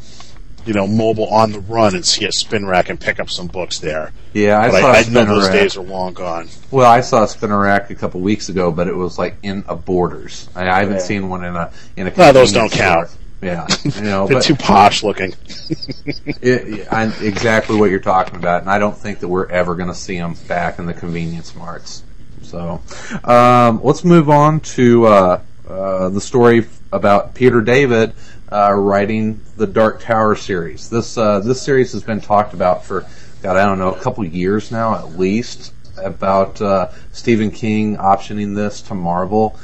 you 0.67 0.73
know, 0.75 0.87
Mobil 0.87 1.31
on 1.31 1.53
the 1.53 1.61
run 1.61 1.95
and 1.95 2.05
see 2.05 2.25
a 2.25 2.33
spin 2.33 2.67
rack 2.67 2.89
and 2.89 3.01
pick 3.01 3.19
up 3.21 3.29
some 3.31 3.47
books 3.49 3.79
there. 3.79 4.13
Yeah, 4.33 4.59
I 4.61 4.71
But 4.71 4.81
saw 4.81 4.93
I, 4.93 5.13
know 5.13 5.25
those 5.25 5.45
rack. 5.49 5.53
days 5.55 5.77
are 5.77 5.83
long 5.83 6.13
gone. 6.15 6.49
Well, 6.71 6.91
I 6.91 7.01
saw 7.01 7.25
a 7.25 7.29
spinner 7.29 7.59
rack 7.61 7.91
a 7.91 7.95
couple 7.95 8.21
weeks 8.21 8.49
ago, 8.49 8.71
but 8.73 8.89
it 8.89 8.95
was 8.97 9.19
like 9.19 9.37
in 9.43 9.65
a 9.69 9.77
Borders. 9.77 10.49
I, 10.55 10.69
I 10.69 10.79
haven't 10.81 10.95
Yeah. 10.97 11.01
seen 11.03 11.29
one 11.29 11.45
in 11.45 11.57
a 11.57 11.71
in 11.97 12.07
a. 12.07 12.17
No, 12.17 12.33
those 12.33 12.53
don't 12.53 12.71
count. 12.73 13.09
Yeah, 13.43 13.67
you 13.85 14.03
know, 14.03 14.27
They're 14.29 14.37
but 14.37 14.45
too 14.45 14.55
posh 14.55 15.03
looking. 15.03 15.35
it, 16.41 16.87
I, 16.93 17.07
exactly 17.23 17.77
what 17.77 17.91
you're 17.91 18.01
talking 18.01 18.37
about, 18.37 18.63
and 18.63 18.71
I 18.71 18.79
don't 18.79 18.97
think 18.97 19.21
that 19.21 19.29
we're 19.29 19.47
ever 19.49 19.75
going 19.75 19.89
to 19.89 19.95
see 19.95 20.17
them 20.17 20.35
back 20.49 20.79
in 20.79 20.87
the 20.87 20.95
convenience 20.95 21.55
marts. 21.57 22.03
So, 22.43 22.81
um, 23.25 23.81
let's 23.83 24.05
move 24.05 24.29
on 24.31 24.61
to 24.61 25.07
uh, 25.07 25.41
uh, 25.69 26.09
the 26.11 26.21
story 26.21 26.67
about 26.93 27.35
Peter 27.35 27.61
David 27.61 28.13
uh, 28.53 28.73
writing 28.73 29.41
the 29.57 29.66
Dark 29.66 30.01
Tower 30.01 30.37
series. 30.37 30.91
This 30.91 31.16
uh, 31.16 31.41
this 31.41 31.62
series 31.62 31.93
has 31.93 32.03
been 32.03 32.20
talked 32.20 32.53
about 32.53 32.85
for 32.85 33.07
God, 33.43 33.57
I 33.57 33.65
don't 33.65 33.79
know, 33.79 33.93
a 33.93 34.01
couple 34.01 34.24
years 34.24 34.70
now 34.70 34.95
at 34.95 35.19
least 35.19 35.73
about 35.97 36.61
uh, 36.61 36.91
Stephen 37.12 37.51
King 37.51 37.97
optioning 37.97 38.55
this 38.55 38.83
to 38.83 38.95
Marvel. 38.95 39.59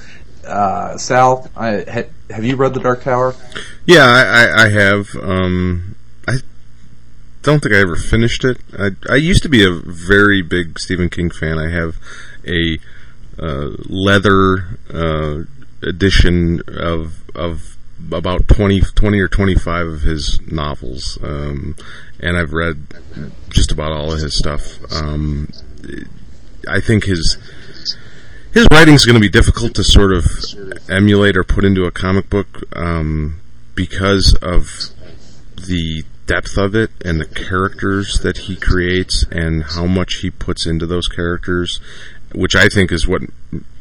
Uh, 0.46 0.96
Sal, 0.96 1.50
I, 1.56 1.84
ha, 1.88 2.02
have 2.30 2.44
you 2.44 2.56
read 2.56 2.74
the 2.74 2.80
Dark 2.80 3.02
Tower? 3.02 3.34
Yeah, 3.86 4.04
I, 4.04 4.64
I, 4.64 4.68
have. 4.70 5.14
Um, 5.16 5.96
I 6.26 6.38
don't 7.42 7.62
think 7.62 7.74
I 7.74 7.78
ever 7.78 7.96
finished 7.96 8.44
it. 8.44 8.58
I, 8.78 8.90
I 9.10 9.16
used 9.16 9.42
to 9.42 9.48
be 9.48 9.64
a 9.64 9.72
very 9.72 10.42
big 10.42 10.78
Stephen 10.78 11.10
King 11.10 11.30
fan. 11.30 11.58
I 11.58 11.70
have 11.70 11.96
a 12.46 12.78
uh, 13.38 13.70
leather 13.86 14.78
uh, 14.92 15.44
edition 15.82 16.62
of 16.66 17.28
of 17.34 17.77
about 18.12 18.48
20, 18.48 18.80
20 18.80 19.20
or 19.20 19.28
twenty 19.28 19.54
five 19.54 19.86
of 19.86 20.02
his 20.02 20.40
novels, 20.50 21.18
um, 21.22 21.76
and 22.20 22.36
I've 22.36 22.52
read 22.52 22.86
just 23.50 23.72
about 23.72 23.92
all 23.92 24.12
of 24.12 24.20
his 24.20 24.36
stuff. 24.36 24.78
Um, 24.92 25.48
I 26.68 26.80
think 26.80 27.04
his 27.04 27.38
his 28.52 28.66
writing 28.72 28.94
is 28.94 29.04
going 29.04 29.14
to 29.14 29.20
be 29.20 29.28
difficult 29.28 29.74
to 29.74 29.84
sort 29.84 30.12
of 30.12 30.24
emulate 30.88 31.36
or 31.36 31.44
put 31.44 31.64
into 31.64 31.84
a 31.84 31.90
comic 31.90 32.30
book 32.30 32.62
um, 32.74 33.40
because 33.74 34.34
of 34.42 34.90
the 35.66 36.04
depth 36.26 36.56
of 36.56 36.74
it 36.74 36.90
and 37.04 37.20
the 37.20 37.26
characters 37.26 38.20
that 38.20 38.38
he 38.38 38.56
creates 38.56 39.24
and 39.30 39.64
how 39.64 39.86
much 39.86 40.16
he 40.16 40.30
puts 40.30 40.66
into 40.66 40.86
those 40.86 41.08
characters, 41.08 41.80
which 42.34 42.54
I 42.54 42.68
think 42.68 42.92
is 42.92 43.06
what 43.06 43.22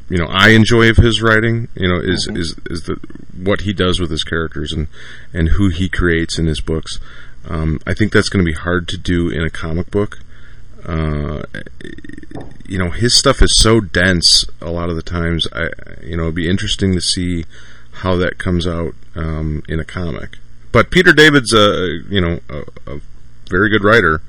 you 0.10 0.18
know 0.18 0.28
I 0.30 0.50
enjoy 0.50 0.90
of 0.90 0.98
his 0.98 1.22
writing. 1.22 1.68
You 1.76 1.88
know, 1.88 2.00
is 2.00 2.28
is 2.34 2.56
is 2.70 2.84
the 2.84 3.00
what 3.36 3.62
he 3.62 3.74
does 3.74 4.00
with 4.00 4.12
his 4.12 4.24
characters 4.24 4.74
and 4.74 4.88
and 5.34 5.50
who 5.50 5.70
he 5.70 5.90
creates 5.90 6.38
in 6.38 6.46
his 6.46 6.62
books. 6.62 7.00
Um, 7.48 7.80
I 7.88 7.94
think 7.94 8.12
that's 8.12 8.30
going 8.30 8.46
to 8.46 8.52
be 8.52 8.58
hard 8.58 8.88
to 8.90 8.98
do 8.98 9.30
in 9.30 9.42
a 9.42 9.50
comic 9.50 9.90
book. 9.90 10.20
Uh, 10.86 11.44
you 12.66 12.78
know, 12.78 12.92
his 12.92 13.18
stuff 13.18 13.42
is 13.42 13.58
so 13.58 13.80
dense 13.80 14.46
a 14.62 14.70
lot 14.70 14.90
of 14.90 14.96
the 14.96 15.02
times. 15.02 15.48
I, 15.54 15.70
you 16.04 16.18
know, 16.18 16.24
it'd 16.24 16.36
be 16.36 16.50
interesting 16.50 16.94
to 16.94 17.02
see 17.02 17.46
how 17.92 18.16
that 18.18 18.38
comes 18.38 18.68
out 18.68 18.94
um, 19.16 19.64
in 19.68 19.80
a 19.80 19.86
comic. 19.86 20.38
But 20.72 20.92
Peter 20.92 21.14
David's 21.14 21.54
a 21.54 22.02
you 22.10 22.22
know 22.22 22.40
a, 22.50 22.64
a 22.86 23.00
very 23.50 23.70
good 23.70 23.84
writer 23.84 24.22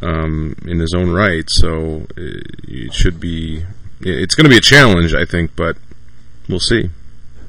um, 0.00 0.56
in 0.64 0.78
his 0.78 0.94
own 0.94 1.10
right, 1.10 1.48
so 1.48 2.06
it, 2.16 2.46
it 2.66 2.94
should 2.94 3.20
be. 3.20 3.64
It's 4.00 4.34
going 4.34 4.44
to 4.44 4.50
be 4.50 4.56
a 4.56 4.60
challenge, 4.60 5.14
I 5.14 5.24
think, 5.24 5.56
but 5.56 5.76
we'll 6.48 6.60
see. 6.60 6.90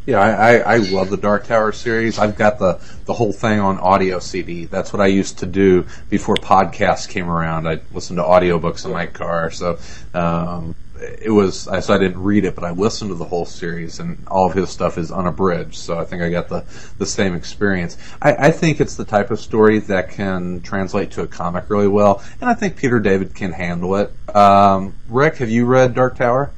Yeah, 0.06 0.20
I, 0.20 0.54
I, 0.56 0.76
I 0.76 0.78
love 0.78 1.10
the 1.10 1.18
Dark 1.18 1.48
Tower 1.48 1.74
series. 1.74 2.18
I've 2.18 2.38
got 2.38 2.60
the, 2.60 2.80
the 3.04 3.14
whole 3.14 3.34
thing 3.34 3.60
on 3.60 3.78
audio 3.78 4.20
CD. 4.20 4.64
That's 4.64 4.94
what 4.94 5.02
I 5.02 5.08
used 5.08 5.40
to 5.40 5.46
do 5.46 5.86
before 6.10 6.36
podcasts 6.36 7.10
came 7.10 7.30
around. 7.30 7.68
I 7.68 7.82
listened 7.92 8.16
to 8.18 8.24
audiobooks 8.24 8.86
in 8.86 8.92
my 8.92 9.08
car. 9.08 9.52
So, 9.52 9.80
um, 10.14 10.76
it 11.00 11.32
was, 11.32 11.68
I, 11.68 11.80
so 11.80 11.94
I 11.94 11.98
didn't 11.98 12.22
read 12.22 12.46
it, 12.46 12.56
but 12.56 12.64
I 12.64 12.72
listened 12.72 13.10
to 13.12 13.16
the 13.16 13.26
whole 13.26 13.46
series 13.46 14.00
and 14.00 14.18
all 14.28 14.48
of 14.48 14.54
his 14.54 14.70
stuff 14.70 14.98
is 14.98 15.12
unabridged. 15.12 15.76
So 15.76 15.98
I 15.98 16.06
think 16.06 16.22
I 16.22 16.30
got 16.30 16.50
the, 16.50 16.66
the 16.98 17.06
same 17.06 17.36
experience. 17.36 17.98
I, 18.22 18.48
I 18.48 18.52
think 18.52 18.80
it's 18.80 18.96
the 18.96 19.06
type 19.06 19.32
of 19.32 19.40
story 19.40 19.80
that 19.80 20.12
can 20.12 20.62
translate 20.62 21.12
to 21.12 21.22
a 21.22 21.28
comic 21.28 21.70
really 21.70 21.88
well. 21.88 22.24
And 22.42 22.50
I 22.50 22.54
think 22.54 22.78
Peter 22.78 23.00
David 23.00 23.36
can 23.36 23.52
handle 23.52 23.96
it. 23.96 24.14
Um, 24.36 24.96
Rick, 25.10 25.38
have 25.38 25.50
you 25.50 25.66
read 25.66 25.94
Dark 25.94 26.18
Tower? 26.18 26.52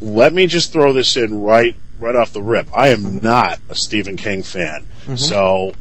Let 0.00 0.32
me 0.32 0.46
just 0.46 0.72
throw 0.72 0.92
this 0.92 1.16
in 1.16 1.42
right 1.42 1.74
right 1.98 2.14
off 2.14 2.32
the 2.32 2.42
rip. 2.42 2.68
I 2.72 2.88
am 2.88 3.18
not 3.18 3.58
a 3.68 3.74
Stephen 3.74 4.16
King 4.16 4.44
fan, 4.44 4.86
so 5.16 5.72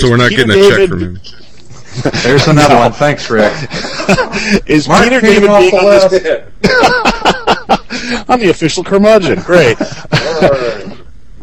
So 0.00 0.08
we're 0.08 0.16
not 0.16 0.30
Peter 0.30 0.46
getting 0.46 0.64
a 0.64 0.68
check 0.68 0.88
from 0.88 1.00
him. 1.00 1.20
There's 2.22 2.46
another 2.46 2.76
one. 2.76 2.92
Thanks, 2.92 3.28
Rick. 3.30 3.52
is 4.66 4.86
Mark 4.88 5.04
Peter 5.04 5.20
came 5.20 5.42
David 5.42 5.50
off 5.50 5.60
being 5.60 5.70
the 5.72 5.78
on 5.78 5.84
list. 5.84 6.10
this? 6.10 6.46
I'm 8.28 8.40
the 8.40 8.50
official 8.50 8.84
curmudgeon. 8.84 9.40
Great. 9.40 9.76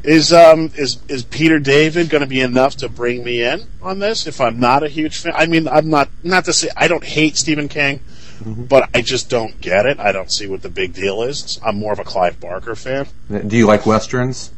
is 0.03 0.31
um 0.31 0.71
is 0.75 0.99
is 1.09 1.23
Peter 1.23 1.59
David 1.59 2.09
going 2.09 2.21
to 2.21 2.27
be 2.27 2.39
enough 2.39 2.77
to 2.77 2.87
bring 2.89 3.23
me 3.23 3.43
in 3.43 3.67
on 3.81 3.99
this? 3.99 4.25
If 4.25 4.39
I'm 4.39 4.59
not 4.59 4.83
a 4.83 4.87
huge 4.87 5.17
fan, 5.17 5.33
I 5.35 5.47
mean, 5.47 5.67
I'm 5.67 5.89
not 5.89 6.09
not 6.23 6.45
to 6.45 6.53
say 6.53 6.69
I 6.77 6.87
don't 6.87 7.03
hate 7.03 7.35
Stephen 7.35 7.67
King, 7.67 7.99
but 8.45 8.89
I 8.93 9.01
just 9.01 9.29
don't 9.29 9.59
get 9.59 9.85
it. 9.85 9.99
I 9.99 10.13
don't 10.13 10.31
see 10.31 10.47
what 10.47 10.61
the 10.61 10.69
big 10.69 10.93
deal 10.93 11.23
is. 11.23 11.59
I'm 11.65 11.77
more 11.77 11.91
of 11.91 11.99
a 11.99 12.05
Clive 12.05 12.39
Barker 12.39 12.75
fan. 12.75 13.07
Do 13.47 13.57
you 13.57 13.67
like 13.67 13.85
westerns? 13.85 14.51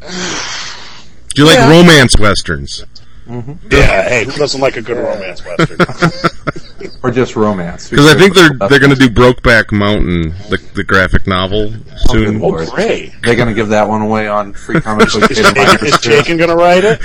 Do 0.00 1.42
you 1.42 1.46
like 1.46 1.58
romance 1.68 2.16
westerns? 2.18 2.84
Mm-hmm. 3.28 3.68
Yeah, 3.70 4.08
hey, 4.08 4.24
who 4.24 4.32
doesn't 4.32 4.60
like 4.60 4.76
a 4.76 4.82
good 4.82 4.96
romance 4.96 5.44
western? 5.44 5.78
Or 7.02 7.10
just 7.10 7.34
romance? 7.36 7.90
Because 7.90 8.06
I 8.06 8.16
think 8.16 8.34
they're 8.34 8.50
they're 8.68 8.78
going 8.78 8.94
to 8.94 8.96
do 8.96 9.08
Brokeback 9.08 9.72
Mountain, 9.72 10.30
the 10.48 10.58
the 10.74 10.84
graphic 10.84 11.26
novel, 11.26 11.72
soon. 11.96 12.36
oh, 12.42 12.48
Lord. 12.48 12.68
great. 12.68 13.12
They're 13.22 13.34
going 13.36 13.48
to 13.48 13.54
give 13.54 13.68
that 13.68 13.88
one 13.88 14.00
away 14.02 14.28
on 14.28 14.52
free 14.52 14.80
comic 14.80 15.12
book 15.12 15.28
Is, 15.30 15.38
Daily 15.38 15.54
Jacob, 15.54 15.56
Miners, 15.56 15.82
is 15.82 16.00
too. 16.00 16.10
Jacob 16.10 16.38
going 16.38 16.50
to 16.50 16.56
write 16.56 16.84
it? 16.84 17.00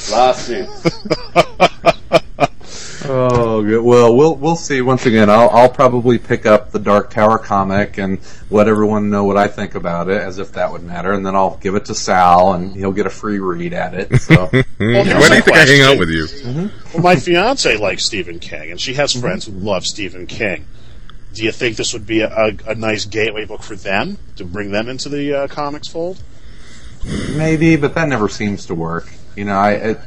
Lawsuits. 0.10 0.88
Oh, 3.10 3.37
good. 3.62 3.82
Well, 3.82 4.14
we'll 4.16 4.34
we'll 4.34 4.56
see. 4.56 4.80
Once 4.80 5.06
again, 5.06 5.30
I'll 5.30 5.48
I'll 5.50 5.68
probably 5.68 6.18
pick 6.18 6.46
up 6.46 6.70
the 6.70 6.78
Dark 6.78 7.10
Tower 7.10 7.38
comic 7.38 7.98
and 7.98 8.18
let 8.50 8.68
everyone 8.68 9.10
know 9.10 9.24
what 9.24 9.36
I 9.36 9.48
think 9.48 9.74
about 9.74 10.08
it, 10.08 10.20
as 10.20 10.38
if 10.38 10.52
that 10.52 10.72
would 10.72 10.82
matter, 10.82 11.12
and 11.12 11.24
then 11.24 11.34
I'll 11.34 11.56
give 11.56 11.74
it 11.74 11.86
to 11.86 11.94
Sal, 11.94 12.54
and 12.54 12.74
he'll 12.74 12.92
get 12.92 13.06
a 13.06 13.10
free 13.10 13.38
read 13.38 13.72
at 13.72 13.94
it. 13.94 14.20
So, 14.20 14.48
Well, 14.52 14.62
Why 14.78 15.02
do 15.02 15.34
you 15.34 15.42
think 15.42 15.56
I 15.56 15.64
hang 15.64 15.82
out 15.82 15.98
with 15.98 16.10
you? 16.10 16.70
Well, 16.92 17.02
my 17.02 17.16
fiance 17.16 17.76
likes 17.76 18.04
Stephen 18.04 18.38
King, 18.38 18.70
and 18.70 18.80
she 18.80 18.94
has 18.94 19.12
friends 19.12 19.46
who 19.46 19.52
love 19.52 19.84
Stephen 19.86 20.26
King. 20.26 20.66
Do 21.34 21.44
you 21.44 21.52
think 21.52 21.76
this 21.76 21.92
would 21.92 22.06
be 22.06 22.20
a, 22.20 22.28
a, 22.28 22.52
a 22.68 22.74
nice 22.74 23.04
gateway 23.04 23.44
book 23.44 23.62
for 23.62 23.76
them 23.76 24.18
to 24.36 24.44
bring 24.44 24.72
them 24.72 24.88
into 24.88 25.08
the 25.08 25.34
uh, 25.34 25.46
comics 25.48 25.88
fold? 25.88 26.22
maybe, 27.36 27.76
but 27.76 27.94
that 27.94 28.08
never 28.08 28.28
seems 28.28 28.66
to 28.66 28.74
work. 28.74 29.12
You 29.36 29.44
know, 29.44 29.54
I. 29.54 29.72
It, 29.72 30.00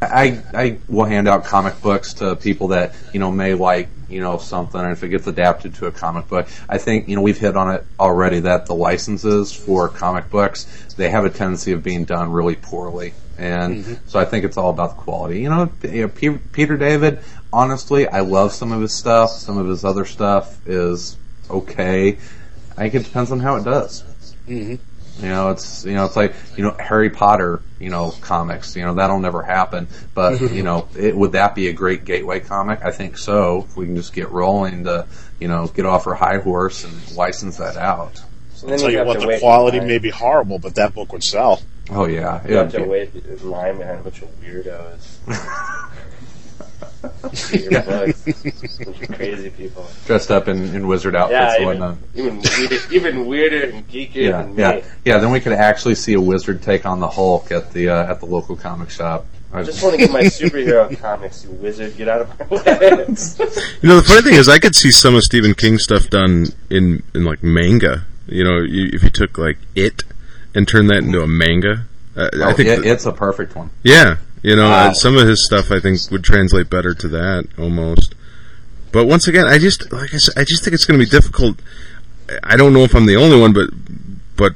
I, 0.00 0.42
I 0.52 0.78
will 0.88 1.04
hand 1.04 1.26
out 1.26 1.44
comic 1.44 1.80
books 1.80 2.14
to 2.14 2.36
people 2.36 2.68
that 2.68 2.94
you 3.14 3.20
know 3.20 3.30
may 3.30 3.54
like 3.54 3.88
you 4.08 4.20
know 4.20 4.36
something, 4.38 4.80
and 4.80 4.92
if 4.92 5.02
it 5.02 5.08
gets 5.08 5.26
adapted 5.26 5.74
to 5.76 5.86
a 5.86 5.90
comic 5.90 6.28
book, 6.28 6.48
I 6.68 6.78
think 6.78 7.08
you 7.08 7.16
know 7.16 7.22
we've 7.22 7.38
hit 7.38 7.56
on 7.56 7.74
it 7.74 7.84
already 7.98 8.40
that 8.40 8.66
the 8.66 8.74
licenses 8.74 9.52
for 9.52 9.88
comic 9.88 10.30
books 10.30 10.66
they 10.96 11.10
have 11.10 11.24
a 11.24 11.30
tendency 11.30 11.72
of 11.72 11.82
being 11.82 12.04
done 12.04 12.30
really 12.30 12.56
poorly, 12.56 13.14
and 13.38 13.84
mm-hmm. 13.84 13.94
so 14.06 14.18
I 14.18 14.26
think 14.26 14.44
it's 14.44 14.58
all 14.58 14.70
about 14.70 14.96
the 14.96 15.02
quality. 15.02 15.40
You 15.40 15.48
know, 15.48 15.72
you 15.82 16.02
know, 16.02 16.08
Pe- 16.08 16.38
Peter 16.52 16.76
David. 16.76 17.20
Honestly, 17.52 18.06
I 18.06 18.20
love 18.20 18.52
some 18.52 18.72
of 18.72 18.82
his 18.82 18.92
stuff. 18.92 19.30
Some 19.30 19.56
of 19.56 19.66
his 19.66 19.82
other 19.82 20.04
stuff 20.04 20.66
is 20.68 21.16
okay. 21.48 22.18
I 22.72 22.90
think 22.90 22.94
it 22.94 23.04
depends 23.04 23.32
on 23.32 23.40
how 23.40 23.56
it 23.56 23.64
does. 23.64 24.02
Mm-hmm. 24.46 24.74
You 25.20 25.28
know, 25.28 25.50
it's 25.50 25.84
you 25.84 25.94
know, 25.94 26.04
it's 26.04 26.16
like 26.16 26.34
you 26.56 26.64
know 26.64 26.76
Harry 26.78 27.10
Potter, 27.10 27.60
you 27.78 27.88
know, 27.90 28.12
comics. 28.20 28.76
You 28.76 28.82
know, 28.82 28.94
that'll 28.94 29.18
never 29.20 29.42
happen. 29.42 29.88
But 30.14 30.40
you 30.52 30.62
know, 30.62 30.88
it, 30.96 31.16
would 31.16 31.32
that 31.32 31.54
be 31.54 31.68
a 31.68 31.72
great 31.72 32.04
gateway 32.04 32.40
comic? 32.40 32.80
I 32.84 32.90
think 32.90 33.16
so. 33.16 33.64
If 33.68 33.76
we 33.76 33.86
can 33.86 33.96
just 33.96 34.12
get 34.12 34.30
rolling 34.30 34.84
to, 34.84 35.06
you 35.40 35.48
know, 35.48 35.68
get 35.68 35.86
off 35.86 36.06
our 36.06 36.14
high 36.14 36.38
horse 36.38 36.84
and 36.84 37.16
license 37.16 37.56
that 37.58 37.76
out. 37.76 38.22
And 38.62 38.72
I'll 38.72 38.78
tell 38.78 38.90
you 38.90 38.98
have 38.98 39.06
what, 39.06 39.20
the 39.20 39.38
quality 39.38 39.80
may 39.80 39.98
be 39.98 40.10
horrible, 40.10 40.58
but 40.58 40.74
that 40.76 40.94
book 40.94 41.12
would 41.12 41.22
sell. 41.22 41.62
Oh 41.90 42.06
yeah, 42.06 42.46
You 42.46 42.56
have 42.56 42.72
yeah. 42.72 42.80
to 42.80 42.84
wait 42.86 43.14
in 43.14 43.50
line 43.50 43.78
behind 43.78 44.00
a 44.00 44.02
bunch 44.02 44.22
of 44.22 44.28
weirdos. 44.40 45.18
Your 47.52 47.72
Yeah. 47.72 47.80
books. 48.06 48.22
bunch 48.22 49.02
of 49.02 49.16
crazy 49.16 49.50
people. 49.50 49.86
Dressed 50.06 50.30
up 50.30 50.48
in, 50.48 50.74
in 50.74 50.86
wizard 50.86 51.14
outfits 51.16 51.32
Yeah, 51.38 51.54
and 51.54 51.62
even, 51.62 51.66
whatnot. 51.66 51.98
even, 52.14 52.42
weirder, 52.58 52.76
even 52.92 53.26
weirder 53.26 53.62
and 53.70 53.88
geekier 53.88 54.14
Yeah, 54.14 54.42
than 54.42 54.54
me. 54.56 54.62
yeah, 54.62 54.80
yeah. 55.04 55.18
Then 55.18 55.30
we 55.30 55.40
could 55.40 55.52
actually 55.52 55.94
see 55.96 56.14
a 56.14 56.20
wizard 56.20 56.62
take 56.62 56.86
on 56.86 57.00
the 57.00 57.08
Hulk 57.08 57.50
at 57.52 57.72
the 57.72 57.88
uh, 57.90 58.10
at 58.10 58.20
the 58.20 58.26
local 58.26 58.56
comic 58.56 58.90
shop. 58.90 59.26
I 59.52 59.62
just 59.62 59.82
want 59.82 59.94
to 59.94 59.98
get 59.98 60.10
my 60.12 60.22
superhero 60.24 60.98
comics, 61.00 61.44
you 61.44 61.50
wizard. 61.52 61.96
Get 61.96 62.08
out 62.08 62.22
of 62.22 62.38
my 62.40 62.56
way. 62.56 63.06
You 63.82 63.88
know, 63.90 63.96
the 64.00 64.04
funny 64.06 64.22
thing 64.22 64.34
is, 64.34 64.48
I 64.48 64.58
could 64.58 64.74
see 64.74 64.90
some 64.90 65.14
of 65.14 65.22
Stephen 65.22 65.54
King 65.54 65.78
stuff 65.78 66.10
done 66.10 66.46
in 66.70 67.02
in 67.14 67.24
like 67.24 67.42
manga. 67.42 68.04
You 68.26 68.42
know, 68.44 68.58
you, 68.58 68.90
if 68.92 69.02
you 69.04 69.10
took 69.10 69.38
like 69.38 69.58
it 69.76 70.02
and 70.54 70.66
turned 70.66 70.90
that 70.90 70.98
into 70.98 71.22
a 71.22 71.26
manga, 71.28 71.84
uh, 72.16 72.28
I 72.34 72.50
Oh, 72.50 72.52
think, 72.52 72.68
it- 72.68 72.86
it's 72.86 73.06
a 73.06 73.12
perfect 73.12 73.54
one. 73.56 73.70
yeah, 73.82 74.16
you 74.42 74.56
know, 74.56 74.68
Wow. 74.68 74.88
uh, 74.88 74.92
some 74.92 75.16
of 75.16 75.26
his 75.28 75.44
stuff 75.44 75.70
I 75.70 75.80
think 75.80 75.98
would 76.10 76.24
translate 76.24 76.70
better 76.70 76.94
to 76.94 77.08
that 77.08 77.46
almost. 77.58 78.14
But 78.92 79.06
once 79.06 79.28
again, 79.28 79.46
I 79.46 79.58
just 79.58 79.92
like 79.92 80.14
I 80.14 80.18
said, 80.18 80.34
I 80.36 80.44
just 80.44 80.64
think 80.64 80.74
it's 80.74 80.84
going 80.84 80.98
to 80.98 81.04
be 81.04 81.10
difficult. 81.10 81.58
I 82.42 82.56
don't 82.56 82.72
know 82.72 82.80
if 82.84 82.94
I'm 82.94 83.06
the 83.06 83.16
only 83.16 83.38
one, 83.38 83.52
but 83.52 83.68
but 84.36 84.52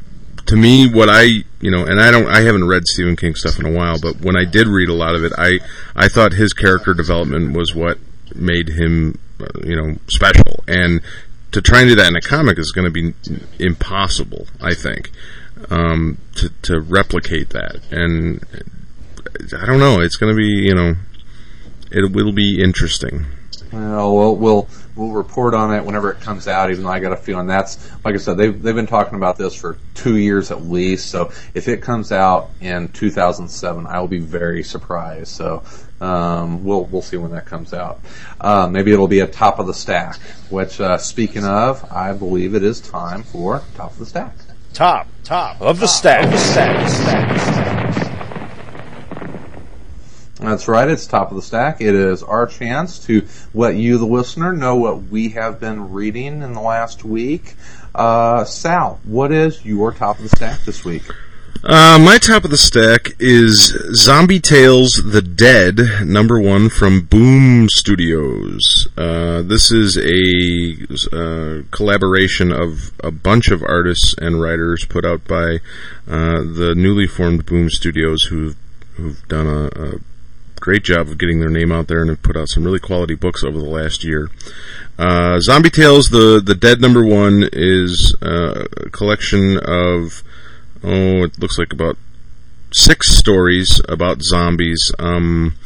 to 0.47 0.57
me, 0.57 0.89
what 0.89 1.09
I 1.11 1.45
you 1.61 1.70
know, 1.70 1.85
and 1.85 2.01
I 2.01 2.11
don't, 2.11 2.27
I 2.27 2.41
haven't 2.41 2.66
read 2.66 2.87
Stephen 2.87 3.16
King 3.16 3.35
stuff 3.35 3.59
in 3.59 3.66
a 3.66 3.70
while, 3.70 3.99
but 4.01 4.20
when 4.23 4.37
I 4.37 4.45
did 4.47 4.66
read 4.66 4.89
a 4.89 4.95
lot 4.95 5.15
of 5.15 5.24
it, 5.24 5.32
I 5.37 5.59
I 5.95 6.09
thought 6.09 6.32
his 6.32 6.53
character 6.55 6.95
development 6.95 7.55
was 7.55 7.74
what 7.74 7.99
made 8.35 8.69
him 8.70 9.19
uh, 9.41 9.47
you 9.62 9.77
know 9.77 9.97
special, 10.09 10.65
and 10.66 11.03
to 11.53 11.61
try 11.61 11.81
and 11.81 11.91
do 11.91 11.97
that 11.97 12.09
in 12.09 12.16
a 12.16 12.20
comic 12.23 12.59
is 12.59 12.73
going 12.73 12.87
to 12.87 12.91
be 12.91 13.12
impossible. 13.59 14.47
I 14.61 14.73
think 14.74 15.11
um, 15.69 16.19
to 16.37 16.51
to 16.62 16.81
replicate 16.81 17.51
that, 17.51 17.81
and 17.91 18.45
I 19.59 19.66
don't 19.66 19.78
know. 19.78 20.01
It's 20.01 20.16
going 20.16 20.32
to 20.32 20.37
be 20.37 20.66
you 20.66 20.74
know, 20.74 20.95
it 21.91 22.12
will 22.12 22.32
be 22.32 22.62
interesting. 22.62 23.27
Well, 23.73 24.16
we'll 24.16 24.37
we'll 24.37 24.69
we'll 24.97 25.12
report 25.12 25.55
on 25.55 25.73
it 25.73 25.85
whenever 25.85 26.11
it 26.11 26.20
comes 26.20 26.49
out. 26.49 26.70
Even 26.70 26.85
though 26.85 26.91
I 26.91 26.99
got 26.99 27.12
a 27.12 27.16
feeling 27.16 27.47
that's 27.47 27.78
like 28.05 28.15
I 28.15 28.19
said, 28.19 28.37
they've 28.37 28.61
they've 28.61 28.74
been 28.74 28.89
talking 28.89 29.15
about 29.15 29.37
this 29.37 29.55
for 29.55 29.78
two 29.95 30.16
years 30.16 30.51
at 30.51 30.65
least. 30.65 31.11
So 31.11 31.31
if 31.55 31.69
it 31.69 31.81
comes 31.81 32.11
out 32.11 32.51
in 32.61 32.89
2007, 32.89 33.87
I 33.87 34.01
will 34.01 34.09
be 34.09 34.19
very 34.19 34.65
surprised. 34.65 35.28
So 35.28 35.62
um, 36.01 36.65
we'll 36.65 36.85
we'll 36.87 37.03
see 37.03 37.16
when 37.16 37.31
that 37.31 37.47
comes 37.47 37.73
out. 37.73 38.01
Uh, 38.41 38.69
maybe 38.69 38.93
it'll 38.93 39.09
be 39.09 39.20
a 39.20 39.27
top 39.27 39.61
of 39.61 39.66
the 39.69 39.74
stack. 39.74 40.19
Which 40.49 40.81
uh, 40.81 40.99
speaking 40.99 41.45
of, 41.45 41.85
I 41.93 42.12
believe 42.12 42.55
it 42.55 42.65
is 42.65 42.81
time 42.81 43.23
for 43.23 43.62
top 43.77 43.93
of 43.93 43.99
the 43.99 44.07
stack. 44.07 44.35
Top, 44.73 45.09
top 45.25 45.61
of 45.61 45.81
the 45.81 45.87
stack. 45.87 46.25
Of 46.25 46.31
the 46.31 46.39
stack. 46.39 46.89
stack, 46.89 47.39
stack. 47.39 47.81
That's 50.37 50.69
right. 50.69 50.89
It's 50.89 51.07
top 51.07 51.31
of 51.31 51.37
the 51.37 51.43
stack. 51.43 51.83
It 51.83 51.95
is 51.95 52.23
our 52.23 52.47
chance 52.47 52.99
to 53.07 53.27
let 53.53 53.77
you, 53.77 53.99
the 53.99 54.07
listener, 54.07 54.55
know 54.55 54.77
what 54.77 55.03
we 55.05 55.31
have 55.31 55.61
been 55.61 55.93
reading 55.93 56.43
in 56.43 56.55
the 56.55 56.61
last 56.61 57.05
week. 57.05 57.57
Uh, 57.95 58.45
Sal, 58.45 59.01
what 59.05 59.33
is 59.33 59.65
your 59.65 59.93
top 59.93 60.17
of 60.17 60.23
the 60.23 60.31
stack 60.31 60.65
this 60.65 60.83
week? 60.85 61.03
Uh, 61.62 61.98
my 61.98 62.16
top 62.16 62.44
of 62.44 62.51
the 62.51 62.56
stack 62.56 63.10
is 63.18 63.77
Zombie 63.93 64.40
Tales: 64.40 65.02
The 65.05 65.20
Dead, 65.20 66.06
number 66.06 66.40
one 66.40 66.70
from 66.70 67.02
Boom 67.02 67.68
Studios. 67.68 68.89
Uh, 68.97 69.43
this 69.43 69.70
is 69.70 69.98
a 69.98 71.14
uh, 71.14 71.62
collaboration 71.70 72.51
of 72.51 72.93
a 73.01 73.10
bunch 73.10 73.51
of 73.51 73.62
artists 73.62 74.14
and 74.16 74.40
writers 74.40 74.86
put 74.86 75.05
out 75.05 75.28
by 75.28 75.56
uh, 76.09 76.40
the 76.40 76.74
newly 76.74 77.06
formed 77.06 77.44
Boom 77.44 77.68
Studios, 77.68 78.24
who've 78.24 78.56
who've 78.94 79.28
done 79.28 79.47
a, 79.47 79.66
a 79.66 79.98
great 80.60 80.82
job 80.82 81.09
of 81.09 81.18
getting 81.18 81.40
their 81.40 81.51
name 81.51 81.72
out 81.72 81.89
there 81.89 82.01
and 82.01 82.09
have 82.09 82.22
put 82.22 82.36
out 82.36 82.48
some 82.48 82.64
really 82.64 82.78
quality 82.78 83.14
books 83.14 83.44
over 83.44 83.59
the 83.59 83.64
last 83.64 84.02
year. 84.02 84.31
Uh, 84.98 85.39
Zombie 85.40 85.70
Tales: 85.70 86.09
The 86.09 86.40
the 86.43 86.55
Dead 86.55 86.81
number 86.81 87.05
one 87.05 87.48
is 87.52 88.16
uh, 88.22 88.64
a 88.78 88.90
collection 88.90 89.59
of 89.59 90.22
oh, 90.82 91.24
it 91.24 91.39
looks 91.39 91.59
like 91.59 91.73
about 91.73 91.97
six 92.73 93.11
stories 93.11 93.81
about 93.89 94.23
zombies. 94.23 94.93
Um, 94.98 95.57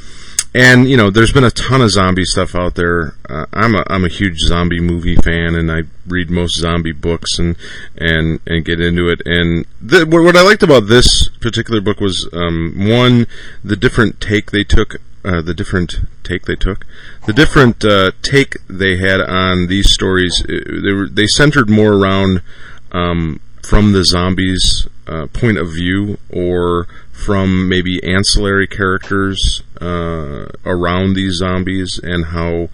and 0.55 0.89
you 0.89 0.97
know, 0.97 1.11
there's 1.11 1.32
been 1.32 1.45
a 1.45 1.51
ton 1.51 1.82
of 1.82 1.91
zombie 1.91 2.24
stuff 2.24 2.55
out 2.55 2.77
there. 2.77 3.16
Uh, 3.28 3.47
I'm 3.53 3.74
a 3.74 3.85
I'm 3.89 4.05
a 4.05 4.09
huge 4.09 4.39
zombie 4.41 4.81
movie 4.81 5.16
fan, 5.16 5.55
and 5.57 5.70
I 5.70 5.82
read 6.07 6.31
most 6.31 6.57
zombie 6.57 6.93
books 6.93 7.39
and 7.39 7.57
and 7.97 8.39
and 8.47 8.65
get 8.65 8.81
into 8.81 9.09
it. 9.09 9.20
And 9.24 9.66
th- 9.86 10.07
what, 10.07 10.36
I 10.36 10.43
liked 10.43 10.62
about 10.62 10.86
this 10.86 11.28
particular 11.41 11.81
book 11.81 12.01
was 12.01 12.28
um, 12.32 12.74
one, 12.77 13.27
the 13.65 13.77
different 13.77 14.20
take 14.20 14.51
they 14.53 14.65
took. 14.65 14.97
Uh, 15.24 15.41
the 15.41 15.55
different 15.55 16.01
take 16.23 16.45
they 16.45 16.55
took, 16.55 16.85
the 17.27 17.32
different 17.32 17.82
uh, 17.82 18.12
take 18.20 18.57
they 18.69 18.99
had 18.99 19.23
on 19.23 19.69
these 19.69 19.91
stories. 19.91 20.45
uh, 20.47 20.82
They 20.85 20.93
were 20.93 21.09
they 21.09 21.27
centered 21.27 21.70
more 21.70 21.95
around 21.95 22.43
um, 22.93 23.41
from 23.62 23.93
the 23.93 24.05
zombies' 24.05 24.86
uh, 25.07 25.27
point 25.29 25.59
of 25.59 25.69
view, 25.69 26.19
or 26.31 26.87
from 27.13 27.69
maybe 27.69 28.03
ancillary 28.03 28.67
characters 28.67 29.63
uh, 29.81 30.47
around 30.65 31.15
these 31.15 31.35
zombies 31.35 32.01
and 32.03 32.27
how 32.27 32.69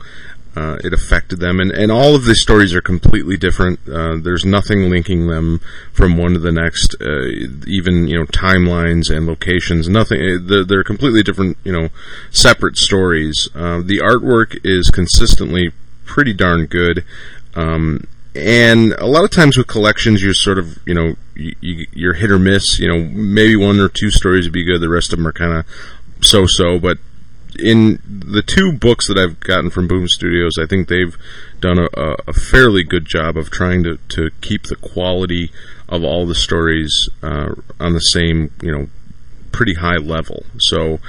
uh, 0.57 0.77
it 0.83 0.93
affected 0.93 1.39
them. 1.39 1.61
And, 1.61 1.71
and 1.71 1.93
all 1.93 2.15
of 2.15 2.25
the 2.25 2.35
stories 2.35 2.75
are 2.75 2.81
completely 2.81 3.37
different. 3.37 3.81
Uh, 3.89 4.17
there's 4.21 4.45
nothing 4.45 4.91
linking 4.91 5.29
them 5.29 5.61
from 5.93 6.17
one 6.17 6.33
to 6.33 6.39
the 6.39 6.53
next. 6.53 6.97
Uh, 7.01 7.27
even 7.67 8.09
you 8.09 8.19
know 8.19 8.27
timelines 8.27 9.15
and 9.15 9.27
locations. 9.27 9.89
Nothing. 9.89 10.47
They're, 10.47 10.65
they're 10.65 10.85
completely 10.85 11.23
different. 11.23 11.57
You 11.65 11.73
know, 11.73 11.89
separate 12.31 12.77
stories. 12.77 13.49
The 13.55 14.01
artwork 14.03 14.59
is 14.65 14.91
consistently 14.91 15.73
pretty 16.05 16.33
darn 16.33 16.67
good. 16.67 17.05
Um, 17.55 18.07
and 18.35 18.93
a 18.93 19.07
lot 19.07 19.25
of 19.25 19.31
times 19.31 19.57
with 19.57 19.67
collections, 19.67 20.23
you're 20.23 20.35
sort 20.35 20.59
of, 20.59 20.79
you 20.87 20.95
know, 20.95 21.15
you, 21.35 21.55
you, 21.61 21.87
you're 21.93 22.15
hit 22.15 22.31
or 22.31 22.39
miss. 22.39 22.79
You 22.79 22.89
know, 22.89 23.05
maybe 23.05 23.57
one 23.57 23.81
or 23.81 23.89
two 23.89 24.11
stories 24.11 24.47
would 24.47 24.53
be 24.53 24.65
good. 24.65 24.81
The 24.81 24.89
rest 24.89 25.13
of 25.13 25.19
them 25.19 25.27
are 25.27 25.33
kind 25.33 25.53
of 25.53 25.67
so-so. 26.21 26.79
But 26.79 26.99
in 27.59 28.01
the 28.07 28.43
two 28.43 28.73
books 28.73 29.09
that 29.09 29.19
I've 29.19 29.41
gotten 29.41 29.71
from 29.71 29.89
Boom 29.89 30.07
Studios, 30.09 30.53
I 30.61 30.67
think 30.67 30.89
they've 30.89 31.17
done 31.61 31.79
a, 31.79 31.89
a, 31.95 32.17
a 32.29 32.33
fairly 32.33 32.85
good 32.85 33.07
job 33.07 33.37
of 33.37 33.51
trying 33.51 33.83
to, 33.85 33.99
to 34.11 34.31
keep 34.41 34.65
the 34.65 34.77
quality 34.77 35.51
of 35.89 36.05
all 36.05 36.27
the 36.27 36.35
stories 36.35 37.09
uh, 37.23 37.55
on 37.81 37.95
the 37.95 38.01
same, 38.01 38.53
you 38.63 38.71
know, 38.71 38.89
pretty 39.51 39.75
high 39.75 39.97
level. 39.97 40.45
So 40.59 41.01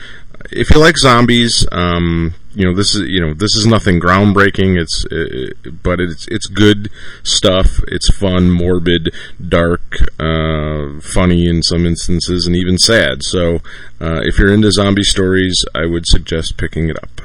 if 0.51 0.71
you 0.71 0.79
like 0.79 0.97
zombies, 0.97 1.67
um, 1.71 2.33
you 2.53 2.65
know 2.65 2.75
this 2.75 2.95
is 2.95 3.07
you 3.07 3.21
know 3.21 3.33
this 3.33 3.55
is 3.55 3.65
nothing 3.65 3.99
groundbreaking. 3.99 4.79
It's 4.79 5.05
uh, 5.05 5.71
but 5.83 5.99
it's 5.99 6.27
it's 6.27 6.47
good 6.47 6.89
stuff. 7.23 7.79
It's 7.87 8.13
fun, 8.15 8.49
morbid, 8.51 9.13
dark, 9.47 9.81
uh, 10.19 10.99
funny 11.01 11.47
in 11.47 11.63
some 11.63 11.85
instances, 11.85 12.45
and 12.45 12.55
even 12.55 12.77
sad. 12.77 13.23
So 13.23 13.55
uh, 13.99 14.21
if 14.23 14.37
you're 14.37 14.53
into 14.53 14.71
zombie 14.71 15.03
stories, 15.03 15.63
I 15.73 15.85
would 15.85 16.05
suggest 16.05 16.57
picking 16.57 16.89
it 16.89 17.01
up. 17.01 17.21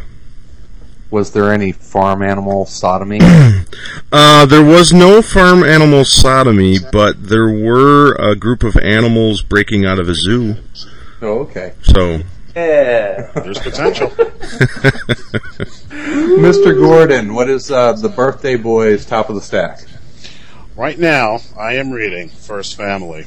Was 1.11 1.33
there 1.33 1.53
any 1.53 1.73
farm 1.73 2.23
animal 2.23 2.67
sodomy? 2.67 3.21
Uh, 4.13 4.47
there 4.47 4.65
was 4.65 4.93
no 4.93 5.21
farm 5.21 5.65
animal 5.65 6.05
sodomy, 6.05 6.79
but 6.93 7.29
there 7.29 7.49
were 7.49 8.15
a 8.15 8.37
group 8.37 8.63
of 8.63 8.77
animals 8.77 9.43
breaking 9.43 9.85
out 9.85 9.99
of 9.99 10.09
a 10.09 10.15
zoo. 10.15 10.55
oh, 11.21 11.41
okay. 11.41 11.75
So 11.83 12.21
Yeah. 12.57 13.31
There's 13.35 13.59
potential. 13.59 14.09
Mr. 16.41 16.75
Gordon, 16.75 17.35
what 17.35 17.51
is 17.51 17.71
uh, 17.71 17.93
the 17.93 18.09
birthday 18.09 18.57
boy's 18.57 19.05
top 19.05 19.29
of 19.29 19.35
the 19.35 19.43
stack? 19.43 19.81
Right 20.75 20.99
now, 20.99 21.41
I 21.59 21.75
am 21.75 21.91
reading 21.91 22.31
First 22.31 22.77
Family. 22.77 23.27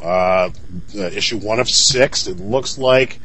Uh, 0.00 0.50
uh, 0.96 1.00
issue 1.00 1.38
one 1.38 1.58
of 1.58 1.68
six. 1.68 2.28
It 2.28 2.38
looks 2.38 2.78
like 2.78 3.18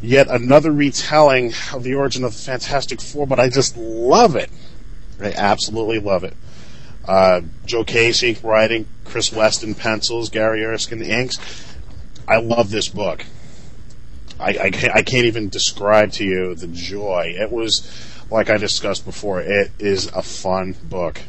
yet 0.00 0.28
another 0.28 0.70
retelling 0.70 1.52
of 1.72 1.82
the 1.82 1.96
origin 1.96 2.22
of 2.22 2.34
the 2.34 2.38
Fantastic 2.38 3.00
Four, 3.00 3.26
but 3.26 3.40
I 3.40 3.48
just 3.48 3.76
love 3.76 4.36
it. 4.36 4.50
I 5.20 5.32
absolutely 5.32 5.98
love 5.98 6.22
it. 6.22 6.36
Uh, 7.04 7.40
Joe 7.66 7.82
Casey 7.82 8.38
writing, 8.44 8.86
Chris 9.04 9.32
Weston 9.32 9.74
pencils, 9.74 10.30
Gary 10.30 10.64
Erskine 10.64 11.02
inks. 11.02 11.38
I 12.28 12.36
love 12.36 12.70
this 12.70 12.88
book. 12.88 13.24
I, 14.44 14.64
I, 14.64 14.70
can't, 14.70 14.94
I 14.94 15.02
can't 15.02 15.24
even 15.24 15.48
describe 15.48 16.12
to 16.12 16.24
you 16.24 16.54
the 16.54 16.66
joy. 16.66 17.34
It 17.38 17.50
was, 17.50 17.88
like 18.30 18.50
I 18.50 18.58
discussed 18.58 19.06
before, 19.06 19.40
it 19.40 19.70
is 19.78 20.06
a 20.08 20.22
fun 20.22 20.76
book. 20.82 21.20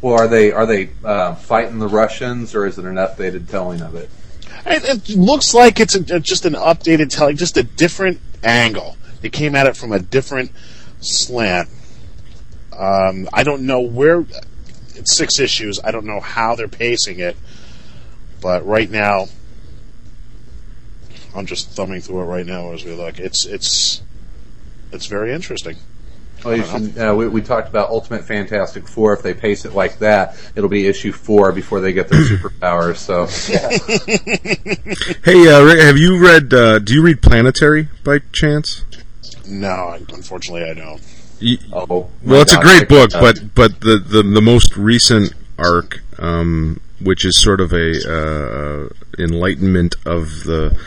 Well, 0.00 0.14
are 0.14 0.28
they 0.28 0.52
are 0.52 0.66
they 0.66 0.90
uh, 1.02 1.34
fighting 1.34 1.78
the 1.78 1.88
Russians, 1.88 2.54
or 2.54 2.66
is 2.66 2.78
it 2.78 2.84
an 2.84 2.96
updated 2.96 3.48
telling 3.48 3.80
of 3.80 3.94
it? 3.94 4.10
It, 4.66 5.08
it 5.08 5.16
looks 5.16 5.54
like 5.54 5.80
it's 5.80 5.94
a, 5.94 6.20
just 6.20 6.44
an 6.44 6.52
updated 6.54 7.08
telling, 7.08 7.36
just 7.36 7.56
a 7.56 7.62
different 7.62 8.20
angle. 8.42 8.96
They 9.22 9.30
came 9.30 9.54
at 9.54 9.66
it 9.66 9.76
from 9.76 9.92
a 9.92 9.98
different 9.98 10.52
slant. 11.00 11.68
Um, 12.78 13.28
I 13.32 13.44
don't 13.44 13.62
know 13.62 13.80
where. 13.80 14.20
it's 14.94 15.16
six 15.16 15.40
issues. 15.40 15.80
I 15.82 15.90
don't 15.90 16.04
know 16.04 16.20
how 16.20 16.54
they're 16.54 16.68
pacing 16.68 17.20
it, 17.20 17.36
but 18.42 18.66
right 18.66 18.90
now, 18.90 19.28
I'm 21.34 21.46
just 21.46 21.70
thumbing 21.70 22.00
through 22.00 22.20
it 22.22 22.24
right 22.24 22.46
now 22.46 22.72
as 22.72 22.84
we 22.84 22.92
look. 22.92 23.18
It's 23.18 23.46
it's 23.46 24.02
it's 24.92 25.06
very 25.06 25.32
interesting. 25.32 25.76
Well, 26.44 26.56
you 26.56 26.64
should, 26.64 26.98
uh, 26.98 27.14
we, 27.16 27.26
we 27.26 27.40
talked 27.40 27.70
about 27.70 27.88
Ultimate 27.88 28.24
Fantastic 28.24 28.86
Four. 28.86 29.14
If 29.14 29.22
they 29.22 29.32
pace 29.32 29.64
it 29.64 29.72
like 29.72 29.98
that, 30.00 30.36
it'll 30.54 30.68
be 30.68 30.86
issue 30.86 31.10
four 31.10 31.52
before 31.52 31.80
they 31.80 31.92
get 31.94 32.08
their 32.08 32.20
superpowers. 32.22 32.96
So, 32.96 33.26
Hey, 35.24 35.48
uh, 35.50 35.62
Ray, 35.64 35.82
have 35.82 35.96
you 35.96 36.18
read? 36.18 36.52
Uh, 36.52 36.78
do 36.80 36.92
you 36.92 37.02
read 37.02 37.22
Planetary 37.22 37.88
by 38.04 38.18
chance? 38.32 38.84
No, 39.48 39.96
unfortunately, 40.12 40.64
I 40.68 40.74
don't. 40.74 41.02
You, 41.40 41.58
oh, 41.72 42.10
well, 42.22 42.42
it's 42.42 42.54
a 42.54 42.60
great 42.60 42.82
I- 42.82 42.86
book, 42.86 43.10
but 43.12 43.54
but 43.54 43.80
the, 43.80 43.96
the, 43.98 44.22
the 44.22 44.42
most 44.42 44.76
recent 44.76 45.32
arc, 45.58 46.02
um, 46.18 46.80
which 47.00 47.24
is 47.24 47.40
sort 47.40 47.60
of 47.60 47.72
a 47.72 47.92
uh, 48.06 48.88
enlightenment 49.18 49.94
of 50.04 50.44
the 50.44 50.78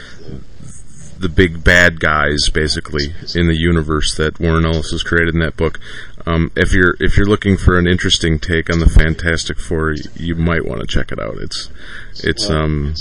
the 1.20 1.30
big 1.30 1.64
bad 1.64 2.00
guys, 2.00 2.50
basically 2.50 3.14
in 3.36 3.48
the 3.48 3.58
universe 3.58 4.16
that 4.16 4.40
Warren 4.40 4.66
Ellis 4.66 4.92
has 4.92 5.04
created 5.04 5.34
in 5.34 5.40
that 5.42 5.58
book. 5.58 5.80
Um, 6.26 6.52
if 6.56 6.74
you're 6.74 6.96
if 7.00 7.18
you're 7.18 7.26
looking 7.26 7.58
for 7.58 7.78
an 7.78 7.88
interesting 7.88 8.40
take 8.40 8.70
on 8.70 8.80
the 8.80 8.90
Fantastic 8.90 9.60
Four, 9.60 9.96
you, 10.16 10.36
might 10.36 10.66
want 10.66 10.82
to 10.82 10.88
check 10.88 11.12
it 11.12 11.20
out. 11.20 11.38
It's 11.38 11.70
it's 12.24 12.50
um, 12.50 12.96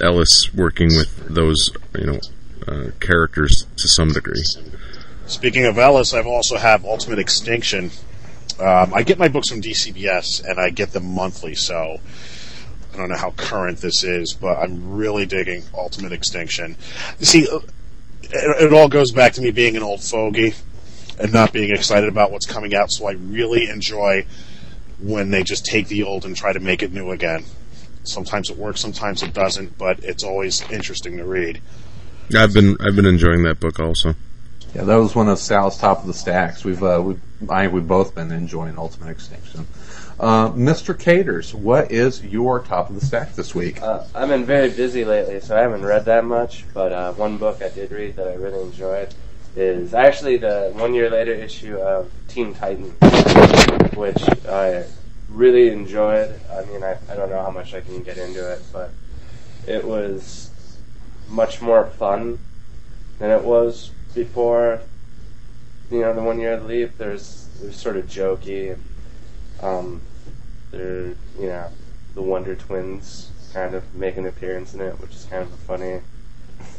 Ellis 0.00 0.54
working 0.54 0.88
with 0.88 1.28
those 1.28 1.70
you 1.98 2.06
know 2.06 2.20
uh, 2.68 2.90
characters 3.00 3.66
to 3.76 3.88
some 3.88 4.08
degree. 4.08 4.44
Speaking 5.26 5.64
of 5.64 5.78
Ellis, 5.78 6.14
I've 6.14 6.26
also 6.26 6.56
have 6.56 6.84
Ultimate 6.84 7.18
Extinction. 7.18 7.90
Um, 8.60 8.94
I 8.94 9.02
get 9.02 9.18
my 9.18 9.28
books 9.28 9.48
from 9.48 9.60
DCBS, 9.60 10.44
and 10.44 10.60
I 10.60 10.70
get 10.70 10.92
them 10.92 11.12
monthly, 11.12 11.56
so 11.56 11.98
I 12.94 12.96
don't 12.96 13.08
know 13.08 13.16
how 13.16 13.32
current 13.32 13.78
this 13.78 14.04
is, 14.04 14.32
but 14.32 14.56
I'm 14.58 14.94
really 14.94 15.26
digging 15.26 15.64
Ultimate 15.74 16.12
Extinction. 16.12 16.76
You 17.18 17.26
see, 17.26 17.40
it, 17.42 17.62
it 18.32 18.72
all 18.72 18.88
goes 18.88 19.10
back 19.10 19.32
to 19.34 19.42
me 19.42 19.50
being 19.50 19.76
an 19.76 19.82
old 19.82 20.00
fogey 20.00 20.54
and 21.18 21.32
not 21.32 21.52
being 21.52 21.70
excited 21.70 22.08
about 22.08 22.30
what's 22.30 22.46
coming 22.46 22.74
out, 22.74 22.90
so 22.90 23.06
I 23.06 23.12
really 23.12 23.68
enjoy 23.68 24.26
when 25.00 25.30
they 25.30 25.42
just 25.42 25.66
take 25.66 25.88
the 25.88 26.04
old 26.04 26.24
and 26.24 26.36
try 26.36 26.52
to 26.52 26.60
make 26.60 26.82
it 26.82 26.92
new 26.92 27.10
again. 27.10 27.44
Sometimes 28.04 28.50
it 28.50 28.56
works, 28.56 28.80
sometimes 28.80 29.22
it 29.22 29.32
doesn't, 29.32 29.76
but 29.76 29.98
it's 30.04 30.22
always 30.22 30.62
interesting 30.70 31.16
to 31.16 31.24
read. 31.24 31.60
I've 32.36 32.52
been 32.52 32.76
I've 32.80 32.96
been 32.96 33.06
enjoying 33.06 33.42
that 33.42 33.60
book 33.60 33.80
also. 33.80 34.14
Yeah, 34.74 34.84
that 34.84 34.96
was 34.96 35.14
one 35.14 35.28
of 35.28 35.38
Sal's 35.38 35.78
top 35.78 36.00
of 36.00 36.06
the 36.06 36.14
stacks. 36.14 36.64
We've 36.64 36.82
uh, 36.82 37.00
we 37.04 37.16
I 37.48 37.68
we've 37.68 37.86
both 37.86 38.14
been 38.14 38.32
enjoying 38.32 38.78
Ultimate 38.78 39.10
Extinction. 39.10 39.66
Uh, 40.18 40.48
Mr. 40.50 40.96
Caters, 40.96 41.52
what 41.52 41.90
is 41.90 42.24
your 42.24 42.60
top 42.60 42.88
of 42.88 42.94
the 42.94 43.04
stack 43.04 43.34
this 43.34 43.54
week? 43.54 43.82
Uh, 43.82 44.04
I've 44.14 44.28
been 44.28 44.44
very 44.44 44.70
busy 44.70 45.04
lately, 45.04 45.40
so 45.40 45.56
I 45.56 45.60
haven't 45.60 45.84
read 45.84 46.04
that 46.04 46.24
much. 46.24 46.64
But 46.72 46.92
uh, 46.92 47.12
one 47.14 47.36
book 47.36 47.60
I 47.62 47.68
did 47.68 47.90
read 47.90 48.14
that 48.16 48.28
I 48.28 48.34
really 48.34 48.62
enjoyed 48.62 49.12
is 49.56 49.92
actually 49.92 50.36
the 50.36 50.70
one 50.74 50.94
year 50.94 51.10
later 51.10 51.32
issue 51.32 51.76
of 51.78 52.12
Teen 52.28 52.54
Titan, 52.54 52.90
which 53.94 54.22
I 54.48 54.84
really 55.28 55.70
enjoyed. 55.70 56.40
I 56.50 56.64
mean, 56.66 56.84
I, 56.84 56.96
I 57.10 57.16
don't 57.16 57.30
know 57.30 57.42
how 57.42 57.50
much 57.50 57.74
I 57.74 57.80
can 57.80 58.02
get 58.04 58.16
into 58.16 58.52
it, 58.52 58.62
but 58.72 58.92
it 59.66 59.84
was 59.84 60.50
much 61.28 61.60
more 61.60 61.86
fun 61.86 62.38
than 63.18 63.32
it 63.32 63.42
was 63.42 63.90
before. 64.14 64.80
You 65.90 66.02
know, 66.02 66.14
the 66.14 66.22
one 66.22 66.38
year 66.38 66.58
leap. 66.60 66.98
There's 66.98 67.48
there's 67.60 67.76
sort 67.76 67.96
of 67.96 68.06
jokey. 68.06 68.74
And, 68.74 68.84
um, 69.64 70.00
they're 70.70 71.06
you 71.38 71.48
know 71.48 71.68
the 72.14 72.22
Wonder 72.22 72.54
Twins 72.54 73.30
kind 73.52 73.74
of 73.74 73.94
make 73.94 74.16
an 74.16 74.26
appearance 74.26 74.74
in 74.74 74.80
it, 74.80 75.00
which 75.00 75.12
is 75.14 75.24
kind 75.24 75.42
of 75.42 75.52
a 75.52 75.56
funny 75.56 76.00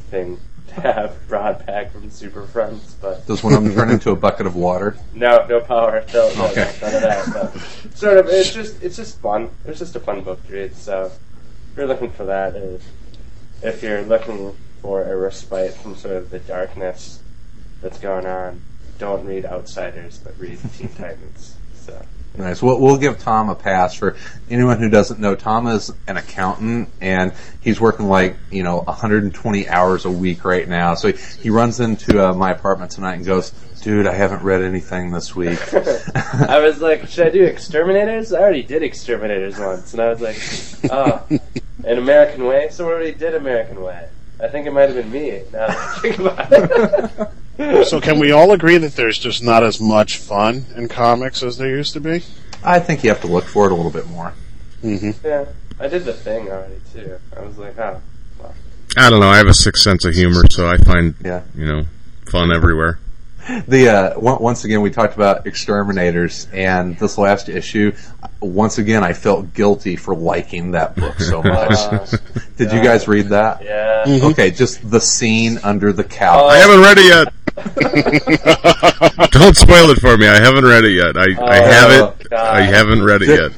thing 0.10 0.40
to 0.68 0.74
have 0.82 1.16
brought 1.28 1.66
back 1.66 1.92
from 1.92 2.10
Super 2.10 2.46
Friends. 2.46 2.96
But 3.02 3.26
Does 3.28 3.44
one 3.44 3.54
of 3.54 3.64
them 3.64 3.74
turn 3.74 3.90
into 3.90 4.12
a 4.12 4.16
bucket 4.16 4.46
of 4.46 4.56
water? 4.56 4.98
no, 5.14 5.46
no 5.48 5.60
power. 5.62 6.04
No, 6.14 6.34
no, 6.36 6.48
Okay. 6.52 6.74
none 6.82 6.96
of 6.96 7.02
that. 7.02 7.34
But 7.34 7.98
sort 7.98 8.18
of, 8.18 8.28
it's 8.28 8.54
just 8.54 8.82
it's 8.84 8.96
just 8.96 9.20
fun. 9.20 9.50
It's 9.66 9.80
just 9.80 9.96
a 9.96 10.00
fun 10.00 10.22
book 10.22 10.46
to 10.48 10.54
read. 10.54 10.76
So 10.76 11.06
if 11.72 11.78
you're 11.78 11.88
looking 11.88 12.12
for 12.12 12.26
that, 12.26 12.56
if, 12.56 12.84
if 13.64 13.84
you're 13.84 14.04
looking 14.04 14.56
for 14.82 15.04
a 15.04 15.16
respite 15.18 15.74
from 15.74 15.96
sort 15.96 16.16
of 16.16 16.30
the 16.30 16.40
darkness 16.40 17.20
that's 17.82 18.00
going 18.00 18.26
on, 18.26 18.62
don't 19.00 19.26
read 19.26 19.46
Outsiders, 19.46 20.18
but 20.20 20.38
read 20.40 20.60
Teen 20.78 20.90
Titans. 20.90 21.56
So. 21.76 22.06
Nice. 22.38 22.62
We'll, 22.62 22.80
we'll 22.80 22.98
give 22.98 23.20
Tom 23.20 23.50
a 23.50 23.56
pass 23.56 23.96
for 23.96 24.16
anyone 24.50 24.80
who 24.80 24.90
doesn't 24.90 25.20
know. 25.20 25.36
Tom 25.36 25.68
is 25.68 25.92
an 26.08 26.18
accountant 26.18 26.90
and 27.02 27.34
he's 27.62 27.80
working 27.80 28.08
like, 28.08 28.36
you 28.52 28.64
know, 28.64 28.80
120 28.82 29.70
hours 29.70 30.06
a 30.06 30.12
week 30.12 30.46
right 30.46 30.68
now. 30.68 30.96
So 30.96 31.12
he, 31.12 31.42
he 31.42 31.50
runs 31.50 31.80
into 31.80 32.26
uh, 32.26 32.34
my 32.34 32.52
apartment 32.52 32.92
tonight 32.92 33.16
and 33.16 33.26
goes, 33.26 33.52
dude, 33.86 34.08
I 34.08 34.14
haven't 34.14 34.42
read 34.42 34.64
anything 34.64 35.12
this 35.12 35.36
week. 35.36 35.60
I 35.74 36.60
was 36.60 36.82
like, 36.82 37.08
should 37.08 37.28
I 37.28 37.30
do 37.30 37.44
Exterminators? 37.44 38.34
I 38.34 38.40
already 38.40 38.64
did 38.64 38.82
Exterminators 38.82 39.60
once, 39.60 39.94
and 39.94 40.02
I 40.02 40.10
was 40.10 40.22
like, 40.22 40.92
oh, 40.92 41.24
an 41.84 41.98
American 42.00 42.46
Way. 42.46 42.70
So 42.72 42.88
we 42.88 42.94
already 42.94 43.14
did 43.14 43.36
American 43.36 43.82
Way. 43.82 44.10
I 44.42 44.48
think 44.48 44.66
it 44.66 44.74
might 44.74 44.90
have 44.90 44.96
been 44.96 45.12
me. 45.12 45.44
Now 45.54 45.68
that 45.68 45.78
I 45.78 46.00
think 46.00 46.20
about 46.20 46.48
it. 46.52 47.30
So, 47.86 48.02
can 48.02 48.20
we 48.20 48.32
all 48.32 48.52
agree 48.52 48.78
that 48.78 48.96
there's 48.96 49.18
just 49.18 49.44
not 49.44 49.64
as 49.64 49.80
much 49.80 50.18
fun 50.18 50.66
in 50.76 50.88
comics 50.88 51.42
as 51.44 51.58
there 51.58 51.70
used 51.70 51.94
to 51.94 52.00
be? 52.00 52.22
I 52.64 52.80
think 52.80 53.04
you 53.04 53.10
have 53.12 53.22
to 53.22 53.28
look 53.28 53.46
for 53.46 53.66
it 53.68 53.72
a 53.72 53.76
little 53.76 53.92
bit 53.92 54.08
more. 54.08 54.34
Mm-hmm. 54.84 55.26
yeah, 55.26 55.46
I 55.80 55.88
did 55.88 56.04
the 56.06 56.14
thing 56.14 56.50
already 56.50 56.82
too. 56.92 57.18
I 57.36 57.42
was 57.42 57.58
like, 57.58 57.78
oh, 57.80 58.02
I 58.98 59.10
don't 59.10 59.20
know. 59.20 59.30
I 59.30 59.38
have 59.38 59.48
a 59.48 59.54
sixth 59.54 59.84
sense 59.84 60.04
of 60.06 60.14
humor, 60.14 60.44
so 60.50 60.68
I 60.68 60.78
find 60.78 61.16
Yeah. 61.24 61.44
you 61.56 61.66
know 61.66 61.86
fun 62.30 62.52
everywhere. 62.52 63.00
The 63.68 63.90
uh, 63.90 64.20
once 64.20 64.64
again 64.66 64.82
we 64.82 64.90
talked 64.90 65.16
about 65.16 65.46
exterminators, 65.46 66.48
and 66.52 66.98
this 66.98 67.18
last 67.18 67.48
issue, 67.48 67.92
once 68.42 68.80
again 68.80 69.04
I 69.04 69.14
felt 69.14 69.54
guilty 69.54 69.96
for 69.96 70.16
liking 70.16 70.72
that 70.72 70.96
book 70.96 71.20
so 71.20 71.44
much. 71.44 71.72
uh, 71.74 72.06
Did 72.58 72.72
you 72.74 72.82
guys 72.82 73.08
read 73.08 73.28
that? 73.28 73.64
yeah. 73.64 74.04
Okay, 74.24 74.50
just 74.52 74.90
the 74.90 75.00
scene 75.00 75.60
under 75.64 75.94
the 75.94 76.04
couch. 76.04 76.42
Oh. 76.44 76.48
I 76.48 76.58
haven't 76.58 76.82
read 76.82 76.98
it 76.98 77.06
yet. 77.06 77.34
Don't 79.32 79.56
spoil 79.56 79.90
it 79.90 80.00
for 80.00 80.18
me. 80.18 80.28
I 80.28 80.36
haven't 80.36 80.66
read 80.66 80.84
it 80.84 80.92
yet. 80.92 81.16
I, 81.18 81.28
I 81.42 81.56
have 81.56 81.92
it. 81.92 82.30
God. 82.30 82.56
I 82.56 82.62
haven't 82.62 83.02
read 83.04 83.22
it 83.22 83.30
yet. 83.30 83.52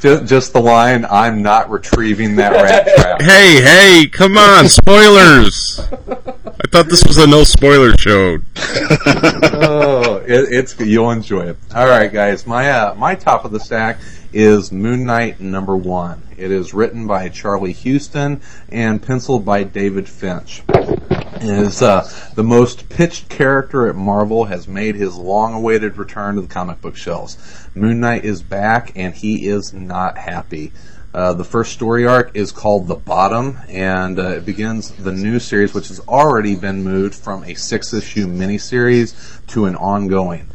Just, 0.00 0.24
just 0.26 0.52
the 0.52 0.60
line, 0.60 1.04
"I'm 1.04 1.42
not 1.42 1.70
retrieving 1.70 2.36
that 2.36 2.52
rat 2.52 2.88
trap." 2.96 3.20
Hey, 3.20 3.60
hey, 3.62 4.08
come 4.08 4.38
on, 4.38 4.68
spoilers! 4.68 5.78
I 5.80 6.66
thought 6.68 6.86
this 6.88 7.04
was 7.06 7.18
a 7.18 7.26
no 7.26 7.44
spoiler 7.44 7.92
show. 7.98 8.38
oh, 8.56 10.22
it, 10.26 10.48
it's 10.50 10.80
you'll 10.80 11.10
enjoy 11.10 11.42
it. 11.50 11.58
All 11.74 11.86
right, 11.86 12.12
guys. 12.12 12.46
My 12.46 12.70
uh, 12.70 12.94
my 12.94 13.14
top 13.14 13.44
of 13.44 13.52
the 13.52 13.60
stack 13.60 13.98
is 14.32 14.72
Moon 14.72 15.04
Knight 15.04 15.40
number 15.40 15.76
one. 15.76 16.22
It 16.36 16.50
is 16.50 16.72
written 16.72 17.06
by 17.06 17.28
Charlie 17.28 17.74
Huston 17.74 18.40
and 18.68 19.02
penciled 19.02 19.44
by 19.44 19.64
David 19.64 20.08
Finch. 20.08 20.62
It 20.68 21.42
is 21.42 21.82
uh, 21.82 22.08
the 22.34 22.44
most 22.44 22.88
pitched 22.88 23.28
character 23.28 23.88
at 23.88 23.96
Marvel 23.96 24.44
has 24.44 24.68
made 24.68 24.94
his 24.94 25.16
long-awaited 25.16 25.98
return 25.98 26.36
to 26.36 26.40
the 26.40 26.46
comic 26.46 26.80
book 26.80 26.96
shelves. 26.96 27.36
Moon 27.74 28.00
Knight 28.00 28.24
is 28.24 28.42
back, 28.42 28.92
and 28.94 29.14
he 29.14 29.46
is 29.48 29.72
not 29.72 30.16
happy. 30.16 30.72
Uh, 31.12 31.34
the 31.34 31.44
first 31.44 31.72
story 31.72 32.06
arc 32.06 32.30
is 32.34 32.52
called 32.52 32.86
The 32.86 32.94
Bottom, 32.94 33.58
and 33.68 34.18
uh, 34.18 34.28
it 34.28 34.46
begins 34.46 34.92
the 34.92 35.12
new 35.12 35.38
series, 35.38 35.74
which 35.74 35.88
has 35.88 36.00
already 36.00 36.54
been 36.54 36.82
moved 36.82 37.14
from 37.14 37.44
a 37.44 37.54
six-issue 37.54 38.26
miniseries 38.26 39.14
to 39.48 39.66
an 39.66 39.76
ongoing. 39.76 40.48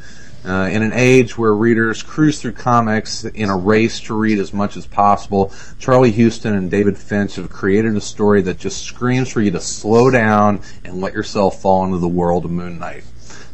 Uh, 0.48 0.70
in 0.70 0.82
an 0.82 0.94
age 0.94 1.38
where 1.38 1.54
readers 1.54 2.02
cruise 2.02 2.42
through 2.42 2.54
comics 2.54 3.26
in 3.26 3.50
a 3.50 3.58
race 3.58 4.00
to 4.00 4.18
read 4.18 4.40
as 4.40 4.54
much 4.54 4.78
as 4.78 4.88
possible, 4.88 5.52
Charlie 5.78 6.14
Huston 6.14 6.56
and 6.56 6.72
David 6.72 6.98
Finch 6.98 7.36
have 7.36 7.50
created 7.50 7.98
a 7.98 8.02
story 8.02 8.42
that 8.44 8.58
just 8.58 8.82
screams 8.82 9.30
for 9.30 9.42
you 9.42 9.52
to 9.52 9.60
slow 9.60 10.10
down 10.10 10.62
and 10.86 11.02
let 11.02 11.14
yourself 11.14 11.62
fall 11.62 11.84
into 11.84 11.98
the 11.98 12.08
world 12.08 12.46
of 12.46 12.52
Moon 12.52 12.80
Knight. 12.80 13.04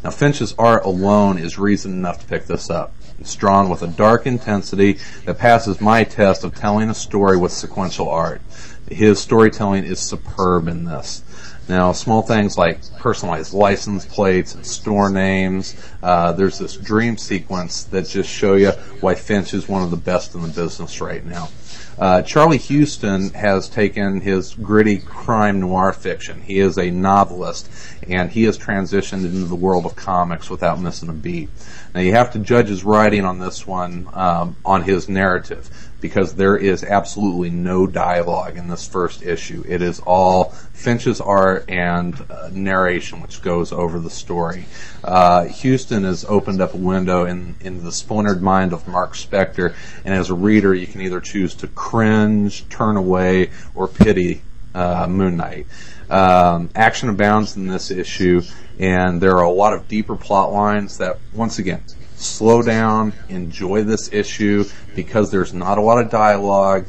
Now, 0.04 0.12
Finch's 0.12 0.54
art 0.60 0.86
alone 0.86 1.40
is 1.40 1.58
reason 1.58 1.94
enough 1.94 2.20
to 2.20 2.28
pick 2.28 2.46
this 2.46 2.70
up. 2.70 2.94
It's 3.20 3.36
drawn 3.36 3.70
with 3.70 3.82
a 3.82 3.88
dark 3.88 4.28
intensity 4.28 5.00
that 5.26 5.40
passes 5.40 5.82
my 5.82 6.04
test 6.04 6.44
of 6.44 6.54
telling 6.54 6.92
a 6.92 6.94
story 6.94 7.38
with 7.38 7.52
sequential 7.52 8.08
art. 8.08 8.42
His 8.88 9.20
storytelling 9.20 9.86
is 9.86 9.98
superb 10.00 10.68
in 10.68 10.86
this. 10.86 11.24
Now, 11.70 11.94
small 11.94 12.22
things 12.22 12.58
like 12.58 12.80
personalized 12.98 13.54
license 13.54 14.06
plates 14.06 14.54
and 14.54 14.66
store 14.66 15.10
names. 15.10 15.76
Uh, 16.02 16.34
there's 16.34 16.60
this 16.60 16.76
dream 16.76 17.18
sequence 17.18 17.86
that 17.86 18.08
just 18.08 18.30
show 18.30 18.56
you 18.56 18.72
why 19.00 19.16
Finch 19.16 19.54
is 19.54 19.70
one 19.70 19.82
of 19.82 19.90
the 19.90 19.98
best 19.98 20.36
in 20.36 20.42
the 20.42 20.50
business 20.50 21.00
right 21.00 21.26
now. 21.26 21.50
Uh, 21.98 22.22
Charlie 22.24 22.58
Huston 22.58 23.30
has 23.34 23.70
taken 23.70 24.20
his 24.20 24.56
gritty 24.56 24.98
crime 24.98 25.60
noir 25.60 25.94
fiction. 25.94 26.42
He 26.42 26.60
is 26.60 26.78
a 26.78 26.90
novelist, 26.90 27.70
and 28.10 28.32
he 28.32 28.44
has 28.44 28.58
transitioned 28.58 29.24
into 29.26 29.46
the 29.46 29.56
world 29.56 29.86
of 29.86 29.96
comics 29.96 30.50
without 30.50 30.82
missing 30.82 31.10
a 31.10 31.14
beat. 31.14 31.50
Now, 31.94 32.02
you 32.02 32.14
have 32.14 32.34
to 32.34 32.40
judge 32.40 32.68
his 32.68 32.84
writing 32.84 33.26
on 33.26 33.40
this 33.40 33.68
one 33.68 34.10
um, 34.14 34.56
on 34.66 34.84
his 34.84 35.08
narrative 35.08 35.70
because 36.04 36.36
there 36.36 36.58
is 36.58 36.84
absolutely 36.84 37.50
no 37.50 37.88
dialogue 37.88 38.58
in 38.58 38.68
this 38.68 38.86
first 38.86 39.24
issue. 39.24 39.64
It 39.66 39.82
is 39.82 40.02
all 40.02 40.50
Finch's 40.74 41.22
art 41.22 41.64
and 41.70 42.14
uh, 42.30 42.50
narration, 42.52 43.22
which 43.22 43.42
goes 43.42 43.72
over 43.72 44.02
the 44.02 44.10
story. 44.10 44.66
Uh, 45.02 45.48
Huston 45.48 46.04
has 46.04 46.26
opened 46.26 46.60
up 46.60 46.74
a 46.74 46.78
window 46.78 47.24
in, 47.26 47.56
in 47.62 47.86
the 47.86 47.92
splintered 47.94 48.42
mind 48.42 48.74
of 48.74 48.86
Mark 48.86 49.14
Spector, 49.14 49.76
and 50.04 50.14
as 50.14 50.30
a 50.30 50.34
reader, 50.34 50.74
you 50.74 50.88
can 50.88 51.00
either 51.00 51.22
choose 51.22 51.56
to 51.56 51.68
cringe, 51.68 52.68
turn 52.68 52.98
away, 52.98 53.52
or 53.74 53.88
pity 53.88 54.42
uh, 54.76 55.08
Moon 55.08 55.38
Knight. 55.38 55.68
Um, 56.10 56.70
action 56.76 57.08
abounds 57.08 57.56
in 57.56 57.68
this 57.68 57.92
issue, 57.92 58.42
and 58.78 59.22
there 59.22 59.38
are 59.38 59.44
a 59.44 59.50
lot 59.50 59.72
of 59.72 59.88
deeper 59.88 60.18
plot 60.18 60.52
lines 60.52 60.98
that, 60.98 61.20
once 61.34 61.60
again, 61.60 61.82
slow 62.24 62.62
down, 62.62 63.14
enjoy 63.30 63.84
this 63.84 64.12
issue 64.12 64.66
because 64.96 65.32
there's 65.32 65.54
not 65.54 65.78
a 65.78 65.82
lot 65.82 66.04
of 66.04 66.10
dialogue. 66.10 66.86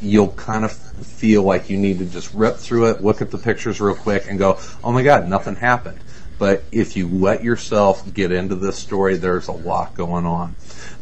You'll 0.00 0.32
kind 0.32 0.64
of 0.64 0.72
feel 0.72 1.42
like 1.42 1.70
you 1.70 1.78
need 1.78 1.98
to 1.98 2.04
just 2.04 2.32
rip 2.34 2.56
through 2.56 2.90
it, 2.90 3.02
look 3.02 3.22
at 3.22 3.30
the 3.30 3.38
pictures 3.38 3.80
real 3.80 3.94
quick, 3.94 4.26
and 4.28 4.38
go, 4.38 4.58
oh 4.84 4.92
my 4.92 5.02
god, 5.02 5.28
nothing 5.28 5.56
happened. 5.56 5.98
But 6.38 6.64
if 6.70 6.96
you 6.96 7.08
let 7.08 7.42
yourself 7.42 8.12
get 8.12 8.30
into 8.30 8.56
this 8.56 8.76
story, 8.76 9.16
there's 9.16 9.48
a 9.48 9.52
lot 9.52 9.94
going 9.94 10.26
on. 10.26 10.54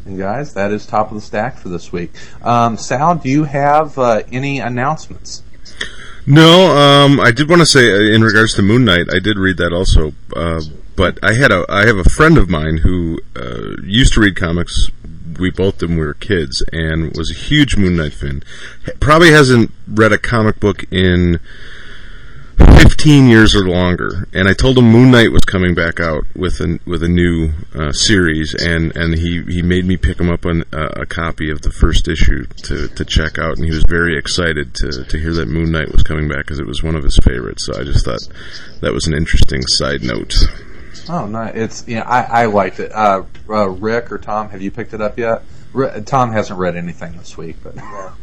And 0.06 0.18
guys, 0.18 0.54
that 0.54 0.72
is 0.72 0.86
top 0.86 1.10
of 1.10 1.14
the 1.14 1.20
stack 1.20 1.58
for 1.58 1.68
this 1.68 1.92
week. 1.92 2.12
Um, 2.42 2.78
Sal, 2.78 3.16
do 3.16 3.28
you 3.28 3.44
have 3.44 3.98
uh, 3.98 4.22
any 4.32 4.58
announcements? 4.58 5.42
No, 6.30 6.76
um, 6.76 7.18
I 7.18 7.32
did 7.32 7.48
want 7.48 7.60
to 7.60 7.66
say 7.66 7.90
uh, 7.90 8.14
in 8.14 8.22
regards 8.22 8.54
to 8.54 8.62
Moon 8.62 8.84
Knight, 8.84 9.12
I 9.12 9.18
did 9.18 9.36
read 9.36 9.56
that 9.56 9.72
also. 9.72 10.12
Uh, 10.36 10.60
but 10.94 11.18
I 11.24 11.32
had 11.34 11.50
a 11.50 11.66
I 11.68 11.86
have 11.86 11.96
a 11.96 12.08
friend 12.08 12.38
of 12.38 12.48
mine 12.48 12.78
who 12.84 13.18
uh, 13.34 13.82
used 13.82 14.12
to 14.12 14.20
read 14.20 14.36
comics. 14.36 14.90
We 15.40 15.50
both 15.50 15.78
did 15.78 15.88
when 15.88 15.98
we 15.98 16.06
were 16.06 16.14
kids, 16.14 16.62
and 16.72 17.16
was 17.16 17.32
a 17.32 17.34
huge 17.34 17.76
Moon 17.76 17.96
Knight 17.96 18.12
fan. 18.12 18.44
Probably 19.00 19.32
hasn't 19.32 19.72
read 19.88 20.12
a 20.12 20.18
comic 20.18 20.60
book 20.60 20.84
in 20.92 21.40
15 23.00 23.28
years 23.28 23.54
or 23.54 23.66
longer. 23.66 24.28
And 24.32 24.48
I 24.48 24.52
told 24.52 24.76
him 24.76 24.84
Moon 24.84 25.10
Knight 25.10 25.32
was 25.32 25.44
coming 25.44 25.74
back 25.74 26.00
out 26.00 26.24
with 26.34 26.60
a 26.60 26.78
with 26.86 27.02
a 27.02 27.08
new 27.08 27.50
uh, 27.74 27.92
series, 27.92 28.54
and, 28.54 28.94
and 28.96 29.14
he, 29.14 29.42
he 29.42 29.62
made 29.62 29.84
me 29.84 29.96
pick 29.96 30.20
him 30.20 30.30
up 30.30 30.44
on 30.44 30.62
uh, 30.72 30.88
a 30.96 31.06
copy 31.06 31.50
of 31.50 31.62
the 31.62 31.70
first 31.70 32.08
issue 32.08 32.44
to, 32.64 32.88
to 32.88 33.04
check 33.04 33.38
out, 33.38 33.56
and 33.56 33.64
he 33.64 33.70
was 33.70 33.84
very 33.88 34.18
excited 34.18 34.74
to, 34.74 35.04
to 35.04 35.18
hear 35.18 35.32
that 35.32 35.48
Moon 35.48 35.70
Knight 35.70 35.92
was 35.92 36.02
coming 36.02 36.28
back 36.28 36.38
because 36.38 36.58
it 36.58 36.66
was 36.66 36.82
one 36.82 36.94
of 36.94 37.04
his 37.04 37.18
favorites. 37.24 37.66
So 37.66 37.80
I 37.80 37.84
just 37.84 38.04
thought 38.04 38.20
that 38.80 38.92
was 38.92 39.06
an 39.06 39.14
interesting 39.14 39.62
side 39.66 40.02
note. 40.02 40.34
Oh, 41.08 41.26
no, 41.26 41.42
it's 41.42 41.86
yeah, 41.88 42.02
I, 42.02 42.42
I 42.42 42.44
liked 42.46 42.80
it. 42.80 42.92
Uh, 42.92 43.24
uh, 43.48 43.68
Rick 43.68 44.12
or 44.12 44.18
Tom, 44.18 44.50
have 44.50 44.62
you 44.62 44.70
picked 44.70 44.94
it 44.94 45.00
up 45.00 45.18
yet? 45.18 45.42
R- 45.74 46.00
Tom 46.00 46.32
hasn't 46.32 46.58
read 46.58 46.76
anything 46.76 47.16
this 47.16 47.36
week, 47.36 47.56
but 47.62 47.76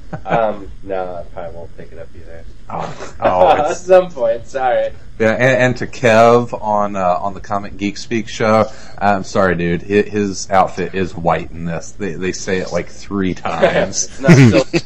um, 0.25 0.71
no, 0.83 1.15
I 1.15 1.23
probably 1.33 1.55
won't 1.55 1.77
pick 1.77 1.91
it 1.91 1.99
up 1.99 2.07
either. 2.15 2.43
oh, 2.69 3.15
oh 3.19 3.57
At 3.69 3.73
some 3.77 4.09
point, 4.11 4.47
sorry. 4.47 4.91
yeah, 5.19 5.31
and, 5.31 5.41
and 5.41 5.77
to 5.77 5.87
Kev 5.87 6.53
on 6.61 6.95
uh, 6.95 7.17
on 7.19 7.33
the 7.33 7.39
Comic 7.41 7.77
Geek 7.77 7.97
Speak 7.97 8.27
show. 8.29 8.65
I'm 8.97 9.23
sorry, 9.23 9.55
dude. 9.55 9.81
Hi- 9.83 10.09
His 10.09 10.49
outfit 10.49 10.95
is 10.95 11.15
white 11.15 11.51
in 11.51 11.65
this. 11.65 11.91
They 11.91 12.13
they 12.13 12.31
say 12.31 12.57
it 12.59 12.71
like 12.71 12.87
three 12.87 13.33
times. 13.35 14.05
It's 14.05 14.19
not 14.19 14.31
still, 14.31 14.81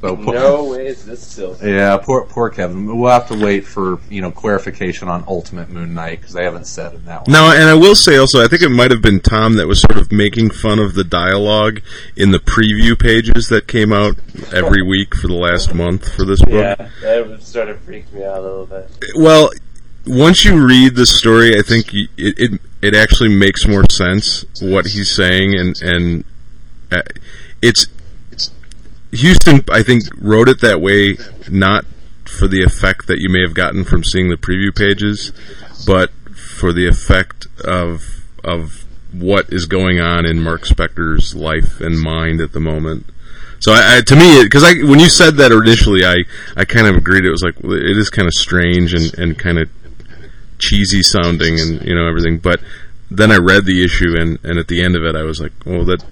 So 0.00 0.16
poor- 0.16 0.34
no 0.34 0.64
way 0.70 0.86
is 0.86 1.04
this 1.06 1.26
still. 1.26 1.56
Yeah, 1.62 1.96
poor 1.98 2.24
poor 2.24 2.50
Kevin. 2.50 2.98
We'll 2.98 3.10
have 3.10 3.28
to 3.28 3.38
wait 3.38 3.66
for 3.66 3.98
you 4.10 4.20
know 4.22 4.30
clarification 4.30 5.08
on 5.08 5.24
Ultimate 5.28 5.70
Moon 5.70 5.94
Knight 5.94 6.20
because 6.20 6.34
they 6.34 6.44
haven't 6.44 6.66
said 6.66 6.94
in 6.94 7.04
that 7.06 7.26
one. 7.26 7.32
Now, 7.32 7.52
and 7.52 7.64
I 7.68 7.74
will 7.74 7.94
say 7.94 8.16
also, 8.16 8.42
I 8.44 8.48
think 8.48 8.62
it 8.62 8.68
might 8.70 8.90
have 8.90 9.02
been 9.02 9.20
Tom 9.20 9.54
that 9.56 9.66
was 9.66 9.80
sort 9.80 9.96
of 9.98 10.12
making 10.12 10.50
fun 10.50 10.78
of 10.78 10.94
the 10.94 11.04
dialogue 11.04 11.80
in 12.16 12.30
the 12.30 12.38
preview 12.38 12.98
pages 12.98 13.48
that 13.48 13.66
came 13.68 13.92
out 13.92 14.03
every 14.52 14.82
week 14.82 15.14
for 15.14 15.28
the 15.28 15.34
last 15.34 15.74
month 15.74 16.12
for 16.14 16.24
this 16.24 16.40
book. 16.40 16.54
Yeah, 16.54 16.88
that 17.02 17.42
sort 17.42 17.68
of 17.68 17.80
freaked 17.80 18.12
me 18.12 18.24
out 18.24 18.38
a 18.38 18.42
little 18.42 18.66
bit. 18.66 18.90
Well, 19.16 19.50
once 20.06 20.44
you 20.44 20.64
read 20.64 20.96
the 20.96 21.06
story, 21.06 21.58
I 21.58 21.62
think 21.62 21.92
it, 21.94 22.10
it 22.16 22.60
it 22.82 22.94
actually 22.94 23.34
makes 23.34 23.66
more 23.66 23.84
sense 23.90 24.44
what 24.60 24.86
he's 24.86 25.10
saying, 25.10 25.54
and 25.54 25.80
and 25.82 26.24
uh, 26.92 27.02
it's 27.62 27.86
Huston. 29.14 29.64
I 29.70 29.82
think 29.82 30.04
wrote 30.18 30.48
it 30.48 30.60
that 30.60 30.80
way 30.80 31.16
not 31.50 31.84
for 32.24 32.48
the 32.48 32.62
effect 32.62 33.06
that 33.06 33.18
you 33.18 33.28
may 33.28 33.40
have 33.40 33.54
gotten 33.54 33.84
from 33.84 34.04
seeing 34.04 34.28
the 34.28 34.36
preview 34.36 34.74
pages, 34.74 35.32
but 35.86 36.10
for 36.34 36.72
the 36.72 36.86
effect 36.86 37.46
of 37.64 38.24
of 38.42 38.84
what 39.12 39.52
is 39.52 39.66
going 39.66 40.00
on 40.00 40.26
in 40.26 40.42
Mark 40.42 40.62
Spector's 40.62 41.34
life 41.34 41.80
and 41.80 42.00
mind 42.00 42.40
at 42.40 42.52
the 42.52 42.60
moment. 42.60 43.06
So 43.64 43.72
I, 43.72 43.96
I, 43.96 44.00
to 44.02 44.14
me, 44.14 44.42
because 44.42 44.62
I 44.62 44.74
when 44.84 45.00
you 45.00 45.08
said 45.08 45.36
that 45.36 45.50
initially, 45.50 46.04
I, 46.04 46.24
I 46.54 46.66
kind 46.66 46.86
of 46.86 46.96
agreed. 46.96 47.24
It 47.24 47.30
was 47.30 47.42
like 47.42 47.56
it 47.64 47.96
is 47.96 48.10
kind 48.10 48.28
of 48.28 48.34
strange 48.34 48.92
and, 48.92 49.18
and 49.18 49.38
kind 49.38 49.58
of 49.58 49.70
cheesy 50.58 51.02
sounding 51.02 51.58
and 51.58 51.80
you 51.80 51.94
know 51.94 52.06
everything. 52.06 52.36
But 52.36 52.60
then 53.10 53.32
I 53.32 53.38
read 53.38 53.64
the 53.64 53.82
issue 53.82 54.16
and, 54.20 54.38
and 54.44 54.58
at 54.58 54.68
the 54.68 54.84
end 54.84 54.96
of 54.96 55.02
it, 55.04 55.16
I 55.16 55.22
was 55.22 55.40
like, 55.40 55.52
well, 55.64 55.86
that 55.86 56.04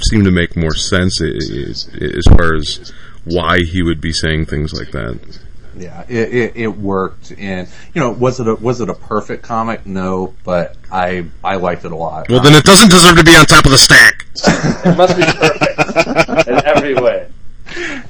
seemed 0.00 0.24
to 0.26 0.30
make 0.30 0.56
more 0.56 0.72
sense 0.72 1.20
as 1.20 2.24
far 2.28 2.54
as 2.54 2.92
why 3.24 3.58
he 3.58 3.82
would 3.82 4.00
be 4.00 4.12
saying 4.12 4.46
things 4.46 4.72
like 4.72 4.92
that. 4.92 5.40
Yeah, 5.76 6.04
it, 6.08 6.34
it, 6.34 6.52
it 6.56 6.76
worked, 6.76 7.32
and 7.36 7.68
you 7.92 8.00
know, 8.00 8.10
was 8.12 8.38
it 8.38 8.46
a, 8.46 8.54
was 8.54 8.80
it 8.80 8.88
a 8.88 8.94
perfect 8.94 9.42
comic? 9.42 9.84
No, 9.84 10.34
but 10.44 10.76
I 10.92 11.26
I 11.42 11.56
liked 11.56 11.84
it 11.84 11.90
a 11.90 11.96
lot. 11.96 12.28
Well, 12.28 12.40
then 12.40 12.54
it 12.54 12.64
doesn't 12.64 12.90
deserve 12.90 13.16
to 13.16 13.24
be 13.24 13.34
on 13.34 13.46
top 13.46 13.64
of 13.64 13.72
the 13.72 13.78
stack. 13.78 14.26
It 14.84 14.96
must 14.96 15.16
be 15.16 15.22
perfect 15.22 16.48
in 16.48 16.66
every 16.66 16.94
way. 16.94 17.28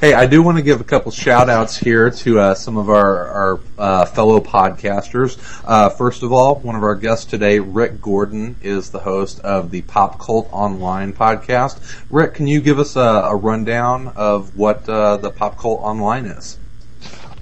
Hey, 0.00 0.14
I 0.14 0.26
do 0.26 0.42
want 0.42 0.56
to 0.56 0.62
give 0.62 0.80
a 0.80 0.84
couple 0.84 1.12
shout 1.12 1.50
outs 1.50 1.76
here 1.76 2.10
to 2.10 2.40
uh, 2.40 2.54
some 2.54 2.78
of 2.78 2.88
our, 2.88 3.26
our 3.28 3.60
uh, 3.76 4.06
fellow 4.06 4.40
podcasters. 4.40 5.38
Uh, 5.66 5.90
first 5.90 6.22
of 6.22 6.32
all, 6.32 6.54
one 6.60 6.74
of 6.74 6.82
our 6.82 6.94
guests 6.94 7.26
today, 7.26 7.58
Rick 7.58 8.00
Gordon, 8.00 8.56
is 8.62 8.90
the 8.90 9.00
host 9.00 9.40
of 9.40 9.70
the 9.70 9.82
Pop 9.82 10.18
Cult 10.18 10.48
Online 10.52 11.12
podcast. 11.12 12.02
Rick, 12.08 12.34
can 12.34 12.46
you 12.46 12.62
give 12.62 12.78
us 12.78 12.96
a, 12.96 13.00
a 13.00 13.36
rundown 13.36 14.08
of 14.16 14.56
what 14.56 14.88
uh, 14.88 15.18
the 15.18 15.30
Pop 15.30 15.58
Cult 15.58 15.82
Online 15.82 16.24
is? 16.24 16.56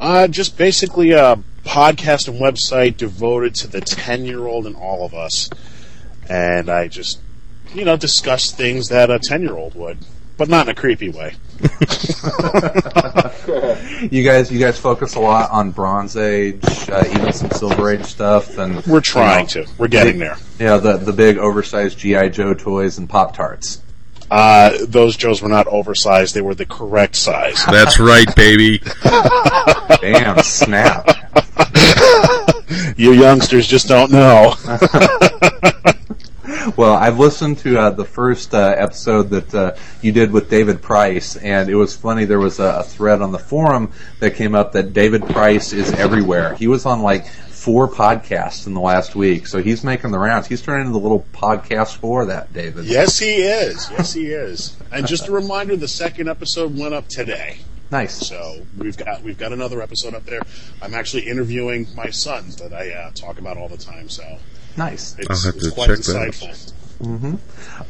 Uh, 0.00 0.26
just 0.26 0.58
basically 0.58 1.12
a 1.12 1.38
podcast 1.64 2.26
and 2.26 2.40
website 2.40 2.96
devoted 2.96 3.54
to 3.54 3.68
the 3.68 3.80
10 3.80 4.24
year 4.24 4.46
old 4.46 4.66
and 4.66 4.74
all 4.74 5.04
of 5.04 5.14
us. 5.14 5.48
And 6.28 6.68
I 6.68 6.88
just, 6.88 7.20
you 7.74 7.84
know, 7.84 7.96
discuss 7.96 8.52
things 8.52 8.88
that 8.88 9.10
a 9.10 9.18
10 9.18 9.42
year 9.42 9.56
old 9.56 9.74
would, 9.74 9.98
but 10.36 10.48
not 10.48 10.66
in 10.66 10.72
a 10.72 10.74
creepy 10.74 11.10
way. 11.10 11.34
You 14.00 14.22
guys, 14.22 14.50
you 14.50 14.60
guys 14.60 14.78
focus 14.78 15.16
a 15.16 15.20
lot 15.20 15.50
on 15.50 15.72
Bronze 15.72 16.16
Age, 16.16 16.62
uh, 16.88 17.04
even 17.10 17.32
some 17.32 17.50
Silver 17.50 17.90
Age 17.90 18.04
stuff, 18.04 18.56
and 18.56 18.84
We're 18.86 19.00
trying 19.00 19.48
you 19.48 19.62
know, 19.62 19.66
to. 19.66 19.72
We're 19.76 19.88
getting 19.88 20.18
there. 20.18 20.36
Yeah, 20.58 20.76
the 20.76 20.98
the 20.98 21.12
big 21.12 21.36
oversized 21.36 21.98
GI 21.98 22.30
Joe 22.30 22.54
toys 22.54 22.98
and 22.98 23.08
Pop 23.08 23.34
Tarts. 23.34 23.82
Uh, 24.30 24.76
those 24.86 25.16
Joes 25.16 25.42
were 25.42 25.48
not 25.48 25.66
oversized; 25.66 26.34
they 26.34 26.42
were 26.42 26.54
the 26.54 26.66
correct 26.66 27.16
size. 27.16 27.64
That's 27.66 27.98
right, 27.98 28.32
baby. 28.36 28.80
Damn, 30.00 30.38
snap. 30.42 31.08
you 32.96 33.12
youngsters 33.12 33.66
just 33.66 33.88
don't 33.88 34.12
know. 34.12 34.54
Well, 36.76 36.94
I've 36.94 37.18
listened 37.18 37.58
to 37.58 37.78
uh, 37.78 37.90
the 37.90 38.04
first 38.04 38.54
uh, 38.54 38.74
episode 38.76 39.30
that 39.30 39.54
uh, 39.54 39.76
you 40.02 40.12
did 40.12 40.30
with 40.32 40.50
David 40.50 40.82
Price, 40.82 41.36
and 41.36 41.68
it 41.68 41.74
was 41.74 41.96
funny. 41.96 42.24
There 42.24 42.38
was 42.38 42.58
a, 42.58 42.80
a 42.80 42.82
thread 42.82 43.22
on 43.22 43.32
the 43.32 43.38
forum 43.38 43.92
that 44.20 44.34
came 44.34 44.54
up 44.54 44.72
that 44.72 44.92
David 44.92 45.22
Price 45.28 45.72
is 45.72 45.92
everywhere. 45.92 46.54
He 46.54 46.66
was 46.66 46.86
on 46.86 47.02
like 47.02 47.26
four 47.26 47.88
podcasts 47.88 48.66
in 48.66 48.74
the 48.74 48.80
last 48.80 49.14
week, 49.14 49.46
so 49.46 49.62
he's 49.62 49.82
making 49.84 50.10
the 50.10 50.18
rounds. 50.18 50.46
He's 50.46 50.62
turning 50.62 50.86
into 50.86 50.92
the 50.92 51.02
little 51.02 51.26
podcast 51.32 51.96
for 51.96 52.26
that, 52.26 52.52
David. 52.52 52.84
yes, 52.84 53.18
he 53.18 53.36
is. 53.36 53.90
Yes, 53.90 54.12
he 54.12 54.26
is. 54.26 54.76
And 54.92 55.06
just 55.06 55.28
a 55.28 55.32
reminder: 55.32 55.76
the 55.76 55.88
second 55.88 56.28
episode 56.28 56.76
went 56.76 56.94
up 56.94 57.08
today. 57.08 57.58
Nice. 57.90 58.26
So 58.26 58.66
we've 58.76 58.96
got 58.96 59.22
we've 59.22 59.38
got 59.38 59.52
another 59.52 59.80
episode 59.80 60.14
up 60.14 60.24
there. 60.24 60.42
I'm 60.82 60.94
actually 60.94 61.26
interviewing 61.28 61.86
my 61.94 62.10
sons 62.10 62.56
that 62.56 62.72
I 62.72 62.90
uh, 62.90 63.10
talk 63.12 63.38
about 63.38 63.56
all 63.56 63.68
the 63.68 63.78
time. 63.78 64.08
So 64.08 64.38
Nice. 64.78 65.16
it's, 65.18 65.28
I'll 65.28 65.52
have 65.52 65.60
to 65.60 65.70
quite 65.72 65.88
check 65.88 65.98
that. 65.98 66.32
insightful. 66.32 66.74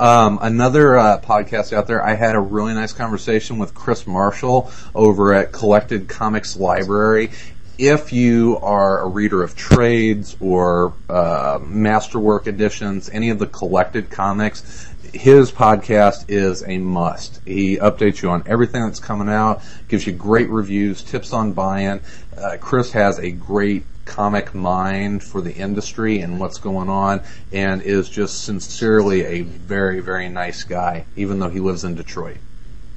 Um, 0.00 0.38
another 0.42 0.98
uh, 0.98 1.20
podcast 1.20 1.72
out 1.72 1.86
there. 1.86 2.04
I 2.04 2.14
had 2.14 2.34
a 2.34 2.40
really 2.40 2.74
nice 2.74 2.92
conversation 2.92 3.58
with 3.58 3.74
Chris 3.74 4.06
Marshall 4.06 4.70
over 4.94 5.34
at 5.34 5.52
Collected 5.52 6.08
Comics 6.08 6.56
Library. 6.56 7.30
If 7.78 8.12
you 8.12 8.58
are 8.60 9.00
a 9.02 9.06
reader 9.06 9.42
of 9.42 9.54
trades 9.54 10.36
or 10.40 10.94
uh, 11.08 11.60
masterwork 11.62 12.46
editions, 12.46 13.08
any 13.08 13.30
of 13.30 13.38
the 13.38 13.46
collected 13.46 14.10
comics, 14.10 14.88
his 15.14 15.52
podcast 15.52 16.26
is 16.28 16.62
a 16.66 16.78
must. 16.78 17.40
He 17.46 17.76
updates 17.76 18.20
you 18.20 18.30
on 18.30 18.42
everything 18.46 18.82
that's 18.82 19.00
coming 19.00 19.28
out, 19.28 19.62
gives 19.88 20.06
you 20.06 20.12
great 20.12 20.50
reviews, 20.50 21.02
tips 21.02 21.32
on 21.32 21.52
buying. 21.52 22.00
Uh, 22.38 22.56
Chris 22.56 22.92
has 22.92 23.18
a 23.18 23.32
great 23.32 23.84
comic 24.04 24.54
mind 24.54 25.22
for 25.22 25.40
the 25.40 25.54
industry 25.54 26.20
and 26.20 26.38
what's 26.38 26.58
going 26.58 26.88
on, 26.88 27.20
and 27.52 27.82
is 27.82 28.08
just 28.08 28.44
sincerely 28.44 29.24
a 29.24 29.42
very, 29.42 30.00
very 30.00 30.28
nice 30.28 30.62
guy, 30.62 31.04
even 31.16 31.40
though 31.40 31.50
he 31.50 31.60
lives 31.60 31.84
in 31.84 31.94
Detroit. 31.94 32.38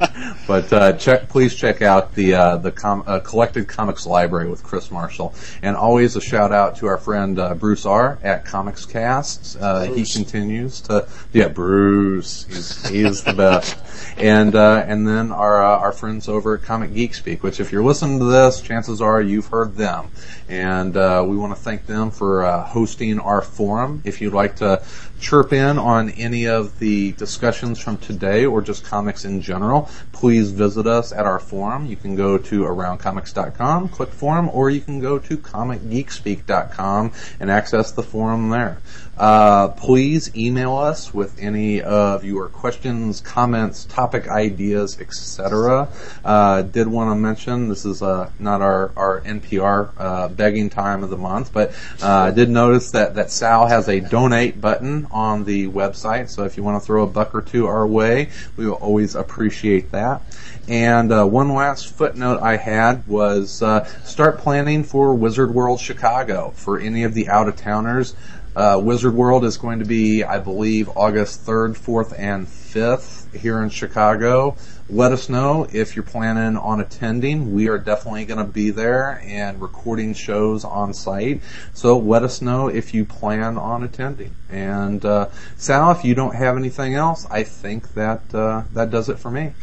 But 0.52 0.74
uh, 0.74 0.94
check, 0.94 1.30
please 1.30 1.56
check 1.56 1.82
out 1.82 2.14
the 2.14 2.34
uh, 2.34 2.58
the 2.58 2.74
com- 2.74 3.06
uh, 3.08 3.20
collected 3.20 3.70
comics 3.70 4.06
library 4.06 4.50
with 4.50 4.64
Chris 4.64 4.92
Marshall, 4.92 5.34
and 5.62 5.78
always 5.78 6.18
a 6.18 6.22
shout 6.22 6.52
out 6.52 6.76
to 6.80 6.88
our 6.88 6.98
friend 6.98 7.40
uh, 7.40 7.54
Bruce 7.54 7.86
R 7.86 8.20
at 8.22 8.44
Comics 8.44 8.86
Cast. 8.86 9.56
Uh, 9.58 9.84
he 9.84 10.04
continues 10.04 10.82
to 10.82 11.08
yeah, 11.32 11.48
Bruce, 11.48 12.46
he's 12.50 12.86
he's 12.90 13.24
the 13.24 13.32
best, 13.32 13.78
and 14.18 14.54
uh, 14.54 14.84
and 14.86 15.08
then 15.08 15.32
our 15.32 15.64
uh, 15.64 15.78
our 15.80 15.94
friends 15.94 16.28
over 16.28 16.56
at 16.56 16.64
Comic 16.64 16.94
Geek 16.94 17.16
Speak, 17.16 17.44
which 17.44 17.62
if 17.62 17.72
you're 17.72 17.86
listening 17.86 18.20
to 18.20 18.26
this, 18.26 18.60
chances 18.60 19.02
are 19.02 19.22
you've 19.22 19.48
heard 19.48 19.78
them, 19.78 20.10
and 20.50 20.98
uh, 20.98 21.24
we 21.26 21.38
want 21.38 21.56
to 21.56 21.62
thank 21.62 21.86
them 21.86 22.12
for 22.12 22.44
uh, 22.44 22.66
hosting 22.66 23.20
our 23.20 23.42
forum. 23.42 24.02
If 24.04 24.20
you'd 24.20 24.34
like 24.34 24.58
to 24.58 24.84
chirp 25.22 25.54
in 25.54 25.78
on 25.78 26.10
any 26.10 26.48
of 26.48 26.80
the 26.80 27.12
discussions 27.14 27.80
from 27.80 27.98
today 27.98 28.46
or 28.46 28.62
just 28.62 28.71
comics 28.80 29.26
in 29.26 29.42
general, 29.42 29.90
please 30.12 30.52
visit 30.52 30.88
us 30.88 31.12
at 31.12 31.26
our 31.26 31.40
forum. 31.40 31.86
You 31.86 31.96
can 31.96 32.16
go 32.16 32.38
to 32.38 32.62
aroundcomics.com, 32.62 33.90
click 33.90 34.10
forum, 34.10 34.50
or 34.54 34.70
you 34.70 34.82
can 34.82 35.00
go 35.00 35.20
to 35.20 35.38
comicgeekspeak.com 35.38 37.12
and 37.40 37.52
access 37.52 37.92
the 37.92 38.04
forum 38.04 38.50
there. 38.50 38.78
Uh, 39.18 39.68
please 39.70 40.36
email 40.36 40.76
us 40.76 41.14
with 41.14 41.38
any 41.40 41.82
of 41.82 42.24
your 42.24 42.48
questions, 42.48 43.22
comments, 43.22 43.86
topic 43.86 44.28
ideas, 44.28 45.00
etc. 45.00 45.88
Uh, 46.24 46.62
did 46.62 46.88
want 46.88 47.12
to 47.12 47.16
mention 47.16 47.68
this 47.68 47.86
is 47.86 48.02
uh, 48.02 48.30
not 48.40 48.62
our 48.62 48.92
our 48.96 49.22
NPR 49.22 49.92
uh, 49.98 50.28
begging 50.30 50.70
time 50.70 51.04
of 51.04 51.10
the 51.10 51.18
month, 51.18 51.54
but 51.54 51.72
uh, 52.02 52.08
I 52.08 52.32
did 52.32 52.50
notice 52.50 52.92
that 52.92 53.16
that 53.16 53.32
Sal 53.32 53.68
has 53.68 53.90
a 53.90 54.00
donate 54.00 54.60
button 54.60 55.08
on 55.12 55.44
the 55.44 55.68
website. 55.68 56.30
So 56.30 56.46
if 56.46 56.58
you 56.58 56.64
want 56.64 56.82
to 56.82 56.86
throw 56.86 57.04
a 57.04 57.08
buck 57.08 57.36
or 57.36 57.42
two 57.42 57.68
our 57.68 57.86
way, 57.86 58.30
we 58.58 58.66
will 58.66 58.76
always 58.76 59.16
appreciate 59.16 59.92
that. 59.92 60.22
And 60.68 61.12
uh, 61.12 61.26
one 61.26 61.54
last 61.54 61.94
footnote 61.96 62.40
I 62.42 62.56
had 62.56 63.08
was 63.08 63.62
uh, 63.62 63.86
start 64.04 64.38
planning 64.38 64.84
for 64.84 65.14
Wizard 65.14 65.54
World 65.54 65.80
Chicago 65.80 66.54
for 66.56 66.80
any 66.80 67.04
of 67.04 67.14
the 67.14 67.30
out 67.30 67.48
of 67.48 67.56
towners. 67.56 68.16
Uh, 68.56 68.80
Wizard 68.84 69.14
World 69.14 69.46
is 69.46 69.58
going 69.58 69.80
to 69.80 69.86
be, 69.86 70.24
I 70.24 70.40
believe, 70.40 70.90
August 70.96 71.46
3rd, 71.46 71.78
4th, 71.78 72.14
and 72.18 72.48
5th 72.48 73.34
here 73.34 73.62
in 73.64 73.70
Chicago. 73.70 74.58
Let 74.90 75.14
us 75.14 75.30
know 75.30 75.68
if 75.72 75.96
you're 75.96 76.04
planning 76.04 76.58
on 76.58 76.82
attending. 76.82 77.54
We 77.54 77.70
are 77.70 77.78
definitely 77.78 78.26
going 78.26 78.46
to 78.46 78.52
be 78.52 78.72
there 78.72 79.22
and 79.24 79.62
recording 79.62 80.14
shows 80.14 80.66
on 80.66 80.94
site. 80.94 81.42
So 81.74 81.98
let 81.98 82.24
us 82.24 82.42
know 82.42 82.68
if 82.68 82.94
you 82.94 83.06
plan 83.06 83.58
on 83.58 83.84
attending. 83.84 84.36
And 84.50 85.06
uh, 85.06 85.30
Sal, 85.56 85.92
if 85.92 86.04
you 86.04 86.14
don't 86.14 86.36
have 86.36 86.58
anything 86.58 86.94
else, 86.94 87.26
I 87.32 87.44
think 87.44 87.94
that 87.94 88.36
uh, 88.36 88.64
that 88.74 88.92
does 88.92 89.08
it 89.08 89.18
for 89.18 89.32
me. 89.32 89.54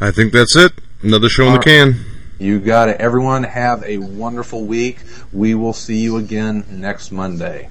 I 0.00 0.12
think 0.12 0.32
that's 0.32 0.54
it. 0.54 0.72
Another 1.02 1.28
show 1.28 1.46
in 1.46 1.48
the 1.48 1.52
All 1.52 1.56
right. 1.58 1.94
can. 1.94 2.04
You 2.38 2.60
got 2.60 2.88
it. 2.88 3.00
Everyone 3.00 3.42
have 3.42 3.82
a 3.82 3.98
wonderful 3.98 4.64
week. 4.64 5.00
We 5.32 5.56
will 5.56 5.72
see 5.72 5.98
you 5.98 6.18
again 6.18 6.64
next 6.70 7.10
Monday. 7.10 7.68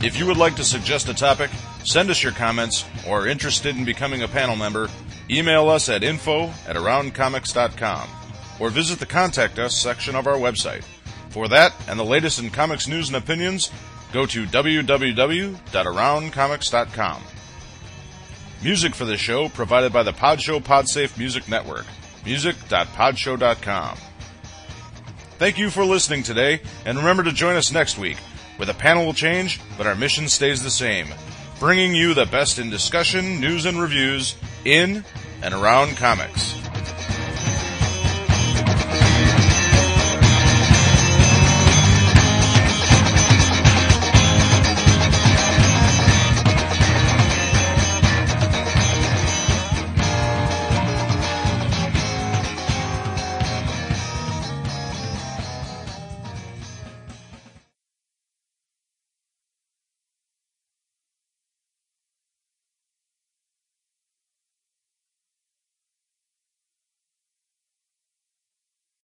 If 0.00 0.16
you 0.18 0.26
would 0.26 0.36
like 0.36 0.56
to 0.56 0.64
suggest 0.64 1.08
a 1.08 1.14
topic, 1.14 1.50
send 1.84 2.08
us 2.08 2.22
your 2.22 2.32
comments, 2.32 2.84
or 3.06 3.22
are 3.22 3.26
interested 3.26 3.76
in 3.76 3.84
becoming 3.84 4.22
a 4.22 4.28
panel 4.28 4.56
member, 4.56 4.88
email 5.28 5.68
us 5.68 5.88
at 5.88 6.02
info 6.02 6.46
at 6.66 6.76
aroundcomics.com 6.76 8.08
or 8.58 8.70
visit 8.70 9.00
the 9.00 9.06
Contact 9.06 9.58
Us 9.58 9.76
section 9.76 10.16
of 10.16 10.26
our 10.26 10.36
website. 10.36 10.82
For 11.30 11.46
that 11.48 11.74
and 11.88 11.98
the 11.98 12.04
latest 12.04 12.38
in 12.38 12.50
comics 12.50 12.88
news 12.88 13.08
and 13.08 13.16
opinions, 13.16 13.70
go 14.12 14.26
to 14.26 14.46
www.aroundcomics.com. 14.46 17.22
Music 18.62 18.94
for 18.94 19.04
this 19.04 19.20
show 19.20 19.48
provided 19.48 19.92
by 19.92 20.02
the 20.02 20.12
Podshow 20.12 20.60
Podsafe 20.60 21.16
Music 21.16 21.48
Network. 21.48 21.86
Music.podshow.com. 22.24 23.98
Thank 25.38 25.58
you 25.58 25.70
for 25.70 25.84
listening 25.84 26.24
today, 26.24 26.60
and 26.84 26.98
remember 26.98 27.22
to 27.22 27.32
join 27.32 27.54
us 27.54 27.72
next 27.72 27.98
week, 27.98 28.16
where 28.56 28.66
the 28.66 28.74
panel 28.74 29.06
will 29.06 29.14
change, 29.14 29.60
but 29.76 29.86
our 29.86 29.94
mission 29.94 30.28
stays 30.28 30.62
the 30.62 30.70
same 30.70 31.06
bringing 31.58 31.94
you 31.94 32.14
the 32.14 32.26
best 32.26 32.58
in 32.58 32.70
discussion, 32.70 33.40
news, 33.40 33.66
and 33.66 33.80
reviews 33.80 34.36
in 34.64 35.04
and 35.42 35.54
around 35.54 35.96
comics. 35.96 36.54